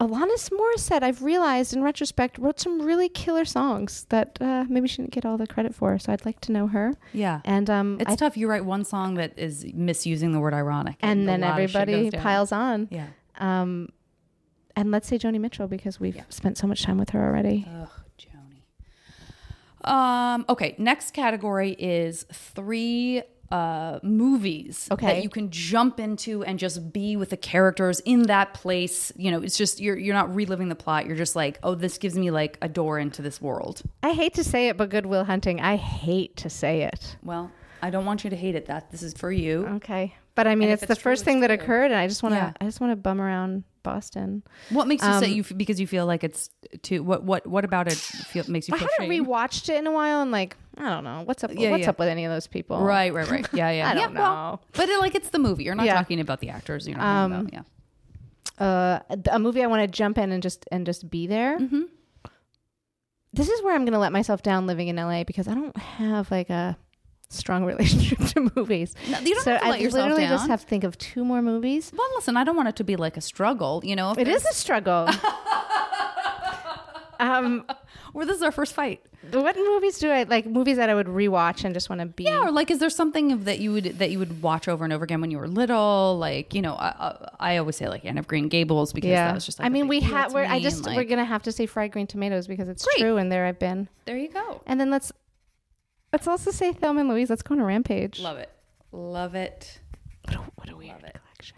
Alanis 0.00 0.50
Morissette, 0.50 1.02
I've 1.02 1.22
realized 1.22 1.72
in 1.72 1.82
retrospect, 1.82 2.36
wrote 2.38 2.58
some 2.58 2.82
really 2.82 3.08
killer 3.08 3.44
songs 3.44 4.06
that 4.10 4.36
uh, 4.40 4.64
maybe 4.68 4.88
she 4.88 4.96
didn't 4.98 5.12
get 5.12 5.24
all 5.24 5.38
the 5.38 5.46
credit 5.46 5.74
for. 5.74 5.98
So 5.98 6.12
I'd 6.12 6.26
like 6.26 6.40
to 6.40 6.52
know 6.52 6.66
her. 6.66 6.94
yeah, 7.12 7.40
And 7.44 7.70
um, 7.70 7.98
it's 8.00 8.10
I- 8.12 8.16
tough. 8.16 8.36
You 8.36 8.48
write 8.48 8.64
one 8.64 8.84
song 8.84 9.14
that 9.14 9.38
is 9.38 9.64
misusing 9.72 10.32
the 10.32 10.40
word 10.40 10.52
ironic, 10.52 10.96
and 11.00 11.22
a 11.22 11.26
then 11.26 11.40
lot 11.42 11.60
of 11.60 11.70
shit 11.70 11.80
everybody 11.80 12.10
piles 12.18 12.50
on. 12.52 12.88
Yeah, 12.90 13.06
Um, 13.38 13.88
and 14.76 14.90
let's 14.90 15.06
say 15.06 15.16
Joni 15.18 15.38
Mitchell 15.40 15.68
because 15.68 16.00
we've 16.00 16.20
spent 16.28 16.58
so 16.58 16.66
much 16.66 16.82
time 16.82 16.98
with 16.98 17.10
her 17.10 17.24
already. 17.24 17.66
Ugh, 17.80 17.88
Joni. 18.18 19.88
Um, 19.90 20.44
okay, 20.48 20.74
next 20.78 21.12
category 21.12 21.72
is 21.78 22.24
three 22.32 23.22
uh 23.50 23.98
movies 24.02 24.88
Okay. 24.90 25.06
that 25.06 25.22
you 25.22 25.28
can 25.28 25.50
jump 25.50 26.00
into 26.00 26.42
and 26.44 26.58
just 26.58 26.92
be 26.92 27.16
with 27.16 27.30
the 27.30 27.36
characters 27.36 28.00
in 28.00 28.22
that 28.22 28.54
place. 28.54 29.12
You 29.16 29.30
know, 29.30 29.42
it's 29.42 29.56
just 29.56 29.80
you're 29.80 29.96
you're 29.96 30.14
not 30.14 30.34
reliving 30.34 30.68
the 30.68 30.74
plot. 30.74 31.06
You're 31.06 31.16
just 31.16 31.36
like, 31.36 31.58
oh, 31.62 31.74
this 31.74 31.98
gives 31.98 32.16
me 32.16 32.30
like 32.30 32.58
a 32.62 32.68
door 32.68 32.98
into 32.98 33.22
this 33.22 33.40
world. 33.42 33.82
I 34.02 34.12
hate 34.12 34.34
to 34.34 34.44
say 34.44 34.68
it, 34.68 34.76
but 34.76 34.88
Good 34.90 35.06
Will 35.06 35.24
Hunting. 35.24 35.60
I 35.60 35.76
hate 35.76 36.36
to 36.38 36.50
say 36.50 36.82
it. 36.82 37.16
Well, 37.22 37.50
I 37.82 37.90
don't 37.90 38.06
want 38.06 38.24
you 38.24 38.30
to 38.30 38.36
hate 38.36 38.54
it. 38.54 38.66
That 38.66 38.90
this 38.90 39.02
is 39.02 39.12
for 39.14 39.30
you. 39.30 39.66
Okay, 39.76 40.14
but 40.34 40.46
I 40.46 40.54
mean, 40.54 40.68
And 40.70 40.72
it's 40.80 40.86
the 40.88 40.94
true, 40.94 41.02
first 41.02 41.20
it's 41.20 41.24
thing 41.26 41.40
that 41.40 41.50
occurred, 41.50 41.90
and 41.90 42.00
I 42.00 42.08
just 42.08 42.22
want 42.22 42.34
to. 42.34 42.38
Yeah. 42.38 42.52
I 42.60 42.64
just 42.64 42.80
want 42.80 42.92
to 42.92 42.96
bum 42.96 43.20
around 43.20 43.64
Boston. 43.84 44.42
What 44.70 44.88
makes 44.88 45.04
you 45.04 45.12
say 45.20 45.26
Um, 45.26 45.32
you 45.32 45.42
f- 45.42 45.52
because 45.56 45.78
you 45.78 45.86
feel 45.86 46.06
like 46.06 46.24
it's 46.24 46.50
too 46.82 47.04
what 47.04 47.22
what 47.22 47.46
what 47.46 47.64
about 47.64 47.86
it 47.86 47.94
feel 47.96 48.42
makes 48.48 48.66
you 48.66 48.74
I 48.74 48.78
feel 48.78 48.88
haven't 48.98 49.14
shame? 49.14 49.24
rewatched 49.24 49.68
it 49.68 49.76
in 49.76 49.86
a 49.86 49.92
while, 49.92 50.20
and 50.22 50.32
like, 50.32 50.56
I 50.76 50.88
don't 50.88 51.04
know 51.04 51.22
what's 51.24 51.44
up. 51.44 51.52
Yeah, 51.54 51.70
what's 51.70 51.82
yeah. 51.84 51.90
up 51.90 51.98
with 52.00 52.08
any 52.08 52.24
of 52.24 52.32
those 52.32 52.48
people? 52.48 52.80
Right, 52.80 53.14
right, 53.14 53.30
right. 53.30 53.46
Yeah, 53.52 53.70
yeah. 53.70 53.90
I 53.92 53.94
don't 53.94 54.14
well, 54.14 54.34
know. 54.34 54.60
but 54.72 54.88
it, 54.88 54.98
like 54.98 55.14
it's 55.14 55.28
the 55.28 55.38
movie. 55.38 55.62
You're 55.62 55.76
not 55.76 55.86
Yeah. 55.86 55.94
talking 55.94 56.18
about 56.18 56.40
the 56.40 56.48
actors. 56.50 56.88
You're 56.88 56.96
not 56.98 57.04
talking 57.04 57.34
Um, 57.36 57.46
about 57.46 57.66
yeah. 58.60 58.66
uh, 58.66 58.98
a 59.30 59.38
movie 59.38 59.62
I 59.62 59.66
want 59.68 59.82
to 59.82 59.86
jump 59.88 60.18
in 60.18 60.32
and 60.32 60.42
just 60.42 60.66
and 60.72 60.84
just 60.84 61.08
be 61.08 61.28
there. 61.28 61.60
Mm-hmm. 61.60 61.82
This 63.32 63.48
is 63.48 63.62
where 63.62 63.74
I'm 63.74 63.82
going 63.84 63.92
to 63.94 63.98
let 63.98 64.12
myself 64.12 64.42
down 64.42 64.66
living 64.66 64.88
in 64.88 64.96
LA 64.96 65.24
because 65.24 65.48
I 65.48 65.54
don't 65.54 65.76
have 65.76 66.30
like 66.30 66.50
a 66.50 66.76
strong 67.28 67.64
relationship 67.72 68.18
to 68.18 68.50
movies. 68.54 68.94
No, 69.10 69.18
you 69.20 69.34
don't 69.34 69.44
so 69.44 69.52
have 69.52 69.60
to 69.62 69.66
I 69.66 69.76
yourself 69.76 70.02
literally 70.02 70.22
down. 70.24 70.32
just 70.38 70.48
have 70.48 70.60
to 70.62 70.66
think 70.66 70.84
of 70.84 70.96
two 70.98 71.24
more 71.24 71.42
movies. 71.42 71.92
Well, 71.96 72.08
listen, 72.14 72.36
I 72.36 72.44
don't 72.44 72.56
want 72.56 72.68
it 72.68 72.76
to 72.76 72.84
be 72.84 72.96
like 72.96 73.16
a 73.16 73.20
struggle. 73.20 73.80
You 73.84 73.96
know, 73.96 74.12
It 74.12 74.28
is 74.28 74.44
a 74.44 74.52
struggle. 74.52 75.08
um, 77.20 77.64
Well, 78.14 78.26
this 78.28 78.36
is 78.36 78.42
our 78.42 78.52
first 78.52 78.74
fight. 78.74 79.04
what 79.32 79.56
movies 79.56 79.98
do 79.98 80.08
I 80.08 80.22
like? 80.22 80.46
Movies 80.46 80.76
that 80.76 80.88
I 80.88 80.94
would 80.94 81.08
rewatch 81.08 81.64
and 81.64 81.74
just 81.74 81.90
want 81.90 82.00
to 82.00 82.06
be. 82.06 82.24
Yeah, 82.24 82.44
or 82.44 82.52
like, 82.52 82.70
is 82.70 82.78
there 82.78 82.88
something 82.88 83.42
that 83.42 83.58
you 83.58 83.72
would 83.72 83.98
that 83.98 84.12
you 84.12 84.20
would 84.20 84.40
watch 84.40 84.68
over 84.68 84.84
and 84.84 84.92
over 84.92 85.02
again 85.02 85.20
when 85.20 85.32
you 85.32 85.38
were 85.38 85.48
little? 85.48 86.16
Like, 86.16 86.54
you 86.54 86.62
know, 86.62 86.74
I, 86.74 86.86
I, 86.86 87.28
I 87.40 87.56
always 87.56 87.74
say 87.74 87.88
like 87.88 88.04
Anne 88.04 88.18
of 88.18 88.28
Green 88.28 88.48
Gables 88.48 88.92
because 88.92 89.08
yeah. 89.08 89.26
that 89.26 89.34
was 89.34 89.44
just. 89.44 89.58
Like 89.58 89.66
I 89.66 89.68
mean, 89.68 89.88
we 89.88 89.98
have. 90.00 90.32
We're. 90.32 90.44
I 90.44 90.60
just. 90.60 90.86
like, 90.86 90.96
we're 90.96 91.04
gonna 91.04 91.24
have 91.24 91.42
to 91.42 91.52
say 91.52 91.66
fried 91.66 91.90
green 91.90 92.06
tomatoes 92.06 92.46
because 92.46 92.68
it's 92.68 92.84
Great. 92.84 93.00
true, 93.00 93.16
and 93.16 93.32
there 93.32 93.46
I've 93.46 93.58
been. 93.58 93.88
There 94.04 94.16
you 94.16 94.28
go. 94.28 94.62
And 94.66 94.78
then 94.78 94.90
let's. 94.90 95.10
Let's 96.14 96.28
also 96.28 96.52
say 96.52 96.72
Thelma 96.72 97.00
and 97.00 97.08
Louise. 97.08 97.28
Let's 97.28 97.42
go 97.42 97.56
on 97.56 97.60
a 97.60 97.64
rampage. 97.64 98.20
Love 98.20 98.38
it. 98.38 98.48
Love 98.92 99.34
it. 99.34 99.80
What 100.24 100.36
a, 100.36 100.38
what 100.54 100.70
a 100.70 100.76
weird 100.76 101.00
collection. 101.00 101.56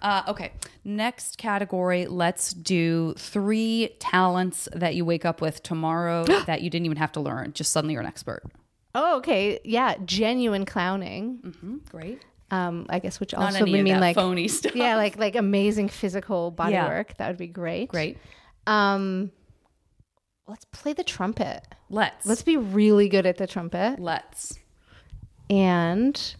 Uh, 0.00 0.22
okay. 0.28 0.52
Next 0.84 1.38
category. 1.38 2.06
Let's 2.06 2.52
do 2.52 3.14
three 3.18 3.96
talents 3.98 4.68
that 4.72 4.94
you 4.94 5.04
wake 5.04 5.24
up 5.24 5.40
with 5.40 5.60
tomorrow 5.64 6.22
that 6.46 6.62
you 6.62 6.70
didn't 6.70 6.86
even 6.86 6.98
have 6.98 7.10
to 7.12 7.20
learn. 7.20 7.52
Just 7.52 7.72
suddenly 7.72 7.94
you're 7.94 8.00
an 8.00 8.06
expert. 8.06 8.44
Oh, 8.94 9.16
okay. 9.16 9.58
Yeah, 9.64 9.96
genuine 10.04 10.66
clowning. 10.66 11.40
Mm-hmm. 11.44 11.76
Great. 11.90 12.24
Um, 12.52 12.86
I 12.88 13.00
guess 13.00 13.18
which 13.18 13.32
Not 13.32 13.54
also 13.54 13.64
would 13.64 13.72
mean 13.72 13.98
like 13.98 14.14
phony 14.14 14.46
stuff. 14.46 14.76
Yeah, 14.76 14.94
like 14.94 15.18
like 15.18 15.34
amazing 15.34 15.88
physical 15.88 16.52
body 16.52 16.74
Yeah. 16.74 16.86
work. 16.86 17.16
That 17.16 17.26
would 17.26 17.38
be 17.38 17.48
great. 17.48 17.88
Great. 17.88 18.18
Um, 18.68 19.32
let's 20.46 20.64
play 20.66 20.92
the 20.92 21.04
trumpet. 21.04 21.62
Let's. 21.90 22.26
Let's 22.26 22.42
be 22.42 22.56
really 22.56 23.08
good 23.08 23.26
at 23.26 23.36
the 23.36 23.46
trumpet 23.46 23.98
Let's. 24.00 24.58
and 25.50 26.34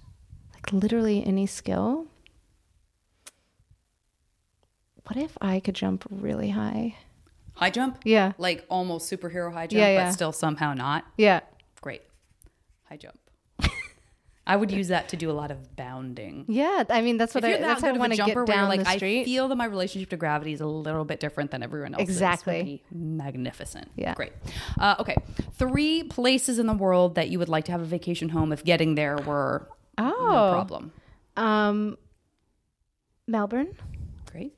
like 0.55 0.73
literally 0.73 1.25
any 1.25 1.47
skill. 1.47 2.07
What 5.07 5.17
if 5.17 5.37
I 5.41 5.61
could 5.61 5.75
jump 5.75 6.05
really 6.11 6.51
high? 6.51 6.97
High 7.55 7.71
jump? 7.71 7.99
Yeah. 8.05 8.33
Like 8.39 8.65
almost 8.69 9.11
superhero 9.11 9.53
high 9.53 9.67
jump, 9.69 9.79
Yeah, 9.79 9.89
yeah. 9.93 10.05
but 10.07 10.13
still 10.13 10.33
somehow 10.33 10.75
not. 10.75 11.05
Yeah. 11.17 11.41
Great. 11.81 12.03
High 12.85 12.97
jump. 12.97 13.19
I 14.47 14.55
would 14.55 14.71
use 14.71 14.89
that 14.89 15.09
to 15.09 15.17
do 15.17 15.31
a 15.31 15.33
lot 15.33 15.51
of 15.51 15.75
bounding. 15.75 16.45
Yeah. 16.49 16.85
I 16.89 17.01
mean, 17.01 17.17
that's 17.17 17.35
what 17.35 17.43
if 17.43 17.49
I, 17.49 17.53
that 17.59 17.61
that's 17.61 17.85
I 17.85 17.93
want 17.93 18.13
to 18.13 18.23
get 18.23 18.47
down 18.47 18.69
like, 18.69 18.85
the 18.85 18.91
street. 18.93 19.23
I 19.23 19.25
feel 19.25 19.49
that 19.49 19.57
my 19.57 19.65
relationship 19.65 20.11
to 20.11 20.17
gravity 20.17 20.53
is 20.53 20.61
a 20.61 20.67
little 20.67 21.05
bit 21.05 21.19
different 21.19 21.51
than 21.51 21.63
everyone 21.65 21.95
else's. 21.95 22.09
Exactly. 22.09 22.83
Magnificent. 22.93 23.91
Yeah. 23.97 24.15
Great. 24.15 24.33
Uh, 24.79 24.95
okay. 25.01 25.17
Three 25.55 26.05
places 26.05 26.61
in 26.61 26.67
the 26.67 26.75
world 26.75 27.17
that 27.17 27.29
you 27.29 27.41
would 27.41 27.49
like 27.49 27.65
to 27.65 27.73
have 27.73 27.81
a 27.81 27.87
vacation 27.87 28.29
home 28.29 28.53
if 28.53 28.63
getting 28.63 28.95
there 28.95 29.17
were 29.17 29.69
no 29.99 30.15
oh. 30.17 30.53
problem. 30.53 30.93
Um, 31.37 31.99
Melbourne. 33.27 33.77
Great. 34.31 34.55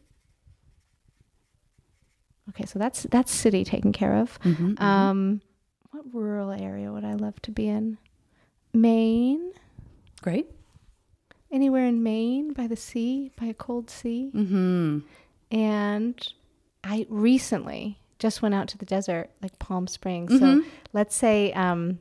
Okay, 2.50 2.66
so 2.66 2.78
that's 2.78 3.04
that's 3.04 3.32
city 3.32 3.64
taken 3.64 3.92
care 3.92 4.16
of. 4.16 4.38
Mm-hmm, 4.40 4.82
Um, 4.82 5.40
what 5.90 6.04
rural 6.12 6.50
area 6.50 6.92
would 6.92 7.04
I 7.04 7.14
love 7.14 7.40
to 7.42 7.50
be 7.50 7.68
in? 7.68 7.98
Maine. 8.74 9.52
Great. 10.20 10.50
Anywhere 11.50 11.86
in 11.86 12.02
Maine, 12.02 12.52
by 12.52 12.66
the 12.66 12.76
sea, 12.76 13.30
by 13.40 13.46
a 13.46 13.54
cold 13.54 13.90
sea. 13.90 14.30
Mm-hmm. 14.34 14.98
And 15.50 16.32
I 16.84 17.06
recently 17.08 17.98
just 18.18 18.42
went 18.42 18.54
out 18.54 18.68
to 18.68 18.78
the 18.78 18.84
desert, 18.84 19.30
like 19.42 19.58
Palm 19.58 19.86
Springs. 19.86 20.32
Mm-hmm. 20.32 20.60
So 20.60 20.66
let's 20.92 21.16
say 21.16 21.52
um, 21.52 21.98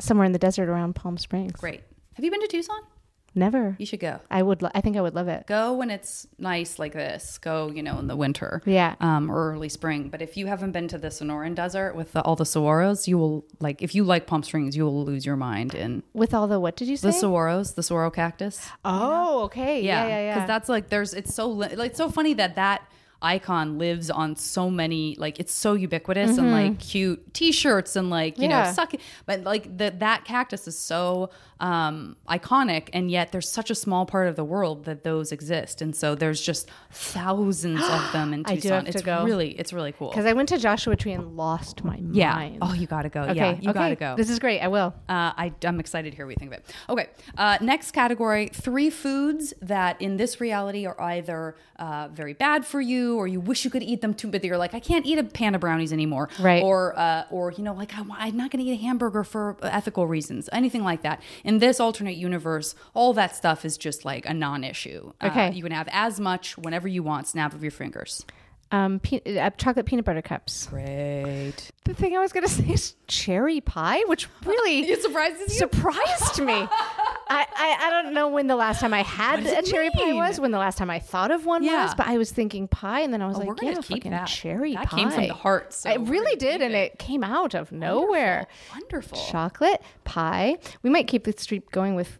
somewhere 0.00 0.26
in 0.26 0.32
the 0.32 0.38
desert 0.38 0.68
around 0.68 0.94
Palm 0.94 1.18
Springs. 1.18 1.52
Great. 1.52 1.82
Have 2.14 2.24
you 2.24 2.30
been 2.30 2.40
to 2.40 2.48
Tucson? 2.48 2.80
Never. 3.34 3.74
You 3.78 3.86
should 3.86 4.00
go. 4.00 4.20
I 4.30 4.42
would. 4.42 4.62
Lo- 4.62 4.70
I 4.74 4.80
think 4.80 4.96
I 4.96 5.00
would 5.00 5.14
love 5.14 5.28
it. 5.28 5.46
Go 5.46 5.72
when 5.74 5.90
it's 5.90 6.26
nice 6.38 6.78
like 6.78 6.92
this. 6.92 7.38
Go, 7.38 7.68
you 7.70 7.82
know, 7.82 7.98
in 7.98 8.06
the 8.06 8.14
winter. 8.16 8.62
Yeah. 8.64 8.94
Um, 9.00 9.30
or 9.30 9.52
early 9.52 9.68
spring. 9.68 10.08
But 10.08 10.22
if 10.22 10.36
you 10.36 10.46
haven't 10.46 10.72
been 10.72 10.86
to 10.88 10.98
the 10.98 11.08
Sonoran 11.08 11.54
Desert 11.54 11.94
with 11.96 12.12
the, 12.12 12.22
all 12.22 12.36
the 12.36 12.44
saguaros, 12.44 13.08
you 13.08 13.18
will 13.18 13.44
like. 13.60 13.82
If 13.82 13.94
you 13.94 14.04
like 14.04 14.26
Palm 14.26 14.42
Springs, 14.42 14.76
you 14.76 14.84
will 14.84 15.04
lose 15.04 15.26
your 15.26 15.36
mind 15.36 15.74
in 15.74 16.02
With 16.12 16.32
all 16.32 16.46
the 16.46 16.60
what 16.60 16.76
did 16.76 16.88
you 16.88 16.96
say? 16.96 17.08
the 17.10 17.14
saguaros, 17.14 17.74
the 17.74 17.82
saguaro 17.82 18.10
cactus. 18.10 18.68
oh, 18.84 19.42
okay. 19.44 19.80
Yeah, 19.82 20.06
yeah, 20.06 20.20
yeah. 20.20 20.34
Because 20.34 20.46
that's 20.48 20.68
like 20.68 20.88
there's. 20.88 21.12
It's 21.14 21.34
so 21.34 21.48
li- 21.48 21.74
like 21.74 21.90
it's 21.90 21.98
so 21.98 22.08
funny 22.08 22.34
that 22.34 22.54
that 22.54 22.82
icon 23.22 23.78
lives 23.78 24.10
on 24.10 24.36
so 24.36 24.68
many 24.68 25.16
like 25.18 25.40
it's 25.40 25.52
so 25.54 25.72
ubiquitous 25.72 26.36
and 26.36 26.50
like 26.52 26.78
cute 26.78 27.32
t-shirts 27.32 27.96
and 27.96 28.10
like 28.10 28.36
you 28.36 28.42
Mm-hmm. 28.44 28.50
Yeah. 28.50 28.64
know 28.66 28.72
suck 28.72 28.92
but 29.24 29.42
like 29.44 29.78
the, 29.78 29.94
that 29.98 30.26
cactus 30.26 30.68
is 30.68 30.76
so 30.78 31.30
um 31.68 32.14
iconic 32.28 32.84
and 32.92 33.10
yet 33.10 33.26
there's 33.32 33.48
such 33.48 33.70
a 33.70 33.74
small 33.84 34.04
part 34.04 34.26
of 34.28 34.34
the 34.36 34.44
world 34.54 34.84
that 34.84 34.98
those 35.02 35.32
exist 35.32 35.80
and 35.82 35.96
so 35.96 36.14
there's 36.14 36.40
just 36.50 36.64
thousands 37.14 37.80
of 37.82 38.02
them 38.16 38.34
in 38.34 38.44
Tucson. 38.44 38.56
I 38.56 38.60
do 38.60 38.68
have 38.74 38.84
to 38.84 38.90
it's 38.90 39.02
go. 39.02 39.24
really 39.24 39.50
it's 39.52 39.72
really 39.72 39.92
cool 39.92 40.10
Because 40.10 40.26
I 40.26 40.32
went 40.34 40.48
to 40.50 40.58
Joshua 40.58 40.94
Tree 40.96 41.12
and 41.12 41.36
lost 41.36 41.82
my 41.84 41.98
yeah 42.12 42.34
mind. 42.34 42.58
oh 42.60 42.74
you 42.74 42.86
gotta 42.86 43.08
go 43.08 43.22
okay. 43.22 43.34
yeah 43.34 43.50
you 43.60 43.70
okay. 43.70 43.72
gotta 43.72 43.96
go 43.96 44.10
This 44.16 44.30
is 44.30 44.38
great. 44.38 44.60
I 44.60 44.68
will. 44.68 44.94
uh, 45.08 45.32
I, 45.44 45.52
I'm 45.64 45.80
excited 45.80 46.10
to 46.10 46.16
hear 46.16 46.26
what 46.26 46.32
you 46.32 46.36
think 46.42 46.52
of 46.52 46.58
it. 46.58 46.64
Okay, 46.88 47.06
uh, 47.38 47.58
next 47.60 47.90
category: 47.92 48.48
three 48.52 48.90
foods 48.90 49.54
that 49.62 50.00
in 50.00 50.16
this 50.16 50.40
reality 50.40 50.86
are 50.86 51.00
either 51.00 51.56
uh, 51.78 52.08
very 52.12 52.34
bad 52.34 52.64
for 52.66 52.80
you, 52.80 53.16
or 53.16 53.26
you 53.26 53.40
wish 53.40 53.64
you 53.64 53.70
could 53.70 53.82
eat 53.82 54.00
them 54.00 54.14
too, 54.14 54.28
but 54.28 54.44
you're 54.44 54.58
like, 54.58 54.74
I 54.74 54.80
can't 54.80 55.04
eat 55.06 55.18
a 55.18 55.24
pan 55.24 55.54
of 55.54 55.60
brownies 55.60 55.92
anymore, 55.92 56.28
Right. 56.40 56.62
Or, 56.62 56.96
uh, 56.98 57.24
or 57.30 57.50
you 57.52 57.64
know, 57.64 57.74
like 57.74 57.92
I, 57.98 58.02
I'm 58.18 58.36
not 58.36 58.50
going 58.50 58.64
to 58.64 58.70
eat 58.70 58.74
a 58.74 58.82
hamburger 58.82 59.24
for 59.24 59.56
ethical 59.62 60.06
reasons, 60.06 60.48
anything 60.52 60.84
like 60.84 61.02
that. 61.02 61.20
In 61.42 61.53
this 61.58 61.80
alternate 61.80 62.16
universe, 62.16 62.74
all 62.94 63.12
that 63.14 63.34
stuff 63.36 63.64
is 63.64 63.76
just 63.76 64.04
like 64.04 64.26
a 64.26 64.34
non-issue. 64.34 65.12
Uh, 65.20 65.26
Okay. 65.26 65.52
you 65.52 65.62
can 65.62 65.72
have 65.72 65.88
as 65.92 66.20
much 66.20 66.56
whenever 66.58 66.88
you 66.88 67.02
want, 67.02 67.26
snap 67.28 67.54
of 67.54 67.62
your 67.62 67.70
fingers. 67.72 68.24
Um, 68.72 68.98
pe- 68.98 69.38
uh, 69.38 69.50
chocolate 69.50 69.86
peanut 69.86 70.04
butter 70.04 70.22
cups. 70.22 70.66
Great. 70.66 71.70
The 71.84 71.94
thing 71.94 72.16
I 72.16 72.20
was 72.20 72.32
going 72.32 72.44
to 72.46 72.50
say 72.52 72.64
is 72.72 72.94
cherry 73.06 73.60
pie, 73.60 74.00
which 74.06 74.26
really 74.44 74.80
It 74.88 75.02
surprises 75.02 75.52
you? 75.52 75.58
surprised 75.58 76.42
me. 76.42 76.66
I, 77.28 77.46
I, 77.56 77.86
I 77.86 77.90
don't 78.02 78.12
know 78.14 78.28
when 78.28 78.46
the 78.48 78.56
last 78.56 78.80
time 78.80 78.92
I 78.92 79.02
had 79.02 79.44
a 79.46 79.62
cherry 79.62 79.90
pie 79.90 80.12
was, 80.12 80.38
when 80.38 80.50
the 80.50 80.58
last 80.58 80.76
time 80.78 80.90
I 80.90 80.98
thought 80.98 81.30
of 81.30 81.46
one 81.46 81.62
Yeah. 81.62 81.84
was, 81.84 81.94
but 81.94 82.06
I 82.06 82.18
was 82.18 82.30
thinking 82.30 82.68
pie, 82.68 83.00
and 83.00 83.12
then 83.14 83.22
I 83.22 83.26
was 83.26 83.36
Oh, 83.36 83.40
we're 83.40 83.46
like, 83.48 83.56
gonna 83.60 83.72
yeah, 83.72 83.80
keep 83.80 83.96
fucking 83.98 84.10
that. 84.12 84.26
cherry 84.26 84.74
That 84.74 84.88
pie. 84.90 84.96
came 84.98 85.10
from 85.10 85.26
the 85.28 85.34
heart, 85.34 85.72
so 85.72 85.90
it 85.90 86.00
really 86.00 86.36
did, 86.36 86.60
and 86.60 86.74
it. 86.74 86.92
it 86.92 86.98
came 86.98 87.24
out 87.24 87.54
of 87.54 87.72
nowhere. 87.72 88.46
Wonderful. 88.72 89.18
Chocolate 89.18 89.82
pie. 90.04 90.58
We 90.82 90.90
might 90.90 91.06
keep 91.08 91.24
the 91.24 91.32
streak 91.36 91.70
going 91.70 91.94
with, 91.94 92.18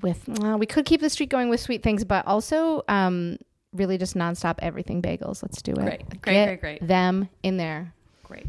with. 0.00 0.28
Well, 0.28 0.58
we 0.58 0.66
could 0.66 0.84
keep 0.86 1.00
the 1.00 1.10
streak 1.10 1.30
going 1.30 1.48
with 1.48 1.60
sweet 1.60 1.82
things, 1.82 2.04
but 2.04 2.26
also, 2.26 2.82
um, 2.88 3.36
really 3.72 3.98
just 3.98 4.14
nonstop 4.16 4.56
everything 4.60 5.00
bagels. 5.02 5.42
Let's 5.42 5.62
do 5.62 5.72
it. 5.72 5.76
Great. 5.78 6.08
Great, 6.08 6.22
Get 6.22 6.46
great, 6.46 6.60
great. 6.60 6.86
Them 6.88 7.28
in 7.42 7.56
there. 7.56 7.92
Great. 8.24 8.46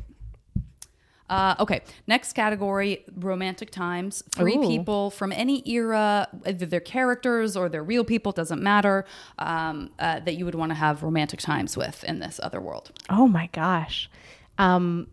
Uh, 1.31 1.55
okay, 1.61 1.81
next 2.07 2.33
category 2.33 3.05
romantic 3.15 3.71
times. 3.71 4.21
Three 4.35 4.57
Ooh. 4.57 4.67
people 4.67 5.09
from 5.09 5.31
any 5.31 5.67
era, 5.67 6.27
either 6.45 6.65
their 6.65 6.81
characters 6.81 7.55
or 7.55 7.69
their 7.69 7.83
real 7.83 8.03
people, 8.03 8.33
doesn't 8.33 8.61
matter, 8.61 9.05
um, 9.39 9.91
uh, 9.97 10.19
that 10.19 10.35
you 10.35 10.43
would 10.45 10.55
want 10.55 10.71
to 10.71 10.75
have 10.75 11.03
romantic 11.03 11.39
times 11.39 11.77
with 11.77 12.03
in 12.03 12.19
this 12.19 12.39
other 12.43 12.59
world. 12.59 12.91
Oh 13.09 13.27
my 13.27 13.47
gosh. 13.53 14.09
Um 14.57 15.07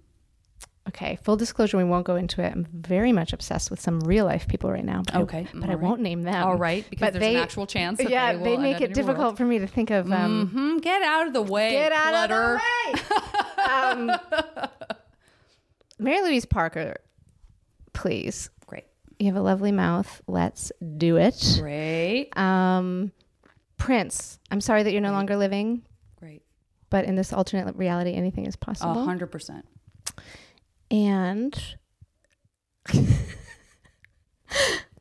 Okay, 0.89 1.19
full 1.23 1.37
disclosure, 1.37 1.77
we 1.77 1.85
won't 1.85 2.07
go 2.07 2.17
into 2.17 2.43
it. 2.43 2.51
I'm 2.51 2.67
very 2.73 3.13
much 3.13 3.35
obsessed 3.35 3.71
with 3.71 3.79
some 3.79 4.01
real 4.01 4.25
life 4.25 4.49
people 4.49 4.71
right 4.73 4.83
now. 4.85 5.03
But 5.05 5.17
I- 5.17 5.21
Okay, 5.21 5.47
but 5.53 5.65
I 5.69 5.73
all 5.75 5.79
right. 5.79 5.85
won't 5.87 6.01
name 6.01 6.23
them. 6.23 6.43
All 6.43 6.57
right, 6.57 6.83
because 6.89 7.09
But 7.13 7.21
there's 7.21 7.35
an 7.37 7.43
actual 7.43 7.67
chance 7.67 7.99
that 7.99 8.09
yeah, 8.09 8.33
they 8.33 8.39
will 8.39 8.45
they 8.45 8.57
make 8.57 8.81
it 8.81 8.95
difficult 8.95 9.19
world. 9.19 9.37
for 9.37 9.45
me 9.45 9.59
to 9.59 9.67
think 9.67 9.91
of. 9.91 10.11
Um, 10.11 10.51
Mhm, 10.79 10.83
Get 10.83 11.03
out 11.03 11.27
of 11.27 11.35
the 11.35 11.43
way. 11.43 11.73
Get 11.73 11.93
out 11.93 12.09
clutter. 12.29 12.55
of 12.55 12.61
the 12.97 14.19
way. 14.57 14.65
Mary 15.99 16.23
Louise 16.23 16.45
Parker, 16.47 16.97
please. 17.93 18.51
Great. 18.67 18.85
You 19.19 19.27
have 19.27 19.37
a 19.37 19.43
lovely 19.43 19.73
mouth. 19.73 20.23
Let's 20.27 20.71
do 20.97 21.17
it. 21.17 21.59
Great. 21.61 22.37
Um, 22.37 23.13
Prince, 23.77 24.39
I'm 24.51 24.61
sorry 24.61 24.83
that 24.83 24.93
you're 24.93 25.01
no 25.01 25.13
longer 25.13 25.37
living, 25.37 25.83
Great. 26.19 26.43
but 26.91 27.05
in 27.05 27.15
this 27.17 27.33
alternate 27.33 27.77
reality, 27.77 28.15
anything 28.15 28.47
is 28.47 28.57
possible. 28.57 29.01
A 29.01 29.05
hundred 29.05 29.29
percent. 29.29 29.67
And 30.91 31.55
I'm 32.93 33.05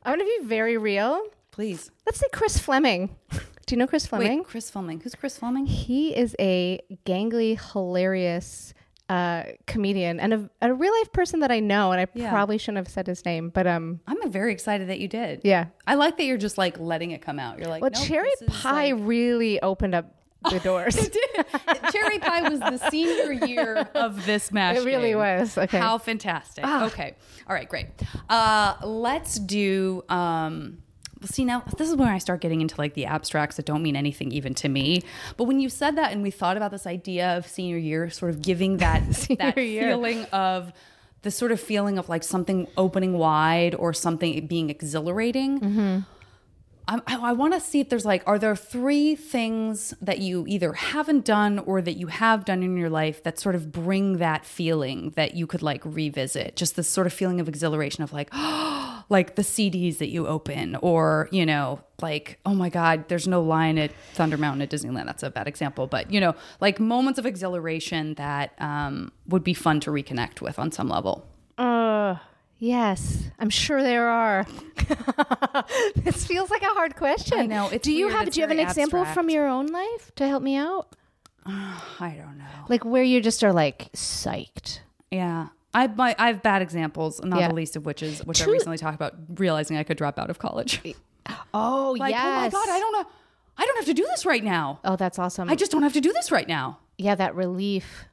going 0.04 0.18
to 0.20 0.40
be 0.40 0.46
very 0.46 0.76
real. 0.76 1.22
Please. 1.50 1.90
Let's 2.06 2.18
say 2.18 2.26
Chris 2.32 2.58
Fleming. 2.58 3.16
Do 3.30 3.74
you 3.74 3.78
know 3.78 3.86
Chris 3.86 4.06
Fleming? 4.06 4.38
Wait, 4.38 4.46
Chris 4.46 4.70
Fleming. 4.70 5.00
Who's 5.00 5.14
Chris 5.14 5.36
Fleming? 5.38 5.66
He 5.66 6.16
is 6.16 6.34
a 6.38 6.80
gangly, 7.04 7.58
hilarious 7.72 8.72
uh, 9.08 9.44
comedian 9.66 10.20
and 10.20 10.34
a, 10.34 10.50
a 10.62 10.74
real 10.74 10.92
life 10.92 11.12
person 11.12 11.40
that 11.40 11.50
I 11.50 11.60
know. 11.60 11.92
And 11.92 12.00
I 12.00 12.06
Yeah. 12.14 12.30
probably 12.30 12.58
shouldn't 12.58 12.78
have 12.78 12.88
said 12.88 13.06
his 13.06 13.24
name, 13.24 13.48
but 13.50 13.66
um, 13.66 14.00
I'm 14.06 14.30
very 14.30 14.52
excited 14.52 14.88
that 14.90 14.98
you 15.00 15.08
did. 15.08 15.40
yeah. 15.44 15.66
I 15.86 15.94
like 15.94 16.16
that 16.18 16.24
you're 16.24 16.36
just 16.36 16.58
like 16.58 16.78
letting 16.78 17.12
it 17.12 17.22
come 17.22 17.38
out. 17.38 17.58
You're 17.58 17.68
like, 17.68 17.80
Well, 17.82 17.90
nope, 17.94 18.04
cherry 18.06 18.30
pie 18.46 18.92
like- 18.92 19.02
really 19.06 19.60
opened 19.62 19.94
up 19.94 20.14
the 20.50 20.60
doors. 20.70 21.10
cherry 21.90 22.18
pie 22.18 22.48
was 22.48 22.60
the 22.60 22.76
senior 22.90 23.32
year 23.46 23.88
of 23.94 24.24
this 24.26 24.52
match. 24.52 24.76
It 24.78 24.84
really 24.84 25.08
game. 25.10 25.18
was. 25.18 25.56
Okay. 25.58 25.78
How 25.78 25.98
fantastic. 25.98 26.64
Okay. 26.64 27.14
All 27.48 27.54
right, 27.54 27.68
great. 27.68 27.86
Uh, 28.28 28.74
let's 28.84 29.38
do. 29.38 30.04
Um, 30.08 30.78
see 31.24 31.44
now 31.44 31.64
this 31.76 31.88
is 31.88 31.96
where 31.96 32.12
I 32.12 32.18
start 32.18 32.40
getting 32.40 32.60
into 32.60 32.76
like 32.78 32.94
the 32.94 33.06
abstracts 33.06 33.56
that 33.56 33.66
don't 33.66 33.82
mean 33.82 33.96
anything 33.96 34.32
even 34.32 34.54
to 34.54 34.68
me. 34.68 35.02
But 35.36 35.44
when 35.44 35.60
you 35.60 35.68
said 35.68 35.96
that 35.96 36.12
and 36.12 36.22
we 36.22 36.30
thought 36.30 36.56
about 36.56 36.70
this 36.70 36.86
idea 36.86 37.36
of 37.36 37.46
senior 37.46 37.78
year, 37.78 38.10
sort 38.10 38.30
of 38.30 38.42
giving 38.42 38.78
that 38.78 39.02
that 39.38 39.56
year. 39.56 39.88
feeling 39.88 40.24
of 40.26 40.72
the 41.22 41.30
sort 41.30 41.52
of 41.52 41.60
feeling 41.60 41.98
of 41.98 42.08
like 42.08 42.22
something 42.22 42.68
opening 42.76 43.18
wide 43.18 43.74
or 43.74 43.92
something 43.92 44.46
being 44.46 44.70
exhilarating. 44.70 45.60
Mm-hmm. 45.60 45.98
I, 46.88 47.00
I 47.06 47.32
want 47.32 47.52
to 47.52 47.60
see 47.60 47.80
if 47.80 47.90
there's 47.90 48.06
like, 48.06 48.22
are 48.26 48.38
there 48.38 48.56
three 48.56 49.14
things 49.14 49.92
that 50.00 50.20
you 50.20 50.46
either 50.48 50.72
haven't 50.72 51.26
done 51.26 51.58
or 51.58 51.82
that 51.82 51.98
you 51.98 52.06
have 52.06 52.46
done 52.46 52.62
in 52.62 52.78
your 52.78 52.88
life 52.88 53.22
that 53.24 53.38
sort 53.38 53.54
of 53.54 53.70
bring 53.70 54.18
that 54.18 54.46
feeling 54.46 55.10
that 55.10 55.34
you 55.34 55.46
could 55.46 55.60
like 55.60 55.82
revisit? 55.84 56.56
Just 56.56 56.76
this 56.76 56.88
sort 56.88 57.06
of 57.06 57.12
feeling 57.12 57.40
of 57.40 57.48
exhilaration 57.48 58.02
of 58.04 58.14
like, 58.14 58.30
oh, 58.32 58.87
like 59.08 59.36
the 59.36 59.42
CDs 59.42 59.98
that 59.98 60.08
you 60.08 60.26
open, 60.26 60.76
or, 60.76 61.28
you 61.32 61.46
know, 61.46 61.80
like, 62.02 62.38
oh 62.44 62.54
my 62.54 62.68
God, 62.68 63.08
there's 63.08 63.26
no 63.26 63.42
line 63.42 63.78
at 63.78 63.90
Thunder 64.12 64.36
Mountain 64.36 64.62
at 64.62 64.70
Disneyland. 64.70 65.06
That's 65.06 65.22
a 65.22 65.30
bad 65.30 65.48
example, 65.48 65.86
but, 65.86 66.10
you 66.12 66.20
know, 66.20 66.34
like 66.60 66.78
moments 66.78 67.18
of 67.18 67.26
exhilaration 67.26 68.14
that 68.14 68.52
um, 68.58 69.12
would 69.26 69.42
be 69.44 69.54
fun 69.54 69.80
to 69.80 69.90
reconnect 69.90 70.40
with 70.40 70.58
on 70.58 70.70
some 70.72 70.88
level. 70.88 71.26
Uh, 71.56 72.16
yes, 72.58 73.30
I'm 73.38 73.50
sure 73.50 73.82
there 73.82 74.08
are. 74.08 74.46
this 75.96 76.26
feels 76.26 76.50
like 76.50 76.62
a 76.62 76.66
hard 76.66 76.94
question. 76.96 77.38
I 77.38 77.46
know, 77.46 77.68
it's 77.70 77.84
do 77.84 77.92
you 77.92 78.06
weird, 78.06 78.18
have 78.18 78.30
do 78.30 78.40
you 78.40 78.42
have 78.44 78.50
an 78.50 78.58
very 78.58 78.68
example 78.68 79.04
from 79.06 79.30
your 79.30 79.48
own 79.48 79.66
life 79.66 80.12
to 80.16 80.28
help 80.28 80.42
me 80.42 80.56
out? 80.56 80.94
I 81.46 82.14
don't 82.16 82.38
know. 82.38 82.44
Like 82.68 82.84
where 82.84 83.02
you 83.02 83.20
just 83.20 83.42
are 83.42 83.52
like 83.52 83.90
psyched. 83.92 84.80
Yeah. 85.10 85.48
I, 85.82 85.86
my, 85.86 86.14
I 86.18 86.28
have 86.28 86.42
bad 86.42 86.62
examples, 86.62 87.22
not 87.22 87.40
Yeah. 87.40 87.48
the 87.48 87.54
least 87.54 87.76
of 87.76 87.84
which 87.86 88.02
is 88.02 88.24
which 88.26 88.40
I 88.42 88.44
Two- 88.46 88.52
recently 88.52 88.78
talked 88.78 88.94
about 88.94 89.14
realizing 89.36 89.76
I 89.76 89.82
could 89.84 89.96
drop 89.96 90.18
out 90.18 90.30
of 90.30 90.38
college. 90.38 90.80
Oh 91.52 91.94
like, 91.98 92.12
yes. 92.12 92.24
oh 92.24 92.40
my 92.40 92.48
god, 92.48 92.68
I 92.70 92.80
don't 92.80 92.92
know, 92.92 93.04
I 93.58 93.66
don't 93.66 93.76
have 93.76 93.84
to 93.84 93.92
do 93.92 94.04
this 94.06 94.24
right 94.24 94.42
now. 94.42 94.80
Oh, 94.82 94.96
that's 94.96 95.18
awesome. 95.18 95.50
I 95.50 95.56
just 95.56 95.70
don't 95.70 95.82
have 95.82 95.92
to 95.92 96.00
do 96.00 96.10
this 96.12 96.30
right 96.32 96.48
now. 96.48 96.78
yeah, 96.96 97.14
that 97.16 97.34
relief. 97.34 98.06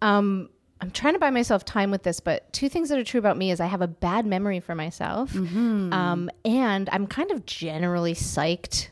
Um, 0.00 0.48
I'm 0.80 0.90
trying 0.90 1.12
to 1.12 1.18
buy 1.20 1.28
myself 1.30 1.64
time 1.66 1.90
with 1.90 2.04
this, 2.04 2.20
but 2.20 2.50
two 2.54 2.68
things 2.70 2.88
that 2.88 2.98
are 2.98 3.04
true 3.04 3.18
about 3.18 3.36
me 3.36 3.50
is 3.50 3.60
I 3.60 3.66
have 3.66 3.82
a 3.82 3.86
bad 3.86 4.24
memory 4.24 4.60
for 4.60 4.74
myself, 4.74 5.32
Mm-hmm. 5.34 5.92
um, 5.92 6.30
and 6.44 6.88
I'm 6.90 7.06
kind 7.06 7.30
of 7.30 7.44
generally 7.44 8.14
psyched 8.14 8.88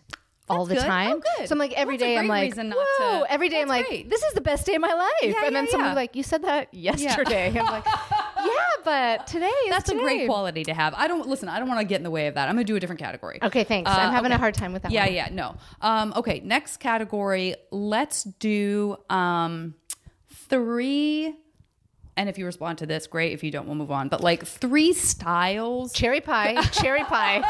all 0.52 0.66
the 0.66 0.74
good. 0.74 0.84
time. 0.84 1.20
Oh. 1.38 1.44
So 1.44 1.52
I'm 1.52 1.58
like 1.58 1.72
every 1.72 1.96
day 1.96 2.16
I'm 2.16 2.28
like, 2.28 2.56
not 2.56 2.76
whoa! 2.76 3.20
to- 3.20 3.32
Every 3.32 3.48
day 3.48 3.62
I'm 3.62 3.68
like, 3.68 3.86
great. 3.86 4.08
this 4.08 4.22
is 4.22 4.34
the 4.34 4.40
best 4.40 4.66
day 4.66 4.74
of 4.74 4.80
my 4.80 4.92
life. 4.92 5.10
Yeah, 5.22 5.46
and 5.46 5.54
then 5.54 5.66
yeah, 5.70 5.94
like, 5.94 6.16
you 6.16 6.22
said 6.22 6.42
that 6.42 6.72
yesterday. 6.72 7.48
I'm 7.48 7.66
like, 7.66 7.84
yeah, 8.44 8.52
but 8.84 9.26
today 9.26 9.46
is 9.46 9.70
That's 9.70 9.90
a 9.90 9.94
great 9.94 10.26
quality 10.26 10.64
to 10.64 10.74
have. 10.74 10.94
I 10.94 11.08
don't 11.08 11.28
listen. 11.28 11.48
I 11.48 11.58
don't 11.58 11.68
want 11.68 11.80
to 11.80 11.86
get 11.86 11.96
in 11.96 12.04
the 12.04 12.10
way 12.10 12.26
of 12.26 12.34
that. 12.34 12.48
I'm 12.48 12.54
gonna 12.54 12.64
do 12.64 12.76
a 12.76 12.80
different 12.80 13.00
category. 13.00 13.38
Okay, 13.42 13.64
thanks. 13.64 13.90
Uh, 13.90 13.94
I'm 13.94 14.12
having 14.12 14.30
okay. 14.30 14.36
a 14.36 14.38
hard 14.38 14.54
time 14.54 14.72
with 14.72 14.82
that. 14.82 14.92
Yeah, 14.92 15.04
one. 15.04 15.14
yeah, 15.14 15.28
no. 15.32 15.56
Um, 15.80 16.12
okay, 16.16 16.40
next 16.44 16.78
category. 16.78 17.56
Let's 17.70 18.24
do 18.24 18.96
um, 19.10 19.74
three. 20.48 21.34
And 22.16 22.28
if 22.28 22.36
you 22.36 22.44
respond 22.44 22.78
to 22.78 22.86
this, 22.86 23.06
great. 23.06 23.32
If 23.32 23.42
you 23.42 23.50
don't, 23.50 23.66
we'll 23.66 23.74
move 23.74 23.90
on. 23.90 24.08
But 24.08 24.20
like 24.20 24.44
three 24.44 24.92
styles 24.92 25.94
Cherry 25.94 26.20
pie, 26.20 26.60
cherry 26.72 27.04
pie, 27.04 27.42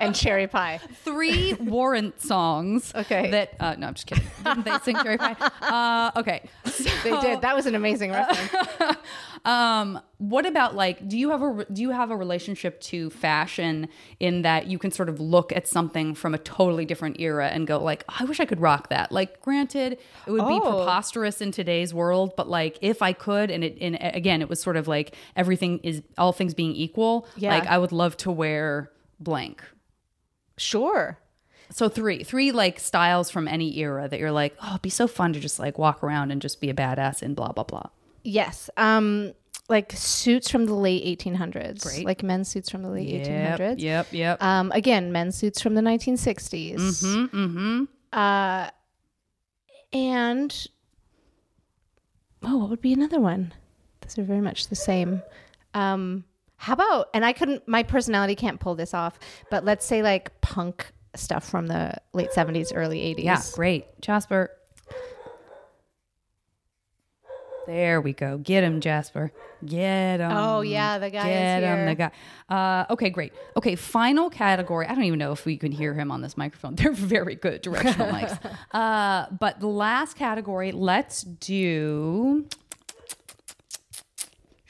and 0.00 0.14
cherry 0.14 0.46
pie. 0.46 0.80
three 1.04 1.54
warrant 1.60 2.20
songs. 2.20 2.92
Okay. 2.94 3.30
That 3.30 3.54
uh, 3.60 3.74
no, 3.78 3.88
I'm 3.88 3.94
just 3.94 4.06
kidding. 4.06 4.24
Didn't 4.44 4.64
they 4.64 4.78
sing 4.82 4.96
Cherry 5.02 5.18
Pie? 5.18 5.36
Uh, 5.60 6.10
okay. 6.20 6.48
They 7.04 7.20
did. 7.20 7.40
That 7.42 7.54
was 7.54 7.66
an 7.66 7.74
amazing 7.74 8.10
reference. 8.12 8.96
Um, 9.44 10.00
what 10.18 10.46
about 10.46 10.74
like? 10.74 11.06
Do 11.08 11.16
you 11.16 11.30
have 11.30 11.42
a 11.42 11.64
do 11.72 11.80
you 11.80 11.90
have 11.90 12.10
a 12.10 12.16
relationship 12.16 12.80
to 12.82 13.08
fashion 13.10 13.88
in 14.18 14.42
that 14.42 14.66
you 14.66 14.78
can 14.80 14.90
sort 14.90 15.08
of 15.08 15.20
look 15.20 15.52
at 15.52 15.68
something 15.68 16.14
from 16.16 16.34
a 16.34 16.38
totally 16.38 16.84
different 16.84 17.20
era 17.20 17.46
and 17.48 17.64
go 17.66 17.78
like, 17.78 18.04
I 18.08 18.24
wish 18.24 18.40
I 18.40 18.44
could 18.46 18.60
rock 18.60 18.88
that. 18.88 19.12
Like, 19.12 19.40
granted, 19.40 19.92
it 20.26 20.30
would 20.30 20.46
be 20.48 20.54
Oh. 20.54 20.60
preposterous 20.60 21.40
in 21.40 21.52
today's 21.52 21.94
world, 21.94 22.34
but 22.36 22.48
like 22.48 22.78
if 22.82 23.00
I 23.00 23.12
could, 23.12 23.50
and 23.52 23.62
it 23.62 23.78
and 23.80 23.96
again, 24.00 24.42
it 24.42 24.48
was 24.48 24.60
sort 24.60 24.76
of 24.76 24.88
like 24.88 25.14
everything 25.36 25.78
is 25.84 26.02
all 26.18 26.32
things 26.32 26.52
being 26.52 26.72
equal. 26.72 27.26
Yeah. 27.36 27.50
Like 27.50 27.66
I 27.68 27.78
would 27.78 27.92
love 27.92 28.16
to 28.18 28.32
wear 28.32 28.90
blank. 29.20 29.62
Sure. 30.58 31.18
So 31.70 31.88
three, 31.88 32.24
three 32.24 32.52
like 32.52 32.80
styles 32.80 33.30
from 33.30 33.46
any 33.46 33.78
era 33.78 34.08
that 34.08 34.18
you're 34.18 34.32
like, 34.32 34.56
oh, 34.62 34.70
it'd 34.70 34.82
be 34.82 34.90
so 34.90 35.06
fun 35.06 35.32
to 35.34 35.40
just 35.40 35.58
like 35.58 35.78
walk 35.78 36.02
around 36.02 36.30
and 36.30 36.40
just 36.40 36.60
be 36.60 36.70
a 36.70 36.74
badass 36.74 37.22
in 37.22 37.34
blah 37.34 37.52
blah 37.52 37.64
blah. 37.64 37.88
Yes. 38.22 38.70
Um, 38.76 39.34
like 39.68 39.92
suits 39.92 40.50
from 40.50 40.64
the 40.64 40.74
late 40.74 41.18
1800s. 41.18 41.82
Great. 41.82 42.04
Like 42.04 42.22
men's 42.22 42.48
suits 42.48 42.70
from 42.70 42.82
the 42.82 42.88
late 42.88 43.26
1800s. 43.26 43.80
Yep, 43.80 44.08
yep. 44.12 44.42
Um, 44.42 44.72
again, 44.72 45.12
men's 45.12 45.36
suits 45.36 45.60
from 45.60 45.74
the 45.74 45.82
1960s. 45.82 46.74
mm-hmm, 46.76 47.36
mm-hmm. 47.36 47.84
Uh, 48.12 48.70
and 49.92 50.66
oh, 52.42 52.56
what 52.58 52.70
would 52.70 52.80
be 52.80 52.94
another 52.94 53.20
one? 53.20 53.52
Those 54.00 54.18
are 54.18 54.24
very 54.24 54.40
much 54.40 54.68
the 54.68 54.76
same. 54.76 55.22
Um, 55.74 56.24
how 56.58 56.74
about? 56.74 57.08
And 57.14 57.24
I 57.24 57.32
couldn't. 57.32 57.66
My 57.66 57.82
personality 57.82 58.34
can't 58.34 58.60
pull 58.60 58.74
this 58.74 58.92
off. 58.92 59.18
But 59.50 59.64
let's 59.64 59.86
say 59.86 60.02
like 60.02 60.38
punk 60.40 60.92
stuff 61.14 61.48
from 61.48 61.68
the 61.68 61.94
late 62.12 62.30
70s, 62.30 62.72
early 62.74 62.98
80s. 63.00 63.24
Yeah, 63.24 63.42
great, 63.54 64.00
Jasper. 64.00 64.50
There 67.68 68.00
we 68.00 68.14
go. 68.14 68.38
Get 68.38 68.64
him, 68.64 68.80
Jasper. 68.80 69.30
Get 69.62 70.20
him. 70.20 70.32
Oh, 70.32 70.62
yeah, 70.62 70.96
the 70.96 71.10
guy 71.10 71.28
is 71.28 71.60
Get 71.60 71.62
him, 71.62 71.86
the 71.86 71.94
guy. 71.94 72.10
Uh, 72.48 72.86
okay, 72.94 73.10
great. 73.10 73.34
Okay, 73.58 73.76
final 73.76 74.30
category. 74.30 74.86
I 74.86 74.94
don't 74.94 75.04
even 75.04 75.18
know 75.18 75.32
if 75.32 75.44
we 75.44 75.58
can 75.58 75.70
hear 75.70 75.92
him 75.92 76.10
on 76.10 76.22
this 76.22 76.38
microphone. 76.38 76.74
They're 76.76 76.92
very 76.92 77.34
good 77.34 77.60
directional 77.62 78.08
mics. 78.08 78.38
Uh, 78.72 79.26
but 79.38 79.60
the 79.60 79.66
last 79.66 80.16
category, 80.16 80.72
let's 80.72 81.22
do. 81.22 82.46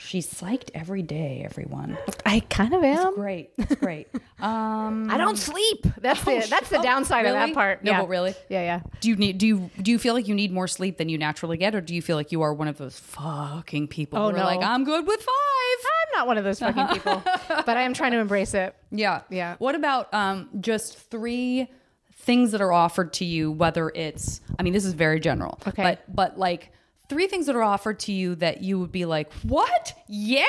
She's 0.09 0.27
psyched 0.27 0.71
every 0.73 1.03
day, 1.03 1.43
everyone. 1.45 1.99
I 2.25 2.41
kind 2.41 2.73
of 2.73 2.83
am. 2.83 3.15
Great. 3.15 3.51
That's 3.59 3.75
great. 3.75 4.09
Um, 4.41 5.11
I 5.11 5.17
don't 5.17 5.37
sleep. 5.37 5.85
That's 6.01 6.23
the 6.23 6.47
that's 6.49 6.69
the 6.69 6.79
oh, 6.79 6.83
downside 6.83 7.27
of 7.27 7.33
that 7.33 7.53
part. 7.55 7.83
No, 7.83 7.91
yeah. 7.91 8.01
but 8.03 8.09
really? 8.09 8.35
Yeah, 8.49 8.63
yeah. 8.63 8.81
Do 9.01 9.09
you 9.09 9.17
need 9.17 9.37
do 9.37 9.49
you 9.49 9.71
do 9.83 9.91
you 9.91 9.99
feel 9.99 10.15
like 10.15 10.29
you 10.29 10.35
need 10.37 10.53
more 10.53 10.69
sleep 10.69 10.97
than 10.97 11.09
you 11.09 11.19
naturally 11.19 11.57
get, 11.57 11.75
or 11.75 11.81
do 11.81 11.93
you 11.93 12.01
feel 12.01 12.15
like 12.15 12.31
you 12.31 12.43
are 12.43 12.55
one 12.55 12.69
of 12.69 12.79
those 12.79 13.01
fucking 13.01 13.89
people 13.89 14.17
Oh, 14.17 14.31
who 14.31 14.37
are 14.37 14.45
like, 14.45 14.63
I'm 14.63 14.85
good 14.85 15.09
with 15.09 15.21
five? 15.21 15.33
I'm 15.33 16.19
not 16.19 16.27
one 16.29 16.39
of 16.39 16.45
those 16.45 16.61
fucking 16.61 16.87
people, 16.87 17.21
but 17.49 17.77
I 17.77 17.83
am 17.83 17.95
trying 17.95 18.13
to 18.13 18.19
embrace 18.19 18.55
it. 18.55 18.77
Yeah. 18.93 19.23
Yeah. 19.29 19.57
What 19.59 19.75
about 19.75 20.15
um 20.15 20.49
just 20.61 20.97
three 21.11 21.69
things 22.15 22.53
that 22.53 22.61
are 22.61 22.73
offered 22.73 23.13
to 23.15 23.25
you, 23.25 23.51
whether 23.51 23.91
it's 23.93 24.41
I 24.57 24.63
mean, 24.63 24.73
this 24.73 24.85
is 24.85 24.93
very 24.93 25.19
general. 25.19 25.59
Okay. 25.67 25.83
But 25.83 26.15
but 26.15 26.39
like 26.39 26.71
three 27.09 27.27
things 27.27 27.47
that 27.47 27.57
are 27.57 27.63
offered 27.63 27.99
to 28.01 28.13
you 28.13 28.35
that 28.37 28.63
you 28.63 28.79
would 28.79 28.93
be 28.93 29.05
like, 29.05 29.33
What? 29.43 29.95
Yeah. 30.09 30.47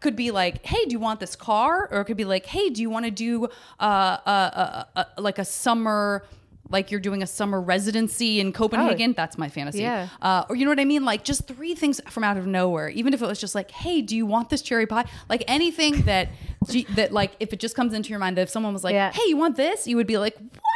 Could 0.00 0.16
be 0.16 0.32
like, 0.32 0.66
hey, 0.66 0.84
do 0.84 0.90
you 0.90 0.98
want 0.98 1.20
this 1.20 1.36
car? 1.36 1.88
Or 1.92 2.00
it 2.00 2.06
could 2.06 2.16
be 2.16 2.24
like, 2.24 2.44
hey, 2.46 2.70
do 2.70 2.82
you 2.82 2.90
want 2.90 3.04
to 3.04 3.10
do 3.12 3.44
uh, 3.78 4.18
uh, 4.26 4.26
uh, 4.26 4.84
uh 4.96 5.04
like 5.16 5.38
a 5.38 5.44
summer 5.44 6.24
like 6.72 6.90
you're 6.90 7.00
doing 7.00 7.22
a 7.22 7.26
summer 7.26 7.60
residency 7.60 8.40
in 8.40 8.52
Copenhagen. 8.52 9.12
That's 9.12 9.36
my 9.36 9.48
fantasy. 9.48 9.80
Oh. 9.80 9.82
Yeah. 9.82 10.08
Uh, 10.20 10.44
or 10.48 10.56
you 10.56 10.64
know 10.64 10.70
what 10.70 10.80
I 10.80 10.84
mean? 10.84 11.04
Like 11.04 11.22
just 11.22 11.46
three 11.46 11.74
things 11.74 12.00
from 12.08 12.24
out 12.24 12.36
of 12.36 12.46
nowhere. 12.46 12.88
Even 12.88 13.14
if 13.14 13.22
it 13.22 13.26
was 13.26 13.38
just 13.38 13.54
like, 13.54 13.70
hey, 13.70 14.00
do 14.00 14.16
you 14.16 14.26
want 14.26 14.48
this 14.48 14.62
cherry 14.62 14.86
pie? 14.86 15.04
Like 15.28 15.44
anything 15.46 16.02
that 16.02 16.30
that 16.94 17.12
like 17.12 17.32
if 17.38 17.52
it 17.52 17.60
just 17.60 17.76
comes 17.76 17.92
into 17.92 18.10
your 18.10 18.18
mind 18.18 18.38
that 18.38 18.42
if 18.42 18.50
someone 18.50 18.72
was 18.72 18.82
like, 18.82 18.94
Yeah. 18.94 19.12
hey, 19.12 19.22
you 19.26 19.36
want 19.36 19.56
this? 19.56 19.86
You 19.86 19.96
would 19.96 20.06
be 20.06 20.18
like, 20.18 20.36
what? 20.36 20.71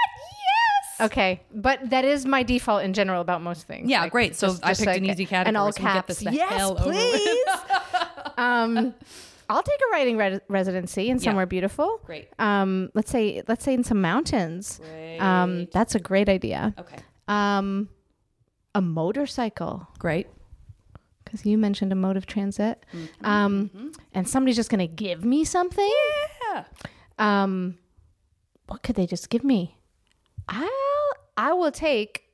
Okay, 1.01 1.43
but 1.55 1.90
that 1.90 2.05
is 2.05 2.24
my 2.27 2.43
default 2.43 2.82
in 2.85 2.93
general 2.94 3.20
about 3.20 3.43
most 3.43 3.66
things. 3.66 3.89
Yeah, 3.90 4.02
Like, 4.02 4.12
great. 4.12 4.36
So 4.36 4.48
just- 4.48 4.64
I 4.64 4.68
just 4.70 4.85
picked 4.85 4.97
an 4.97 5.05
easy 5.06 5.27
category. 5.27 5.48
and 5.48 5.56
all 5.56 5.73
so 5.73 5.81
caps. 5.82 6.23
yes, 6.23 6.51
hell 6.52 6.73
over 6.73 6.89
with. 6.89 6.97
please. 6.97 7.47
um, 8.39 8.94
I'll 9.48 9.62
take 9.62 9.81
a 9.89 9.93
writing 9.93 10.16
re- 10.16 10.40
residency 10.48 11.09
in 11.09 11.18
somewhere 11.20 11.47
beautiful. 11.47 12.01
Great. 12.05 12.28
Um, 12.39 12.90
let's 12.94 13.10
say 13.10 13.43
let's 13.47 13.64
say 13.64 13.74
in 13.74 13.85
some 13.85 14.01
mountains. 14.01 14.81
Um, 15.20 15.68
that's 15.73 15.94
a 15.94 16.01
great 16.01 16.28
idea. 16.28 16.74
Okay. 16.78 16.97
Um, 17.28 17.89
a 18.74 18.81
motorcycle 18.82 19.86
Great. 19.98 20.27
because 21.24 21.47
you 21.47 21.56
mentioned 21.59 21.93
a 21.93 21.94
mode 21.94 22.16
of 22.16 22.27
transit. 22.27 22.85
Mm-hmm. 22.93 23.24
Um, 23.27 23.93
and 24.12 24.28
somebody's 24.28 24.56
just 24.56 24.68
gonna 24.70 24.86
give 24.86 25.24
me 25.24 25.44
something. 25.44 25.93
Yeah. 26.52 26.64
Um, 27.18 27.78
what 28.66 28.82
could 28.82 28.97
they 28.97 29.06
just 29.06 29.31
give 29.31 29.44
me? 29.44 29.75
I'll 30.48 30.70
I 31.36 31.52
will 31.52 31.73
take 31.73 32.24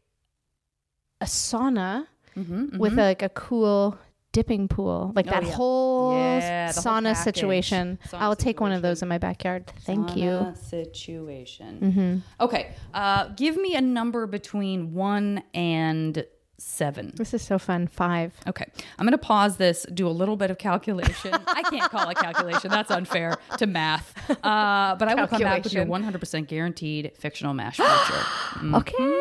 a 1.20 1.24
sauna 1.24 2.06
with 2.36 2.94
like 2.94 3.22
a 3.22 3.28
cool 3.30 3.98
dipping 4.32 4.66
pool, 4.68 5.12
like 5.14 5.26
Mm-hmm, 5.26 5.34
Oh, 5.34 5.40
that 5.40 5.46
yeah. 5.46 5.54
whole 5.54 6.12
Yeah, 6.16 6.72
the 6.72 6.80
whole 6.80 6.92
sauna 6.94 7.16
situation. 7.16 7.98
Sauna 8.08 8.20
I'll 8.20 8.36
take 8.36 8.60
one 8.60 8.72
of 8.72 8.80
those 8.82 9.02
in 9.02 9.08
my 9.08 9.18
backyard. 9.18 9.66
Thank 9.84 10.16
you. 10.16 10.54
Situation. 10.56 11.78
Mm-hmm. 11.82 12.44
Okay. 12.44 12.74
Uh, 12.94 13.28
give 13.36 13.56
me 13.56 13.74
a 13.74 13.80
number 13.82 14.26
between 14.26 14.94
one 14.94 15.42
and 15.52 16.24
seven. 16.62 17.12
This 17.16 17.34
is 17.34 17.42
so 17.42 17.58
fun. 17.58 17.86
Five. 17.86 18.32
Okay. 18.46 18.64
I'm 18.98 19.06
going 19.06 19.12
to 19.12 19.18
pause 19.18 19.56
this, 19.56 19.86
do 19.92 20.06
a 20.06 20.10
little 20.10 20.36
bit 20.36 20.50
of 20.50 20.58
calculation. 20.58 21.32
I 21.46 21.62
can't 21.70 21.90
call 21.90 22.08
it 22.08 22.16
calculation. 22.16 22.70
That's 22.70 22.90
unfair 22.90 23.36
to 23.58 23.66
math. 23.66 24.14
Uh, 24.30 24.96
but 24.96 25.08
I 25.08 25.14
will 25.14 25.26
come 25.26 25.42
back 25.42 25.64
with 25.64 25.72
your 25.72 25.84
100% 25.86 26.46
guaranteed 26.48 27.12
fictional 27.16 27.54
mash 27.54 27.76
feature. 27.76 27.88
Mm. 27.88 28.82
Okay. 28.82 29.18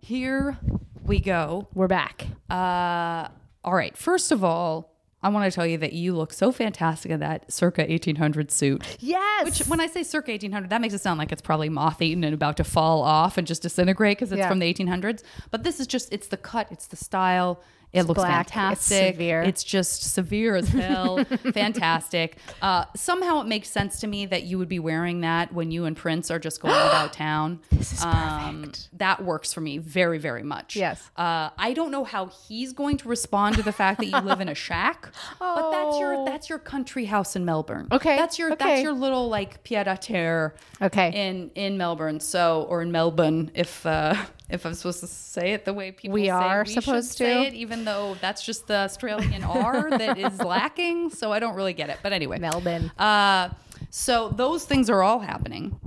Here 0.00 0.56
we 1.04 1.20
go. 1.20 1.68
We're 1.74 1.88
back. 1.88 2.26
Uh, 2.48 3.28
all 3.64 3.74
right. 3.74 3.96
First 3.96 4.32
of 4.32 4.42
all, 4.44 4.94
I 5.22 5.30
want 5.30 5.50
to 5.50 5.54
tell 5.54 5.66
you 5.66 5.78
that 5.78 5.92
you 5.94 6.14
look 6.14 6.32
so 6.32 6.52
fantastic 6.52 7.10
in 7.10 7.18
that 7.20 7.52
circa 7.52 7.82
1800 7.82 8.52
suit. 8.52 8.96
Yes. 9.00 9.44
Which, 9.44 9.66
when 9.68 9.80
I 9.80 9.88
say 9.88 10.04
circa 10.04 10.30
1800, 10.30 10.70
that 10.70 10.80
makes 10.80 10.94
it 10.94 11.00
sound 11.00 11.18
like 11.18 11.32
it's 11.32 11.42
probably 11.42 11.68
moth 11.68 12.00
eaten 12.00 12.22
and 12.22 12.32
about 12.34 12.56
to 12.58 12.64
fall 12.64 13.02
off 13.02 13.36
and 13.36 13.46
just 13.46 13.62
disintegrate 13.62 14.16
because 14.18 14.30
it's 14.30 14.38
Yeah. 14.38 14.48
from 14.48 14.60
the 14.60 14.72
1800s. 14.72 15.22
But 15.50 15.64
this 15.64 15.80
is 15.80 15.88
just, 15.88 16.12
it's 16.12 16.28
the 16.28 16.36
cut, 16.36 16.68
it's 16.70 16.86
the 16.86 16.96
style. 16.96 17.60
It 17.92 18.02
looks 18.04 18.18
black, 18.18 18.46
it's 18.46 18.52
fantastic. 18.52 19.14
severe. 19.14 19.42
It's 19.42 19.64
just 19.64 20.12
severe 20.14 20.56
as 20.56 20.68
hell. 20.68 21.24
fantastic. 21.52 22.36
Uh, 22.60 22.84
somehow 22.96 23.40
it 23.40 23.46
makes 23.46 23.70
sense 23.70 24.00
to 24.00 24.06
me 24.06 24.26
that 24.26 24.42
you 24.44 24.58
would 24.58 24.68
be 24.68 24.78
wearing 24.78 25.20
that 25.22 25.52
when 25.52 25.70
you 25.70 25.84
and 25.84 25.96
Prince 25.96 26.30
are 26.30 26.38
just 26.38 26.60
going 26.60 26.74
about 26.74 27.12
town. 27.14 27.60
This 27.70 27.92
is 27.92 28.04
perfect. 28.04 28.88
that 28.98 29.24
works 29.24 29.52
for 29.52 29.60
me 29.60 29.78
very, 29.78 30.18
very 30.18 30.42
much. 30.42 30.76
Yes. 30.76 31.10
Uh, 31.16 31.50
I 31.58 31.72
don't 31.72 31.90
know 31.90 32.04
how 32.04 32.26
he's 32.26 32.72
going 32.72 32.96
to 32.98 33.08
respond 33.08 33.56
to 33.56 33.62
the 33.62 33.72
fact 33.72 34.00
that 34.00 34.06
you 34.06 34.18
live 34.18 34.40
in 34.40 34.48
a 34.48 34.54
shack, 34.54 35.10
but 35.38 35.70
that's 35.70 35.98
your 35.98 36.24
that's 36.24 36.48
your 36.48 36.58
country 36.58 37.04
house 37.06 37.36
in 37.36 37.44
Melbourne. 37.44 37.88
Oh. 37.90 37.96
Okay, 37.98 38.16
That's 38.16 38.38
your 38.38 38.52
okay. 38.52 38.64
that's 38.64 38.82
your 38.82 38.92
little 38.92 39.28
like 39.28 39.64
pied 39.64 39.86
à 39.88 39.98
terre. 40.00 40.54
Okay. 40.80 41.10
In 41.28 41.50
in 41.56 41.76
Melbourne, 41.76 42.20
so 42.20 42.64
or 42.68 42.80
in 42.80 42.92
Melbourne, 42.92 43.50
if 43.54 43.84
uh, 43.84 44.14
if 44.50 44.64
I'm 44.64 44.74
supposed 44.74 45.00
to 45.00 45.06
say 45.06 45.52
it 45.52 45.64
the 45.64 45.74
way 45.74 45.92
people 45.92 46.14
We 46.14 46.24
say 46.24 46.30
are 46.30 46.64
we 46.66 46.72
supposed 46.72 47.12
to. 47.18 47.24
say 47.24 47.46
it, 47.46 47.54
even 47.54 47.84
though 47.84 48.16
that's 48.20 48.44
just 48.44 48.66
the 48.66 48.76
Australian 48.76 49.44
R 49.44 49.90
that 49.90 50.18
is 50.18 50.40
lacking. 50.40 51.10
So 51.10 51.32
I 51.32 51.38
don't 51.38 51.54
really 51.54 51.74
get 51.74 51.90
it. 51.90 51.98
But 52.02 52.12
anyway, 52.12 52.38
Melbourne. 52.38 52.90
uh, 52.98 53.50
so 53.90 54.28
those 54.30 54.64
things 54.64 54.88
are 54.90 55.02
all 55.02 55.18
happening. 55.20 55.78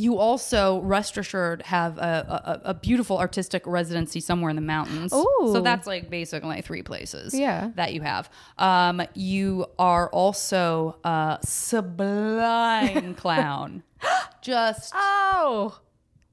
You 0.00 0.16
also, 0.18 0.78
rest 0.82 1.18
assured, 1.18 1.62
have 1.62 1.98
a, 1.98 2.60
a, 2.64 2.70
a 2.70 2.74
beautiful 2.74 3.18
artistic 3.18 3.66
residency 3.66 4.20
somewhere 4.20 4.48
in 4.48 4.54
the 4.54 4.62
mountains. 4.62 5.12
Ooh. 5.12 5.50
So 5.52 5.60
that's 5.60 5.88
like 5.88 6.08
basically 6.08 6.60
three 6.62 6.82
places 6.82 7.34
Yeah. 7.34 7.72
that 7.74 7.92
you 7.94 8.02
have. 8.02 8.30
Um, 8.58 9.02
you 9.14 9.66
are 9.76 10.08
also 10.10 10.98
a 11.02 11.40
sublime 11.42 13.14
clown. 13.16 13.82
Just 14.40 14.92
oh, 14.94 15.80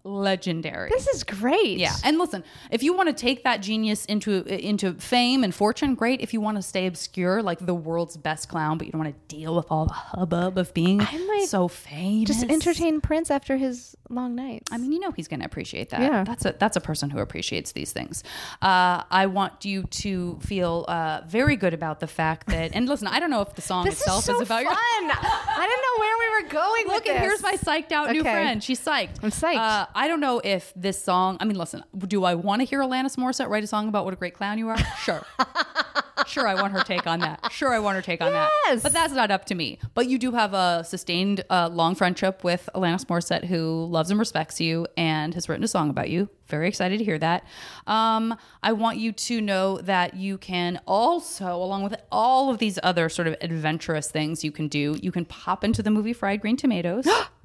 legendary. 0.05 0.89
this 0.89 1.07
is 1.07 1.23
great. 1.23 1.77
Yeah, 1.77 1.93
and 2.03 2.17
listen, 2.17 2.43
if 2.71 2.83
you 2.83 2.93
want 2.93 3.09
to 3.09 3.13
take 3.13 3.43
that 3.43 3.61
genius 3.61 4.05
into 4.05 4.43
into 4.45 4.93
fame 4.93 5.43
and 5.43 5.53
fortune, 5.53 5.95
great. 5.95 6.21
If 6.21 6.33
you 6.33 6.39
want 6.41 6.57
to 6.57 6.61
stay 6.61 6.85
obscure, 6.87 7.41
like 7.41 7.65
the 7.65 7.73
world's 7.73 8.15
best 8.17 8.47
clown, 8.49 8.77
but 8.77 8.85
you 8.87 8.93
don't 8.93 9.03
want 9.03 9.13
to 9.29 9.35
deal 9.35 9.55
with 9.55 9.67
all 9.69 9.85
the 9.87 9.93
hubbub 9.93 10.57
of 10.57 10.73
being 10.73 11.01
so 11.45 11.67
famous, 11.67 12.27
Just 12.29 12.43
entertain 12.49 13.01
Prince 13.01 13.29
after 13.31 13.57
his 13.57 13.95
long 14.09 14.35
nights. 14.35 14.71
I 14.71 14.77
mean, 14.77 14.91
you 14.91 14.99
know 14.99 15.11
he's 15.11 15.27
going 15.27 15.39
to 15.39 15.45
appreciate 15.45 15.89
that. 15.89 16.01
Yeah. 16.01 16.23
that's 16.23 16.45
a 16.45 16.55
that's 16.57 16.77
a 16.77 16.81
person 16.81 17.09
who 17.09 17.19
appreciates 17.19 17.71
these 17.71 17.91
things. 17.91 18.23
Uh, 18.61 19.03
I 19.09 19.25
want 19.25 19.65
you 19.65 19.83
to 19.83 20.37
feel 20.41 20.85
uh, 20.87 21.21
very 21.27 21.55
good 21.55 21.73
about 21.73 21.99
the 21.99 22.07
fact 22.07 22.47
that. 22.47 22.71
And 22.75 22.87
listen, 22.87 23.07
I 23.07 23.19
don't 23.19 23.29
know 23.31 23.41
if 23.41 23.55
the 23.55 23.61
song 23.61 23.85
this 23.85 23.99
itself 23.99 24.19
is 24.19 24.25
so 24.25 24.35
about 24.41 24.63
fun. 24.63 24.65
your. 24.65 24.75
I 24.75 25.67
didn't 25.67 25.81
know 25.81 25.99
where 25.99 26.17
we 26.19 26.43
were 26.43 26.49
going 26.49 26.87
Look, 26.87 27.05
with 27.05 27.13
this. 27.13 27.19
here's 27.21 27.41
my 27.41 27.55
psyched 27.55 27.91
out 27.91 28.11
new 28.11 28.21
friend. 28.21 28.63
She's 28.63 28.79
psyched. 28.79 29.23
I'm 29.23 29.31
psyched. 29.31 29.55
Uh, 29.57 29.85
I 29.95 30.09
don't 30.09 30.19
know 30.19 30.41
if 30.43 30.73
this 30.75 31.01
song. 31.01 31.37
I 31.39 31.45
mean, 31.45 31.57
listen. 31.57 31.83
Do 31.97 32.25
I 32.25 32.35
want 32.35 32.61
to 32.61 32.65
hear 32.65 32.81
Alanis 32.81 33.15
Morissette 33.15 33.47
write 33.47 33.63
a 33.63 33.67
song 33.67 33.87
about 33.87 34.03
what 34.03 34.13
a 34.13 34.17
great 34.17 34.33
clown 34.33 34.57
you 34.57 34.67
are? 34.67 34.77
Sure. 35.05 35.25
sure, 36.27 36.47
I 36.47 36.55
want 36.55 36.73
her 36.73 36.81
take 36.81 37.07
on 37.07 37.19
that. 37.19 37.49
Sure, 37.49 37.73
I 37.73 37.79
want 37.79 37.95
her 37.95 38.01
take 38.01 38.21
on 38.21 38.33
that. 38.33 38.51
Yes. 38.65 38.83
But 38.83 38.91
that's 38.91 39.13
not 39.13 39.31
up 39.31 39.45
to 39.45 39.55
me. 39.55 39.79
But 39.93 40.07
you 40.07 40.19
do 40.19 40.33
have 40.33 40.53
a 40.53 40.83
sustained, 40.85 41.45
uh, 41.49 41.69
long 41.69 41.95
friendship 41.95 42.43
with 42.43 42.67
Alanis 42.75 43.05
Morissette, 43.05 43.45
who 43.45 43.85
loves 43.85 44.09
and 44.09 44.19
respects 44.19 44.59
you 44.59 44.85
and 44.97 45.33
has 45.33 45.47
written 45.47 45.63
a 45.63 45.67
song 45.67 45.89
about 45.89 46.09
you. 46.09 46.27
Very 46.47 46.67
excited 46.67 46.97
to 46.97 47.05
hear 47.05 47.17
that. 47.19 47.45
Um, 47.87 48.35
I 48.61 48.73
want 48.73 48.97
you 48.97 49.13
to 49.13 49.39
know 49.39 49.77
that 49.77 50.15
you 50.15 50.37
can 50.37 50.81
also, 50.85 51.55
along 51.55 51.83
with 51.83 51.95
all 52.11 52.49
of 52.49 52.57
these 52.57 52.77
other 52.83 53.07
sort 53.07 53.29
of 53.29 53.37
adventurous 53.39 54.11
things 54.11 54.43
you 54.43 54.51
can 54.51 54.67
do, 54.67 54.97
you 55.01 55.11
can 55.13 55.23
pop 55.23 55.63
into 55.63 55.81
the 55.81 55.89
movie 55.89 56.13
Fried 56.13 56.41
Green 56.41 56.57
Tomatoes. 56.57 57.07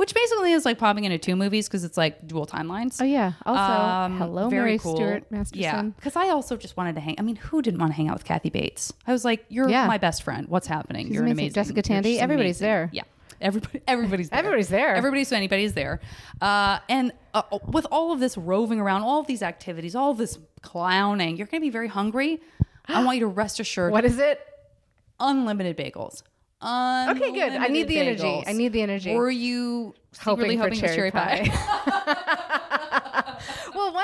Which 0.00 0.14
basically 0.14 0.52
is 0.52 0.64
like 0.64 0.78
popping 0.78 1.04
into 1.04 1.18
two 1.18 1.36
movies 1.36 1.68
because 1.68 1.84
it's 1.84 1.98
like 1.98 2.26
dual 2.26 2.46
timelines. 2.46 3.02
Oh 3.02 3.04
yeah. 3.04 3.32
Also, 3.44 3.60
Um, 3.60 4.16
hello, 4.16 4.48
very 4.48 4.62
Mary 4.62 4.78
cool. 4.78 4.96
Stuart 4.96 5.30
Masterson. 5.30 5.60
Yeah, 5.62 5.82
because 5.82 6.16
I 6.16 6.30
also 6.30 6.56
just 6.56 6.74
wanted 6.74 6.94
to 6.94 7.02
hang. 7.02 7.16
I 7.18 7.22
mean, 7.22 7.36
who 7.36 7.60
didn't 7.60 7.80
want 7.80 7.92
to 7.92 7.96
hang 7.96 8.08
out 8.08 8.14
with 8.14 8.24
Kathy 8.24 8.48
Bates? 8.48 8.94
I 9.06 9.12
was 9.12 9.26
like, 9.26 9.44
"You're 9.50 9.68
Yeah. 9.68 9.86
my 9.86 9.98
best 9.98 10.22
friend. 10.22 10.48
What's 10.48 10.66
happening? 10.66 11.08
She's 11.08 11.16
You're 11.16 11.24
amazing. 11.24 11.38
amazing." 11.40 11.52
Jessica 11.54 11.82
Tandy, 11.82 12.18
everybody's 12.18 12.62
amazing." 12.62 12.66
there. 12.66 12.90
Yeah, 12.94 13.02
everybody, 13.42 13.82
everybody's 13.86 14.30
there. 14.30 14.38
Everybody's 14.38 14.68
there. 14.68 14.94
Everybody's 14.94 15.28
so 15.28 15.36
anybody's 15.36 15.74
there. 15.74 16.00
Uh, 16.40 16.78
and 16.88 17.12
uh, 17.34 17.42
with 17.66 17.86
all 17.92 18.10
of 18.14 18.20
this 18.20 18.38
roving 18.38 18.80
around, 18.80 19.02
all 19.02 19.20
of 19.20 19.26
these 19.26 19.42
activities, 19.42 19.94
all 19.94 20.12
of 20.12 20.16
this 20.16 20.38
clowning, 20.62 21.36
you're 21.36 21.46
going 21.46 21.60
to 21.60 21.66
be 21.66 21.68
very 21.70 21.88
hungry. 21.88 22.40
I 22.86 23.04
want 23.04 23.18
you 23.18 23.24
to 23.24 23.26
rest 23.26 23.60
assured. 23.60 23.92
What 23.92 24.06
is 24.06 24.18
it? 24.18 24.40
unlimited 25.22 25.76
bagels? 25.76 26.22
Okay, 26.62 27.32
good. 27.32 27.52
I 27.52 27.68
need 27.68 27.88
the 27.88 27.98
energy. 27.98 28.44
I 28.46 28.52
need 28.52 28.72
the 28.72 28.82
energy. 28.82 29.14
Were 29.14 29.30
you 29.30 29.94
secretly 30.12 30.56
Hoping 30.56 30.58
for 30.58 30.64
hoping, 30.64 30.78
cherry 30.80 30.92
for 30.92 30.96
cherry 30.96 31.10
pie? 31.10 31.50
well, 31.86 32.36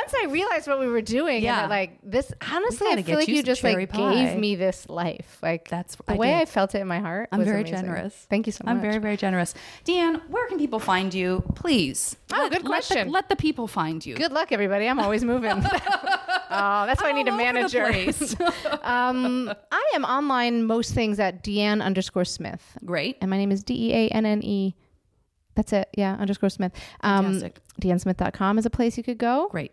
once 0.07 0.15
I 0.23 0.31
realized 0.31 0.69
what 0.69 0.79
we 0.79 0.87
were 0.87 1.01
doing, 1.01 1.43
Yeah. 1.43 1.63
that, 1.63 1.71
like 1.71 1.99
this. 2.03 2.33
Honestly, 2.53 2.87
I 2.89 3.03
feel 3.03 3.17
like 3.19 3.29
you 3.29 3.37
you 3.37 3.43
just 3.43 3.63
like 3.65 3.91
pie. 3.91 4.15
gave 4.15 4.39
me 4.39 4.55
this 4.55 4.89
life. 4.89 5.39
Like 5.43 5.69
That's- 5.69 5.97
the 5.97 6.15
I 6.15 6.17
way 6.17 6.29
did. 6.29 6.43
I 6.43 6.45
felt 6.45 6.75
it 6.75 6.81
in 6.81 6.87
my 6.89 7.01
heart. 7.01 7.29
I'm 7.33 7.41
was 7.41 7.49
very 7.49 7.61
amazing. 7.61 7.81
generous. 7.81 8.15
Thank 8.31 8.47
you 8.47 8.53
so 8.53 8.63
much. 8.65 8.73
I'm 8.73 8.81
very, 8.81 8.99
very 8.99 9.17
generous. 9.17 9.55
DeAnne, 9.85 10.23
where 10.29 10.47
can 10.49 10.59
people 10.59 10.79
find 10.79 11.13
you? 11.13 11.43
Please. 11.55 12.17
Oh, 12.33 12.37
Let- 12.37 12.53
good 12.53 12.53
let 12.59 12.63
the- 12.63 12.69
question. 12.69 13.11
Let 13.11 13.29
the, 13.29 13.37
people 13.37 13.67
find 13.67 14.05
you. 14.05 14.15
Good 14.15 14.33
luck, 14.33 14.53
everybody. 14.53 14.87
I'm 14.89 14.99
always 14.99 15.25
moving. 15.25 15.51
oh, 15.65 16.87
that's 16.87 17.03
why 17.03 17.11
I 17.11 17.13
need 17.13 17.29
a 17.29 17.33
all 17.33 17.41
over 17.41 17.69
the 17.69 17.69
manager. 17.69 17.85
um, 18.83 19.53
I 19.73 19.91
am 19.95 20.05
online 20.05 20.65
most 20.65 20.95
things 20.95 21.19
at 21.21 21.43
DeAnne 21.45 21.83
underscore 21.83 22.25
Smith. 22.25 22.79
Great. 22.85 23.17
And 23.21 23.31
my 23.31 23.37
name 23.37 23.53
is 23.53 23.63
D 23.63 23.91
E 23.91 23.95
A 23.95 24.09
N 24.09 24.25
N 24.25 24.43
E. 24.43 24.75
That's 25.55 25.73
it. 25.73 25.89
Yeah, 25.97 26.15
underscore 26.15 26.51
Smith. 26.51 26.73
Um, 27.01 27.25
Fantastic. 27.41 27.61
DeAnneSmith.com 27.81 28.59
is 28.59 28.67
a 28.67 28.71
place 28.71 28.97
you 28.99 29.03
could 29.03 29.19
go. 29.19 29.49
Great. 29.51 29.73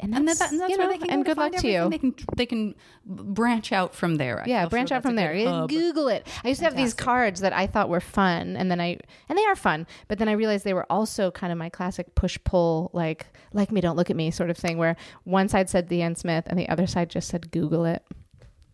And 0.00 0.14
And, 0.14 0.26
that's, 0.26 0.38
that, 0.38 0.50
and 0.50 0.60
that's 0.60 0.70
you 0.70 0.78
where 0.78 0.86
know, 0.86 0.92
they 0.92 0.98
can 0.98 1.08
go 1.08 1.14
and 1.14 1.24
to 1.24 1.30
good 1.30 1.36
luck 1.36 1.52
to 1.56 1.68
you. 1.68 1.88
They 1.88 1.98
can 1.98 2.14
they 2.36 2.46
can 2.46 2.74
branch 3.04 3.72
out 3.72 3.94
from 3.94 4.16
there. 4.16 4.42
I 4.42 4.46
yeah, 4.46 4.66
branch 4.66 4.88
sure 4.88 4.96
out 4.96 5.02
from 5.02 5.16
there. 5.16 5.34
hub. 5.46 5.68
Google 5.70 6.08
it. 6.08 6.26
I 6.44 6.48
used 6.48 6.60
to 6.60 6.64
have 6.64 6.76
these 6.76 6.94
cards 6.94 7.40
that 7.40 7.52
I 7.52 7.66
thought 7.66 7.88
were 7.88 8.00
fun, 8.00 8.56
and 8.56 8.70
then 8.70 8.80
I 8.80 8.98
and 9.28 9.38
they 9.38 9.44
are 9.44 9.56
fun, 9.56 9.86
but 10.08 10.18
then 10.18 10.28
I 10.28 10.32
realized 10.32 10.64
they 10.64 10.74
were 10.74 10.90
also 10.90 11.30
kind 11.30 11.52
of 11.52 11.58
my 11.58 11.68
classic 11.68 12.14
push 12.14 12.38
pull, 12.44 12.90
like 12.92 13.26
like 13.52 13.70
me, 13.70 13.80
don't 13.80 13.96
look 13.96 14.10
at 14.10 14.16
me 14.16 14.30
sort 14.30 14.50
of 14.50 14.56
thing, 14.56 14.78
where 14.78 14.96
one 15.24 15.48
side 15.48 15.68
said 15.70 15.88
the 15.88 16.00
DeAnne 16.00 16.16
Smith 16.16 16.44
and 16.46 16.58
the 16.58 16.68
other 16.68 16.86
side 16.86 17.10
just 17.10 17.28
said 17.28 17.50
Google 17.50 17.84
it. 17.84 18.02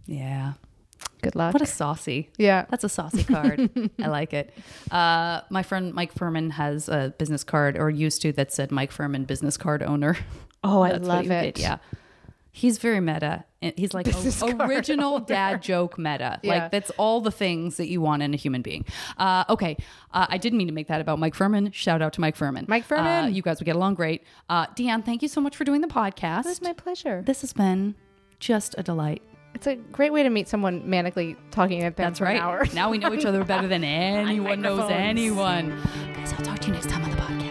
Yeah. 0.07 0.53
Good 1.23 1.35
luck. 1.35 1.53
What 1.55 1.63
a 1.63 1.67
saucy. 1.67 2.31
yeah. 2.39 2.67
That's 2.71 2.85
a 2.85 2.89
saucy 2.89 3.25
card. 3.25 3.69
I 4.03 4.07
like 4.07 4.33
it. 4.33 4.53
Uh, 4.91 5.41
my 5.51 5.63
friend 5.63 5.93
Mike 5.93 6.13
Furman 6.13 6.51
has 6.51 6.89
a 6.89 7.15
business 7.19 7.43
card, 7.43 7.77
or 7.77 7.91
used 7.91 8.23
to, 8.23 8.33
that 8.33 8.53
said 8.53 8.71
Mike 8.71 8.93
Furman 8.93 9.25
business 9.25 9.57
card 9.57 9.83
owner. 9.83 10.17
Oh, 10.69 10.83
I 10.83 10.91
That's 10.93 11.01
what 11.03 11.09
love 11.09 11.25
he 11.27 11.31
it. 11.31 11.55
did, 11.55 11.63
Yeah. 11.63 11.79
He's 12.53 12.79
very 12.79 13.01
meta. 13.01 13.45
And 13.61 13.75
He's 13.77 13.93
like 13.93 14.07
card 14.39 14.61
original 14.63 15.19
dad 15.21 15.63
joke 15.63 15.99
meta. 15.99 16.41
Yeah. 16.43 16.55
Like 16.55 16.71
that's 16.71 16.91
all 16.97 17.21
the 17.21 17.31
things 17.31 17.77
that 17.77 17.89
you 17.89 18.01
want 18.01 18.23
in 18.23 18.33
a 18.33 18.37
human 18.39 18.63
being. 18.63 18.87
Uh, 19.19 19.45
okay, 19.51 19.77
uh, 20.15 20.27
I 20.31 20.39
didn't 20.39 20.57
mean 20.57 20.69
to 20.69 20.73
make 20.73 20.89
that 20.89 21.03
about 21.03 21.19
Mike 21.19 21.35
Furman. 21.35 21.71
Shout 21.73 22.01
out 22.01 22.15
to 22.15 22.21
Mike 22.23 22.35
Furman. 22.35 22.65
Mike 22.67 22.85
Uh, 22.85 22.97
Furman. 22.97 23.35
you 23.35 23.43
guys 23.43 23.61
would 23.61 23.67
get 23.67 23.77
along 23.77 23.95
great. 23.97 24.23
Uh, 24.49 24.67
DeAnne, 24.69 25.05
thank 25.05 25.21
you 25.21 25.29
so 25.29 25.41
much 25.43 25.55
for 25.55 25.65
doing 25.65 25.83
the 25.83 25.87
podcast. 25.87 26.41
It 26.47 26.49
was 26.49 26.63
my 26.63 26.73
pleasure. 26.73 27.23
this 27.27 27.43
has 27.43 27.53
been 27.53 27.95
just 28.41 28.75
a 28.79 28.83
delight. 28.83 29.21
It's 29.55 29.67
a 29.67 29.77
great 29.77 30.13
way 30.15 30.23
to 30.23 30.31
meet 30.31 30.49
someone 30.49 30.83
manically 30.83 31.37
talking 31.51 31.83
at 31.83 31.97
them 31.97 32.07
That's 32.09 32.19
for 32.21 32.25
right. 32.25 32.37
an 32.37 32.43
hour. 32.43 32.65
Now 32.75 32.91
we 32.91 32.97
know 32.99 33.13
each 33.13 33.25
other 33.27 33.45
better 33.45 33.69
than 33.69 33.85
anyone 33.85 34.63
knows 34.63 34.79
microphones. 34.79 35.09
anyone. 35.09 35.79
Guys, 36.15 36.33
I'll 36.33 36.45
talk 36.45 36.59
to 36.61 36.67
you 36.69 36.73
next 36.75 36.89
time 36.89 37.03
on 37.05 37.11
the 37.11 37.17
podcast. 37.17 37.46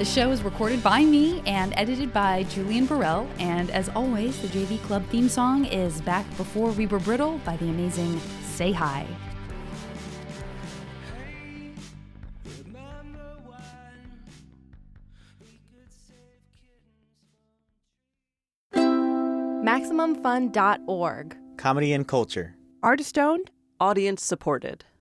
The 0.00 0.06
show 0.06 0.30
is 0.30 0.42
recorded 0.42 0.82
by 0.82 1.04
me 1.04 1.42
and 1.44 1.74
edited 1.76 2.10
by 2.10 2.44
Julian 2.44 2.86
Burrell. 2.86 3.28
And 3.38 3.70
as 3.70 3.90
always, 3.90 4.40
the 4.40 4.48
JV 4.48 4.80
Club 4.84 5.04
theme 5.10 5.28
song 5.28 5.66
is 5.66 6.00
Back 6.00 6.24
Before 6.38 6.70
We 6.70 6.86
Were 6.86 7.00
Brittle 7.00 7.36
by 7.44 7.58
the 7.58 7.68
amazing 7.68 8.18
Say 8.46 8.72
Hi. 8.72 9.06
MaximumFun.org. 18.72 21.36
Comedy 21.58 21.92
and 21.92 22.08
culture. 22.08 22.56
Artist 22.82 23.18
owned. 23.18 23.50
Audience 23.78 24.24
supported. 24.24 24.86